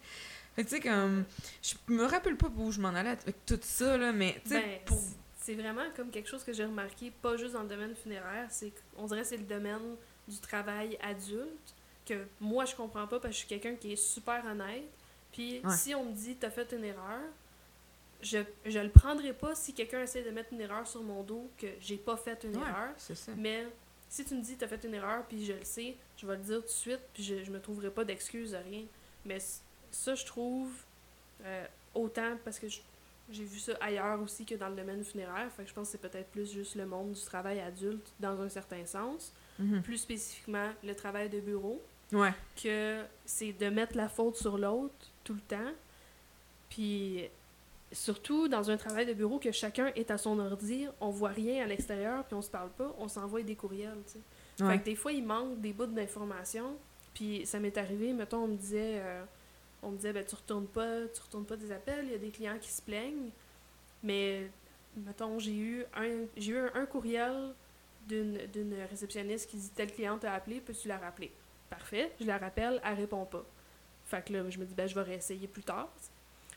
Fait 0.55 0.65
tu 0.65 0.71
sais, 0.71 0.81
comme, 0.81 1.25
je 1.63 1.75
me 1.93 2.05
rappelle 2.05 2.37
pas 2.37 2.49
où 2.57 2.73
je 2.73 2.81
m'en 2.81 2.89
allais 2.89 3.11
avec 3.11 3.47
tout 3.47 3.61
ça, 3.63 3.97
là, 3.97 4.13
mais, 4.13 4.41
tu 4.45 4.51
sais, 4.51 4.61
ben, 4.61 4.79
pour 4.85 5.01
c'est 5.49 5.55
vraiment 5.55 5.85
comme 5.97 6.11
quelque 6.11 6.29
chose 6.29 6.45
que 6.45 6.53
j'ai 6.53 6.67
remarqué, 6.67 7.11
pas 7.11 7.39
juste 7.39 7.55
dans 7.55 7.63
le 7.63 7.69
domaine 7.69 7.97
funéraire, 7.97 8.49
c'est 8.51 8.71
on 8.99 9.07
dirait 9.07 9.25
c'est 9.25 9.39
le 9.39 9.45
domaine 9.45 9.97
du 10.29 10.37
travail 10.41 10.99
adulte 11.01 11.75
que 12.05 12.27
moi 12.39 12.67
je 12.67 12.75
comprends 12.77 13.07
pas 13.07 13.19
parce 13.19 13.29
que 13.29 13.33
je 13.33 13.39
suis 13.39 13.49
quelqu'un 13.49 13.75
qui 13.75 13.93
est 13.93 13.97
super 13.97 14.45
honnête. 14.45 14.85
Puis 15.33 15.63
si 15.71 15.95
on 15.95 16.05
me 16.05 16.13
dit 16.13 16.37
t'as 16.37 16.51
fait 16.51 16.71
une 16.73 16.85
erreur, 16.85 17.23
je, 18.21 18.41
je 18.67 18.79
le 18.79 18.91
prendrai 18.91 19.33
pas 19.33 19.55
si 19.55 19.73
quelqu'un 19.73 20.03
essaie 20.03 20.23
de 20.23 20.31
mettre 20.31 20.53
une 20.53 20.61
erreur 20.61 20.87
sur 20.87 21.03
mon 21.03 21.23
dos 21.23 21.49
que 21.57 21.69
j'ai 21.81 21.97
pas 21.97 22.19
fait 22.19 22.45
une 22.45 22.57
erreur. 22.57 22.91
Mais 23.39 23.67
si 24.11 24.27
tu 24.27 24.35
me 24.35 24.43
dis 24.43 24.55
t'as 24.59 24.69
fait 24.69 24.85
une 24.85 24.93
erreur 24.93 25.25
puis 25.31 25.47
je 25.47 25.55
le 25.55 25.65
sais, 25.65 25.97
je 26.19 26.27
vais 26.27 26.37
le 26.37 26.43
dire 26.43 26.61
tout 26.61 26.67
de 26.67 26.69
suite 26.69 27.01
puis 27.15 27.23
je, 27.23 27.43
je 27.43 27.51
me 27.51 27.59
trouverai 27.59 27.89
pas 27.89 28.05
d'excuses 28.05 28.55
rien. 28.55 28.85
Mais 29.25 29.39
ça 29.91 30.15
je 30.15 30.27
trouve 30.27 30.71
euh, 31.43 31.67
autant 31.95 32.37
parce 32.45 32.59
que 32.59 32.69
je, 32.69 32.81
j'ai 33.31 33.45
vu 33.45 33.59
ça 33.59 33.73
ailleurs 33.81 34.21
aussi 34.21 34.45
que 34.45 34.55
dans 34.55 34.69
le 34.69 34.77
domaine 34.77 35.05
funéraire. 35.05 35.51
Fait 35.53 35.63
que 35.63 35.69
je 35.69 35.75
pense 35.75 35.89
que 35.89 35.93
c'est 35.93 36.11
peut-être 36.11 36.31
plus 36.31 36.51
juste 36.51 36.75
le 36.75 36.87
monde 36.87 37.13
du 37.13 37.21
travail 37.21 37.61
adulte 37.61 38.13
dans 38.21 38.41
un 38.41 38.49
certain 38.49 38.85
sens. 38.87 39.33
Mhm. 39.59 39.83
Plus 39.83 39.99
spécifiquement, 39.99 40.71
le 40.83 40.95
travail 40.95 41.29
de 41.29 41.41
bureau. 41.41 41.83
Ouais. 42.13 42.33
Que 42.63 43.03
c'est 43.27 43.53
de 43.53 43.69
mettre 43.69 43.97
la 43.97 44.09
faute 44.09 44.37
sur 44.37 44.57
l'autre 44.57 44.95
tout 45.25 45.35
le 45.35 45.41
temps. 45.41 45.73
Puis 46.71 47.29
surtout 47.93 48.49
dans 48.49 48.71
un 48.71 48.77
travail 48.77 49.07
de 49.07 49.15
bureau 49.15 49.39
que 49.39 49.53
chacun 49.53 49.93
est 49.95 50.11
à 50.11 50.19
son 50.19 50.39
ordi, 50.39 50.87
on 51.01 51.11
voit 51.11 51.31
rien 51.31 51.65
à 51.65 51.67
l'extérieur, 51.67 52.25
puis 52.25 52.35
on 52.35 52.43
se 52.43 52.51
parle 52.51 52.71
pas, 52.71 52.95
on 52.99 53.09
s'envoie 53.09 53.43
des 53.43 53.57
courriels, 53.57 54.03
tu 54.07 54.15
sais. 54.15 54.21
Fait 54.67 54.79
que 54.81 54.85
des 54.85 54.97
fois, 54.97 55.13
il 55.13 55.25
manque 55.25 55.61
des 55.61 55.73
bouts 55.73 55.87
d'informations. 55.87 56.77
Puis 57.15 57.47
ça 57.47 57.61
m'est 57.61 57.77
arrivé, 57.79 58.13
mettons, 58.13 58.45
on 58.45 58.49
me 58.49 58.57
disait... 58.57 59.01
Euh, 59.01 59.25
on 59.83 59.91
me 59.91 59.97
disait 59.97 60.13
ben 60.13 60.25
tu 60.25 60.35
retournes 60.35 60.67
pas 60.67 61.07
tu 61.09 61.21
retournes 61.21 61.45
pas 61.45 61.57
des 61.57 61.71
appels 61.73 62.05
il 62.05 62.13
y 62.13 62.15
a 62.15 62.19
des 62.19 62.31
clients 62.31 62.59
qui 62.61 62.71
se 62.71 62.83
plaignent. 62.83 63.31
Mais 64.03 64.51
mettons 64.97 65.39
j'ai 65.39 65.55
eu 65.55 65.85
un 65.95 66.27
j'ai 66.37 66.53
eu 66.53 66.59
un, 66.59 66.87
courriel 66.87 67.55
d'une 68.07 68.75
réceptionniste 68.91 69.51
qui 69.51 69.57
dit 69.57 69.71
telle 69.71 69.93
cliente 69.93 70.25
a 70.25 70.35
appelé 70.35 70.61
peux-tu 70.61 70.89
la 70.89 70.99
rappeler? 70.99 71.33
Parfait 71.71 72.13
je 72.21 72.27
la 72.27 72.39
rappelle 72.39 72.81
elle 72.85 72.95
répond 72.95 73.25
pas. 73.25 73.45
Fait 74.05 74.25
que 74.25 74.33
là 74.33 74.49
je 74.51 74.59
me 74.59 74.65
dis 74.65 74.75
ben 74.75 74.87
je 74.87 74.95
vais 74.95 75.03
réessayer 75.03 75.47
plus 75.47 75.65
tard. 75.65 75.89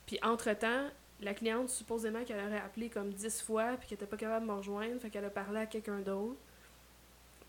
Puis 0.06 0.20
entre 0.24 0.54
temps 0.54 0.90
la 1.22 1.34
cliente 1.34 1.70
supposément 1.70 2.24
qu'elle 2.24 2.44
aurait 2.46 2.60
appelé 2.60 2.90
comme 2.90 3.14
dix 3.14 3.42
fois 3.42 3.78
puis 3.78 3.88
qu'elle 3.88 3.98
était 3.98 4.08
pas 4.08 4.18
capable 4.18 4.48
de 4.48 4.52
me 4.52 4.58
rejoindre 4.58 5.00
fait 5.00 5.10
qu'elle 5.10 5.26
a 5.26 5.30
parlé 5.30 5.60
à 5.60 5.66
quelqu'un 5.66 6.00
d'autre. 6.00 6.40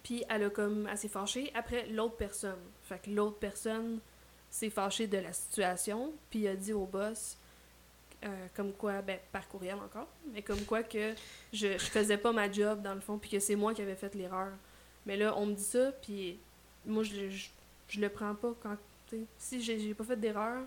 Puis 0.02 0.24
elle 0.28 0.44
a 0.44 0.50
comme 0.50 0.86
assez 0.86 1.08
fâché 1.08 1.50
après 1.54 1.86
l'autre 1.86 2.16
personne. 2.16 2.58
Fait 2.82 3.00
que 3.00 3.10
l'autre 3.10 3.38
personne 3.38 4.00
s'est 4.52 4.70
fâché 4.70 5.06
de 5.06 5.16
la 5.16 5.32
situation, 5.32 6.12
puis 6.28 6.40
il 6.40 6.48
a 6.48 6.54
dit 6.54 6.74
au 6.74 6.84
boss, 6.84 7.38
euh, 8.24 8.46
comme 8.54 8.72
quoi, 8.72 9.00
ben, 9.00 9.18
par 9.32 9.48
courriel 9.48 9.76
encore, 9.76 10.06
mais 10.32 10.42
comme 10.42 10.60
quoi 10.60 10.82
que 10.82 11.14
je, 11.52 11.72
je 11.72 11.86
faisais 11.86 12.18
pas 12.18 12.32
ma 12.32 12.52
job 12.52 12.82
dans 12.82 12.94
le 12.94 13.00
fond, 13.00 13.16
puis 13.16 13.30
que 13.30 13.40
c'est 13.40 13.56
moi 13.56 13.72
qui 13.72 13.80
avais 13.80 13.96
fait 13.96 14.14
l'erreur. 14.14 14.52
Mais 15.06 15.16
là, 15.16 15.34
on 15.38 15.46
me 15.46 15.54
dit 15.54 15.64
ça, 15.64 15.90
puis 15.90 16.38
moi, 16.84 17.02
je, 17.02 17.30
je, 17.30 17.48
je 17.88 18.00
le 18.00 18.08
prends 18.10 18.34
pas 18.34 18.54
quand. 18.62 18.76
Si 19.38 19.62
j'ai 19.62 19.94
pas 19.94 20.04
fait 20.04 20.16
d'erreur, 20.16 20.64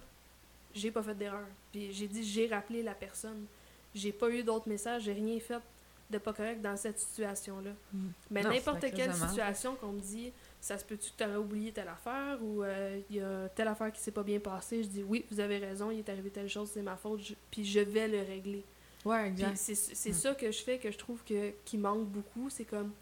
j'ai 0.73 0.91
pas 0.91 1.01
fait 1.01 1.15
d'erreur. 1.15 1.47
Puis 1.71 1.93
j'ai 1.93 2.07
dit, 2.07 2.23
j'ai 2.23 2.47
rappelé 2.47 2.83
la 2.83 2.93
personne. 2.93 3.45
J'ai 3.93 4.11
pas 4.11 4.29
eu 4.29 4.43
d'autres 4.43 4.67
messages, 4.67 5.03
j'ai 5.03 5.13
rien 5.13 5.39
fait 5.39 5.61
de 6.09 6.17
pas 6.17 6.33
correct 6.33 6.61
dans 6.61 6.77
cette 6.77 6.99
situation-là. 6.99 7.71
Mm. 7.93 8.07
Mais 8.31 8.43
n'importe 8.43 8.85
quelle 8.93 9.13
situation 9.13 9.75
qu'on 9.75 9.93
me 9.93 10.01
dit, 10.01 10.31
ça 10.65 10.79
se 10.79 10.83
peut-tu 10.83 11.11
que 11.11 11.17
tu 11.17 11.23
aurais 11.23 11.37
oublié 11.37 11.71
telle 11.71 11.89
affaire 11.89 12.39
ou 12.41 12.63
euh, 12.63 12.99
il 13.11 13.17
y 13.17 13.21
a 13.21 13.47
telle 13.49 13.67
affaire 13.67 13.91
qui 13.91 14.01
s'est 14.01 14.09
pas 14.09 14.23
bien 14.23 14.39
passée, 14.39 14.81
je 14.81 14.87
dis 14.87 15.03
oui, 15.03 15.23
vous 15.29 15.39
avez 15.39 15.59
raison, 15.59 15.91
il 15.91 15.99
est 15.99 16.09
arrivé 16.09 16.31
telle 16.31 16.49
chose, 16.49 16.71
c'est 16.73 16.81
ma 16.81 16.97
faute, 16.97 17.21
puis 17.51 17.63
je 17.63 17.81
vais 17.81 18.07
le 18.07 18.23
régler. 18.23 18.63
Ouais, 19.05 19.27
exact. 19.27 19.57
c'est 19.57 20.09
mm. 20.09 20.13
ça 20.13 20.33
que 20.33 20.51
je 20.51 20.63
fais 20.63 20.79
que 20.79 20.89
je 20.89 20.97
trouve 20.97 21.23
que 21.23 21.51
qui 21.65 21.77
manque 21.77 22.07
beaucoup, 22.07 22.49
c'est 22.49 22.65
comme 22.65 22.93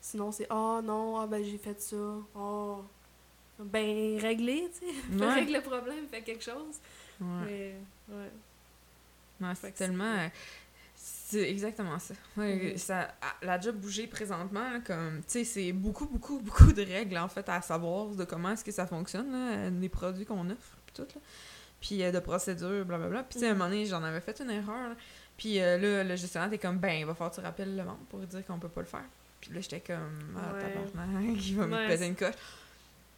sinon 0.00 0.30
c'est 0.30 0.46
ah 0.48 0.80
non, 0.84 1.18
ah 1.18 1.26
ben 1.26 1.42
j'ai 1.42 1.58
fait 1.58 1.80
ça. 1.80 1.96
Oh 2.36 2.84
ben 3.58 4.20
régler, 4.20 4.70
tu 4.78 4.86
sais, 4.86 5.24
règle 5.26 5.54
le 5.54 5.62
problème, 5.62 6.06
fais 6.08 6.22
quelque 6.22 6.44
chose. 6.44 6.76
Ouais. 7.20 7.74
Mais 8.08 9.44
ouais. 9.48 9.54
c'est 9.56 9.74
tellement 9.74 10.28
C'est 11.30 11.50
exactement 11.50 11.98
ça. 11.98 12.14
Ouais, 12.38 12.56
mm-hmm. 12.56 12.78
ça 12.78 13.08
la 13.42 13.60
job 13.60 13.76
bouger 13.76 14.06
présentement, 14.06 14.80
comme, 14.82 15.18
tu 15.18 15.24
sais, 15.26 15.44
c'est 15.44 15.72
beaucoup, 15.72 16.06
beaucoup, 16.06 16.38
beaucoup 16.44 16.72
de 16.72 16.82
règles, 16.82 17.18
en 17.18 17.28
fait, 17.28 17.46
à 17.50 17.60
savoir 17.60 18.06
de 18.06 18.24
comment 18.24 18.52
est-ce 18.52 18.64
que 18.64 18.72
ça 18.72 18.86
fonctionne, 18.86 19.30
là, 19.30 19.68
les 19.68 19.90
produits 19.90 20.24
qu'on 20.24 20.48
offre, 20.48 20.78
puis 20.86 20.94
tout, 20.94 21.02
là. 21.14 21.20
Puis 21.82 22.02
euh, 22.02 22.10
de 22.12 22.18
procédures, 22.18 22.86
blablabla. 22.86 23.24
Puis, 23.24 23.34
tu 23.34 23.40
sais, 23.40 23.46
à 23.46 23.50
un 23.50 23.52
mm-hmm. 23.52 23.58
moment 23.58 23.70
donné, 23.70 23.84
j'en 23.84 24.02
avais 24.02 24.22
fait 24.22 24.40
une 24.40 24.50
erreur, 24.50 24.96
Puis 25.36 25.60
euh, 25.60 25.76
là, 25.76 26.02
le 26.02 26.16
gestionnaire 26.16 26.48
était 26.48 26.66
comme, 26.66 26.78
ben, 26.78 26.98
il 26.98 27.04
va 27.04 27.12
falloir 27.12 27.30
que 27.30 27.36
tu 27.36 27.42
rappelles 27.42 27.76
le 27.76 27.84
membre 27.84 28.04
pour 28.08 28.20
dire 28.20 28.46
qu'on 28.46 28.58
peut 28.58 28.70
pas 28.70 28.80
le 28.80 28.86
faire. 28.86 29.04
Puis 29.42 29.52
là, 29.52 29.60
j'étais 29.60 29.80
comme, 29.80 30.34
ah, 30.34 30.54
tabarnak, 30.58 31.36
il 31.46 31.56
va 31.56 31.66
me 31.66 31.88
péter 31.88 32.06
une 32.06 32.16
coche. 32.16 32.34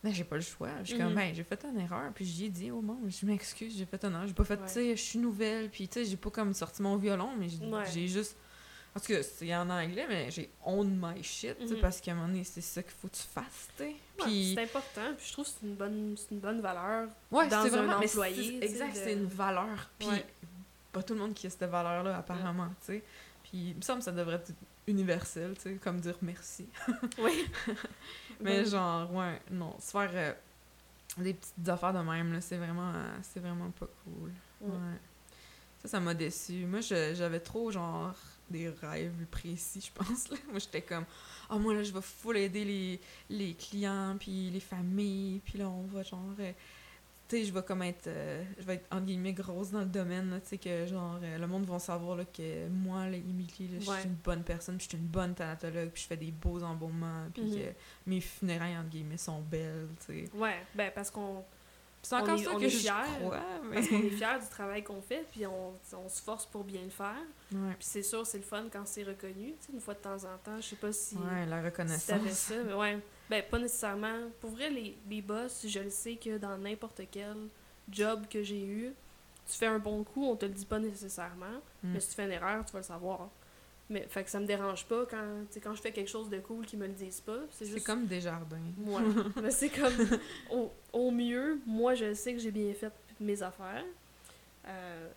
Ben, 0.02 0.14
j'ai 0.14 0.24
pas 0.24 0.36
le 0.36 0.42
choix. 0.42 0.70
Je 0.82 0.88
suis 0.88 0.98
comme, 0.98 1.10
mhm. 1.10 1.14
ben, 1.14 1.34
j'ai 1.34 1.44
fait 1.44 1.62
une 1.64 1.78
erreur. 1.78 2.10
Puis 2.14 2.24
j'y 2.24 2.46
ai 2.46 2.48
dit, 2.48 2.70
oh 2.70 2.80
mon, 2.80 2.98
je 3.08 3.26
m'excuse, 3.26 3.76
j'ai 3.76 3.84
fait 3.84 4.02
une 4.04 4.14
erreur. 4.14 4.26
J'ai 4.26 4.34
pas 4.34 4.44
fait, 4.44 4.56
tu 4.56 4.68
sais, 4.68 4.96
je 4.96 5.02
suis 5.02 5.18
nouvelle. 5.18 5.68
Puis, 5.68 5.88
tu 5.88 6.00
sais, 6.00 6.04
j'ai 6.06 6.16
pas 6.16 6.30
comme 6.30 6.54
sorti 6.54 6.80
mon 6.82 6.96
violon, 6.96 7.30
mais 7.38 7.48
j'ai 7.92 8.08
juste. 8.08 8.36
Parce 8.92 9.06
que 9.06 9.22
c'est 9.22 9.54
en 9.54 9.70
anglais, 9.70 10.06
mais 10.08 10.30
j'ai 10.30 10.50
own 10.64 10.98
my 11.00 11.22
shit, 11.22 11.56
mm 11.60 11.80
parce 11.80 12.00
qu'à 12.00 12.10
un 12.10 12.14
moment 12.14 12.26
donné, 12.26 12.42
c'est 12.42 12.60
ça 12.60 12.82
qu'il 12.82 12.92
faut 12.92 13.06
que 13.06 13.14
tu 13.14 13.22
fasses, 13.22 13.68
tu 13.76 13.84
sais. 13.84 13.94
Puis... 14.18 14.54
c'est 14.56 14.64
important, 14.64 15.14
puis 15.16 15.26
je 15.28 15.32
trouve 15.32 15.44
que 15.44 15.50
c'est 15.52 15.66
une 15.66 15.74
bonne, 15.74 16.16
une 16.30 16.38
bonne 16.40 16.60
valeur 16.60 17.08
ouais, 17.30 17.46
dans 17.46 17.72
un 17.72 17.88
employé. 18.00 18.64
Exact, 18.64 18.90
c'est 18.94 19.12
une 19.12 19.26
valeur. 19.26 19.88
Puis 19.96 20.08
pas 20.90 21.04
tout 21.04 21.14
le 21.14 21.20
monde 21.20 21.34
qui 21.34 21.46
a 21.46 21.50
cette 21.50 21.70
valeur-là, 21.70 22.18
apparemment, 22.18 22.68
tu 22.80 22.94
sais. 22.94 23.04
Puis 23.44 23.70
il 23.70 23.76
me 23.76 23.80
semble 23.80 24.00
que 24.00 24.06
ça 24.06 24.12
devrait 24.12 24.36
être 24.36 24.52
universel, 24.90 25.54
tu 25.56 25.62
sais, 25.62 25.74
comme 25.76 26.00
dire 26.00 26.16
merci. 26.22 26.66
oui. 27.18 27.46
Mais 28.40 28.64
genre, 28.64 29.12
ouais, 29.14 29.40
non, 29.50 29.76
se 29.80 29.90
faire 29.90 30.10
euh, 30.14 30.32
des 31.18 31.34
petites 31.34 31.68
affaires 31.68 31.92
de 31.92 31.98
même, 31.98 32.32
là, 32.32 32.40
c'est 32.40 32.56
vraiment, 32.56 32.90
euh, 32.94 33.16
c'est 33.22 33.40
vraiment 33.40 33.70
pas 33.70 33.86
cool. 34.04 34.30
Ouais. 34.60 34.96
Ça, 35.82 35.88
ça 35.88 36.00
m'a 36.00 36.14
déçu. 36.14 36.66
Moi, 36.66 36.80
j'avais 36.80 37.40
trop, 37.40 37.70
genre, 37.70 38.14
des 38.50 38.68
rêves 38.68 39.26
précis, 39.30 39.86
je 39.86 39.92
pense, 39.92 40.28
là. 40.30 40.36
Moi, 40.50 40.58
j'étais 40.58 40.82
comme, 40.82 41.04
ah, 41.48 41.54
oh, 41.54 41.58
moi, 41.58 41.74
là, 41.74 41.82
je 41.82 41.92
vais 41.92 42.02
full 42.02 42.36
aider 42.36 42.64
les, 42.64 43.00
les 43.28 43.54
clients, 43.54 44.16
puis 44.18 44.50
les 44.50 44.60
familles, 44.60 45.40
puis 45.44 45.58
là, 45.58 45.68
on 45.68 45.82
va, 45.82 46.02
genre... 46.02 46.34
Tu 47.30 47.36
sais, 47.36 47.44
je 47.44 47.54
vais 47.54 47.62
comme 47.62 47.82
être, 47.82 48.08
euh, 48.08 48.42
je 48.58 48.64
vais 48.64 48.74
être, 48.74 48.86
entre 48.90 49.06
guillemets, 49.06 49.32
grosse 49.32 49.70
dans 49.70 49.82
le 49.82 49.86
domaine, 49.86 50.40
tu 50.42 50.48
sais, 50.48 50.58
que 50.58 50.84
genre, 50.84 51.16
euh, 51.22 51.38
le 51.38 51.46
monde 51.46 51.64
va 51.64 51.78
savoir 51.78 52.16
là, 52.16 52.24
que 52.24 52.66
moi, 52.66 53.06
là, 53.06 53.16
Emily, 53.16 53.70
je 53.78 53.84
suis 53.84 54.04
une 54.04 54.16
bonne 54.24 54.42
personne, 54.42 54.78
puis 54.78 54.86
je 54.86 54.96
suis 54.96 54.98
une 54.98 55.08
bonne 55.08 55.32
thanatologue, 55.32 55.90
puis 55.90 56.02
je 56.02 56.08
fais 56.08 56.16
des 56.16 56.32
beaux 56.32 56.60
embaumements, 56.60 57.28
puis 57.32 57.44
mhm. 57.44 57.54
que 57.54 57.64
mes 58.06 58.20
funérailles, 58.20 58.76
entre 58.76 58.88
guillemets, 58.88 59.16
sont 59.16 59.42
belles, 59.42 59.86
tu 60.04 60.26
sais. 60.26 60.36
Ouais, 60.36 60.56
ben 60.74 60.90
parce 60.92 61.08
qu'on... 61.08 61.44
C'est 62.02 62.16
encore 62.16 62.36
ça 62.36 62.54
que 62.54 62.68
je 62.68 62.78
fiers, 62.78 62.90
Parce 63.72 63.88
qu'on 63.88 64.02
est 64.02 64.10
fiers 64.16 64.40
du 64.40 64.48
travail 64.50 64.82
qu'on 64.82 65.00
fait, 65.00 65.24
puis 65.30 65.46
on, 65.46 65.74
on, 65.92 66.08
se 66.08 66.22
force 66.22 66.46
pour 66.46 66.64
bien 66.64 66.82
le 66.82 66.90
faire. 66.90 67.22
Puis 67.50 67.60
c'est 67.78 68.02
sûr, 68.02 68.26
c'est 68.26 68.38
le 68.38 68.44
fun 68.44 68.64
quand 68.72 68.86
c'est 68.86 69.04
reconnu, 69.04 69.52
tu 69.60 69.66
sais, 69.66 69.72
une 69.72 69.80
fois 69.80 69.94
de 69.94 70.00
temps 70.00 70.24
en 70.24 70.36
temps. 70.42 70.56
Je 70.56 70.66
sais 70.66 70.76
pas 70.76 70.92
si... 70.92 71.14
Ouais, 71.14 71.46
la 71.46 71.62
reconnaissance. 71.62 72.22
Si 72.26 72.34
ça, 72.34 72.54
mais 72.66 72.72
ouais. 72.72 72.98
Ben, 73.30 73.44
pas 73.48 73.60
nécessairement. 73.60 74.28
Pour 74.40 74.50
vrai, 74.50 74.70
les, 74.70 74.96
les 75.08 75.22
boss, 75.22 75.64
je 75.64 75.78
le 75.78 75.90
sais 75.90 76.16
que 76.16 76.36
dans 76.36 76.58
n'importe 76.58 77.02
quel 77.12 77.36
job 77.88 78.24
que 78.28 78.42
j'ai 78.42 78.64
eu, 78.64 78.92
tu 79.46 79.56
fais 79.56 79.66
un 79.66 79.78
bon 79.78 80.02
coup, 80.02 80.24
on 80.26 80.34
te 80.34 80.46
le 80.46 80.52
dit 80.52 80.66
pas 80.66 80.80
nécessairement, 80.80 81.46
hmm. 81.82 81.92
mais 81.92 82.00
si 82.00 82.08
tu 82.08 82.14
fais 82.16 82.24
une 82.24 82.32
erreur, 82.32 82.64
tu 82.64 82.72
vas 82.72 82.80
le 82.80 82.84
savoir. 82.84 83.30
Mais 83.88 84.06
fait 84.08 84.24
que 84.24 84.30
ça 84.30 84.40
me 84.40 84.46
dérange 84.46 84.84
pas 84.84 85.06
quand, 85.06 85.44
quand 85.62 85.74
je 85.74 85.80
fais 85.80 85.92
quelque 85.92 86.10
chose 86.10 86.28
de 86.28 86.38
cool 86.38 86.66
qu'ils 86.66 86.78
me 86.80 86.88
le 86.88 86.92
disent 86.92 87.20
pas. 87.20 87.38
C'est 87.50 87.66
juste... 87.66 87.86
comme 87.86 88.06
des 88.06 88.20
jardins. 88.20 88.56
Ouais. 88.78 89.02
mais 89.42 89.50
c'est 89.50 89.68
comme, 89.68 90.18
au, 90.50 90.72
au, 90.92 91.10
mieux, 91.12 91.60
moi, 91.66 91.94
je 91.94 92.14
sais 92.14 92.32
que 92.32 92.40
j'ai 92.40 92.52
bien 92.52 92.72
fait 92.74 92.92
mes 93.20 93.42
affaires. 93.42 93.84
Euh, 94.66 95.08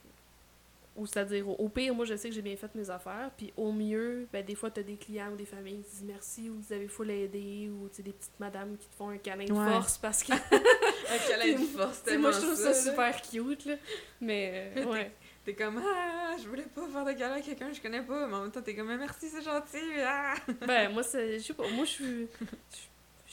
ou 0.95 1.07
c'est-à-dire, 1.07 1.47
au 1.47 1.69
pire, 1.69 1.95
moi, 1.95 2.05
je 2.05 2.15
sais 2.15 2.29
que 2.29 2.35
j'ai 2.35 2.41
bien 2.41 2.55
fait 2.55 2.73
mes 2.75 2.89
affaires. 2.89 3.31
Puis 3.35 3.51
au 3.57 3.71
mieux, 3.71 4.27
ben, 4.31 4.45
des 4.45 4.53
fois, 4.53 4.69
tu 4.69 4.79
as 4.79 4.83
des 4.83 4.95
clients 4.95 5.31
ou 5.31 5.35
des 5.35 5.45
familles 5.45 5.81
qui 5.81 5.89
disent 5.89 6.03
merci 6.05 6.49
ou 6.49 6.61
vous 6.61 6.73
avez 6.73 6.87
full 6.87 7.09
aidé 7.09 7.69
ou 7.69 7.89
des 8.01 8.13
petites 8.13 8.39
madames 8.39 8.77
qui 8.77 8.87
te 8.87 8.95
font 8.95 9.09
un 9.09 9.17
câlin 9.17 9.45
de 9.45 9.53
force 9.53 9.97
parce 9.97 10.23
que. 10.23 10.33
un 10.33 11.17
câlin 11.27 11.59
de 11.59 11.65
force, 11.65 12.03
Moi, 12.17 12.31
je 12.31 12.37
trouve 12.37 12.55
ça, 12.55 12.73
super 12.73 13.21
cute, 13.21 13.65
là. 13.65 13.75
Mais, 14.21 14.71
euh, 14.77 14.85
ouais. 14.91 15.11
T'es 15.43 15.55
comme, 15.55 15.81
ah, 15.83 16.35
je 16.41 16.47
voulais 16.47 16.63
pas 16.63 16.87
faire 16.87 17.03
de 17.03 17.11
câlin 17.13 17.35
à 17.35 17.41
quelqu'un 17.41 17.69
que 17.69 17.75
je 17.75 17.81
connais 17.81 18.01
pas, 18.01 18.27
mais 18.27 18.35
en 18.35 18.41
même 18.43 18.51
temps, 18.51 18.61
t'es 18.61 18.75
comme, 18.75 18.95
merci, 18.95 19.27
c'est 19.27 19.43
gentil. 19.43 19.77
Ah. 20.05 20.35
ben, 20.65 20.93
moi, 20.93 21.01
je 21.01 21.39
sais 21.39 21.53
pas, 21.53 21.67
moi, 21.69 21.85
je 21.85 21.91
suis 21.91 22.27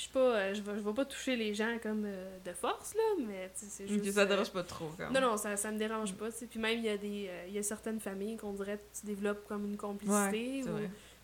je 0.00 0.04
suis 0.04 0.12
pas 0.12 0.20
euh, 0.20 0.54
je 0.54 0.62
vais, 0.62 0.76
je 0.76 0.80
vais 0.80 0.94
pas 0.94 1.04
toucher 1.04 1.36
les 1.36 1.52
gens 1.52 1.76
comme 1.82 2.04
euh, 2.06 2.38
de 2.42 2.52
force 2.52 2.94
là 2.94 3.02
mais 3.26 3.50
c'est 3.52 3.86
juste 3.86 4.12
ça 4.12 4.24
dérange 4.24 4.50
pas 4.50 4.62
trop 4.62 4.90
quand 4.96 5.10
non 5.10 5.20
non 5.20 5.36
ça, 5.36 5.58
ça 5.58 5.70
me 5.70 5.78
dérange 5.78 6.14
pas 6.14 6.28
puis 6.30 6.58
même 6.58 6.78
il 6.78 6.86
y 6.86 6.88
a 6.88 6.96
des 6.96 7.26
euh, 7.28 7.44
il 7.48 7.52
y 7.52 7.58
a 7.58 7.62
certaines 7.62 8.00
familles 8.00 8.38
qu'on 8.38 8.54
dirait 8.54 8.78
que 8.78 8.98
tu 8.98 9.04
développes 9.04 9.46
comme 9.46 9.66
une 9.66 9.76
complicité 9.76 10.64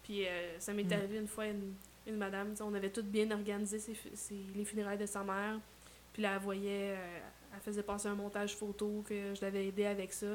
puis 0.03 0.27
ça 0.59 0.75
m'est 0.75 0.85
mm. 0.85 0.93
arrivé 0.93 1.17
une 1.17 1.27
fois 1.27 1.47
une, 1.47 1.73
une 2.07 2.19
madame 2.19 2.53
on 2.61 2.75
avait 2.75 2.91
toutes 2.91 3.07
bien 3.07 3.31
organisé 3.31 3.81
les 4.55 4.65
funérailles 4.67 4.99
de 4.99 5.07
sa 5.07 5.25
mère 5.25 5.59
puis 6.13 6.21
là 6.21 6.35
elle 6.35 6.43
voyait 6.43 6.97
elle 7.55 7.63
faisait 7.63 7.83
passer 7.83 8.09
un 8.09 8.15
montage 8.15 8.57
photo 8.57 9.03
que 9.09 9.35
je 9.35 9.41
l'avais 9.41 9.67
aidé 9.67 9.87
avec 9.87 10.13
ça. 10.13 10.27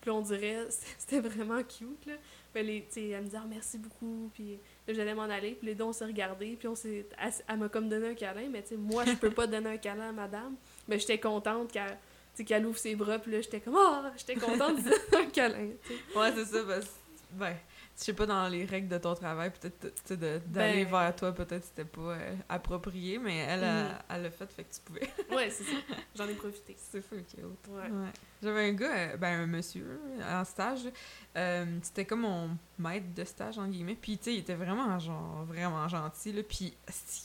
Puis 0.00 0.10
on 0.10 0.22
dirait 0.22 0.66
c'était 0.98 1.20
vraiment 1.20 1.62
cute 1.62 2.06
là 2.06 2.14
elle 2.54 2.66
me 2.66 3.28
dit 3.28 3.36
ah, 3.36 3.44
merci 3.48 3.78
beaucoup 3.78 4.30
puis 4.34 4.58
j'allais 4.88 5.14
m'en 5.14 5.22
aller, 5.22 5.52
puis 5.52 5.68
les 5.68 5.74
deux, 5.74 5.84
on 5.84 5.92
s'est 5.92 6.04
regardés, 6.04 6.56
puis 6.58 6.68
on 6.68 6.74
s'est... 6.74 7.06
Elle, 7.48 7.58
m'a 7.58 7.68
comme 7.68 7.88
donné 7.88 8.08
un 8.08 8.14
câlin, 8.14 8.48
mais 8.50 8.62
tu 8.62 8.70
sais, 8.70 8.76
moi, 8.76 9.04
je 9.04 9.14
peux 9.14 9.30
pas 9.30 9.46
donner 9.46 9.70
un 9.70 9.76
câlin 9.76 10.08
à 10.08 10.12
madame, 10.12 10.56
mais 10.88 10.98
j'étais 10.98 11.18
contente 11.18 11.70
qu'elle 11.70 11.98
qu'elle 12.46 12.64
ouvre 12.64 12.78
ses 12.78 12.94
bras, 12.94 13.18
puis 13.18 13.32
là, 13.32 13.40
j'étais 13.42 13.60
comme, 13.60 13.76
ah, 13.76 14.02
oh! 14.04 14.08
j'étais 14.16 14.34
contente 14.34 14.82
de 14.82 15.16
un 15.16 15.26
câlin, 15.26 15.68
Ouais, 16.16 16.32
c'est 16.34 16.46
ça, 16.46 16.62
parce 16.66 16.86
ben, 17.32 17.54
je 18.00 18.06
sais 18.06 18.12
pas, 18.14 18.24
dans 18.24 18.48
les 18.48 18.64
règles 18.64 18.88
de 18.88 18.96
ton 18.96 19.14
travail, 19.14 19.50
peut-être 19.50 20.14
d'aller 20.50 20.84
ben... 20.84 20.90
vers 20.90 21.14
toi, 21.14 21.32
peut-être 21.32 21.66
c'était 21.66 21.84
pas 21.84 22.12
euh, 22.12 22.34
approprié, 22.48 23.18
mais 23.18 23.36
elle, 23.36 23.62
a, 23.62 23.84
mm. 23.84 23.98
elle 24.08 24.22
l'a 24.22 24.30
fait, 24.30 24.50
fait 24.50 24.64
que 24.64 24.74
tu 24.74 24.80
pouvais. 24.80 25.10
ouais, 25.36 25.50
c'est 25.50 25.64
ça. 25.64 25.76
J'en 26.16 26.26
ai 26.26 26.32
profité. 26.32 26.76
C'est 26.90 27.02
fou, 27.02 27.16
cute. 27.16 27.44
Ouais. 27.68 27.82
ouais. 27.82 28.10
J'avais 28.42 28.70
un 28.70 28.72
gars, 28.72 28.96
euh, 28.96 29.16
ben 29.18 29.40
un 29.40 29.46
monsieur, 29.46 30.00
en 30.26 30.44
stage, 30.46 30.88
euh, 31.36 31.78
c'était 31.82 32.06
comme 32.06 32.20
mon 32.20 32.56
maître 32.78 33.12
de 33.14 33.24
stage, 33.24 33.58
en 33.58 33.68
guillemets, 33.68 33.98
puis 34.00 34.16
tu 34.16 34.24
sais, 34.24 34.34
il 34.34 34.38
était 34.38 34.54
vraiment, 34.54 34.98
genre, 34.98 35.44
vraiment 35.44 35.86
gentil, 35.86 36.32
là, 36.32 36.42
puis 36.42 36.72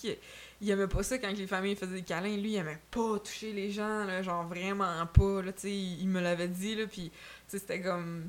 il, 0.03 0.18
il 0.60 0.69
aimait 0.69 0.88
pas 0.88 1.03
ça 1.03 1.18
quand 1.18 1.31
les 1.31 1.47
familles 1.47 1.77
faisaient 1.77 1.95
des 1.95 2.02
câlins, 2.02 2.35
lui, 2.35 2.52
il 2.52 2.56
aimait 2.57 2.81
pas 2.91 3.18
toucher 3.19 3.53
les 3.53 3.72
gens, 3.72 4.03
là, 4.03 4.22
genre, 4.22 4.45
vraiment 4.45 5.06
pas, 5.06 5.41
là, 5.41 5.53
tu 5.53 5.61
sais, 5.61 5.73
il, 5.73 6.07
me 6.10 6.19
l'avait 6.19 6.49
dit, 6.49 6.76
là, 6.76 6.85
puis, 6.85 7.11
tu 7.11 7.15
sais, 7.47 7.60
c'était 7.60 7.81
comme 7.81 8.27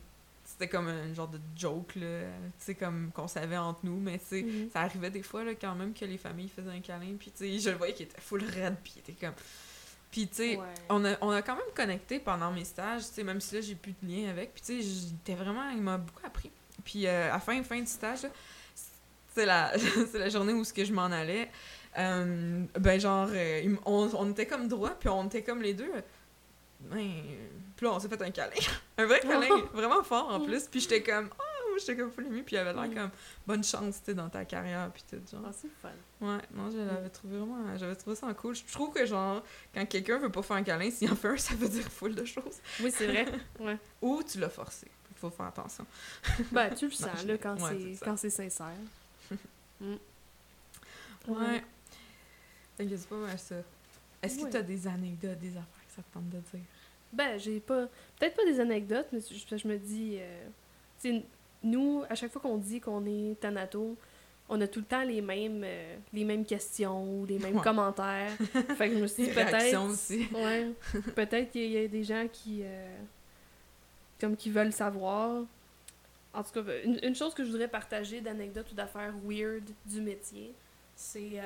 c'était 0.58 0.70
comme 0.70 0.88
un 0.88 1.12
genre 1.12 1.28
de 1.28 1.38
joke, 1.54 1.96
là, 1.96 2.22
tu 2.58 2.64
sais, 2.64 2.74
comme 2.74 3.10
qu'on 3.12 3.28
savait 3.28 3.58
entre 3.58 3.80
nous, 3.82 4.00
mais 4.00 4.18
tu 4.18 4.24
sais, 4.26 4.42
mhm. 4.42 4.70
ça 4.72 4.80
arrivait 4.80 5.10
des 5.10 5.22
fois, 5.22 5.44
là, 5.44 5.54
quand 5.54 5.74
même, 5.74 5.92
que 5.92 6.06
les 6.06 6.16
familles 6.16 6.48
faisaient 6.48 6.70
un 6.70 6.80
câlin, 6.80 7.14
puis 7.18 7.30
tu 7.30 7.44
sais, 7.44 7.58
je 7.58 7.70
le 7.70 7.76
voyais 7.76 7.92
qu'il 7.92 8.06
était 8.06 8.20
full 8.20 8.42
red, 8.42 8.74
puis 8.82 8.94
il 8.96 8.98
était 9.00 9.26
comme... 9.26 9.34
Puis, 10.10 10.28
tu 10.28 10.36
sais, 10.36 10.58
on, 10.88 11.04
a, 11.04 11.16
on 11.20 11.30
a 11.30 11.42
quand 11.42 11.56
même 11.56 11.74
connecté 11.74 12.20
pendant 12.20 12.50
mes 12.50 12.64
stages, 12.64 13.02
tu 13.02 13.14
sais, 13.14 13.22
même 13.22 13.40
si 13.40 13.56
là, 13.56 13.60
j'ai 13.60 13.74
plus 13.74 13.94
de 14.02 14.08
lien 14.08 14.30
avec, 14.30 14.54
puis 14.54 14.62
tu 14.64 14.82
sais, 14.82 14.88
j'étais 15.10 15.34
vraiment... 15.34 15.68
Il 15.70 15.82
m'a 15.82 15.98
beaucoup 15.98 16.24
appris. 16.24 16.50
Puis, 16.84 17.06
euh, 17.06 17.34
à 17.34 17.38
fin, 17.38 17.62
fin 17.62 17.80
du 17.80 17.86
stage, 17.86 18.20
c'est 19.34 19.44
la, 19.44 19.72
la 20.14 20.28
journée 20.30 20.54
où 20.54 20.64
ce 20.64 20.72
que 20.72 20.86
je 20.86 20.92
m'en 20.94 21.06
allais, 21.06 21.50
euh, 21.98 22.64
ben 22.78 22.98
genre, 22.98 23.28
euh, 23.30 23.76
on, 23.84 24.08
on 24.14 24.30
était 24.30 24.46
comme 24.46 24.68
droit, 24.68 24.96
puis 24.98 25.10
on 25.10 25.26
était 25.26 25.42
comme 25.42 25.60
les 25.60 25.74
deux 25.74 25.92
ben, 26.90 27.22
puis 27.76 27.86
là, 27.86 27.92
on 27.92 28.00
s'est 28.00 28.08
fait 28.08 28.22
un 28.22 28.30
câlin. 28.30 28.54
un 28.98 29.06
vrai 29.06 29.20
câlin, 29.20 29.64
vraiment 29.72 30.02
fort 30.02 30.30
en 30.30 30.40
plus. 30.40 30.64
Puis 30.64 30.80
j'étais 30.80 31.02
comme, 31.02 31.28
oh, 31.38 31.76
j'étais 31.78 31.96
comme 31.96 32.10
full 32.10 32.26
émue. 32.26 32.42
Puis 32.42 32.56
il 32.56 32.58
avait 32.58 32.72
l'air 32.72 32.94
comme, 32.94 33.10
bonne 33.46 33.62
chance, 33.62 34.02
tu 34.02 34.14
dans 34.14 34.28
ta 34.28 34.44
carrière. 34.44 34.90
Puis 34.92 35.04
tout, 35.08 35.20
genre. 35.30 35.44
Ah, 35.46 35.52
c'est 35.52 35.70
fun. 35.82 35.90
Ouais, 36.20 36.42
non, 36.54 36.70
j'avais 36.70 37.10
trouvé 37.10 37.38
vraiment, 37.38 37.76
j'avais 37.76 37.96
trouvé 37.96 38.16
ça 38.16 38.32
cool. 38.34 38.54
Je 38.54 38.72
trouve 38.72 38.92
que, 38.92 39.04
genre, 39.04 39.42
quand 39.74 39.84
quelqu'un 39.86 40.18
veut 40.18 40.30
pas 40.30 40.42
faire 40.42 40.56
un 40.56 40.62
câlin, 40.62 40.90
s'il 40.90 41.10
en 41.10 41.16
fait 41.16 41.28
un, 41.28 41.36
ça 41.36 41.54
veut 41.54 41.68
dire 41.68 41.88
full 41.90 42.14
de 42.14 42.24
choses. 42.24 42.60
Oui, 42.80 42.90
c'est 42.90 43.06
vrai. 43.06 43.26
Ouais. 43.60 43.78
Ou 44.00 44.22
tu 44.22 44.38
l'as 44.38 44.48
forcé. 44.50 44.88
Il 45.10 45.18
faut 45.18 45.30
faire 45.30 45.46
attention. 45.46 45.86
ben, 46.52 46.74
tu 46.74 46.86
le 46.86 46.92
sens, 46.92 47.24
là, 47.24 47.38
quand 47.38 47.56
c'est 47.58 47.98
quand 48.02 48.16
c'est 48.16 48.30
sincère. 48.30 48.74
mm. 49.80 49.94
Ouais. 51.28 51.64
T'inquiète 52.76 53.06
pas 53.08 53.16
mal 53.16 53.38
ça. 53.38 53.56
Est-ce 54.22 54.44
que 54.44 54.50
tu 54.50 54.56
as 54.56 54.62
des 54.62 54.86
anecdotes, 54.86 55.38
des 55.38 55.50
affaires 55.50 55.86
que 55.88 55.94
ça 55.94 56.02
te 56.02 56.14
tente 56.14 56.28
de 56.28 56.38
dire? 56.38 56.64
Ben, 57.16 57.38
j'ai 57.38 57.60
pas. 57.60 57.86
Peut-être 58.18 58.36
pas 58.36 58.44
des 58.44 58.60
anecdotes, 58.60 59.08
mais 59.10 59.20
je, 59.20 59.56
je 59.56 59.68
me 59.68 59.78
dis. 59.78 60.18
Euh, 60.20 61.20
nous, 61.62 62.04
à 62.08 62.14
chaque 62.14 62.30
fois 62.30 62.42
qu'on 62.42 62.58
dit 62.58 62.80
qu'on 62.80 63.06
est 63.06 63.40
Thanato, 63.40 63.96
on 64.48 64.60
a 64.60 64.68
tout 64.68 64.80
le 64.80 64.84
temps 64.84 65.02
les 65.02 65.22
mêmes, 65.22 65.62
euh, 65.64 65.96
les 66.12 66.24
mêmes 66.24 66.44
questions 66.44 67.02
ou 67.02 67.24
les 67.24 67.38
mêmes 67.38 67.60
commentaires. 67.60 68.30
fait 68.76 68.90
que 68.90 68.96
je 68.96 69.02
me 69.02 69.06
suis 69.06 69.24
dit 69.24 69.30
peut-être. 69.30 69.80
aussi. 69.82 70.28
ouais. 70.34 70.72
Peut-être 71.14 71.50
qu'il 71.50 71.70
y 71.70 71.78
a 71.78 71.88
des 71.88 72.04
gens 72.04 72.26
qui. 72.30 72.60
Euh, 72.62 72.96
comme 74.20 74.36
qui 74.36 74.50
veulent 74.50 74.72
savoir. 74.72 75.42
En 76.34 76.42
tout 76.42 76.52
cas, 76.52 76.70
une, 76.84 77.14
chose 77.14 77.32
que 77.32 77.44
je 77.44 77.50
voudrais 77.50 77.68
partager 77.68 78.20
d'anecdotes 78.20 78.70
ou 78.70 78.74
d'affaires 78.74 79.14
weird 79.24 79.64
du 79.86 80.02
métier, 80.02 80.52
c'est 80.94 81.40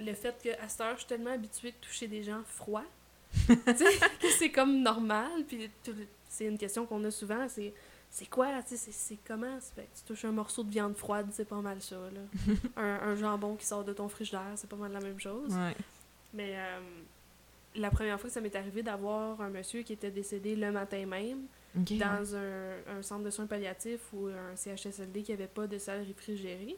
le 0.00 0.14
fait 0.14 0.34
que 0.42 0.48
à 0.62 0.68
cette 0.68 0.80
heure, 0.80 0.94
je 0.94 1.00
suis 1.00 1.08
tellement 1.08 1.32
habituée 1.32 1.72
de 1.72 1.76
toucher 1.82 2.08
des 2.08 2.22
gens 2.22 2.42
froids 2.46 2.86
c'est 4.38 4.50
comme 4.50 4.82
normal. 4.82 5.44
Puis 5.46 5.70
c'est 6.28 6.46
une 6.46 6.58
question 6.58 6.86
qu'on 6.86 7.02
a 7.04 7.10
souvent, 7.10 7.48
c'est 7.48 7.72
c'est 8.10 8.30
quoi, 8.30 8.48
c'est 8.64 9.18
comment? 9.26 9.58
Ben, 9.76 9.84
tu 9.94 10.02
touches 10.06 10.24
un 10.24 10.32
morceau 10.32 10.62
de 10.62 10.70
viande 10.70 10.96
froide, 10.96 11.26
c'est 11.32 11.44
pas 11.44 11.60
mal 11.60 11.82
ça, 11.82 11.96
là. 11.96 12.54
un, 12.76 13.10
un, 13.10 13.16
jambon 13.16 13.56
qui 13.56 13.66
sort 13.66 13.84
de 13.84 13.92
ton 13.92 14.08
frigidaire, 14.08 14.52
c'est 14.54 14.70
pas 14.70 14.76
mal 14.76 14.92
la 14.92 15.00
même 15.00 15.20
chose. 15.20 15.54
Mais 16.32 16.54
euh, 16.56 16.80
la 17.74 17.90
première 17.90 18.18
fois 18.18 18.28
que 18.28 18.34
ça 18.34 18.40
m'est 18.40 18.56
arrivé 18.56 18.82
d'avoir 18.82 19.40
un 19.40 19.50
monsieur 19.50 19.82
qui 19.82 19.92
était 19.92 20.10
décédé 20.10 20.56
le 20.56 20.72
matin 20.72 21.04
même, 21.04 21.42
dans 21.74 22.36
un, 22.36 22.98
un, 22.98 23.02
centre 23.02 23.22
de 23.22 23.30
soins 23.30 23.46
palliatifs 23.46 24.12
ou 24.14 24.28
un 24.28 24.56
CHSLD 24.56 25.22
qui 25.22 25.32
avait 25.32 25.46
pas 25.46 25.66
de 25.66 25.76
salle 25.76 26.02
réfrigérée. 26.02 26.76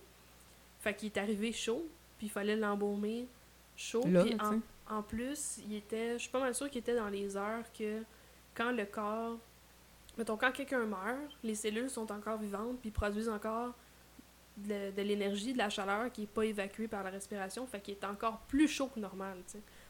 Fait 0.81 0.95
qu'il 0.95 1.07
est 1.07 1.19
arrivé 1.19 1.53
chaud, 1.53 1.87
puis 2.17 2.27
il 2.27 2.31
fallait 2.31 2.57
l'embaumer 2.57 3.29
chaud. 3.77 4.01
puis 4.01 4.35
en, 4.41 4.61
en, 4.89 5.03
plus, 5.03 5.59
il 5.67 5.75
était, 5.75 6.15
je 6.15 6.19
suis 6.19 6.31
pas 6.31 6.41
mal 6.41 6.55
sûre 6.55 6.71
qu'il 6.71 6.81
était 6.81 6.97
dans 6.97 7.09
les 7.09 7.37
heures 7.37 7.65
que 7.77 8.03
quand 8.55 8.73
le 8.73 8.85
corps 8.85 9.39
Mettons, 10.19 10.37
quand 10.37 10.51
quelqu'un 10.51 10.85
meurt, 10.85 11.39
les 11.45 11.55
cellules 11.55 11.89
sont 11.89 12.11
encore 12.11 12.39
vivantes 12.39 12.81
puis 12.81 12.91
produisent 12.91 13.29
encore 13.29 13.73
de, 14.57 15.01
l'énergie, 15.01 15.53
de 15.53 15.59
la 15.59 15.71
chaleur 15.71 16.11
qui 16.11 16.23
n'est 16.23 16.27
pas 16.27 16.45
évacuée 16.45 16.89
par 16.89 17.05
la 17.05 17.11
respiration, 17.11 17.65
fait 17.69 17.81
qu'il 17.81 17.95
est 17.95 18.05
encore 18.05 18.41
plus 18.49 18.67
chaud 18.67 18.89
que 18.89 18.99
normal, 18.99 19.39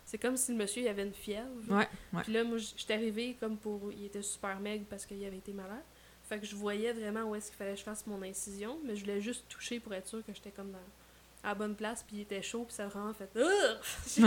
C'est 0.04 0.18
comme 0.18 0.36
si 0.36 0.52
le 0.52 0.58
monsieur 0.58 0.82
il 0.82 0.88
avait 0.88 1.06
une 1.06 1.14
fièvre. 1.14 1.48
Ouais, 1.70 1.88
Puis 2.22 2.32
là, 2.34 2.44
moi, 2.44 2.58
j'étais 2.58 2.92
arrivée 2.92 3.38
comme 3.40 3.56
pour... 3.56 3.90
Il 3.90 4.04
était 4.04 4.20
super 4.20 4.60
maigre 4.60 4.84
parce 4.90 5.06
qu'il 5.06 5.24
avait 5.24 5.38
été 5.38 5.54
malade. 5.54 5.82
Fait 6.24 6.38
que 6.38 6.44
je 6.44 6.54
voyais 6.54 6.92
vraiment 6.92 7.22
où 7.22 7.34
est-ce 7.34 7.48
qu'il 7.48 7.56
fallait 7.56 7.72
que 7.72 7.78
je 7.78 7.84
fasse 7.84 8.06
mon 8.06 8.20
incision, 8.22 8.78
mais 8.84 8.96
je 8.96 9.00
voulais 9.00 9.22
juste 9.22 9.48
toucher 9.48 9.80
pour 9.80 9.94
être 9.94 10.06
sûr 10.06 10.22
que 10.26 10.34
j'étais 10.34 10.50
comme 10.50 10.70
dans 10.70 10.78
à 11.42 11.48
la 11.48 11.54
bonne 11.54 11.74
place, 11.74 12.04
puis 12.06 12.16
il 12.16 12.20
était 12.22 12.42
chaud, 12.42 12.64
puis 12.64 12.74
ça 12.74 12.84
a 12.84 12.88
vraiment 12.88 13.12
fait... 13.14 13.30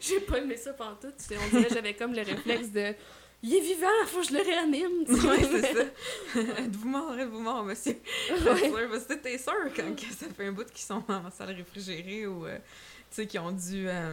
J'ai 0.00 0.20
pas 0.20 0.38
aimé 0.38 0.56
ça 0.56 0.72
pendant 0.72 0.96
tout. 0.96 1.08
On 1.08 1.56
dirait 1.56 1.68
j'avais 1.72 1.94
comme 1.94 2.14
le 2.14 2.22
réflexe 2.22 2.70
de 2.70 2.94
il 3.42 3.54
est 3.54 3.60
vivant, 3.60 3.86
faut 4.06 4.20
que 4.20 4.26
je 4.26 4.32
le 4.32 4.42
réanime. 4.42 5.04
Ouais, 5.06 5.44
c'est 5.44 5.74
ça. 5.74 6.60
êtes-vous 6.60 6.88
mort, 6.88 7.16
êtes-vous 7.16 7.40
mort, 7.40 7.64
monsieur? 7.64 7.96
Ouais. 8.30 8.88
Parce 8.90 9.04
que 9.04 9.14
t'es 9.14 9.38
sûr 9.38 9.52
quand 9.76 9.84
ça 10.10 10.26
fait 10.36 10.46
un 10.46 10.52
bout 10.52 10.64
qu'ils 10.64 10.84
sont 10.84 11.04
en 11.08 11.30
salle 11.30 11.54
réfrigérée 11.54 12.26
ou, 12.26 12.46
euh, 12.46 12.58
tu 12.58 12.62
sais, 13.10 13.26
qui 13.28 13.38
ont 13.38 13.52
du, 13.52 13.88
euh, 13.88 14.12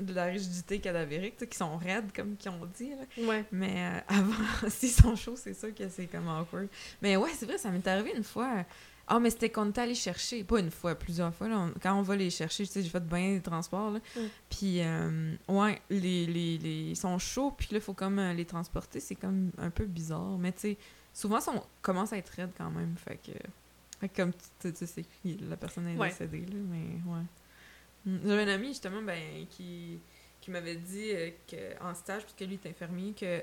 de 0.00 0.12
la 0.12 0.24
rigidité 0.24 0.80
cadavérique, 0.80 1.48
qui 1.48 1.56
sont 1.56 1.76
raides, 1.76 2.10
comme 2.12 2.36
qu'ils 2.36 2.50
ont 2.50 2.66
dit. 2.76 2.90
Là. 2.90 3.24
Ouais. 3.24 3.44
Mais 3.52 3.74
euh, 3.76 4.00
avant, 4.08 4.68
s'ils 4.68 4.90
sont 4.90 5.14
chauds, 5.14 5.36
c'est 5.36 5.54
sûr 5.54 5.72
que 5.72 5.88
c'est 5.88 6.06
comme 6.06 6.28
awkward. 6.28 6.66
Mais 7.00 7.16
ouais, 7.16 7.30
c'est 7.38 7.46
vrai, 7.46 7.58
ça 7.58 7.70
m'est 7.70 7.86
arrivé 7.86 8.14
une 8.16 8.24
fois. 8.24 8.64
Ah, 9.08 9.20
mais 9.20 9.30
c'était 9.30 9.50
qu'on 9.50 9.70
était 9.70 9.82
allé 9.82 9.94
chercher, 9.94 10.42
pas 10.42 10.58
une 10.58 10.70
fois, 10.70 10.96
plusieurs 10.96 11.32
fois. 11.32 11.48
Là, 11.48 11.68
quand 11.80 11.94
on 11.94 12.02
va 12.02 12.16
les 12.16 12.30
chercher, 12.30 12.66
tu 12.66 12.72
sais, 12.72 12.82
j'ai 12.82 12.88
fait 12.88 13.06
bien 13.06 13.34
des 13.34 13.40
transports. 13.40 13.92
Là. 13.92 14.00
Mm. 14.16 14.20
Puis, 14.50 14.80
euh, 14.80 15.34
ouais, 15.48 15.80
les, 15.90 16.26
les, 16.26 16.58
les, 16.58 16.90
ils 16.90 16.96
sont 16.96 17.16
chauds, 17.18 17.52
puis 17.52 17.68
là, 17.70 17.78
il 17.78 17.80
faut 17.80 17.94
comme 17.94 18.18
euh, 18.18 18.32
les 18.32 18.44
transporter. 18.44 18.98
C'est 18.98 19.14
comme 19.14 19.52
un 19.58 19.70
peu 19.70 19.84
bizarre. 19.84 20.36
Mais 20.38 20.50
tu 20.50 20.60
sais, 20.60 20.78
souvent, 21.14 21.40
ça 21.40 21.52
commence 21.82 22.12
à 22.12 22.18
être 22.18 22.30
raide 22.30 22.50
quand 22.58 22.70
même. 22.70 22.96
Fait 22.96 23.16
que, 23.16 23.32
fait 24.00 24.08
comme 24.08 24.32
tu 24.60 24.72
sais, 24.74 25.04
la 25.24 25.56
personne 25.56 25.86
est 25.86 25.96
décédée, 25.96 26.40
là, 26.40 26.58
mais 26.68 27.12
ouais. 27.12 27.22
Mm. 28.06 28.18
J'avais 28.26 28.42
un 28.42 28.54
ami, 28.54 28.68
justement, 28.68 29.02
ben, 29.02 29.46
qui, 29.50 30.00
qui 30.40 30.50
m'avait 30.50 30.76
dit 30.76 31.12
euh, 31.12 31.30
que, 31.48 31.80
en 31.80 31.94
stage, 31.94 32.24
puisque 32.24 32.40
lui 32.40 32.58
est 32.62 32.68
infirmier, 32.68 33.12
que 33.12 33.40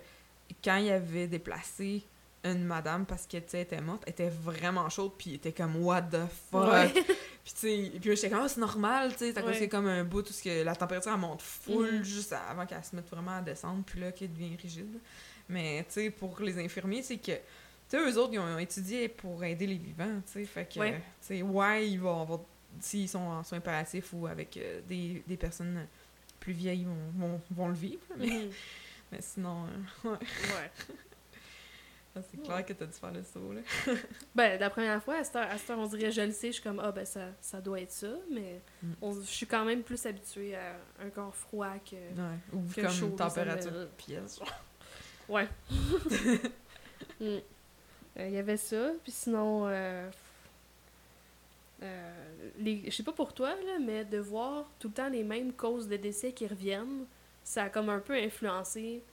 quand 0.61 0.75
il 0.75 0.89
avait 0.91 1.27
déplacé 1.27 2.03
une 2.43 2.63
madame 2.65 3.05
parce 3.05 3.25
qu'elle 3.25 3.43
était 3.53 3.81
morte, 3.81 4.03
était 4.07 4.29
vraiment 4.29 4.89
chaude, 4.89 5.13
puis 5.17 5.35
était 5.35 5.53
comme 5.53 5.77
what 5.77 6.03
the 6.03 6.27
fuck? 6.51 6.93
puis 7.43 7.53
tu 7.53 7.55
sais, 7.55 7.91
puis 8.01 8.15
j'étais 8.15 8.29
comme 8.29 8.41
oh, 8.43 8.47
c'est 8.47 8.59
normal, 8.59 9.13
tu 9.15 9.31
sais, 9.31 9.53
c'est 9.53 9.69
comme 9.69 9.87
un 9.87 10.03
bout 10.03 10.21
tout 10.21 10.33
ce 10.33 10.43
que 10.43 10.63
la 10.63 10.75
température 10.75 11.13
elle 11.13 11.19
monte 11.19 11.41
full 11.41 11.99
mm. 11.99 12.03
juste 12.03 12.33
avant 12.33 12.65
qu'elle 12.65 12.83
se 12.83 12.95
mette 12.95 13.09
vraiment 13.09 13.37
à 13.37 13.41
descendre, 13.41 13.83
puis 13.85 13.99
là 13.99 14.11
qu'elle 14.11 14.33
devient 14.33 14.55
rigide. 14.61 14.99
Mais 15.47 15.83
tu 15.85 15.93
sais 15.93 16.09
pour 16.09 16.39
les 16.41 16.59
infirmiers, 16.63 17.01
c'est 17.01 17.17
que 17.17 17.31
tu 17.31 17.41
sais 17.87 17.97
eux 17.97 18.17
autres 18.17 18.33
ils 18.33 18.39
ont 18.39 18.59
étudié 18.59 19.07
pour 19.07 19.43
aider 19.43 19.67
les 19.67 19.77
vivants, 19.77 20.21
tu 20.25 20.33
sais, 20.33 20.45
fait 20.45 20.65
que 20.65 20.89
tu 20.89 20.95
sais 21.21 21.41
ouais, 21.41 21.89
ils 21.89 21.99
vont 21.99 22.21
avoir 22.21 22.39
s'ils 22.79 23.07
sont 23.07 23.19
en 23.19 23.43
soins 23.43 23.59
palliatifs 23.59 24.11
ou 24.13 24.27
avec 24.27 24.57
euh, 24.57 24.81
des, 24.89 25.23
des, 25.27 25.37
personnes 25.37 25.87
plus 26.39 26.53
vieilles 26.53 26.85
vont, 26.85 27.27
vont, 27.27 27.41
vont 27.51 27.67
le 27.67 27.75
vivre, 27.75 28.01
mais, 28.17 28.27
mm. 28.27 28.49
mais 29.11 29.21
sinon 29.21 29.65
euh, 30.05 30.09
ouais. 30.09 30.71
Ah, 32.15 32.19
c'est 32.29 32.41
clair 32.43 32.63
que 32.63 32.73
t'as 32.73 32.85
dû 32.85 32.93
faire 32.93 33.11
le 33.11 33.23
saut, 33.23 33.53
là. 33.53 33.61
ben, 34.35 34.59
la 34.59 34.69
première 34.69 35.01
fois, 35.01 35.15
à 35.15 35.23
cette, 35.23 35.35
heure, 35.35 35.49
à 35.49 35.77
on 35.77 35.87
dirait, 35.87 36.11
je 36.11 36.21
le 36.21 36.31
sais, 36.31 36.47
je 36.47 36.53
suis 36.53 36.63
comme, 36.63 36.79
ah, 36.79 36.91
ben, 36.91 37.05
ça, 37.05 37.29
ça 37.41 37.59
doit 37.59 37.81
être 37.81 37.91
ça, 37.91 38.13
mais 38.29 38.61
mm. 38.83 38.93
je 39.21 39.25
suis 39.25 39.47
quand 39.47 39.65
même 39.65 39.81
plus 39.81 40.05
habituée 40.05 40.55
à 40.55 40.75
un 41.03 41.09
corps 41.09 41.35
froid 41.35 41.73
que. 41.79 41.95
Ouais. 41.95 42.37
Ou 42.53 42.61
que 42.71 42.81
comme 42.81 42.91
chaud, 42.91 43.09
température 43.17 43.89
pièce. 43.97 44.39
ouais. 45.29 45.47
Mm. 47.19 47.25
Euh, 48.17 48.27
il 48.27 48.33
y 48.33 48.37
avait 48.37 48.57
ça, 48.57 48.91
puis 49.03 49.11
sinon. 49.11 49.67
Euh, 49.67 50.09
euh, 51.83 52.11
les, 52.57 52.83
je 52.85 52.91
sais 52.91 53.03
pas 53.03 53.11
pour 53.11 53.33
toi, 53.33 53.49
là, 53.49 53.79
mais 53.79 54.05
de 54.05 54.17
voir 54.17 54.69
tout 54.79 54.87
le 54.87 54.93
temps 54.93 55.09
les 55.09 55.23
mêmes 55.23 55.53
causes 55.53 55.87
de 55.87 55.97
décès 55.97 56.31
qui 56.31 56.47
reviennent, 56.47 57.05
ça 57.43 57.63
a 57.63 57.69
comme 57.69 57.89
un 57.89 57.99
peu 57.99 58.13
influencé 58.13 59.03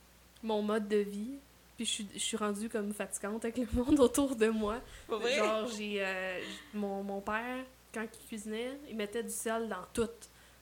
mon 0.42 0.62
mode 0.62 0.88
de 0.88 0.98
vie. 0.98 1.38
Puis 1.80 1.86
je 1.86 1.92
suis, 1.92 2.08
je 2.12 2.18
suis 2.18 2.36
rendue 2.36 2.68
comme 2.68 2.92
fatigante 2.92 3.42
avec 3.42 3.56
le 3.56 3.66
monde 3.72 3.98
autour 4.00 4.36
de 4.36 4.48
moi. 4.48 4.80
Genre, 5.08 5.66
j'ai. 5.66 6.04
Euh, 6.04 6.38
mon, 6.74 7.02
mon 7.02 7.22
père, 7.22 7.64
quand 7.94 8.04
il 8.04 8.26
cuisinait, 8.26 8.78
il 8.86 8.96
mettait 8.96 9.22
du 9.22 9.30
sel 9.30 9.66
dans 9.66 9.86
tout. 9.94 10.10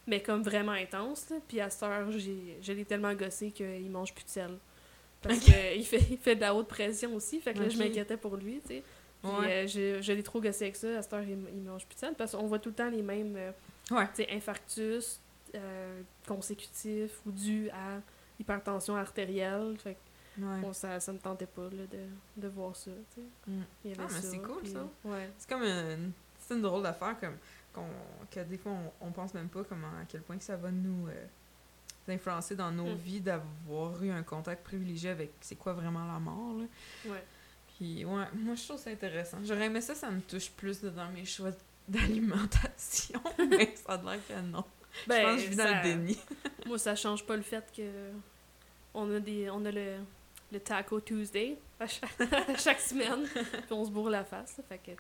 Mais 0.06 0.22
comme 0.22 0.44
vraiment 0.44 0.70
intense, 0.70 1.28
là. 1.30 1.38
Puis 1.48 1.60
à 1.60 1.70
cette 1.70 1.82
heure, 1.82 2.08
je 2.12 2.72
l'ai 2.72 2.84
tellement 2.84 3.12
gossé 3.14 3.50
qu'il 3.50 3.90
mange 3.90 4.14
plus 4.14 4.26
de 4.26 4.28
sel. 4.30 4.58
Parce 5.20 5.40
qu'il 5.40 5.84
fait, 5.84 6.06
il 6.08 6.18
fait 6.18 6.36
de 6.36 6.40
la 6.40 6.54
haute 6.54 6.68
pression 6.68 7.12
aussi. 7.16 7.40
Fait 7.40 7.52
que 7.52 7.64
là, 7.64 7.68
je 7.68 7.78
m'inquiétais 7.78 8.16
pour 8.16 8.36
lui, 8.36 8.60
tu 8.60 8.76
sais. 8.76 8.84
Puis 9.20 9.32
euh, 9.32 9.66
je, 9.66 10.00
je 10.00 10.12
l'ai 10.12 10.22
trop 10.22 10.40
gossé 10.40 10.66
avec 10.66 10.76
ça. 10.76 10.98
À 10.98 11.02
cette 11.02 11.12
heure, 11.14 11.24
il, 11.24 11.36
il 11.52 11.62
mange 11.62 11.84
plus 11.84 11.96
de 11.96 11.98
sel. 12.00 12.14
Parce 12.16 12.30
qu'on 12.30 12.46
voit 12.46 12.60
tout 12.60 12.68
le 12.68 12.76
temps 12.76 12.90
les 12.90 13.02
mêmes. 13.02 13.34
Euh, 13.36 13.50
ouais. 13.90 14.06
Tu 14.14 14.22
sais, 14.22 14.30
infarctus 14.30 15.20
consécutifs 16.28 17.18
ou 17.26 17.32
dus 17.32 17.70
à 17.70 18.00
hypertension 18.38 18.94
artérielle. 18.94 19.74
Fait 19.82 19.94
que 19.94 19.98
Bon, 20.39 20.73
ça, 20.73 21.01
ça 21.01 21.12
me 21.12 21.19
tentait 21.19 21.47
pas 21.47 21.65
là, 21.65 21.86
de, 21.90 22.40
de 22.40 22.48
voir 22.48 22.74
ça. 22.77 22.90
Tu 23.15 23.20
sais. 23.20 23.27
Mm. 23.47 23.62
Il 23.85 23.90
y 23.90 23.94
avait 23.94 24.02
ah, 24.05 24.12
mais 24.12 24.20
c'est 24.20 24.39
cool 24.39 24.66
ça. 24.66 24.86
Ouais. 25.05 25.31
C'est 25.39 25.48
comme 25.48 25.62
une, 25.62 26.12
c'est 26.39 26.55
une 26.55 26.62
drôle 26.62 26.82
d'affaire 26.82 27.19
comme, 27.19 27.36
qu'on, 27.73 27.86
que 28.31 28.40
des 28.40 28.59
fois 28.59 28.73
on, 28.73 29.09
on, 29.09 29.10
pense 29.10 29.35
même 29.35 29.48
pas 29.48 29.65
comment, 29.65 29.89
à 29.89 30.05
quel 30.09 30.23
point 30.23 30.39
ça 30.40 30.56
va 30.56 30.70
nous 30.70 31.09
euh, 31.09 32.12
influencer 32.12 32.56
dans 32.56 32.70
nos 32.70 32.94
mm. 32.94 32.98
vies 32.98 33.20
d'avoir 33.20 34.02
eu 34.02 34.10
un 34.10 34.23
contact 34.23 34.65
privilégié 34.65 35.10
avec 35.10 35.32
c'est 35.40 35.56
quoi 35.56 35.73
vraiment 35.73 36.06
la 36.06 36.19
mort. 36.19 36.55
Là. 36.59 36.65
Ouais. 37.10 37.24
Puis 37.77 38.05
ouais, 38.05 38.24
moi 38.35 38.55
je 38.55 38.65
trouve 38.65 38.78
ça 38.78 38.90
intéressant. 38.90 39.39
J'aurais 39.44 39.66
aimé 39.66 39.81
ça, 39.81 39.94
ça 39.94 40.10
me 40.10 40.20
touche 40.20 40.51
plus 40.51 40.82
dans 40.82 41.10
mes 41.10 41.24
choix 41.24 41.51
d'alimentation, 41.86 43.20
mais 43.51 43.74
ça 43.77 43.94
a 43.94 44.02
l'air 44.02 44.20
que 44.27 44.40
non. 44.40 44.65
Ben, 45.06 45.20
je 45.20 45.23
pense 45.23 45.36
que 45.36 45.43
je 45.43 45.51
vis 45.51 45.56
ça, 45.56 45.65
dans 45.65 45.77
le 45.77 45.82
déni. 45.82 46.19
moi 46.66 46.78
ça 46.78 46.97
change 46.97 47.24
pas 47.24 47.36
le 47.36 47.43
fait 47.43 47.65
que 47.77 48.10
on 48.94 49.15
a 49.15 49.20
des 49.20 49.48
on 49.51 49.65
a 49.65 49.70
le 49.70 49.98
le 50.52 50.60
Taco 50.60 51.00
Tuesday 51.00 51.58
à 51.80 51.86
chaque, 51.86 52.80
semaine, 52.80 53.24
puis 53.32 53.72
on 53.72 53.84
se 53.84 53.90
bourre 53.90 54.10
la 54.10 54.24
face. 54.24 54.60
Fait 54.68 54.78
que, 54.78 54.90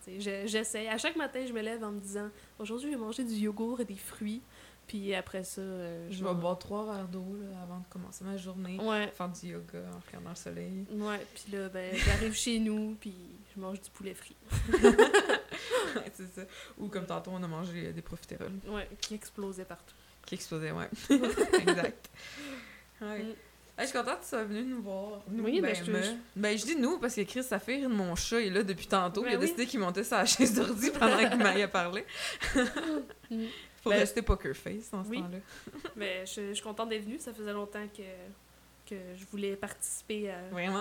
j'essaie. 0.46 0.86
À 0.86 0.96
chaque 0.96 1.16
matin, 1.16 1.44
je 1.46 1.52
me 1.52 1.60
lève 1.60 1.82
en 1.82 1.90
me 1.90 2.00
disant 2.00 2.30
aujourd'hui, 2.58 2.92
je 2.92 2.96
vais 2.96 3.00
manger 3.00 3.24
du 3.24 3.34
yogourt 3.34 3.80
et 3.80 3.84
des 3.84 3.96
fruits. 3.96 4.42
Puis 4.86 5.14
après 5.14 5.44
ça. 5.44 5.60
Euh, 5.60 6.08
je 6.10 6.24
vais 6.24 6.32
boire 6.34 6.58
trois 6.58 6.86
verres 6.86 7.08
d'eau 7.08 7.36
avant 7.62 7.80
de 7.80 7.84
commencer 7.90 8.24
ma 8.24 8.36
journée. 8.36 8.78
Ouais. 8.80 9.08
Faire 9.08 9.28
du 9.28 9.48
yoga 9.48 9.80
en 9.80 9.98
regardant 10.06 10.30
le 10.30 10.36
soleil. 10.36 10.86
Ouais, 10.92 11.26
puis 11.34 11.52
là, 11.52 11.68
ben, 11.68 11.94
j'arrive 11.94 12.32
chez 12.32 12.58
nous, 12.58 12.96
puis 12.98 13.14
je 13.54 13.60
mange 13.60 13.80
du 13.80 13.90
poulet 13.90 14.14
frit. 14.14 14.36
c'est 16.14 16.32
ça. 16.32 16.42
Ou 16.78 16.88
comme 16.88 17.04
tantôt, 17.04 17.32
on 17.34 17.42
a 17.42 17.48
mangé 17.48 17.92
des 17.92 18.02
profiteroles. 18.02 18.60
Ouais, 18.68 18.88
qui 19.00 19.14
explosaient 19.14 19.66
partout. 19.66 19.94
Qui 20.24 20.36
explosaient, 20.36 20.72
ouais. 20.72 20.88
exact. 21.60 22.08
Ouais. 23.02 23.24
Mm 23.24 23.34
je 23.82 23.86
suis 23.86 23.98
contente 23.98 24.18
que 24.18 24.22
tu 24.22 24.28
sois 24.28 24.44
venu 24.44 24.62
nous 24.64 24.82
voir. 24.82 25.22
oui, 25.30 25.60
ben, 25.60 25.72
ben, 25.72 25.84
je, 25.84 26.12
ben, 26.34 26.58
je 26.58 26.64
dis 26.64 26.76
nous 26.76 26.98
parce 26.98 27.14
que 27.14 27.22
Chris 27.22 27.44
Saphir, 27.44 27.88
mon 27.88 28.16
chat, 28.16 28.40
est 28.40 28.50
là 28.50 28.62
depuis 28.62 28.86
tantôt. 28.86 29.22
Ben 29.22 29.30
il 29.30 29.34
a 29.36 29.38
décidé 29.38 29.66
qu'il 29.66 29.80
montait 29.80 30.04
sa 30.04 30.24
chaise 30.24 30.54
d'ordi 30.54 30.90
pendant 30.98 31.28
qu'il 31.28 31.38
m'aille 31.38 31.66
parlé. 31.68 32.04
Mm. 33.30 33.44
Faut 33.82 33.90
ben, 33.90 34.00
rester 34.00 34.22
poker 34.22 34.56
face 34.56 34.90
dans 34.90 35.04
ce 35.04 35.10
temps-là. 35.10 35.38
Mais 35.94 36.26
je, 36.26 36.48
je, 36.48 36.54
suis 36.54 36.62
contente 36.62 36.88
d'être 36.88 37.04
venue. 37.04 37.18
Ça 37.20 37.32
faisait 37.32 37.52
longtemps 37.52 37.86
que, 37.96 38.02
que 38.92 39.00
je 39.16 39.24
voulais 39.26 39.54
participer 39.54 40.30
à, 40.30 40.38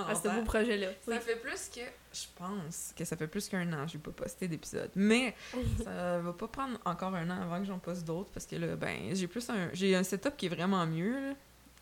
à 0.07 0.15
ce 0.15 0.27
beau 0.27 0.41
projet-là. 0.41 0.87
Ça 1.07 1.19
fait 1.19 1.35
plus 1.35 1.69
que. 1.69 1.81
Je 2.11 2.25
pense 2.35 2.93
que 2.97 3.05
ça 3.05 3.15
fait 3.15 3.27
plus 3.27 3.47
qu'un 3.47 3.71
an 3.73 3.85
que 3.85 3.91
j'ai 3.91 3.99
pas 3.99 4.11
posté 4.11 4.47
d'épisode. 4.47 4.89
Mais 4.95 5.35
ça 5.83 6.17
va 6.19 6.33
pas 6.33 6.47
prendre 6.47 6.79
encore 6.85 7.13
un 7.13 7.29
an 7.29 7.43
avant 7.43 7.59
que 7.59 7.65
j'en 7.65 7.77
poste 7.77 8.05
d'autres 8.05 8.31
parce 8.33 8.47
que 8.47 8.55
là, 8.55 8.75
ben, 8.75 9.13
j'ai 9.13 9.27
plus 9.27 9.47
un. 9.51 9.69
J'ai 9.73 9.95
un 9.95 10.03
setup 10.03 10.35
qui 10.35 10.47
est 10.47 10.49
vraiment 10.49 10.85
mieux. 10.87 11.13
Là. 11.13 11.35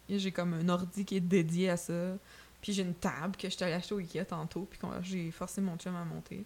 J'ai 0.09 0.31
comme 0.31 0.53
un 0.53 0.69
ordi 0.69 1.05
qui 1.05 1.17
est 1.17 1.21
dédié 1.21 1.69
à 1.69 1.77
ça. 1.77 2.17
Puis 2.61 2.73
j'ai 2.73 2.81
une 2.81 2.95
table 2.95 3.35
que 3.37 3.49
je 3.49 3.55
t'allais 3.55 3.73
acheter 3.73 3.93
au 3.93 3.99
Ikea 3.99 4.25
tantôt, 4.25 4.67
puis 4.69 4.79
j'ai 5.03 5.29
forcé 5.29 5.61
mon 5.61 5.77
chum 5.77 5.95
à 5.95 6.03
monter. 6.03 6.43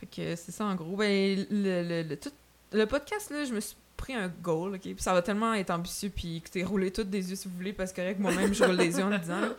Fait 0.00 0.06
que 0.06 0.34
c'est 0.34 0.50
ça 0.50 0.64
en 0.64 0.74
gros. 0.74 0.96
Ben, 0.96 1.46
le, 1.50 2.02
le, 2.02 2.16
tout, 2.16 2.32
le 2.72 2.86
podcast, 2.86 3.30
là, 3.30 3.44
je 3.44 3.52
me 3.52 3.60
suis 3.60 3.76
pris 3.96 4.14
un 4.14 4.28
goal, 4.28 4.74
ok? 4.74 4.80
Puis 4.80 4.94
ça 4.98 5.12
va 5.12 5.20
tellement 5.20 5.52
être 5.54 5.70
ambitieux, 5.70 6.08
puis 6.08 6.38
écoutez, 6.38 6.64
roulez 6.64 6.90
toutes 6.90 7.10
des 7.10 7.30
yeux 7.30 7.36
si 7.36 7.48
vous 7.48 7.54
voulez, 7.54 7.72
parce 7.72 7.92
que 7.92 8.14
moi-même, 8.18 8.54
je 8.54 8.64
roule 8.64 8.78
des 8.78 8.96
yeux 8.96 9.04
en 9.04 9.10
le 9.10 9.18
disant. 9.18 9.50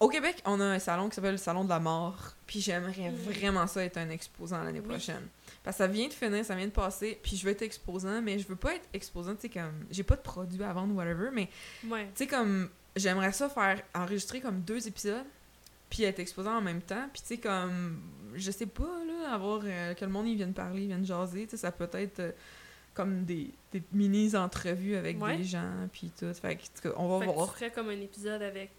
au 0.00 0.08
Québec, 0.08 0.42
on 0.44 0.60
a 0.60 0.64
un 0.64 0.78
salon 0.78 1.08
qui 1.08 1.14
s'appelle 1.14 1.32
le 1.32 1.38
Salon 1.38 1.64
de 1.64 1.68
la 1.68 1.78
mort. 1.78 2.34
Puis 2.46 2.60
j'aimerais 2.60 3.10
mm. 3.10 3.14
vraiment 3.14 3.66
ça 3.66 3.84
être 3.84 3.96
un 3.96 4.10
exposant 4.10 4.62
l'année 4.64 4.80
prochaine. 4.80 5.26
Parce 5.62 5.76
que 5.76 5.84
ça 5.84 5.86
vient 5.86 6.08
de 6.08 6.12
finir, 6.12 6.44
ça 6.44 6.54
vient 6.54 6.66
de 6.66 6.72
passer. 6.72 7.18
Puis 7.22 7.36
je 7.36 7.44
veux 7.44 7.52
être 7.52 7.62
exposant, 7.62 8.22
mais 8.22 8.38
je 8.38 8.48
veux 8.48 8.56
pas 8.56 8.74
être 8.74 8.88
exposant, 8.94 9.34
tu 9.34 9.42
sais, 9.42 9.48
comme. 9.48 9.84
J'ai 9.90 10.02
pas 10.02 10.16
de 10.16 10.22
produit 10.22 10.62
à 10.62 10.72
vendre 10.72 10.94
whatever, 10.94 11.28
mais. 11.32 11.48
Tu 11.82 12.24
sais, 12.24 12.26
comme. 12.26 12.70
J'aimerais 12.96 13.32
ça 13.32 13.48
faire 13.48 13.80
enregistrer 13.94 14.40
comme 14.40 14.62
deux 14.62 14.88
épisodes, 14.88 15.26
puis 15.88 16.02
être 16.02 16.18
exposant 16.18 16.56
en 16.56 16.60
même 16.60 16.82
temps. 16.82 17.08
Puis 17.12 17.22
tu 17.22 17.28
sais, 17.28 17.38
comme. 17.38 18.00
Je 18.34 18.50
sais 18.50 18.66
pas, 18.66 19.04
là, 19.06 19.34
avoir. 19.34 19.60
Euh, 19.64 19.94
que 19.94 20.04
le 20.04 20.10
monde, 20.10 20.28
il 20.28 20.36
vienne 20.36 20.54
parler, 20.54 20.82
il 20.82 20.88
vienne 20.88 21.04
jaser. 21.04 21.44
Tu 21.44 21.50
sais, 21.50 21.56
ça 21.58 21.72
peut 21.72 21.88
être. 21.92 22.20
Euh, 22.20 22.32
comme 22.92 23.24
des, 23.24 23.54
des 23.72 23.82
mini-entrevues 23.92 24.96
avec 24.96 25.18
des 25.18 25.44
gens, 25.44 25.88
puis 25.92 26.10
tout. 26.18 26.32
Fait 26.34 26.56
que, 26.56 26.88
on 26.96 27.18
va 27.18 27.24
voir. 27.24 27.46
Que 27.46 27.52
tu 27.52 27.58
ferais 27.58 27.70
comme 27.70 27.88
un 27.88 28.00
épisode 28.00 28.42
avec 28.42 28.72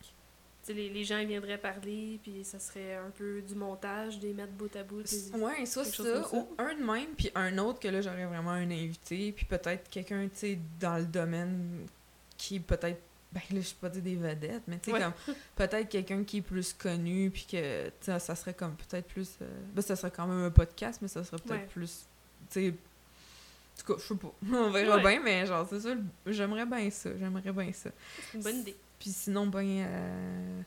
les, 0.70 0.90
les, 0.90 1.04
gens 1.04 1.24
viendraient 1.26 1.58
parler, 1.58 2.20
puis 2.22 2.44
ça 2.44 2.60
serait 2.60 2.96
un 2.96 3.10
peu 3.10 3.42
du 3.42 3.56
montage, 3.56 4.20
des 4.20 4.34
mettre 4.34 4.54
bout 4.54 4.76
à 4.76 4.84
bout. 4.84 5.04
Ouais, 5.36 5.66
soit 5.66 5.86
ça, 5.86 6.04
ou 6.34 6.48
un 6.58 6.76
de 6.76 6.84
même, 6.84 7.10
puis 7.18 7.32
un 7.36 7.58
autre 7.58 7.80
que 7.80 7.88
là, 7.88 8.02
j'aurais 8.02 8.26
vraiment 8.26 8.52
un 8.52 8.70
invité, 8.70 9.32
puis 9.32 9.46
peut-être 9.46 9.90
quelqu'un, 9.90 10.24
tu 10.24 10.40
sais, 10.40 10.60
dans 10.80 10.98
le 10.98 11.06
domaine 11.06 11.86
qui 12.38 12.60
peut-être, 12.60 13.02
ben 13.32 13.42
là, 13.52 13.62
je 13.62 13.68
sais 13.68 13.76
pas 13.80 13.90
dire 13.90 14.02
des 14.02 14.16
vedettes, 14.16 14.64
mais 14.68 14.80
tu 14.80 14.92
sais, 14.92 15.00
comme, 15.00 15.14
peut-être 15.56 15.90
quelqu'un 15.90 16.24
qui 16.24 16.38
est 16.38 16.42
plus 16.42 16.74
connu, 16.74 17.32
puis 17.32 17.48
que, 17.50 17.88
tu 17.88 17.94
sais, 18.02 18.20
ça 18.20 18.36
serait 18.36 18.54
comme 18.54 18.76
peut-être 18.76 19.08
plus, 19.08 19.38
euh, 19.42 19.48
ben 19.74 19.82
ça 19.82 19.96
serait 19.96 20.12
quand 20.12 20.28
même 20.28 20.44
un 20.44 20.52
podcast, 20.52 21.00
mais 21.02 21.08
ça 21.08 21.24
serait 21.24 21.42
peut-être 21.42 21.68
plus, 21.70 22.06
tu 22.52 22.54
sais, 22.54 22.70
en 22.70 23.82
tout 23.84 23.94
cas, 23.94 24.00
je 24.02 24.08
sais 24.08 24.16
pas. 24.16 24.34
On 24.58 24.70
verra 24.70 24.98
bien, 25.00 25.20
mais 25.22 25.46
genre, 25.46 25.66
c'est 25.68 25.80
ça, 25.80 25.96
j'aimerais 26.26 26.66
bien 26.66 26.90
ça. 26.90 27.10
J'aimerais 27.18 27.52
bien 27.52 27.72
ça. 27.74 27.90
C'est 28.30 28.38
une 28.38 28.44
bonne 28.44 28.60
idée. 28.60 28.76
Puis 29.02 29.10
sinon, 29.10 29.48
ben, 29.48 29.66
euh, 29.66 30.62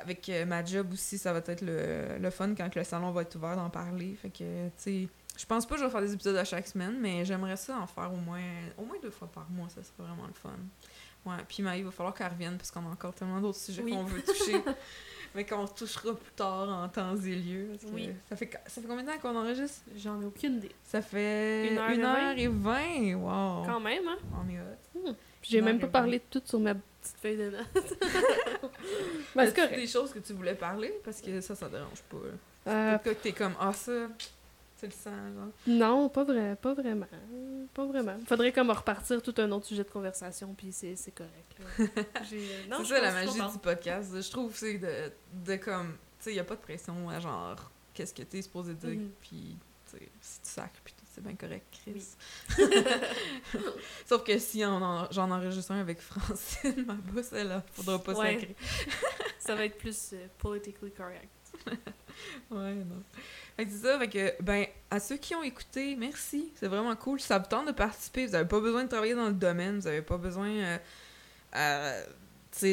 avec 0.00 0.26
euh, 0.30 0.46
ma 0.46 0.64
job 0.64 0.94
aussi, 0.94 1.18
ça 1.18 1.30
va 1.34 1.40
être 1.46 1.60
le, 1.60 2.16
le, 2.18 2.30
fun 2.30 2.54
quand 2.54 2.74
le 2.74 2.84
salon 2.84 3.10
va 3.10 3.20
être 3.20 3.36
ouvert 3.36 3.54
d'en 3.54 3.68
parler. 3.68 4.14
Fait 4.14 4.30
que, 4.30 4.68
tu 4.68 4.72
sais, 4.78 5.08
je 5.36 5.44
pense 5.44 5.66
pas 5.66 5.74
que 5.74 5.82
je 5.82 5.84
vais 5.84 5.90
faire 5.90 6.00
des 6.00 6.14
épisodes 6.14 6.36
à 6.36 6.44
chaque 6.44 6.66
semaine, 6.66 6.98
mais 6.98 7.22
j'aimerais 7.26 7.58
ça 7.58 7.78
en 7.78 7.86
faire 7.86 8.10
au 8.14 8.16
moins, 8.16 8.40
au 8.78 8.86
moins 8.86 8.96
deux 9.02 9.10
fois 9.10 9.28
par 9.30 9.50
mois. 9.50 9.68
Ça 9.68 9.82
serait 9.82 10.08
vraiment 10.08 10.26
le 10.26 10.32
fun. 10.32 10.56
Ouais, 11.26 11.36
puis 11.46 11.58
il 11.58 11.84
va 11.84 11.90
falloir 11.90 12.14
qu'elle 12.14 12.28
revienne 12.28 12.56
parce 12.56 12.70
qu'on 12.70 12.80
a 12.86 12.92
encore 12.92 13.12
tellement 13.12 13.42
d'autres 13.42 13.58
sujets 13.58 13.82
qu'on 13.82 14.04
veut 14.04 14.22
toucher. 14.22 14.62
mais 15.34 15.44
qu'on 15.44 15.66
touchera 15.66 16.14
plus 16.14 16.32
tard 16.34 16.70
en 16.70 16.88
temps 16.88 17.14
et 17.14 17.36
lieu. 17.36 17.72
oui. 17.92 18.08
Ça 18.26 18.36
fait, 18.36 18.50
ça 18.66 18.80
fait 18.80 18.88
combien 18.88 19.04
de 19.04 19.10
temps 19.10 19.18
qu'on 19.18 19.36
enregistre? 19.36 19.82
J'en 19.96 20.18
ai 20.22 20.24
aucune 20.24 20.56
idée. 20.56 20.74
Ça 20.82 21.02
fait 21.02 21.72
une 21.72 21.78
heure, 21.78 22.38
et, 22.38 22.48
vingt. 22.48 23.14
Wow. 23.16 23.66
Quand 23.66 23.80
même, 23.80 24.08
hein? 24.08 24.16
On 24.42 24.48
est 24.48 24.58
hot. 24.58 25.10
Hmm. 25.10 25.14
J'ai 25.42 25.60
même 25.60 25.78
pas 25.78 25.88
parlé 25.88 26.20
de 26.20 26.24
tout 26.30 26.42
sur 26.44 26.58
ma 26.58 26.74
petite 27.00 27.16
feuille 27.16 27.36
de 27.36 27.50
notes. 27.50 27.98
ben, 29.34 29.42
Est-ce 29.42 29.74
des 29.74 29.86
choses 29.86 30.12
que 30.12 30.18
tu 30.18 30.32
voulais 30.32 30.54
parler? 30.54 30.92
Parce 31.04 31.20
que 31.20 31.40
ça, 31.40 31.54
ça 31.54 31.68
dérange 31.68 32.02
pas. 32.08 32.70
Euh... 32.70 32.98
que 32.98 33.10
t'es 33.10 33.32
comme, 33.32 33.54
ah, 33.58 33.72
ça, 33.72 34.08
c'est 34.76 34.86
le 34.86 34.92
sang, 34.92 35.10
genre. 35.34 35.48
Non, 35.66 36.08
pas, 36.08 36.24
vrai, 36.24 36.56
pas 36.60 36.74
vraiment. 36.74 37.06
Pas 37.74 37.86
vraiment. 37.86 38.16
Faudrait 38.26 38.52
comme 38.52 38.70
repartir 38.70 39.22
tout 39.22 39.34
un 39.38 39.50
autre 39.52 39.66
sujet 39.66 39.84
de 39.84 39.90
conversation, 39.90 40.54
puis 40.54 40.72
c'est 40.72 41.14
correct. 41.14 41.56
c'est 42.28 42.84
ça 42.84 43.00
la 43.00 43.12
magie 43.12 43.40
du 43.52 43.58
podcast. 43.58 44.10
Je 44.20 44.30
trouve 44.30 44.56
c'est 44.56 44.78
de, 44.78 45.12
de 45.44 45.56
comme, 45.56 45.92
tu 46.18 46.24
sais, 46.24 46.34
il 46.34 46.40
a 46.40 46.44
pas 46.44 46.56
de 46.56 46.60
pression 46.60 47.08
à 47.10 47.20
genre, 47.20 47.70
qu'est-ce 47.92 48.14
que 48.14 48.22
t'es 48.22 48.40
supposé 48.42 48.74
dire, 48.74 48.90
mm-hmm. 48.90 49.10
puis, 49.20 49.56
tu 49.90 49.98
sais, 49.98 50.08
si 50.20 50.40
tu 50.40 50.48
sacres, 50.48 50.80
puis 50.82 50.94
c'est 51.20 51.26
bien 51.26 51.36
correct, 51.36 51.66
Chris. 51.70 52.16
Sauf 54.06 54.24
que 54.24 54.38
si 54.38 54.60
j'en 54.60 55.30
enregistre 55.30 55.72
un 55.72 55.80
avec 55.80 56.00
Francine, 56.00 56.84
ma 56.86 56.94
bosse, 56.94 57.32
elle, 57.32 57.48
là, 57.48 57.64
faudra 57.72 58.02
pas 58.02 58.14
sacrer. 58.14 58.56
ça 59.38 59.54
va 59.54 59.64
être 59.64 59.78
plus 59.78 60.10
euh, 60.12 60.26
politically 60.38 60.92
correct. 60.92 61.28
ouais, 62.50 62.74
non. 62.74 63.02
Fait 63.56 63.66
que 63.66 63.70
c'est 63.70 63.86
ça, 63.86 63.98
fait 63.98 64.08
que, 64.08 64.42
ben, 64.42 64.66
à 64.90 65.00
ceux 65.00 65.16
qui 65.16 65.34
ont 65.34 65.42
écouté, 65.42 65.96
merci. 65.96 66.52
C'est 66.54 66.68
vraiment 66.68 66.96
cool. 66.96 67.20
Ça 67.20 67.38
vous 67.38 67.48
tente 67.48 67.66
de 67.66 67.72
participer. 67.72 68.26
Vous 68.26 68.34
avez 68.34 68.48
pas 68.48 68.60
besoin 68.60 68.84
de 68.84 68.88
travailler 68.88 69.14
dans 69.14 69.28
le 69.28 69.34
domaine. 69.34 69.78
Vous 69.78 69.86
avez 69.86 70.02
pas 70.02 70.16
besoin, 70.16 70.48
euh, 70.48 70.78
euh 71.56 72.02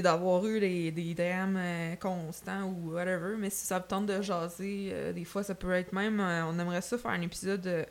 d'avoir 0.02 0.46
eu 0.48 0.60
les, 0.60 0.92
des 0.92 1.14
DM 1.14 1.56
euh, 1.56 1.96
constants 1.98 2.64
ou 2.64 2.94
whatever. 2.94 3.36
Mais 3.38 3.50
si 3.50 3.66
ça 3.66 3.80
vous 3.80 3.88
tente 3.88 4.08
de 4.08 4.22
jaser, 4.22 5.14
des 5.14 5.24
fois, 5.24 5.44
ça 5.44 5.56
peut 5.56 5.72
être 5.72 5.94
même... 5.94 6.20
on 6.20 6.58
aimerait 6.58 6.82
ça 6.82 6.98
faire 6.98 7.12
un 7.12 7.22
épisode 7.22 7.88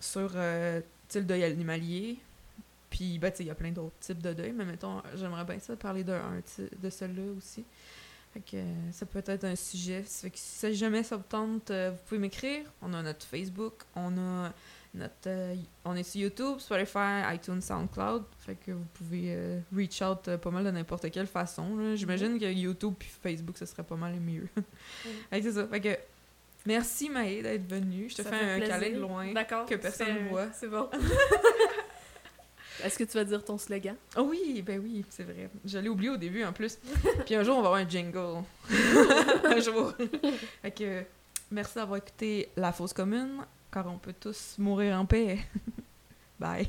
sur 0.00 0.32
euh, 0.34 0.80
le 1.14 1.22
deuil 1.22 1.44
animalier. 1.44 2.18
Puis, 2.90 3.18
ben, 3.18 3.32
il 3.40 3.46
y 3.46 3.50
a 3.50 3.54
plein 3.54 3.72
d'autres 3.72 3.98
types 4.00 4.22
de 4.22 4.32
deuil, 4.32 4.52
mais 4.52 4.64
mettons, 4.64 5.02
j'aimerais 5.16 5.44
bien 5.44 5.58
ça 5.58 5.74
parler 5.74 6.04
de, 6.04 6.16
de 6.80 6.90
celui-là 6.90 7.32
aussi. 7.36 7.64
Fait 8.32 8.40
que 8.40 8.56
euh, 8.56 8.92
ça 8.92 9.06
peut 9.06 9.22
être 9.26 9.44
un 9.44 9.56
sujet. 9.56 10.02
Fait 10.02 10.30
que 10.30 10.38
si 10.38 10.74
jamais 10.74 11.02
ça 11.02 11.16
vous 11.16 11.24
tente, 11.28 11.70
euh, 11.70 11.90
vous 11.90 11.98
pouvez 12.06 12.20
m'écrire. 12.20 12.62
On 12.82 12.92
a 12.92 13.02
notre 13.02 13.26
Facebook, 13.26 13.82
on 13.94 14.16
a 14.18 14.52
notre 14.94 15.56
on 15.84 15.96
est 15.96 16.04
sur 16.04 16.20
YouTube, 16.20 16.60
Spotify, 16.60 17.22
iTunes, 17.32 17.60
SoundCloud. 17.60 18.24
Fait 18.38 18.54
que 18.54 18.70
vous 18.70 18.86
pouvez 18.94 19.58
reach 19.74 20.00
out 20.02 20.36
pas 20.36 20.50
mal 20.50 20.64
de 20.64 20.70
n'importe 20.70 21.10
quelle 21.10 21.26
façon. 21.26 21.96
J'imagine 21.96 22.38
que 22.38 22.44
YouTube 22.44 22.94
puis 22.96 23.08
Facebook, 23.08 23.58
ce 23.58 23.66
serait 23.66 23.82
pas 23.82 23.96
mal 23.96 24.14
mieux. 24.20 24.48
c'est 25.32 25.52
ça. 25.52 25.66
Fait 25.66 25.80
que 25.80 25.98
Merci 26.66 27.10
Maë 27.10 27.42
d'être 27.42 27.68
venue. 27.68 28.08
Je 28.08 28.16
te 28.16 28.22
fais, 28.22 28.34
un 28.34 28.60
câlin 28.60 28.90
de 28.90 29.00
loin 29.00 29.34
que 29.66 29.74
personne 29.74 30.24
ne 30.24 30.28
voit. 30.28 30.46
C'est 30.52 30.68
bon. 30.68 30.88
Est-ce 32.82 32.98
que 32.98 33.04
tu 33.04 33.12
vas 33.12 33.24
dire 33.24 33.44
ton 33.44 33.56
slogan? 33.56 33.96
Oh 34.16 34.26
oui, 34.28 34.62
ben 34.62 34.80
oui, 34.82 35.04
c'est 35.08 35.22
vrai. 35.22 35.48
Je 35.64 35.78
l'ai 35.78 35.88
oublié 35.88 36.10
au 36.10 36.16
début 36.16 36.44
en 36.44 36.52
plus. 36.52 36.78
Puis 37.24 37.34
un 37.34 37.42
jour, 37.42 37.58
on 37.58 37.62
va 37.62 37.68
avoir 37.68 37.80
un 37.80 37.88
jingle. 37.88 38.42
un 39.44 39.60
jour. 39.60 39.94
fait 40.62 40.70
que 40.70 41.02
merci 41.50 41.76
d'avoir 41.76 41.98
écouté 41.98 42.48
La 42.56 42.72
Fausse 42.72 42.92
Commune, 42.92 43.42
car 43.72 43.86
on 43.86 43.98
peut 43.98 44.14
tous 44.18 44.56
mourir 44.58 44.98
en 44.98 45.06
paix. 45.06 45.38
Bye. 46.38 46.68